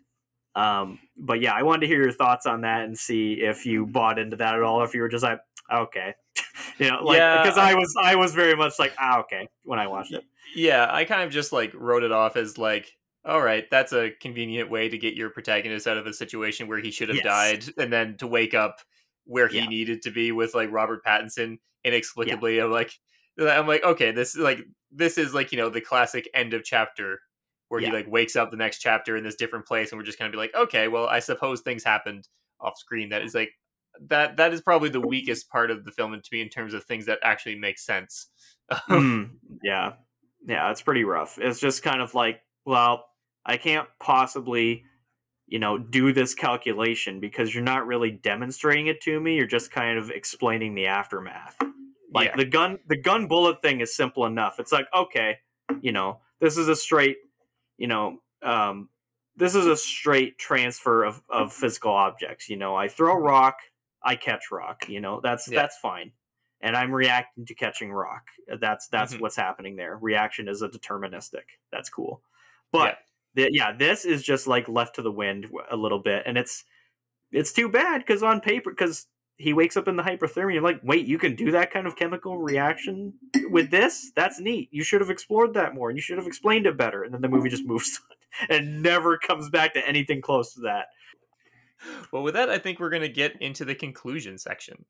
Um, 0.55 0.99
but 1.17 1.39
yeah, 1.39 1.53
I 1.53 1.63
wanted 1.63 1.81
to 1.81 1.87
hear 1.87 2.03
your 2.03 2.11
thoughts 2.11 2.45
on 2.45 2.61
that 2.61 2.83
and 2.83 2.97
see 2.97 3.35
if 3.35 3.65
you 3.65 3.85
bought 3.85 4.19
into 4.19 4.35
that 4.35 4.55
at 4.55 4.61
all. 4.61 4.81
Or 4.81 4.83
if 4.83 4.93
you 4.93 4.99
were 4.99 5.07
just 5.07 5.23
like, 5.23 5.39
okay, 5.73 6.13
you 6.79 6.89
know, 6.89 7.01
like 7.01 7.17
Yeah, 7.17 7.41
because 7.41 7.57
I 7.57 7.75
was, 7.75 7.95
I 7.97 8.15
was 8.15 8.35
very 8.35 8.57
much 8.57 8.73
like, 8.77 8.93
ah, 8.99 9.21
okay, 9.21 9.47
when 9.63 9.79
I 9.79 9.87
watched 9.87 10.11
it. 10.11 10.25
Yeah, 10.53 10.85
I 10.91 11.05
kind 11.05 11.21
of 11.21 11.31
just 11.31 11.53
like 11.53 11.71
wrote 11.73 12.03
it 12.03 12.11
off 12.11 12.35
as 12.35 12.57
like, 12.57 12.91
all 13.25 13.41
right, 13.41 13.65
that's 13.69 13.93
a 13.93 14.11
convenient 14.19 14.69
way 14.69 14.89
to 14.89 14.97
get 14.97 15.13
your 15.15 15.29
protagonist 15.29 15.87
out 15.87 15.97
of 15.97 16.07
a 16.07 16.13
situation 16.13 16.67
where 16.67 16.79
he 16.79 16.91
should 16.91 17.09
have 17.09 17.17
Yes. 17.17 17.23
died, 17.23 17.65
and 17.77 17.91
then 17.93 18.17
to 18.17 18.27
wake 18.27 18.53
up 18.53 18.77
where 19.25 19.47
he 19.47 19.57
Yeah. 19.57 19.67
needed 19.67 20.01
to 20.03 20.11
be 20.11 20.31
with 20.31 20.55
like 20.55 20.71
Robert 20.71 21.03
Pattinson 21.05 21.57
inexplicably. 21.83 22.59
I'm 22.59 22.71
like, 22.71 22.93
I'm 23.39 23.67
like, 23.67 23.83
okay, 23.83 24.11
this 24.11 24.35
is 24.35 24.41
like 24.41 24.59
this 24.91 25.17
is 25.17 25.33
like 25.33 25.51
you 25.51 25.57
know 25.57 25.69
the 25.69 25.81
classic 25.81 26.29
end 26.33 26.53
of 26.53 26.63
chapter 26.63 27.19
where 27.69 27.79
he 27.81 27.91
like 27.91 28.07
wakes 28.07 28.35
up 28.35 28.51
the 28.51 28.57
next 28.57 28.79
chapter 28.79 29.15
in 29.15 29.23
this 29.23 29.35
different 29.35 29.65
place, 29.67 29.91
and 29.91 29.99
we're 29.99 30.05
just 30.05 30.19
gonna 30.19 30.31
be 30.31 30.37
like, 30.37 30.53
okay, 30.55 30.87
well, 30.87 31.07
I 31.07 31.19
suppose 31.19 31.61
things 31.61 31.83
happened 31.83 32.27
off 32.59 32.77
screen. 32.77 33.09
That 33.09 33.21
is 33.23 33.33
like 33.35 33.51
that 34.01 34.37
that 34.37 34.53
is 34.53 34.61
probably 34.61 34.89
the 34.89 35.01
weakest 35.01 35.49
part 35.49 35.69
of 35.71 35.85
the 35.85 35.91
film 35.91 36.13
to 36.13 36.29
me 36.31 36.41
in 36.41 36.49
terms 36.49 36.73
of 36.73 36.83
things 36.85 37.05
that 37.05 37.19
actually 37.23 37.55
make 37.55 37.77
sense. 37.79 38.29
Mm, 38.89 39.37
yeah, 39.63 39.93
yeah, 40.45 40.71
it's 40.71 40.81
pretty 40.81 41.03
rough. 41.03 41.37
It's 41.39 41.59
just 41.59 41.83
kind 41.83 42.01
of 42.01 42.13
like, 42.13 42.41
well, 42.65 43.05
I 43.45 43.57
can't 43.57 43.87
possibly, 43.99 44.85
you 45.47 45.59
know, 45.59 45.77
do 45.77 46.13
this 46.13 46.33
calculation 46.33 47.19
because 47.19 47.53
you're 47.53 47.63
not 47.63 47.87
really 47.87 48.11
demonstrating 48.11 48.87
it 48.87 49.01
to 49.01 49.19
me. 49.19 49.35
You're 49.35 49.47
just 49.47 49.71
kind 49.71 49.97
of 49.97 50.09
explaining 50.11 50.75
the 50.75 50.87
aftermath. 50.87 51.57
Like 52.13 52.29
Yeah. 52.29 52.35
the 52.37 52.45
gun, 52.45 52.79
the 52.87 52.97
gun 52.97 53.27
bullet 53.27 53.61
thing 53.61 53.79
is 53.79 53.95
simple 53.95 54.25
enough. 54.25 54.59
It's 54.59 54.71
like, 54.71 54.87
okay, 54.93 55.39
you 55.81 55.91
know, 55.91 56.21
this 56.39 56.57
is 56.57 56.67
a 56.67 56.75
straight, 56.75 57.17
you 57.77 57.87
know, 57.87 58.21
um, 58.43 58.89
this 59.35 59.55
is 59.55 59.65
a 59.65 59.77
straight 59.77 60.37
transfer 60.37 61.03
of, 61.03 61.21
of 61.29 61.53
physical 61.53 61.91
objects. 61.93 62.49
You 62.49 62.57
know, 62.57 62.75
I 62.75 62.87
throw 62.89 63.15
rock, 63.15 63.57
I 64.03 64.15
catch 64.15 64.51
rock. 64.51 64.87
You 64.89 64.99
know, 64.99 65.21
that's 65.21 65.47
Yeah. 65.47 65.61
that's 65.61 65.77
fine, 65.77 66.11
and 66.59 66.75
I'm 66.75 66.91
reacting 66.91 67.45
to 67.45 67.55
catching 67.55 67.91
rock. 67.93 68.27
That's 68.59 68.87
that's 68.89 69.13
Mhm. 69.15 69.21
what's 69.21 69.35
happening 69.37 69.77
there. 69.77 69.97
Reaction 69.97 70.47
is 70.49 70.61
a 70.61 70.69
deterministic. 70.69 71.43
That's 71.71 71.89
cool, 71.89 72.21
but 72.71 72.99
yeah. 73.35 73.47
yeah, 73.51 73.71
this 73.71 74.05
is 74.05 74.23
just 74.23 74.47
like 74.47 74.67
left 74.67 74.95
to 74.95 75.01
the 75.01 75.11
wind 75.11 75.47
a 75.69 75.75
little 75.75 75.99
bit, 75.99 76.23
and 76.25 76.37
it's 76.37 76.63
it's 77.31 77.53
too 77.53 77.69
bad 77.69 77.99
because 77.99 78.23
on 78.23 78.41
paper, 78.41 78.71
because 78.71 79.07
he 79.37 79.53
wakes 79.53 79.75
up 79.75 79.87
in 79.87 79.95
the 79.95 80.03
hyperthermia, 80.03 80.53
You're 80.53 80.61
like, 80.61 80.81
wait, 80.83 81.07
you 81.07 81.17
can 81.17 81.35
do 81.35 81.51
that 81.51 81.71
kind 81.71 81.87
of 81.87 81.95
chemical 81.95 82.37
reaction 82.37 83.13
with 83.49 83.71
this? 83.71 84.11
That's 84.15 84.39
neat. 84.39 84.69
You 84.71 84.83
should 84.83 85.01
have 85.01 85.09
explored 85.09 85.53
that 85.55 85.73
more, 85.73 85.89
and 85.89 85.97
you 85.97 86.01
should 86.01 86.17
have 86.17 86.27
explained 86.27 86.67
it 86.67 86.77
better. 86.77 87.03
And 87.03 87.13
then 87.13 87.21
the 87.21 87.29
movie 87.29 87.49
just 87.49 87.65
moves 87.65 87.99
on 88.49 88.55
and 88.55 88.81
never 88.81 89.17
comes 89.17 89.49
back 89.49 89.73
to 89.73 89.87
anything 89.87 90.21
close 90.21 90.53
to 90.53 90.61
that. 90.61 90.87
Well, 92.11 92.23
with 92.23 92.35
that, 92.35 92.49
I 92.49 92.59
think 92.59 92.79
we're 92.79 92.91
going 92.91 93.01
to 93.01 93.09
get 93.09 93.41
into 93.41 93.65
the 93.65 93.73
conclusion 93.73 94.37
section. 94.37 94.85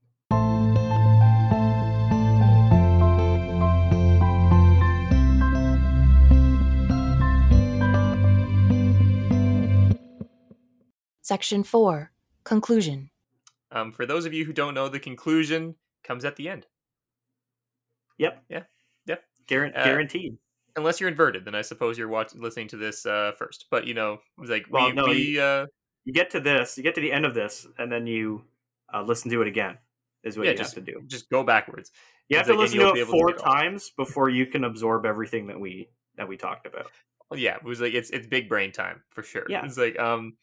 Section 11.22 11.64
4 11.64 12.12
Conclusion. 12.44 13.10
Um, 13.72 13.92
for 13.92 14.06
those 14.06 14.26
of 14.26 14.34
you 14.34 14.44
who 14.46 14.54
don't 14.54 14.74
know, 14.74 14.90
the 14.90 15.00
conclusion 15.00 15.76
comes 16.04 16.26
at 16.26 16.36
the 16.36 16.50
end. 16.50 16.66
Yep. 18.18 18.44
Yeah. 18.50 18.64
Yep. 19.06 19.24
Guaran- 19.48 19.78
Uh, 19.78 19.84
guaranteed. 19.84 20.38
Unless 20.76 21.00
you're 21.00 21.10
inverted, 21.10 21.46
then 21.46 21.54
I 21.56 21.62
suppose 21.62 21.98
you're 21.98 22.08
watching, 22.08 22.42
listening 22.42 22.68
to 22.70 22.78
this 22.78 23.06
uh, 23.06 23.34
first. 23.38 23.66
But 23.70 23.86
you 23.88 23.94
know, 23.94 24.20
it's 24.40 24.50
like 24.50 24.66
Well, 24.70 24.88
we, 24.88 24.94
no, 24.94 25.06
we 25.06 25.40
uh, 25.40 25.66
You 26.06 26.14
get 26.14 26.30
to 26.32 26.40
this, 26.40 26.78
you 26.78 26.84
get 26.84 26.96
to 26.96 27.02
the 27.02 27.12
end 27.12 27.26
of 27.26 27.34
this, 27.34 27.68
and 27.78 27.92
then 27.92 28.08
you 28.08 28.44
uh, 28.94 29.04
listen 29.04 29.30
to 29.32 29.42
it 29.42 29.48
again. 29.48 29.78
Is 30.24 30.38
what 30.38 30.46
Yeah, 30.46 30.52
you 30.52 30.58
just- 30.58 30.76
have 30.76 30.86
to 30.86 30.92
do. 30.92 31.02
just 31.08 31.30
go 31.30 31.44
backwards. 31.44 31.92
You 32.30 32.38
it's 32.40 32.48
have 32.48 32.56
to 32.56 32.60
like- 32.60 32.72
and 32.72 32.80
listen 32.80 32.94
to 32.96 33.00
it 33.00 33.04
able 33.04 33.12
to 33.14 33.20
four 33.20 33.34
times 33.34 33.92
before 33.98 34.30
you 34.30 34.46
can 34.46 34.64
absorb 34.64 35.06
everything 35.06 35.48
that 35.48 35.60
we 35.60 35.90
that 36.16 36.28
we 36.28 36.38
talked 36.38 36.66
about. 36.66 36.88
Well, 37.30 37.40
yeah, 37.40 37.56
it 37.58 37.64
was 37.64 37.80
like 37.82 37.94
it's 37.94 38.10
it's 38.10 38.28
big 38.28 38.48
brain 38.50 38.72
time 38.72 39.04
for 39.12 39.24
sure. 39.24 39.46
Yeah. 39.50 39.66
It's 39.66 39.78
like 39.78 39.98
um 40.00 40.38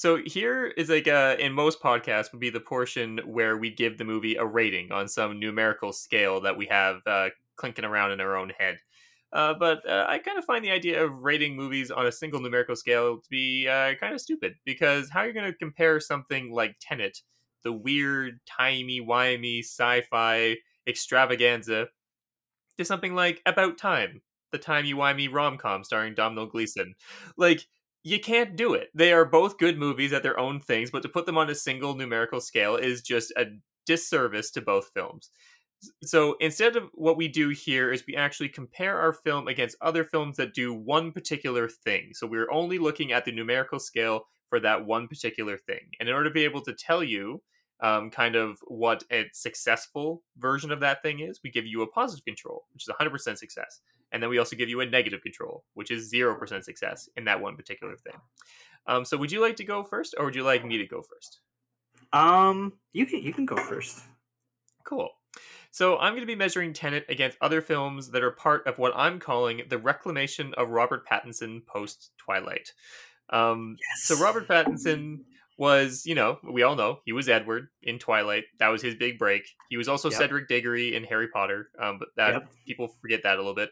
so 0.00 0.16
here 0.24 0.64
is 0.64 0.88
like 0.88 1.06
uh 1.06 1.36
in 1.38 1.52
most 1.52 1.82
podcasts 1.82 2.32
would 2.32 2.40
be 2.40 2.48
the 2.48 2.58
portion 2.58 3.20
where 3.26 3.58
we 3.58 3.68
give 3.70 3.98
the 3.98 4.04
movie 4.04 4.36
a 4.36 4.44
rating 4.46 4.90
on 4.90 5.06
some 5.06 5.38
numerical 5.38 5.92
scale 5.92 6.40
that 6.40 6.56
we 6.56 6.64
have 6.64 7.02
uh 7.06 7.28
clinking 7.56 7.84
around 7.84 8.10
in 8.12 8.20
our 8.22 8.34
own 8.34 8.50
head. 8.58 8.78
Uh, 9.34 9.52
but 9.54 9.86
uh, 9.86 10.06
I 10.08 10.18
kind 10.18 10.38
of 10.38 10.44
find 10.46 10.64
the 10.64 10.70
idea 10.70 11.04
of 11.04 11.12
rating 11.12 11.54
movies 11.54 11.90
on 11.90 12.06
a 12.06 12.12
single 12.12 12.40
numerical 12.40 12.74
scale 12.74 13.18
to 13.18 13.28
be 13.30 13.68
uh, 13.68 13.94
kind 14.00 14.14
of 14.14 14.20
stupid 14.20 14.54
because 14.64 15.10
how 15.10 15.20
are 15.20 15.26
you 15.26 15.34
going 15.34 15.52
to 15.52 15.58
compare 15.58 16.00
something 16.00 16.50
like 16.50 16.76
Tenet, 16.80 17.20
the 17.62 17.72
weird, 17.72 18.40
timey, 18.46 19.00
wimey 19.00 19.60
sci-fi 19.60 20.56
extravaganza, 20.86 21.88
to 22.78 22.84
something 22.84 23.14
like 23.14 23.42
About 23.44 23.76
Time, 23.76 24.22
the 24.50 24.58
timey 24.58 24.94
wimey 24.94 25.30
rom 25.30 25.58
com 25.58 25.84
starring 25.84 26.14
Domhnall 26.14 26.46
Gleeson. 26.46 26.94
Like, 27.36 27.66
you 28.02 28.20
can't 28.20 28.56
do 28.56 28.74
it. 28.74 28.88
They 28.94 29.12
are 29.12 29.24
both 29.24 29.58
good 29.58 29.78
movies 29.78 30.12
at 30.12 30.22
their 30.22 30.38
own 30.38 30.60
things, 30.60 30.90
but 30.90 31.02
to 31.02 31.08
put 31.08 31.26
them 31.26 31.38
on 31.38 31.50
a 31.50 31.54
single 31.54 31.94
numerical 31.94 32.40
scale 32.40 32.76
is 32.76 33.02
just 33.02 33.32
a 33.36 33.46
disservice 33.86 34.50
to 34.52 34.60
both 34.60 34.90
films. 34.94 35.30
So 36.02 36.36
instead 36.40 36.76
of 36.76 36.84
what 36.92 37.16
we 37.16 37.28
do 37.28 37.48
here 37.50 37.90
is 37.90 38.04
we 38.06 38.14
actually 38.16 38.50
compare 38.50 38.98
our 38.98 39.12
film 39.12 39.48
against 39.48 39.76
other 39.80 40.04
films 40.04 40.36
that 40.36 40.54
do 40.54 40.74
one 40.74 41.12
particular 41.12 41.68
thing. 41.68 42.10
So 42.12 42.26
we're 42.26 42.50
only 42.50 42.78
looking 42.78 43.12
at 43.12 43.24
the 43.24 43.32
numerical 43.32 43.78
scale 43.78 44.26
for 44.50 44.60
that 44.60 44.84
one 44.84 45.08
particular 45.08 45.56
thing. 45.56 45.90
And 45.98 46.08
in 46.08 46.14
order 46.14 46.28
to 46.28 46.34
be 46.34 46.44
able 46.44 46.60
to 46.62 46.74
tell 46.74 47.02
you 47.02 47.42
um, 47.82 48.10
kind 48.10 48.36
of 48.36 48.58
what 48.66 49.04
a 49.10 49.26
successful 49.32 50.22
version 50.38 50.70
of 50.70 50.80
that 50.80 51.02
thing 51.02 51.20
is, 51.20 51.40
we 51.42 51.50
give 51.50 51.66
you 51.66 51.82
a 51.82 51.86
positive 51.86 52.24
control, 52.24 52.64
which 52.72 52.86
is 52.88 52.94
100% 53.00 53.38
success. 53.38 53.80
And 54.12 54.22
then 54.22 54.30
we 54.30 54.38
also 54.38 54.56
give 54.56 54.68
you 54.68 54.80
a 54.80 54.86
negative 54.86 55.22
control, 55.22 55.64
which 55.74 55.90
is 55.90 56.12
0% 56.12 56.64
success 56.64 57.08
in 57.16 57.24
that 57.24 57.40
one 57.40 57.56
particular 57.56 57.96
thing. 57.96 58.14
Um, 58.86 59.04
so 59.04 59.16
would 59.16 59.30
you 59.30 59.40
like 59.40 59.56
to 59.56 59.64
go 59.64 59.82
first, 59.84 60.14
or 60.18 60.24
would 60.24 60.34
you 60.34 60.42
like 60.42 60.64
me 60.64 60.78
to 60.78 60.86
go 60.86 61.02
first? 61.02 61.40
Um, 62.12 62.72
you 62.92 63.06
can 63.06 63.22
you 63.22 63.32
can 63.32 63.46
go 63.46 63.56
first. 63.56 64.00
Cool. 64.84 65.10
So 65.70 65.96
I'm 65.98 66.12
going 66.14 66.22
to 66.22 66.26
be 66.26 66.34
measuring 66.34 66.72
Tenet 66.72 67.04
against 67.08 67.38
other 67.40 67.60
films 67.60 68.10
that 68.10 68.24
are 68.24 68.32
part 68.32 68.66
of 68.66 68.78
what 68.78 68.92
I'm 68.96 69.20
calling 69.20 69.62
the 69.68 69.78
reclamation 69.78 70.52
of 70.54 70.70
Robert 70.70 71.06
Pattinson 71.06 71.64
post 71.66 72.10
Twilight. 72.18 72.72
Um, 73.28 73.76
Yes. 73.78 74.04
so 74.04 74.24
Robert 74.24 74.48
Pattinson 74.48 75.20
was, 75.60 76.06
you 76.06 76.14
know, 76.14 76.38
we 76.42 76.62
all 76.62 76.74
know 76.74 77.00
he 77.04 77.12
was 77.12 77.28
Edward 77.28 77.68
in 77.82 77.98
Twilight. 77.98 78.44
That 78.60 78.68
was 78.68 78.80
his 78.80 78.94
big 78.94 79.18
break. 79.18 79.42
He 79.68 79.76
was 79.76 79.88
also 79.88 80.08
Yep. 80.08 80.18
Cedric 80.18 80.48
Diggory 80.48 80.96
in 80.96 81.04
Harry 81.04 81.28
Potter, 81.28 81.70
um, 81.78 81.98
but 81.98 82.08
that 82.16 82.32
Yep. 82.32 82.52
people 82.66 82.88
forget 82.88 83.22
that 83.24 83.34
a 83.34 83.42
little 83.42 83.54
bit. 83.54 83.70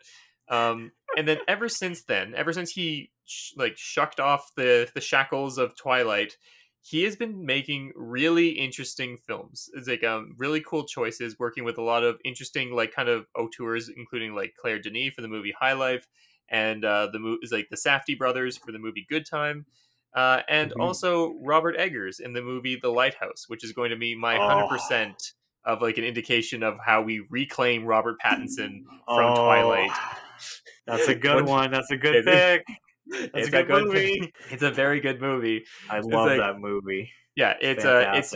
Um, 0.51 0.93
and 1.17 1.27
then 1.27 1.39
ever 1.49 1.67
since 1.67 2.05
then, 2.05 2.35
ever 2.35 2.53
since 2.53 2.73
he 2.73 3.11
sh- 3.25 3.53
like 3.57 3.79
shucked 3.79 4.21
off 4.21 4.55
the 4.55 4.91
the 4.95 5.01
shackles 5.01 5.57
of 5.57 5.77
Twilight, 5.77 6.37
he 6.83 7.05
has 7.05 7.17
been 7.17 7.47
making 7.47 7.93
really 7.97 8.51
interesting 8.51 9.17
films. 9.27 9.71
It's 9.73 9.89
like 9.89 10.05
um, 10.05 10.35
really 10.37 10.61
cool 10.61 10.85
choices, 10.87 11.39
working 11.39 11.65
with 11.65 11.79
a 11.79 11.83
lot 11.83 12.05
of 12.05 12.21
interesting 12.23 12.71
like 12.73 12.93
kind 12.95 13.09
of 13.09 13.27
auteurs, 13.35 13.89
including 13.89 14.35
like 14.35 14.53
Claire 14.61 14.79
Denis 14.79 15.15
for 15.15 15.23
the 15.23 15.29
movie 15.29 15.55
High 15.59 15.73
Life, 15.73 16.07
and 16.51 16.85
uh, 16.85 17.09
the 17.11 17.19
movie 17.19 17.39
is 17.43 17.51
like 17.51 17.69
the 17.71 17.77
Safdie 17.79 18.19
brothers 18.19 18.59
for 18.59 18.73
the 18.73 18.79
movie 18.79 19.07
Good 19.09 19.25
Time. 19.25 19.65
Uh, 20.15 20.43
and 20.49 20.73
Mhm. 20.73 20.81
also 20.83 21.35
Robert 21.43 21.77
Eggers 21.79 22.19
in 22.21 22.33
the 22.33 22.43
movie 22.43 22.77
The 22.81 22.89
Lighthouse, 22.91 23.45
which 23.49 23.63
is 23.65 23.73
going 23.73 23.91
to 23.91 23.97
be 23.97 24.15
my 24.15 24.37
Oh. 24.39 24.49
hundred 24.49 24.69
percent 24.69 25.33
of 25.65 25.83
like 25.83 25.99
an 25.99 26.05
indication 26.05 26.63
of 26.63 26.79
how 26.85 27.03
we 27.03 27.27
reclaim 27.31 27.85
Robert 27.85 28.17
Pattinson 28.25 28.85
from 28.89 29.03
Oh, 29.07 29.35
Twilight. 29.35 29.91
That's 30.87 31.09
a 31.09 31.15
good 31.27 31.45
one. 31.47 31.71
That's 31.71 31.91
a 31.91 31.97
good 31.97 32.25
pick. 32.25 32.65
That's 33.07 33.31
It's 33.35 33.49
a 33.49 33.63
good 33.63 33.85
movie. 33.85 34.21
pick. 34.21 34.35
It's 34.51 34.63
a 34.63 34.71
very 34.71 35.01
good 35.01 35.21
movie. 35.21 35.65
I 35.91 36.01
love 36.01 36.27
like- 36.27 36.39
that 36.39 36.59
movie. 36.59 37.11
Yeah, 37.37 37.55
it's 37.61 37.85
uh, 37.85 38.13
it's 38.15 38.35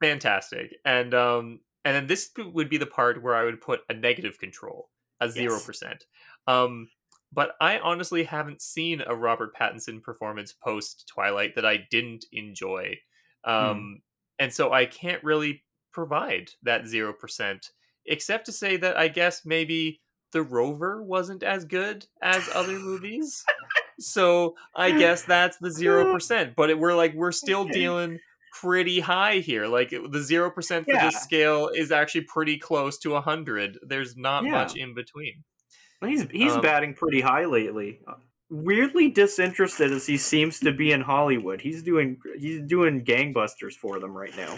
Fantastic. 0.00 0.76
And 0.84 1.14
um, 1.14 1.60
and 1.84 1.94
then 1.96 2.06
this 2.06 2.30
would 2.36 2.68
be 2.68 2.76
the 2.76 2.86
part 2.86 3.22
where 3.22 3.34
I 3.34 3.44
would 3.44 3.60
put 3.60 3.80
a 3.88 3.94
negative 3.94 4.38
control, 4.38 4.90
a 5.20 5.28
zero 5.30 5.54
Yes. 5.54 5.64
percent. 5.66 6.04
Um, 6.46 6.88
but 7.36 7.52
I 7.60 7.78
honestly 7.78 8.24
haven't 8.24 8.60
seen 8.60 9.00
a 9.06 9.14
Robert 9.14 9.54
Pattinson 9.54 10.02
performance 10.02 10.52
post 10.52 11.08
Twilight 11.14 11.54
that 11.54 11.64
I 11.64 11.86
didn't 11.90 12.24
enjoy. 12.32 12.96
Um, 13.44 14.00
and 14.40 14.52
so 14.52 14.72
I 14.72 14.86
can't 14.86 15.22
really 15.22 15.62
provide 15.92 16.50
that 16.64 16.86
zero 16.88 17.12
percent, 17.12 17.70
except 18.06 18.46
to 18.46 18.52
say 18.52 18.76
that 18.78 18.96
I 18.98 19.06
guess 19.08 19.46
maybe 19.46 20.00
the 20.32 20.42
Rover 20.42 21.02
wasn't 21.02 21.42
as 21.44 21.64
good 21.64 22.06
as 22.20 22.48
other 22.54 22.78
movies. 22.80 23.44
so 24.00 24.54
I 24.74 24.90
guess 24.98 25.22
that's 25.22 25.56
the 25.58 25.70
zero 25.70 26.12
percent. 26.12 26.54
But 26.56 26.70
it, 26.70 26.78
we're 26.78 26.94
like 26.94 27.14
we're 27.14 27.32
still 27.32 27.60
Okay. 27.60 27.72
dealing 27.72 28.18
pretty 28.60 29.00
high 29.00 29.36
here. 29.38 29.66
Like 29.66 29.90
the 29.90 30.20
zero 30.22 30.50
percent 30.50 30.86
for 30.86 30.94
Yeah. 30.94 31.06
this 31.06 31.20
scale 31.22 31.68
is 31.74 31.92
actually 31.92 32.22
pretty 32.22 32.58
close 32.58 32.98
to 33.00 33.14
a 33.14 33.20
hundred. 33.20 33.78
There's 33.82 34.16
not 34.16 34.44
Yeah. 34.44 34.50
much 34.52 34.76
in 34.76 34.94
between. 34.94 35.44
He's 36.04 36.26
he's 36.30 36.52
Um, 36.52 36.60
batting 36.60 36.94
pretty 36.94 37.20
high 37.20 37.44
lately. 37.46 38.00
Weirdly 38.48 39.08
disinterested 39.10 39.90
as 39.90 40.06
he 40.06 40.16
seems 40.16 40.60
to 40.60 40.70
be 40.72 40.92
in 40.92 41.00
Hollywood. 41.00 41.60
He's 41.62 41.82
doing 41.82 42.18
he's 42.38 42.60
doing 42.62 43.04
gangbusters 43.04 43.72
for 43.74 43.98
them 43.98 44.16
right 44.16 44.36
now. 44.36 44.56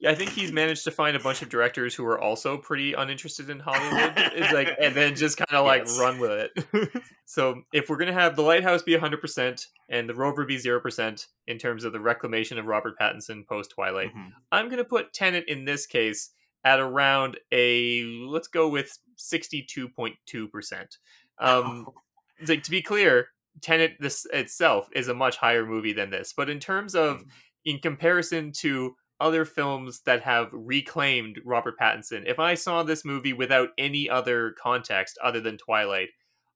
Yeah, 0.00 0.10
I 0.10 0.16
think 0.16 0.30
he's 0.30 0.50
managed 0.50 0.82
to 0.84 0.90
find 0.90 1.16
a 1.16 1.20
bunch 1.20 1.42
of 1.42 1.48
directors 1.48 1.94
who 1.94 2.04
are 2.06 2.20
also 2.20 2.58
pretty 2.58 2.92
uninterested 2.94 3.48
in 3.48 3.60
Hollywood. 3.60 4.12
it's 4.16 4.52
like, 4.52 4.70
and 4.80 4.92
then 4.96 5.14
just 5.14 5.36
kind 5.36 5.52
of 5.56 5.64
like 5.64 5.82
Yes. 5.84 5.96
run 6.00 6.18
with 6.18 6.32
it. 6.32 7.02
so 7.24 7.62
if 7.72 7.88
we're 7.88 7.98
gonna 7.98 8.12
have 8.12 8.34
the 8.34 8.42
Lighthouse 8.42 8.82
be 8.82 8.94
100 8.94 9.20
percent 9.20 9.68
and 9.88 10.08
the 10.08 10.14
Rover 10.16 10.44
be 10.44 10.58
zero 10.58 10.80
percent 10.80 11.28
in 11.46 11.56
terms 11.58 11.84
of 11.84 11.92
the 11.92 12.00
reclamation 12.00 12.58
of 12.58 12.66
Robert 12.66 12.98
Pattinson 12.98 13.46
post 13.46 13.70
Twilight, 13.70 14.12
Mhm. 14.12 14.30
I'm 14.50 14.68
gonna 14.68 14.82
put 14.82 15.12
Tenet 15.12 15.44
in 15.46 15.64
this 15.64 15.86
case 15.86 16.30
at 16.64 16.80
around 16.80 17.38
a 17.52 18.04
let's 18.26 18.48
go 18.48 18.68
with 18.68 18.96
62.2 19.18 20.50
percent. 20.50 20.96
Um, 21.38 21.86
like 22.48 22.62
to 22.64 22.70
be 22.70 22.82
clear, 22.82 23.28
Tenet 23.60 23.96
this 24.00 24.26
itself 24.32 24.88
is 24.94 25.08
a 25.08 25.14
much 25.14 25.36
higher 25.36 25.66
movie 25.66 25.92
than 25.92 26.10
this, 26.10 26.32
but 26.36 26.48
in 26.50 26.60
terms 26.60 26.94
of 26.94 27.22
in 27.64 27.78
comparison 27.78 28.52
to 28.52 28.94
other 29.20 29.44
films 29.44 30.00
that 30.04 30.22
have 30.22 30.48
reclaimed 30.52 31.40
Robert 31.44 31.78
Pattinson, 31.80 32.24
if 32.26 32.40
I 32.40 32.54
saw 32.54 32.82
this 32.82 33.04
movie 33.04 33.32
without 33.32 33.68
any 33.78 34.10
other 34.10 34.54
context 34.60 35.16
other 35.22 35.40
than 35.40 35.58
Twilight, 35.58 36.08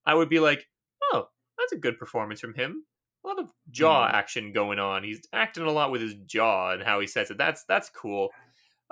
I 0.04 0.14
would 0.14 0.28
be 0.28 0.40
like, 0.40 0.68
"Oh, 1.12 1.28
that's 1.58 1.72
a 1.72 1.76
good 1.78 1.98
performance 1.98 2.40
from 2.40 2.54
him." 2.54 2.84
A 3.24 3.28
lot 3.28 3.38
of 3.40 3.52
jaw 3.70 4.08
Mhm. 4.08 4.12
action 4.14 4.52
going 4.52 4.78
on. 4.78 5.04
He's 5.04 5.26
acting 5.32 5.64
a 5.64 5.70
lot 5.70 5.90
with 5.92 6.00
his 6.00 6.14
jaw 6.26 6.72
and 6.72 6.82
how 6.82 6.98
he 7.00 7.06
says 7.06 7.30
it. 7.30 7.38
That's 7.38 7.64
that's 7.64 7.88
cool. 7.90 8.30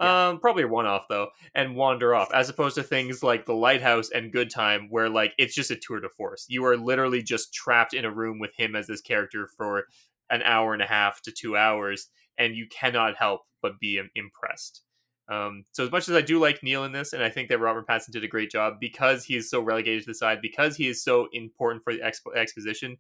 Yeah. 0.00 0.28
Um, 0.28 0.40
probably 0.40 0.64
a 0.64 0.68
one-off 0.68 1.06
though, 1.08 1.28
and 1.54 1.76
wander 1.76 2.14
off, 2.14 2.32
as 2.34 2.48
opposed 2.48 2.74
to 2.74 2.82
things 2.82 3.22
like 3.22 3.46
The 3.46 3.54
Lighthouse 3.54 4.10
and 4.10 4.32
Good 4.32 4.50
Time, 4.50 4.88
where 4.90 5.08
like 5.08 5.34
it's 5.38 5.54
just 5.54 5.70
a 5.70 5.76
tour 5.76 6.00
de 6.00 6.08
force. 6.08 6.46
You 6.48 6.64
are 6.66 6.76
literally 6.76 7.22
just 7.22 7.54
trapped 7.54 7.94
in 7.94 8.04
a 8.04 8.10
room 8.10 8.38
with 8.38 8.54
him 8.56 8.74
as 8.74 8.86
this 8.86 9.00
character 9.00 9.48
for 9.56 9.84
an 10.30 10.42
hour 10.42 10.72
and 10.72 10.82
a 10.82 10.86
half 10.86 11.22
to 11.22 11.32
two 11.32 11.56
hours, 11.56 12.08
and 12.38 12.56
you 12.56 12.66
cannot 12.68 13.16
help 13.16 13.42
but 13.62 13.78
be 13.78 14.00
impressed. 14.14 14.82
Um, 15.30 15.64
so 15.72 15.84
as 15.84 15.90
much 15.90 16.08
as 16.08 16.14
I 16.14 16.20
do 16.20 16.38
like 16.38 16.62
Neil 16.62 16.84
in 16.84 16.92
this, 16.92 17.12
and 17.12 17.22
I 17.22 17.30
think 17.30 17.48
that 17.48 17.60
Robert 17.60 17.86
Pattinson 17.86 18.10
did 18.10 18.24
a 18.24 18.28
great 18.28 18.50
job 18.50 18.74
because 18.80 19.24
he 19.24 19.36
is 19.36 19.48
so 19.48 19.60
relegated 19.60 20.02
to 20.02 20.10
the 20.10 20.14
side, 20.14 20.42
because 20.42 20.76
he 20.76 20.88
is 20.88 21.02
so 21.02 21.28
important 21.32 21.82
for 21.82 21.94
the 21.94 22.00
expo- 22.00 22.36
exposition, 22.36 22.98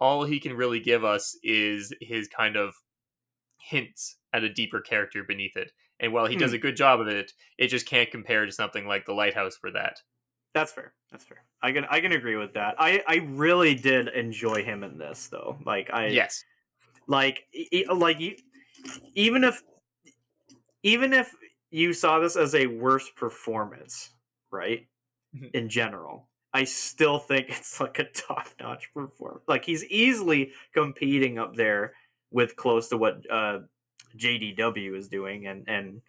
all 0.00 0.24
he 0.24 0.40
can 0.40 0.54
really 0.54 0.80
give 0.80 1.04
us 1.04 1.36
is 1.44 1.92
his 2.00 2.26
kind 2.26 2.56
of 2.56 2.74
hints 3.60 4.16
at 4.32 4.42
a 4.42 4.52
deeper 4.52 4.80
character 4.80 5.22
beneath 5.22 5.56
it. 5.56 5.70
And 6.02 6.12
while 6.12 6.26
he 6.26 6.36
does 6.36 6.50
Hmm. 6.50 6.56
a 6.56 6.58
good 6.58 6.76
job 6.76 7.00
of 7.00 7.08
it, 7.08 7.32
it 7.58 7.68
just 7.68 7.86
can't 7.86 8.10
compare 8.10 8.44
to 8.44 8.52
something 8.52 8.86
like 8.86 9.06
The 9.06 9.14
Lighthouse 9.14 9.56
for 9.56 9.70
that. 9.70 10.02
That's 10.54 10.72
fair. 10.72 10.94
That's 11.10 11.24
fair. 11.24 11.44
I 11.62 11.72
can 11.72 11.84
I 11.86 12.00
can 12.00 12.12
agree 12.12 12.36
with 12.36 12.54
that. 12.54 12.74
I 12.78 13.02
I 13.06 13.16
really 13.24 13.74
did 13.74 14.08
enjoy 14.08 14.64
him 14.64 14.84
in 14.84 14.98
this 14.98 15.28
though. 15.28 15.58
Like 15.64 15.88
I 15.90 16.08
yes. 16.08 16.44
like 17.06 17.46
like 17.88 18.20
you, 18.20 18.36
even 19.14 19.44
if 19.44 19.62
even 20.82 21.12
if 21.12 21.34
you 21.70 21.92
saw 21.92 22.18
this 22.18 22.36
as 22.36 22.54
a 22.54 22.66
worse 22.66 23.08
performance, 23.10 24.10
right? 24.50 24.86
Mhm. 25.36 25.50
In 25.54 25.68
general, 25.68 26.28
I 26.52 26.64
still 26.64 27.18
think 27.18 27.48
it's 27.50 27.80
like 27.80 27.98
a 27.98 28.04
top-notch 28.04 28.92
performance. 28.92 29.44
Like 29.48 29.64
he's 29.64 29.84
easily 29.86 30.52
competing 30.74 31.38
up 31.38 31.56
there 31.56 31.94
with 32.30 32.56
close 32.56 32.88
to 32.88 32.96
what 32.98 33.30
uh 33.30 33.60
JDW 34.16 34.96
is 34.96 35.08
doing 35.08 35.46
and 35.46 35.64
and 35.68 36.00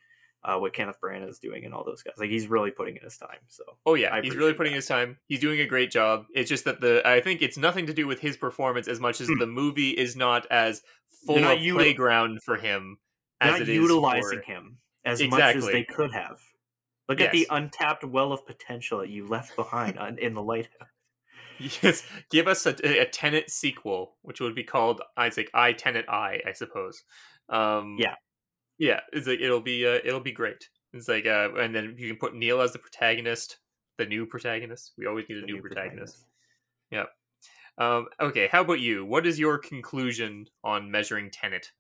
uh, 0.46 0.58
what 0.58 0.74
Kenneth 0.74 0.98
Branagh 1.02 1.30
is 1.30 1.40
doing 1.40 1.64
and 1.64 1.74
all 1.74 1.86
those 1.86 2.04
guys. 2.04 2.16
Like 2.18 2.30
he's 2.30 2.48
really 2.48 2.72
putting 2.72 2.98
in 2.98 3.04
his 3.04 3.18
time. 3.18 3.38
So 3.48 3.64
Oh 3.86 3.94
yeah, 3.96 4.20
he's 4.22 4.36
really 4.36 4.54
putting 4.54 4.74
that. 4.74 4.78
his 4.78 4.86
time. 4.88 5.18
He's 5.28 5.40
doing 5.40 5.60
a 5.62 5.66
great 5.66 5.90
job. 5.92 6.26
It's 6.36 6.50
just 6.50 6.66
that 6.66 6.82
the 6.82 7.02
I 7.08 7.22
think 7.22 7.42
it's 7.42 7.58
nothing 7.58 7.86
to 7.88 7.94
do 7.94 8.08
with 8.08 8.20
his 8.20 8.36
performance 8.38 8.88
as 8.88 9.00
much 9.00 9.22
as 9.22 9.28
Hmm. 9.28 9.40
the 9.40 9.48
movie 9.48 9.92
is 9.92 10.16
not 10.16 10.46
as 10.52 10.82
full 11.26 11.40
not 11.40 11.56
of 11.58 11.60
util- 11.60 11.76
playground 11.76 12.44
for 12.44 12.58
him 12.58 12.98
as 13.40 13.62
it 13.62 13.70
is 13.70 13.76
utilizing 13.76 14.40
for- 14.40 14.52
him 14.52 14.78
as 15.06 15.22
much 15.24 15.56
as 15.56 15.66
they 15.68 15.84
could 15.84 16.12
have. 16.12 16.40
Look 17.10 17.20
at 17.22 17.32
the 17.34 17.48
untapped 17.50 18.04
well 18.06 18.32
of 18.32 18.46
potential 18.48 19.00
that 19.00 19.10
you 19.10 19.28
left 19.28 19.56
behind 19.58 19.98
on, 20.00 20.18
in 20.18 20.34
the 20.34 20.42
lighthouse. 20.44 20.88
Yes, 21.82 22.04
give 22.32 22.48
us 22.48 22.66
a, 22.66 22.72
a 23.02 23.06
Tenet 23.06 23.50
sequel, 23.52 24.16
which 24.24 24.42
would 24.42 24.56
be 24.56 24.64
called 24.64 25.02
Isaac 25.16 25.50
I 25.54 25.72
Tenant 25.74 26.10
I, 26.10 26.42
I 26.48 26.52
suppose. 26.52 27.04
Um, 27.50 27.98
Yeah. 28.00 28.16
yeah, 28.78 29.02
it's 29.12 29.28
like 29.28 29.40
it'll 29.40 29.62
be 29.62 29.86
uh, 29.86 30.00
it'll 30.04 30.20
be 30.20 30.32
great. 30.32 30.70
It's 30.94 31.08
like 31.08 31.26
uh, 31.26 31.52
and 31.58 31.76
then 31.76 31.96
you 31.98 32.10
can 32.10 32.18
put 32.18 32.36
Neil 32.36 32.62
as 32.62 32.74
the 32.74 32.80
protagonist, 32.80 33.60
the 33.98 34.06
new 34.06 34.26
protagonist. 34.26 34.94
We 34.98 35.08
always 35.08 35.28
need 35.30 35.40
a 35.40 35.46
new, 35.46 35.56
new 35.56 35.62
protagonist. 35.62 36.26
Um, 37.78 38.08
okay, 38.20 38.48
how 38.48 38.62
about 38.62 38.80
you? 38.80 39.06
What 39.06 39.26
is 39.26 39.40
your 39.40 39.58
conclusion 39.58 40.48
on 40.64 40.92
measuring 40.92 41.32
Tenet? 41.32 41.72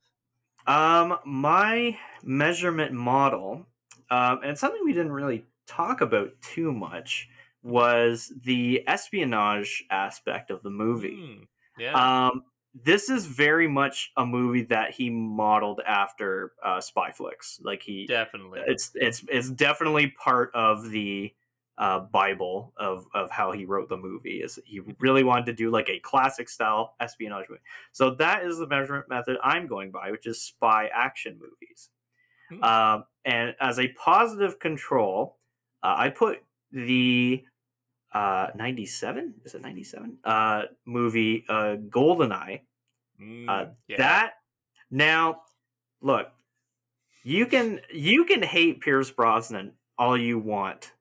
Um, 0.65 1.17
my 1.25 1.97
measurement 2.23 2.93
model, 2.93 3.65
um, 4.09 4.39
and 4.43 4.57
something 4.57 4.81
we 4.83 4.93
didn't 4.93 5.11
really 5.11 5.45
talk 5.67 6.01
about 6.01 6.29
too 6.41 6.71
much, 6.71 7.29
was 7.61 8.33
the 8.43 8.83
espionage 8.87 9.83
aspect 9.89 10.51
of 10.51 10.63
the 10.63 10.69
movie. 10.69 11.15
Hmm, 11.15 11.43
yeah, 11.77 12.27
Um, 12.27 12.43
this 12.73 13.09
is 13.09 13.25
very 13.25 13.67
much 13.67 14.11
a 14.17 14.25
movie 14.25 14.63
that 14.63 14.91
he 14.91 15.09
modeled 15.09 15.81
after 15.85 16.53
uh, 16.63 16.81
spy 16.81 17.11
flicks. 17.11 17.59
Like 17.63 17.83
he, 17.83 18.05
definitely. 18.07 18.61
it's 18.65 18.91
it's 18.95 19.23
it's 19.29 19.49
definitely 19.49 20.07
part 20.07 20.51
of 20.55 20.89
the 20.89 21.33
uh, 21.77 21.99
Bible 21.99 22.73
of 22.77 23.05
of 23.13 23.29
how 23.29 23.51
he 23.51 23.65
wrote 23.65 23.89
the 23.89 23.97
movie. 23.97 24.41
Is 24.41 24.59
he 24.65 24.81
really 24.99 25.23
wanted 25.23 25.45
to 25.47 25.53
do 25.53 25.69
like 25.69 25.89
a 25.89 25.99
classic 25.99 26.49
style 26.49 26.95
espionage 26.99 27.45
movie? 27.47 27.61
So 27.91 28.11
that 28.15 28.43
is 28.43 28.57
the 28.57 28.67
measurement 28.67 29.07
method 29.07 29.37
I'm 29.43 29.67
going 29.67 29.91
by, 29.91 30.09
which 30.11 30.25
is 30.25 30.41
spy 30.41 30.89
action 30.93 31.39
movies. 31.39 31.89
Hmm. 32.49 32.63
Um, 32.63 33.03
and 33.23 33.55
as 33.59 33.79
a 33.79 33.89
positive 33.89 34.59
control, 34.59 35.37
uh, 35.83 35.93
I 35.95 36.09
put 36.09 36.43
the 36.71 37.43
uh 38.13 38.47
97 38.55 39.33
is 39.45 39.55
it 39.55 39.61
97 39.61 40.17
uh 40.23 40.63
movie 40.85 41.45
uh 41.49 41.75
goldeneye 41.89 42.61
Mm, 43.21 43.47
uh, 43.47 43.65
yeah. 43.87 43.97
that 43.97 44.31
now 44.89 45.41
look 46.01 46.27
you 47.23 47.45
can 47.45 47.79
you 47.93 48.25
can 48.25 48.41
hate 48.41 48.81
pierce 48.81 49.11
brosnan 49.11 49.73
all 49.99 50.17
you 50.17 50.39
want 50.39 50.91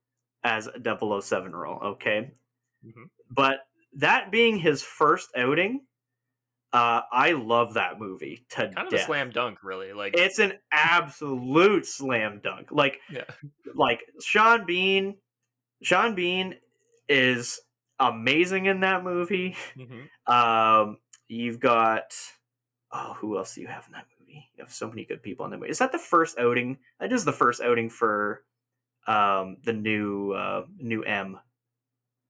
as 0.44 0.66
a 0.66 1.20
007 1.22 1.54
role 1.56 1.78
okay 1.82 2.32
Mhm. 2.84 3.08
but 3.30 3.56
that 3.94 4.30
being 4.30 4.58
his 4.58 4.82
first 4.82 5.30
outing 5.36 5.80
uh 6.74 7.00
i 7.10 7.32
love 7.32 7.74
that 7.74 7.98
movie 7.98 8.44
to 8.50 8.56
kind 8.68 8.78
of 8.78 8.90
death. 8.90 9.00
a 9.00 9.04
slam 9.04 9.30
dunk, 9.30 9.58
really. 9.62 9.92
Like 9.92 10.14
it's 10.16 10.38
an 10.38 10.54
absolute 10.70 11.86
slam 11.86 12.40
dunk 12.44 12.68
like 12.70 13.00
yeah, 13.10 13.24
like 13.74 14.00
sean 14.20 14.64
bean 14.66 15.16
sean 15.82 16.14
bean 16.14 16.56
is 17.08 17.60
amazing 17.98 18.66
in 18.66 18.80
that 18.80 19.04
movie 19.04 19.56
Mhm. 19.76 20.08
um, 20.32 20.98
you've 21.28 21.60
got 21.60 22.14
oh, 22.94 23.14
who 23.20 23.38
else 23.38 23.54
do 23.54 23.60
you 23.62 23.66
have 23.68 23.86
in 23.86 23.92
that 23.92 24.04
movie? 24.20 24.50
You 24.54 24.64
have 24.64 24.72
so 24.72 24.86
many 24.88 25.04
good 25.06 25.22
people 25.22 25.44
in 25.46 25.50
that 25.50 25.58
movie. 25.58 25.70
Is 25.70 25.78
that 25.78 25.92
the 25.92 25.98
first 25.98 26.38
outing? 26.38 26.78
That 27.00 27.10
is 27.12 27.24
the 27.24 27.32
first 27.32 27.60
outing 27.62 27.88
for 27.90 28.44
um 29.06 29.56
the 29.64 29.72
new 29.72 30.32
uh 30.32 30.64
new 30.78 31.02
M. 31.02 31.38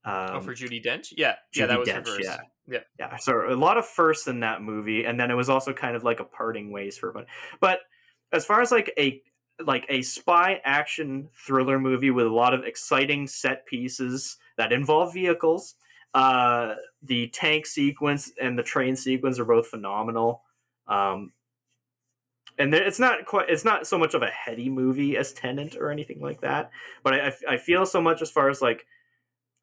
Um, 0.05 0.15
oh, 0.31 0.40
for 0.40 0.53
Judi 0.55 0.85
Dench. 0.85 1.12
Yeah, 1.16 1.36
yeah, 1.55 1.66
that 1.66 1.78
was 1.78 1.89
Dench, 1.89 1.94
her 1.94 2.05
first. 2.05 2.24
yeah. 2.24 2.39
yeah. 2.66 2.78
yeah, 2.99 3.16
so 3.16 3.49
a 3.49 3.55
lot 3.55 3.77
of 3.78 3.86
firsts 3.86 4.27
in 4.27 4.40
that 4.40 4.61
movie, 4.62 5.05
and 5.05 5.19
then 5.19 5.31
it 5.31 5.35
was 5.35 5.49
also 5.49 5.73
kind 5.73 5.94
of 5.94 6.03
like 6.03 6.19
a 6.20 6.24
parting 6.24 6.73
ways 6.73 6.99
for 6.99 7.11
a 7.11 7.12
bunch. 7.12 7.28
But 7.61 7.81
as 8.32 8.44
far 8.44 8.61
as 8.62 8.73
like 8.73 8.93
a 8.99 9.23
like 9.65 9.85
a 9.89 10.03
spy 10.03 10.61
action 10.65 11.28
thriller 11.35 11.78
movie 11.78 12.11
with 12.11 12.27
a 12.27 12.31
lot 12.31 12.53
of 12.55 12.65
exciting 12.65 13.27
set 13.28 13.65
pieces 13.66 14.39
that 14.57 14.73
involve 14.73 15.12
vehicles. 15.12 15.74
Uh, 16.15 16.74
the 17.03 17.29
tank 17.29 17.66
sequence 17.66 18.33
and 18.41 18.59
the 18.59 18.62
train 18.62 18.97
sequence 18.97 19.39
are 19.39 19.45
both 19.45 19.66
phenomenal. 19.66 20.43
Um, 20.87 21.33
and 22.59 22.74
it's 22.74 22.99
not 22.99 23.24
quite 23.24 23.49
it's 23.49 23.65
not 23.65 23.87
so 23.87 23.99
much 23.99 24.15
of 24.15 24.23
a 24.23 24.27
heady 24.29 24.69
movie 24.69 25.16
as 25.16 25.33
Tenet 25.33 25.77
or 25.77 25.91
anything 25.91 26.20
like 26.20 26.41
that, 26.43 26.70
but 27.03 27.15
I, 27.15 27.33
I 27.49 27.57
feel 27.57 27.87
so 27.87 28.01
much 28.01 28.20
as 28.20 28.31
far 28.31 28.51
as 28.51 28.61
like 28.61 28.87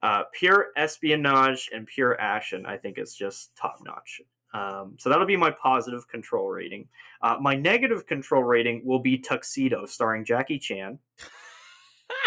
uh, 0.01 0.23
pure 0.33 0.67
espionage 0.75 1.69
and 1.73 1.85
pure 1.85 2.19
action. 2.19 2.65
I 2.65 2.77
think 2.77 2.97
it's 2.97 3.15
just 3.15 3.55
top 3.55 3.79
notch. 3.83 4.21
Um, 4.53 4.95
so 4.97 5.09
that'll 5.09 5.27
be 5.27 5.37
my 5.37 5.51
positive 5.51 6.07
control 6.07 6.49
rating. 6.49 6.87
Uh, 7.21 7.37
my 7.39 7.55
negative 7.55 8.07
control 8.07 8.43
rating 8.43 8.81
will 8.83 8.99
be 8.99 9.17
Tuxedo, 9.17 9.85
starring 9.85 10.25
Jackie 10.25 10.57
Chan. 10.57 10.97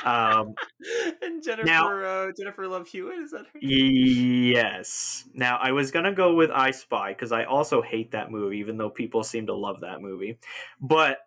Um, 0.05 0.55
and 1.23 1.43
Jennifer 1.43 1.65
now- 1.65 1.89
uh, 2.01 2.33
Jennifer 2.37 2.67
Love 2.67 2.89
Hewitt 2.89 3.19
is 3.19 3.31
that 3.33 3.47
her? 3.53 3.59
yes. 3.61 5.25
Now 5.35 5.59
I 5.63 5.73
was 5.73 5.91
gonna 5.91 6.13
go 6.13 6.35
with 6.35 6.51
I 6.51 6.71
Spy 6.71 7.13
because 7.13 7.33
I 7.33 7.45
also 7.45 7.83
hate 7.83 8.13
that 8.13 8.31
movie, 8.31 8.59
even 8.59 8.77
though 8.77 8.91
people 8.91 9.23
seem 9.23 9.47
to 9.47 9.55
love 9.55 9.81
that 9.81 10.01
movie. 10.01 10.39
But 10.81 11.19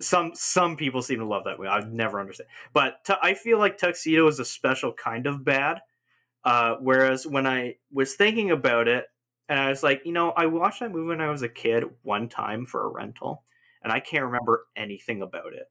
some 0.00 0.32
some 0.34 0.76
people 0.76 1.02
seem 1.02 1.18
to 1.20 1.26
love 1.26 1.44
that 1.44 1.58
movie. 1.58 1.68
I've 1.68 1.92
never 1.92 2.20
understood. 2.20 2.46
But 2.72 3.04
tu- 3.04 3.14
I 3.22 3.34
feel 3.34 3.58
like 3.58 3.78
Tuxedo 3.78 4.26
is 4.26 4.38
a 4.40 4.44
special 4.44 4.92
kind 4.92 5.26
of 5.26 5.44
bad. 5.44 5.80
Uh, 6.44 6.76
whereas 6.80 7.26
when 7.26 7.46
I 7.46 7.76
was 7.92 8.14
thinking 8.14 8.50
about 8.50 8.86
it, 8.88 9.06
and 9.48 9.58
I 9.58 9.68
was 9.70 9.82
like, 9.82 10.02
you 10.04 10.12
know, 10.12 10.30
I 10.30 10.46
watched 10.46 10.80
that 10.80 10.90
movie 10.92 11.08
when 11.08 11.20
I 11.20 11.30
was 11.30 11.42
a 11.42 11.48
kid 11.48 11.84
one 12.02 12.28
time 12.28 12.66
for 12.66 12.84
a 12.84 12.88
rental, 12.88 13.44
and 13.82 13.92
I 13.92 14.00
can't 14.00 14.24
remember 14.26 14.66
anything 14.76 15.22
about 15.22 15.54
it. 15.54 15.70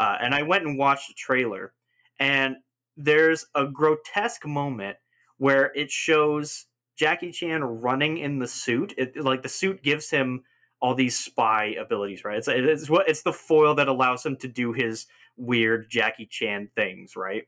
Uh, 0.00 0.16
and 0.22 0.34
I 0.34 0.42
went 0.42 0.64
and 0.64 0.78
watched 0.78 1.08
the 1.08 1.14
trailer, 1.14 1.74
and 2.18 2.56
there's 2.96 3.44
a 3.54 3.66
grotesque 3.66 4.46
moment 4.46 4.96
where 5.36 5.70
it 5.74 5.90
shows 5.90 6.66
Jackie 6.96 7.32
Chan 7.32 7.62
running 7.62 8.16
in 8.16 8.38
the 8.38 8.48
suit. 8.48 8.94
It 8.96 9.16
like 9.22 9.42
the 9.42 9.50
suit 9.50 9.82
gives 9.82 10.08
him 10.08 10.44
all 10.80 10.94
these 10.94 11.18
spy 11.18 11.76
abilities, 11.78 12.24
right? 12.24 12.38
It's 12.38 12.48
it's 12.48 12.88
what 12.88 13.10
it's 13.10 13.22
the 13.22 13.32
foil 13.32 13.74
that 13.74 13.88
allows 13.88 14.24
him 14.24 14.36
to 14.36 14.48
do 14.48 14.72
his 14.72 15.06
weird 15.36 15.90
Jackie 15.90 16.26
Chan 16.26 16.70
things, 16.74 17.14
right? 17.14 17.44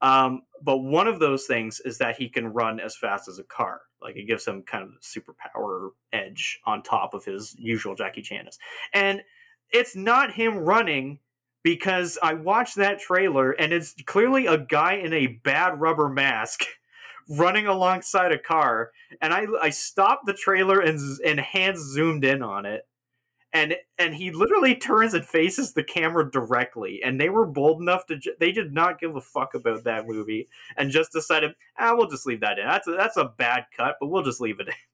Um, 0.00 0.42
but 0.62 0.78
one 0.78 1.08
of 1.08 1.18
those 1.18 1.46
things 1.46 1.80
is 1.84 1.98
that 1.98 2.16
he 2.16 2.28
can 2.28 2.52
run 2.52 2.78
as 2.78 2.96
fast 2.96 3.28
as 3.28 3.40
a 3.40 3.44
car. 3.44 3.80
Like 4.00 4.16
it 4.16 4.28
gives 4.28 4.46
him 4.46 4.62
kind 4.62 4.84
of 4.84 4.90
superpower 5.02 5.90
edge 6.12 6.60
on 6.64 6.84
top 6.84 7.14
of 7.14 7.24
his 7.24 7.54
usual 7.58 7.96
Jackie 7.96 8.22
Chan. 8.22 8.48
And 8.94 9.22
it's 9.72 9.96
not 9.96 10.32
him 10.32 10.56
running 10.56 11.18
because 11.62 12.18
I 12.22 12.34
watched 12.34 12.76
that 12.76 13.00
trailer 13.00 13.52
and 13.52 13.72
it's 13.72 13.94
clearly 14.06 14.46
a 14.46 14.58
guy 14.58 14.94
in 14.94 15.12
a 15.12 15.26
bad 15.44 15.80
rubber 15.80 16.08
mask 16.08 16.64
running 17.28 17.66
alongside 17.66 18.32
a 18.32 18.38
car. 18.38 18.90
And 19.20 19.32
I 19.34 19.46
I 19.62 19.70
stopped 19.70 20.26
the 20.26 20.34
trailer 20.34 20.80
and 20.80 20.98
and 21.24 21.40
hands 21.40 21.80
zoomed 21.80 22.24
in 22.24 22.42
on 22.42 22.66
it. 22.66 22.86
And 23.52 23.74
and 23.98 24.14
he 24.14 24.30
literally 24.30 24.76
turns 24.76 25.14
and 25.14 25.24
faces 25.26 25.72
the 25.74 25.82
camera 25.84 26.30
directly. 26.30 27.02
And 27.04 27.20
they 27.20 27.28
were 27.30 27.46
bold 27.46 27.80
enough 27.82 28.06
to 28.06 28.16
ju- 28.16 28.34
they 28.40 28.52
did 28.52 28.72
not 28.72 29.00
give 29.00 29.16
a 29.16 29.20
fuck 29.20 29.54
about 29.54 29.84
that 29.84 30.06
movie 30.06 30.48
and 30.76 30.90
just 30.92 31.12
decided, 31.12 31.52
ah, 31.78 31.94
we'll 31.96 32.08
just 32.08 32.26
leave 32.26 32.40
that 32.42 32.58
in. 32.60 32.66
That's 32.66 32.86
a, 32.88 32.92
that's 32.92 33.16
a 33.16 33.24
bad 33.38 33.66
cut, 33.76 33.96
but 34.00 34.06
we'll 34.08 34.22
just 34.22 34.40
leave 34.40 34.60
it 34.60 34.68
in. 34.68 34.74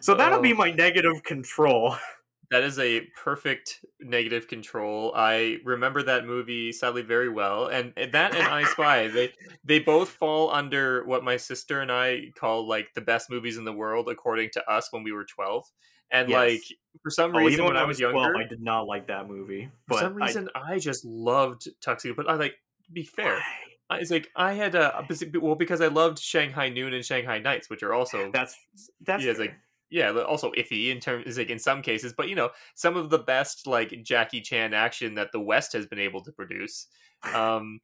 So 0.00 0.14
that'll 0.14 0.40
be 0.40 0.52
Oh. 0.52 0.56
my 0.56 0.70
negative 0.70 1.22
control. 1.24 1.96
That 2.50 2.64
is 2.64 2.80
a 2.80 3.02
perfect 3.14 3.84
negative 4.00 4.48
control. 4.48 5.12
I 5.14 5.58
remember 5.64 6.02
that 6.02 6.24
movie 6.26 6.72
sadly 6.72 7.02
very 7.02 7.28
well, 7.28 7.66
and 7.68 7.92
that 7.96 8.34
and 8.34 8.48
I 8.48 8.64
Spy 8.64 9.06
they 9.08 9.34
they 9.64 9.78
both 9.78 10.08
fall 10.10 10.50
under 10.50 11.04
what 11.04 11.22
my 11.22 11.36
sister 11.36 11.80
and 11.80 11.92
I 11.92 12.32
call 12.36 12.66
like 12.66 12.94
the 12.94 13.02
best 13.02 13.30
movies 13.30 13.56
in 13.56 13.64
the 13.64 13.72
world 13.72 14.08
according 14.08 14.50
to 14.54 14.68
us 14.68 14.92
when 14.92 15.04
we 15.04 15.12
were 15.12 15.24
twelve. 15.24 15.64
And 16.10 16.28
Yes. 16.28 16.32
like 16.32 16.64
for 17.02 17.10
some 17.10 17.34
Oh, 17.34 17.36
reason 17.36 17.48
even 17.48 17.66
when 17.66 17.76
I 17.76 17.84
was 17.84 18.00
younger, 18.00 18.08
12, 18.10 18.36
I 18.36 18.44
did 18.48 18.60
not 18.60 18.86
like 18.86 19.06
that 19.08 19.28
movie. 19.28 19.70
for 19.86 19.92
But 19.92 19.94
some 19.94 20.14
reason 20.14 20.48
I, 20.54 20.78
just 20.78 21.04
loved 21.04 21.68
Tuxedo. 21.80 22.14
But 22.14 22.28
I 22.28 22.34
like 22.34 22.54
to 22.84 22.92
be 22.92 23.04
fair. 23.04 23.36
Why? 23.36 23.76
I, 23.88 23.98
it's 23.98 24.10
like 24.10 24.30
I 24.36 24.52
had 24.52 24.74
a 24.74 25.06
well 25.40 25.56
because 25.56 25.80
I 25.80 25.88
loved 25.88 26.18
Shanghai 26.18 26.68
Noon 26.68 26.94
and 26.94 27.04
Shanghai 27.04 27.38
Nights, 27.38 27.68
which 27.68 27.82
are 27.82 27.92
also 27.92 28.32
That's 28.32 28.56
that's 29.00 29.24
yeah, 29.24 29.30
it's 29.30 29.40
like 29.40 29.54
yeah, 29.90 30.10
also 30.12 30.52
iffy 30.52 30.90
in 30.90 31.00
terms 31.00 31.36
like 31.36 31.50
in 31.50 31.58
some 31.58 31.82
cases, 31.82 32.14
but 32.16 32.28
you 32.28 32.34
know, 32.34 32.50
some 32.74 32.96
of 32.96 33.10
the 33.10 33.18
best 33.18 33.66
like 33.66 34.02
Jackie 34.02 34.40
Chan 34.40 34.72
action 34.74 35.14
that 35.16 35.32
the 35.32 35.40
West 35.40 35.72
has 35.72 35.86
been 35.86 35.98
able 35.98 36.22
to 36.22 36.32
produce. 36.32 36.86
Um 37.34 37.80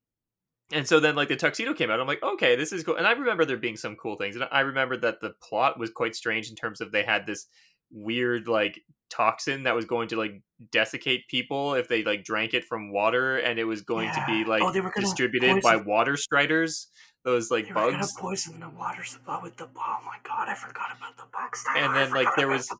and 0.72 0.86
so 0.86 0.98
then 0.98 1.14
like 1.14 1.28
the 1.28 1.36
tuxedo 1.36 1.74
came 1.74 1.90
out, 1.90 2.00
I'm 2.00 2.08
like, 2.08 2.22
okay, 2.22 2.56
this 2.56 2.72
is 2.72 2.82
cool. 2.82 2.96
And 2.96 3.06
I 3.06 3.12
remember 3.12 3.44
there 3.44 3.56
being 3.56 3.76
some 3.76 3.94
cool 3.96 4.16
things. 4.16 4.34
And 4.34 4.46
I 4.50 4.60
remember 4.60 4.96
that 4.96 5.20
the 5.20 5.34
plot 5.40 5.78
was 5.78 5.90
quite 5.90 6.16
strange 6.16 6.50
in 6.50 6.56
terms 6.56 6.80
of 6.80 6.90
they 6.90 7.04
had 7.04 7.26
this 7.26 7.46
weird 7.92 8.48
like 8.48 8.80
toxin 9.08 9.62
that 9.62 9.76
was 9.76 9.84
going 9.84 10.08
to 10.08 10.16
like 10.16 10.42
desiccate 10.72 11.28
people 11.28 11.74
if 11.74 11.86
they 11.86 12.02
like 12.02 12.24
drank 12.24 12.54
it 12.54 12.64
from 12.64 12.92
water 12.92 13.36
and 13.36 13.58
it 13.58 13.64
was 13.64 13.82
going 13.82 14.10
to 14.12 14.24
be 14.26 14.44
like 14.44 14.62
Oh, 14.62 14.72
they 14.72 14.80
were 14.80 14.90
gonna 14.90 15.06
distributed 15.06 15.62
by 15.62 15.76
water 15.76 16.16
striders 16.16 16.88
those 17.26 17.50
like 17.50 17.66
they 17.66 17.72
bugs 17.72 18.14
poison 18.16 18.58
the 18.60 18.68
water 18.70 19.04
supply 19.04 19.38
with 19.42 19.56
the 19.56 19.64
oh 19.76 19.98
my 20.06 20.16
god, 20.22 20.48
I 20.48 20.54
forgot 20.54 20.96
about 20.96 21.16
the 21.18 21.24
bugs. 21.32 21.62
And 21.76 21.84
Tyler, 21.86 21.94
I 21.94 22.04
then, 22.04 22.12
like, 22.14 22.28
there 22.36 22.48
was- 22.48 22.68
the 22.68 22.76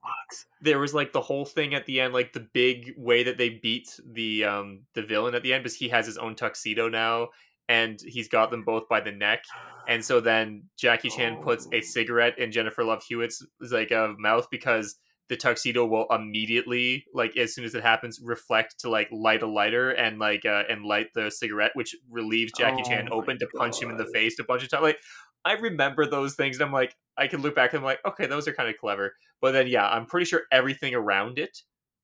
there 0.62 0.78
was 0.78 0.94
like 0.94 1.12
the 1.12 1.20
whole 1.20 1.44
thing 1.44 1.74
at 1.74 1.84
the 1.84 2.00
end, 2.00 2.14
like 2.14 2.32
the 2.32 2.46
big 2.54 2.94
way 2.96 3.24
that 3.24 3.36
they 3.36 3.50
beat 3.50 3.88
the 4.10 4.44
um 4.44 4.80
the 4.94 5.02
villain 5.02 5.34
at 5.34 5.42
the 5.42 5.52
end, 5.52 5.64
because 5.64 5.76
he 5.76 5.88
has 5.90 6.06
his 6.06 6.16
own 6.16 6.34
tuxedo 6.36 6.88
now, 6.88 7.28
and 7.68 8.00
he's 8.00 8.28
got 8.28 8.50
them 8.52 8.62
both 8.64 8.88
by 8.88 9.00
the 9.00 9.12
neck. 9.12 9.42
And 9.88 10.04
so 10.04 10.20
then 10.20 10.62
Jackie 10.78 11.10
Chan 11.10 11.42
puts 11.42 11.66
a 11.72 11.78
Oh. 11.78 11.80
cigarette 11.80 12.38
in 12.38 12.52
Jennifer 12.52 12.84
Love 12.84 13.02
Hewitt's 13.02 13.44
like 13.60 13.90
uh, 13.92 14.14
mouth 14.18 14.48
because 14.50 14.96
the 15.28 15.36
tuxedo 15.36 15.84
will 15.84 16.06
immediately, 16.10 17.04
like 17.12 17.36
as 17.36 17.54
soon 17.54 17.64
as 17.64 17.74
it 17.74 17.82
happens, 17.82 18.20
reflect 18.22 18.78
to 18.80 18.90
like 18.90 19.08
light 19.10 19.42
a 19.42 19.46
lighter 19.46 19.90
and 19.90 20.18
like 20.18 20.44
uh, 20.44 20.62
and 20.68 20.84
light 20.84 21.08
the 21.14 21.30
cigarette, 21.30 21.72
which 21.74 21.96
relieves 22.10 22.52
Jackie 22.56 22.82
Oh 22.84 22.88
Chan 22.88 23.08
open 23.10 23.38
to 23.38 23.46
punch 23.56 23.80
him 23.80 23.90
in 23.90 23.96
the 23.96 24.06
face 24.06 24.38
a 24.38 24.44
bunch 24.44 24.62
of 24.62 24.70
times. 24.70 24.82
Like 24.82 25.00
I 25.44 25.52
remember 25.52 26.06
those 26.06 26.34
things, 26.34 26.56
and 26.56 26.64
I'm 26.64 26.72
like, 26.72 26.96
I 27.16 27.26
can 27.26 27.40
look 27.40 27.54
back 27.54 27.72
and 27.72 27.80
I'm 27.80 27.84
like, 27.84 28.00
okay, 28.06 28.26
those 28.26 28.46
are 28.46 28.52
kind 28.52 28.68
of 28.68 28.76
clever. 28.76 29.14
But 29.40 29.52
then, 29.52 29.66
yeah, 29.66 29.88
I'm 29.88 30.06
pretty 30.06 30.26
sure 30.26 30.42
everything 30.52 30.94
around 30.94 31.38
it 31.38 31.58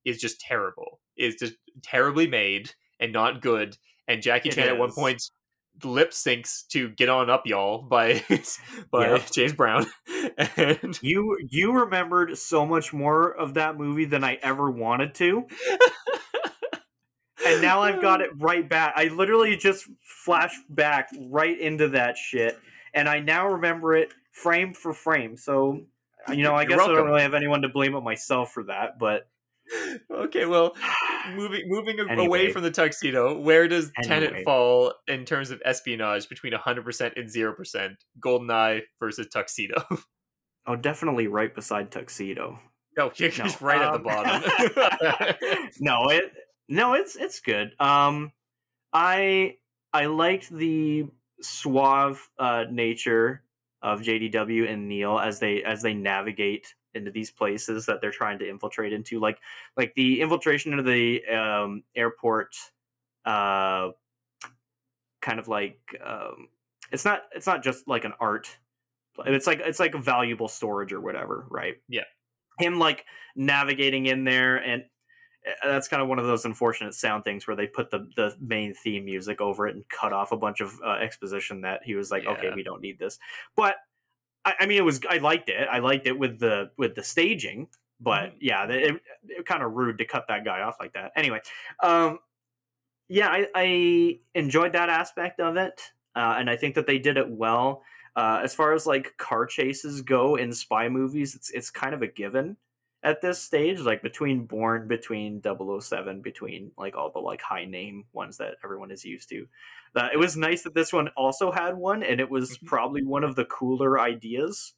is 0.05 0.19
just 0.19 0.41
terrible. 0.41 1.01
Is 1.17 1.37
just 1.37 1.55
terribly 1.83 2.27
made 2.27 2.73
and 3.01 3.13
not 3.13 3.41
good. 3.41 3.77
And 4.09 4.23
Jackie 4.23 4.49
It 4.49 4.55
Chan 4.55 4.69
at 4.69 4.79
one 4.79 4.93
point 4.93 5.23
lip 5.85 6.11
syncs 6.11 6.67
to 6.69 6.91
"Get 6.91 7.09
On 7.09 7.29
Up, 7.31 7.47
Y'all" 7.47 7.83
by 7.83 8.23
by. 8.91 9.19
James 9.31 9.53
Brown, 9.53 9.87
and 10.57 10.99
You 11.03 11.39
you 11.49 11.73
remembered 11.73 12.37
so 12.39 12.67
much 12.67 12.93
more 12.93 13.31
of 13.33 13.55
that 13.55 13.77
movie 13.77 14.05
than 14.05 14.25
I 14.25 14.39
ever 14.43 14.71
wanted 14.71 15.15
to, 15.17 15.47
and 17.47 17.63
now 17.63 17.81
I've 17.81 18.01
got 18.01 18.21
it 18.21 18.31
right 18.39 18.69
back. 18.69 18.95
I 18.97 19.05
literally 19.05 19.57
just 19.57 19.89
flashed 20.03 20.61
back 20.69 21.09
right 21.31 21.59
into 21.59 21.89
that 21.91 22.17
shit, 22.17 22.59
and 22.95 23.09
I 23.09 23.21
now 23.21 23.49
remember 23.49 23.95
it 23.95 24.13
frame 24.33 24.75
for 24.75 24.93
frame. 24.93 25.37
So 25.37 25.83
you 26.29 26.43
know, 26.43 26.55
I 26.55 26.63
You're 26.63 26.71
guess 26.71 26.81
I 26.81 26.87
don't 26.89 27.07
really 27.07 27.23
have 27.23 27.35
anyone 27.35 27.63
to 27.63 27.69
blame 27.69 27.93
but 27.93 28.05
myself 28.05 28.53
for 28.53 28.65
that. 28.65 28.99
But 28.99 29.29
okay, 30.11 30.47
well, 30.47 30.75
moving 31.35 31.63
moving 31.67 32.01
Anyway. 32.01 32.27
away 32.27 32.53
from 32.53 32.63
the 32.63 32.71
tuxedo, 32.71 33.39
where 33.39 33.69
does 33.69 33.91
Anyway. 33.99 34.09
Tenet 34.09 34.45
fall 34.45 34.95
in 35.07 35.25
terms 35.25 35.51
of 35.51 35.61
espionage 35.65 36.29
between 36.29 36.53
100% 36.53 37.13
and 37.17 37.29
0%? 37.29 37.97
Goldeneye 38.21 38.83
versus 38.99 39.29
Tuxedo. 39.33 39.85
oh, 40.67 40.77
definitely 40.77 41.27
right 41.27 41.55
beside 41.55 41.91
Tuxedo. 41.91 42.59
oh, 42.99 43.03
No, 43.21 43.29
just 43.29 43.61
right 43.61 43.81
at 43.81 43.93
the 43.93 43.99
um, 43.99 44.03
bottom. 44.03 45.69
no, 45.81 46.09
it 46.09 46.33
no, 46.69 46.95
it's 46.95 47.17
it's 47.17 47.41
good. 47.41 47.73
Um, 47.81 48.33
I 48.93 49.57
I 49.93 50.07
liked 50.07 50.51
the 50.51 51.07
suave 51.41 52.29
uh, 52.39 52.65
nature 52.71 53.43
of 53.83 54.01
JDW 54.01 54.71
and 54.71 54.89
Neil 54.89 55.19
as 55.19 55.41
they 55.41 55.63
as 55.63 55.83
they 55.83 55.95
navigate 55.95 56.75
into 56.95 57.11
these 57.11 57.31
places 57.31 57.87
that 57.87 58.01
they're 58.01 58.11
trying 58.11 58.39
to 58.41 58.49
infiltrate 58.49 58.93
into, 58.93 59.21
like 59.21 59.39
like 59.77 59.93
the 59.95 60.21
infiltration 60.21 60.73
into 60.73 60.85
the 60.85 61.25
um, 61.27 61.83
airport. 61.95 62.55
Uh, 63.25 63.91
kind 65.21 65.39
of 65.39 65.49
like 65.49 65.79
um, 66.05 66.49
it's 66.91 67.05
not 67.05 67.23
it's 67.35 67.47
not 67.47 67.63
just 67.63 67.89
like 67.89 68.05
an 68.05 68.13
art. 68.21 68.59
It's 69.27 69.47
like 69.47 69.61
it's 69.65 69.81
like 69.81 69.95
a 69.95 69.99
valuable 69.99 70.49
storage 70.49 70.93
or 70.93 71.01
whatever, 71.01 71.47
right? 71.51 71.77
Yeah. 71.89 72.05
Him 72.59 72.79
like 72.79 73.05
navigating 73.35 74.07
in 74.07 74.25
there 74.25 74.57
and 74.57 74.85
uh, 75.47 75.69
that's 75.69 75.89
kind 75.89 76.03
of 76.03 76.09
one 76.09 76.19
of 76.19 76.27
those 76.27 76.45
unfortunate 76.45 76.95
sound 76.95 77.25
things 77.25 77.47
where 77.47 77.57
they 77.57 77.67
put 77.67 77.91
the 77.91 78.09
the 78.17 78.35
main 78.41 78.75
theme 78.75 79.05
music 79.05 79.41
over 79.41 79.67
it 79.67 79.75
and 79.75 79.89
cut 79.89 80.13
off 80.13 80.33
a 80.33 80.37
bunch 80.37 80.61
of 80.61 80.79
uh, 80.85 80.93
exposition 80.93 81.63
that 81.63 81.81
he 81.85 81.95
was 81.95 82.11
like, 82.11 82.27
okay, 82.27 82.51
we 82.55 82.63
don't 82.63 82.83
need 82.83 82.99
this. 82.99 83.19
But 83.57 83.77
I, 84.45 84.55
I 84.61 84.67
mean, 84.67 84.79
it 84.79 84.85
was 84.85 85.01
I 85.09 85.19
liked 85.19 85.49
it. 85.49 85.69
I 85.71 85.79
liked 85.79 86.07
it 86.07 86.19
with 86.19 86.39
the 86.39 86.71
with 86.77 86.95
the 86.95 87.03
staging. 87.03 87.69
But 88.01 88.31
Mhm. 88.31 88.39
yeah, 88.41 88.67
it, 88.69 89.01
it 89.29 89.47
kind 89.47 89.63
of 89.63 89.73
rude 89.75 89.99
to 89.99 90.05
cut 90.05 90.27
that 90.29 90.45
guy 90.45 90.63
off 90.63 90.77
like 90.81 90.93
that. 90.95 91.13
Anyway, 91.17 91.41
um, 91.83 92.19
yeah, 93.09 93.29
I, 93.29 93.49
I 93.55 94.21
enjoyed 94.35 94.73
that 94.73 94.89
aspect 94.89 95.41
of 95.41 95.57
it, 95.57 95.81
uh, 96.17 96.37
and 96.39 96.51
I 96.51 96.57
think 96.57 96.75
that 96.77 96.87
they 96.87 96.99
did 96.99 97.17
it 97.17 97.29
well. 97.31 97.83
Uh, 98.17 98.41
as 98.43 98.55
far 98.55 98.75
as 98.75 98.87
like 98.87 99.17
car 99.19 99.47
chases 99.47 100.03
go 100.03 100.37
in 100.37 100.53
spy 100.53 100.89
movies, 100.89 101.35
it's 101.35 101.51
it's 101.51 101.71
kind 101.71 101.95
of 101.95 102.03
a 102.03 102.07
given 102.07 102.57
at 103.03 103.21
this 103.21 103.41
stage. 103.43 103.81
Like 103.81 104.03
between 104.03 104.47
Bourne, 104.47 104.89
between 104.89 105.41
007, 105.43 106.23
between 106.23 106.73
like 106.77 106.97
all 106.97 107.11
the 107.11 107.19
like 107.21 107.43
high 107.43 107.65
name 107.65 108.05
ones 108.13 108.39
that 108.39 108.55
everyone 108.65 108.91
is 108.91 109.05
used 109.05 109.29
to. 109.31 109.47
Uh, 109.95 110.09
it 110.13 110.17
was 110.19 110.37
nice 110.37 110.63
that 110.63 110.75
this 110.75 110.93
one 110.93 111.09
also 111.17 111.51
had 111.53 111.77
one, 111.77 112.03
and 112.03 112.21
it 112.21 112.31
was 112.31 112.59
Mhm. 112.59 112.67
probably 112.67 113.05
one 113.05 113.25
of 113.25 113.37
the 113.37 113.45
cooler 113.45 114.01
ideas. 114.01 114.75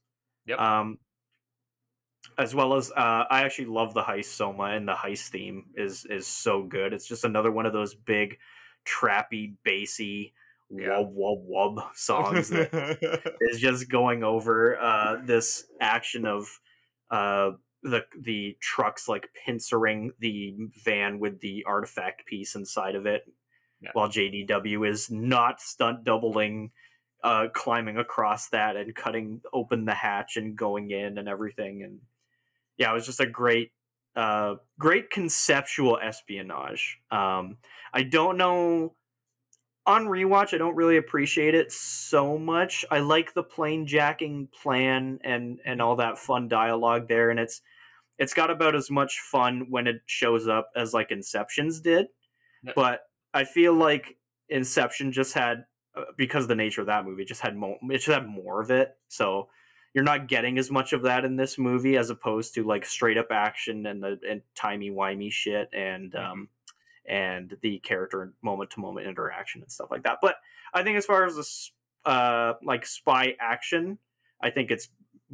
Yep. 0.46 0.58
Um, 0.58 0.98
as 2.38 2.54
well 2.54 2.74
as 2.74 2.90
uh, 2.90 3.24
I 3.30 3.42
actually 3.44 3.66
love 3.66 3.94
the 3.94 4.02
heist 4.02 4.26
Soma, 4.26 4.64
and 4.64 4.88
the 4.88 4.94
heist 4.94 5.28
theme 5.28 5.66
is 5.76 6.04
is 6.06 6.26
so 6.26 6.62
good. 6.62 6.92
It's 6.92 7.06
just 7.06 7.24
another 7.24 7.52
one 7.52 7.66
of 7.66 7.72
those 7.72 7.94
big, 7.94 8.38
trappy, 8.86 9.54
bassy, 9.64 10.32
Yeah. 10.70 10.88
wub 10.88 11.14
wub 11.16 11.46
wub 11.48 11.94
songs 11.94 12.48
that 12.48 13.36
is 13.40 13.60
just 13.60 13.88
going 13.90 14.24
over 14.24 14.76
uh, 14.80 15.16
this 15.24 15.66
action 15.80 16.24
of 16.26 16.48
uh, 17.10 17.52
the 17.84 18.06
the 18.20 18.56
trucks 18.60 19.08
like 19.08 19.30
pincering 19.46 20.12
the 20.18 20.56
van 20.84 21.20
with 21.20 21.40
the 21.40 21.64
artifact 21.66 22.26
piece 22.26 22.56
inside 22.56 22.96
of 22.96 23.06
it, 23.06 23.24
Yeah. 23.80 23.90
while 23.94 24.08
JDW 24.08 24.84
is 24.88 25.10
not 25.10 25.60
stunt 25.60 26.04
doubling, 26.04 26.72
uh, 27.22 27.48
climbing 27.54 27.98
across 27.98 28.48
that 28.50 28.76
and 28.76 28.94
cutting 28.96 29.42
open 29.52 29.84
the 29.86 29.94
hatch 29.94 30.36
and 30.38 30.56
going 30.56 30.90
in 30.90 31.18
and 31.18 31.28
everything. 31.28 31.82
And 31.84 32.00
yeah, 32.78 32.90
it 32.90 32.94
was 32.94 33.06
just 33.06 33.20
a 33.20 33.26
great. 33.26 33.72
Uh, 34.16 34.56
great 34.78 35.10
conceptual 35.10 35.98
espionage. 36.00 37.00
Um, 37.10 37.58
I 37.92 38.04
don't 38.04 38.36
know 38.38 38.94
on 39.86 40.06
rewatch, 40.06 40.54
I 40.54 40.58
don't 40.58 40.76
really 40.76 40.96
appreciate 40.96 41.54
it 41.54 41.70
so 41.72 42.38
much. 42.38 42.84
I 42.90 43.00
like 43.00 43.34
the 43.34 43.42
plane 43.42 43.86
jacking 43.86 44.48
plan 44.48 45.18
and 45.24 45.60
and 45.64 45.82
all 45.82 45.96
that 45.96 46.18
fun 46.18 46.48
dialogue 46.48 47.08
there, 47.08 47.30
and 47.30 47.38
it's 47.40 47.60
it's 48.18 48.34
got 48.34 48.50
about 48.50 48.74
as 48.74 48.90
much 48.90 49.20
fun 49.20 49.66
when 49.70 49.86
it 49.86 50.02
shows 50.06 50.46
up 50.48 50.70
as 50.76 50.94
like 50.94 51.10
Inception's 51.10 51.80
did. 51.80 52.06
Yep. 52.62 52.74
But 52.74 53.00
I 53.32 53.44
feel 53.44 53.74
like 53.74 54.16
Inception 54.48 55.12
just 55.12 55.34
had 55.34 55.64
uh, 55.96 56.04
because 56.16 56.44
of 56.44 56.48
the 56.48 56.54
nature 56.54 56.80
of 56.80 56.86
that 56.88 57.04
movie, 57.04 57.22
it 57.22 57.28
just 57.28 57.40
had 57.40 57.56
more. 57.56 57.76
It 57.82 57.98
just 57.98 58.06
had 58.06 58.26
more 58.26 58.60
of 58.60 58.70
it. 58.70 58.96
So 59.08 59.48
you're 59.94 60.04
not 60.04 60.28
getting 60.28 60.58
as 60.58 60.70
much 60.70 60.92
of 60.92 61.02
that 61.02 61.24
in 61.24 61.36
this 61.36 61.56
movie 61.56 61.96
as 61.96 62.10
opposed 62.10 62.54
to 62.54 62.64
like 62.64 62.84
straight 62.84 63.16
up 63.16 63.28
action 63.30 63.86
and 63.86 64.02
the 64.02 64.18
and 64.28 64.42
timey 64.54 64.90
wimey 64.90 65.30
shit 65.30 65.68
and 65.72 66.14
um 66.16 66.48
and 67.06 67.56
the 67.62 67.78
character 67.80 68.32
moment 68.42 68.70
to 68.70 68.80
moment 68.80 69.06
interaction 69.06 69.62
and 69.62 69.70
stuff 69.70 69.90
like 69.90 70.02
that. 70.02 70.18
But 70.20 70.36
I 70.72 70.82
think 70.82 70.98
as 70.98 71.06
far 71.06 71.24
as 71.24 71.36
this 71.36 71.72
uh 72.04 72.54
like 72.62 72.84
spy 72.86 73.36
action, 73.40 73.98
I 74.42 74.50
think 74.50 74.70
it's 74.70 74.88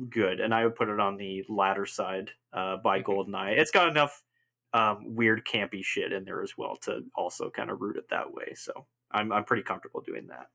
good, 0.09 0.41
and 0.41 0.55
I 0.55 0.65
would 0.65 0.77
put 0.77 0.89
it 0.89 1.01
on 1.01 1.17
the 1.17 1.45
latter 1.49 1.87
side 1.87 2.31
uh, 2.53 2.77
by. 2.79 3.03
Goldeneye. 3.03 3.59
It's 3.59 3.71
got 3.71 3.89
enough 3.89 4.23
um, 4.73 5.15
weird 5.15 5.45
campy 5.45 5.85
shit 5.85 6.13
in 6.13 6.25
there 6.25 6.43
as 6.43 6.57
well 6.57 6.77
to 6.83 7.05
also 7.15 7.51
kind 7.51 7.71
of 7.71 7.81
root 7.81 7.97
it 7.97 8.09
that 8.11 8.33
way. 8.33 8.55
So 8.55 8.87
I'm 9.11 9.33
I'm 9.33 9.45
pretty 9.45 9.63
comfortable 9.63 10.01
doing 10.01 10.29
that. 10.29 10.49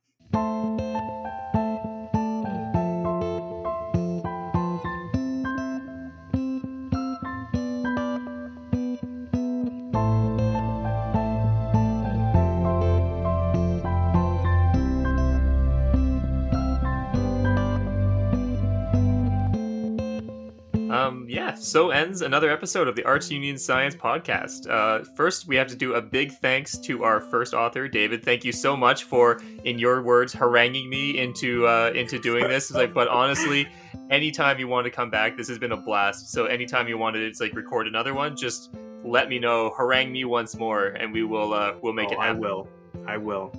Yeah, 21.55 21.61
so 21.61 21.89
ends 21.89 22.21
another 22.21 22.51
episode 22.51 22.87
of 22.87 22.95
the 22.95 23.03
Arts 23.03 23.31
Union 23.31 23.57
Science 23.57 23.95
Podcast. 23.95 24.69
Uh, 24.69 25.03
first, 25.15 25.47
we 25.47 25.55
have 25.55 25.67
to 25.67 25.75
do 25.75 25.93
a 25.93 26.01
big 26.01 26.31
thanks 26.33 26.77
to 26.79 27.03
our 27.03 27.21
first 27.21 27.53
author, 27.53 27.87
David. 27.87 28.23
Thank 28.23 28.43
you 28.43 28.51
so 28.51 28.75
much 28.75 29.05
for, 29.05 29.41
in 29.63 29.79
your 29.79 30.01
words, 30.01 30.33
haranguing 30.33 30.89
me 30.89 31.17
into 31.17 31.67
uh, 31.67 31.91
into 31.95 32.19
doing 32.19 32.47
this. 32.47 32.69
It's 32.69 32.77
like, 32.77 32.93
but 32.93 33.07
honestly, 33.07 33.67
anytime 34.09 34.59
you 34.59 34.67
want 34.67 34.85
to 34.85 34.91
come 34.91 35.09
back, 35.09 35.37
this 35.37 35.47
has 35.47 35.57
been 35.57 35.71
a 35.71 35.77
blast. 35.77 36.31
So 36.31 36.45
anytime 36.45 36.87
you 36.87 36.97
want 36.97 37.15
to, 37.15 37.25
it's 37.25 37.39
like 37.39 37.53
record 37.55 37.87
another 37.87 38.13
one, 38.13 38.35
just 38.35 38.75
let 39.03 39.29
me 39.29 39.39
know, 39.39 39.73
harangue 39.77 40.11
me 40.11 40.25
once 40.25 40.55
more, 40.55 40.87
and 40.87 41.13
we 41.13 41.23
will 41.23 41.53
uh, 41.53 41.73
we'll 41.81 41.93
make 41.93 42.09
Oh, 42.09 42.13
it 42.13 42.19
I 42.19 42.31
will. 42.31 42.67
I 43.07 43.17
will. 43.17 43.51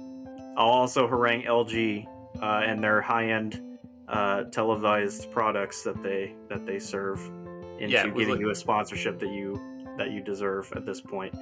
I'll 0.57 0.69
also 0.69 1.07
harangue 1.07 1.45
LG 1.45 2.07
uh, 2.41 2.63
and 2.65 2.83
their 2.83 3.01
high 3.01 3.31
end 3.31 3.63
uh, 4.09 4.45
televised 4.45 5.31
products 5.33 5.83
that 5.83 6.03
they 6.03 6.35
that 6.49 6.65
they 6.67 6.79
serve 6.79 7.21
into 7.79 7.89
Yeah, 7.95 8.07
it 8.07 8.15
giving 8.17 8.31
like- 8.35 8.41
you 8.41 8.51
a 8.51 8.55
sponsorship 8.55 9.19
that 9.21 9.31
you 9.31 9.61
that 9.99 10.11
you 10.11 10.21
deserve 10.21 10.73
at 10.77 10.85
this 10.85 11.01
point. 11.01 11.35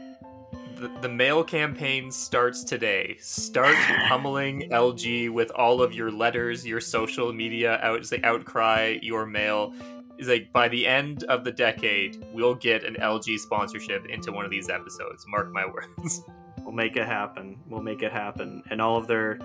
The, 0.76 0.88
the 1.02 1.08
mail 1.08 1.42
campaign 1.44 2.10
starts 2.10 2.62
today. 2.64 3.16
Start 3.20 3.74
pummeling 4.08 4.70
LG 4.70 5.30
with 5.30 5.50
all 5.52 5.82
of 5.82 5.92
your 5.92 6.10
letters, 6.10 6.66
your 6.66 6.80
social 6.80 7.32
media 7.32 7.78
out, 7.82 7.98
it's 7.98 8.12
like 8.12 8.24
outcry, 8.24 8.98
your 9.02 9.26
mail. 9.26 9.72
Is 10.18 10.28
like 10.28 10.52
by 10.52 10.68
the 10.68 10.86
end 10.86 11.24
of 11.24 11.42
the 11.42 11.50
decade, 11.50 12.24
we'll 12.32 12.54
get 12.54 12.84
an 12.84 12.94
LG 13.00 13.36
sponsorship 13.40 14.06
into 14.06 14.30
one 14.30 14.44
of 14.44 14.50
these 14.52 14.68
episodes. 14.68 15.24
Mark 15.26 15.50
my 15.52 15.66
words. 15.74 16.22
We'll 16.60 16.72
make 16.72 16.96
it 16.96 17.06
happen. 17.06 17.58
We'll 17.68 17.82
make 17.82 18.02
it 18.02 18.12
happen. 18.12 18.62
And 18.70 18.80
all 18.80 18.96
of 18.96 19.08
their 19.08 19.38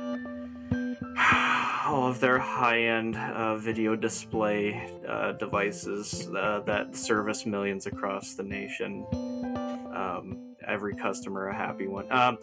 all 1.85 2.07
of 2.07 2.19
their 2.19 2.37
high-end 2.37 3.15
uh, 3.17 3.57
video 3.57 3.95
display 3.95 4.89
uh, 5.07 5.33
devices 5.33 6.29
uh, 6.35 6.61
that 6.65 6.95
service 6.95 7.45
millions 7.45 7.87
across 7.87 8.35
the 8.35 8.43
nation. 8.43 9.05
Um, 9.93 10.37
every 10.67 10.95
customer 10.95 11.47
a 11.47 11.55
happy 11.55 11.87
one. 11.87 12.11
Um, 12.11 12.37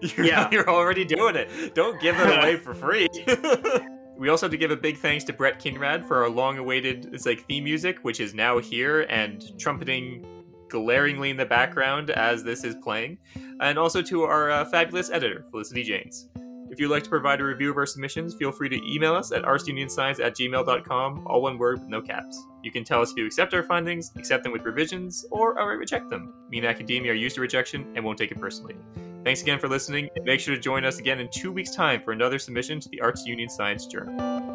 You're, 0.00 0.26
Yeah. 0.26 0.48
you're 0.52 0.68
already 0.68 1.04
doing 1.04 1.36
it. 1.36 1.74
Don't 1.74 2.00
give 2.00 2.18
it 2.18 2.38
away 2.38 2.56
for 2.56 2.72
free. 2.74 3.08
we 4.16 4.28
also 4.28 4.46
have 4.46 4.52
to 4.52 4.56
give 4.56 4.70
a 4.70 4.76
big 4.76 4.96
thanks 4.96 5.24
to 5.24 5.32
Brett 5.32 5.60
Kinrad 5.60 6.06
for 6.06 6.22
our 6.22 6.30
long-awaited 6.30 7.10
it's 7.12 7.26
like 7.26 7.44
theme 7.46 7.64
music, 7.64 7.98
which 8.02 8.20
is 8.20 8.34
now 8.34 8.58
here 8.58 9.02
and 9.02 9.58
trumpeting 9.58 10.24
glaringly 10.68 11.30
in 11.30 11.36
the 11.36 11.46
background 11.46 12.10
as 12.10 12.44
this 12.44 12.62
is 12.64 12.74
playing, 12.76 13.18
and 13.60 13.78
also 13.78 14.02
to 14.02 14.22
our 14.22 14.50
uh, 14.50 14.64
fabulous 14.66 15.10
editor 15.10 15.44
Felicity 15.50 15.82
Janes. 15.82 16.28
If 16.70 16.78
you'd 16.78 16.90
like 16.90 17.02
to 17.04 17.08
provide 17.08 17.40
a 17.40 17.44
review 17.44 17.70
of 17.70 17.76
our 17.76 17.86
submissions, 17.86 18.34
feel 18.34 18.52
free 18.52 18.68
to 18.68 18.92
email 18.94 19.14
us 19.14 19.32
at 19.32 19.42
artsunionscience 19.42 20.24
at 20.24 20.36
gmail.com, 20.36 21.26
all 21.26 21.42
one 21.42 21.58
word 21.58 21.80
with 21.80 21.88
no 21.88 22.00
caps. 22.00 22.44
You 22.62 22.70
can 22.70 22.84
tell 22.84 23.00
us 23.00 23.10
if 23.12 23.16
you 23.16 23.26
accept 23.26 23.54
our 23.54 23.62
findings, 23.62 24.12
accept 24.16 24.42
them 24.42 24.52
with 24.52 24.62
revisions, 24.62 25.24
or 25.30 25.58
outright 25.58 25.78
reject 25.78 26.10
them. 26.10 26.34
Me 26.50 26.58
and 26.58 26.66
academia 26.66 27.12
are 27.12 27.14
used 27.14 27.36
to 27.36 27.40
rejection 27.40 27.90
and 27.94 28.04
won't 28.04 28.18
take 28.18 28.32
it 28.32 28.40
personally. 28.40 28.76
Thanks 29.24 29.42
again 29.42 29.58
for 29.58 29.68
listening, 29.68 30.08
and 30.14 30.24
make 30.24 30.40
sure 30.40 30.54
to 30.54 30.60
join 30.60 30.84
us 30.84 30.98
again 30.98 31.20
in 31.20 31.28
two 31.30 31.52
weeks' 31.52 31.74
time 31.74 32.02
for 32.02 32.12
another 32.12 32.38
submission 32.38 32.80
to 32.80 32.88
the 32.88 33.00
Arts 33.00 33.26
Union 33.26 33.48
Science 33.48 33.86
Journal. 33.86 34.47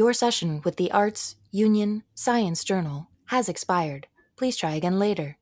Your 0.00 0.14
session 0.14 0.62
with 0.64 0.76
the 0.76 0.90
Arts 0.92 1.36
Union 1.50 2.04
Science 2.14 2.64
Journal 2.64 3.08
has 3.26 3.50
expired. 3.50 4.06
Please 4.34 4.56
try 4.56 4.72
again 4.72 4.98
later. 4.98 5.36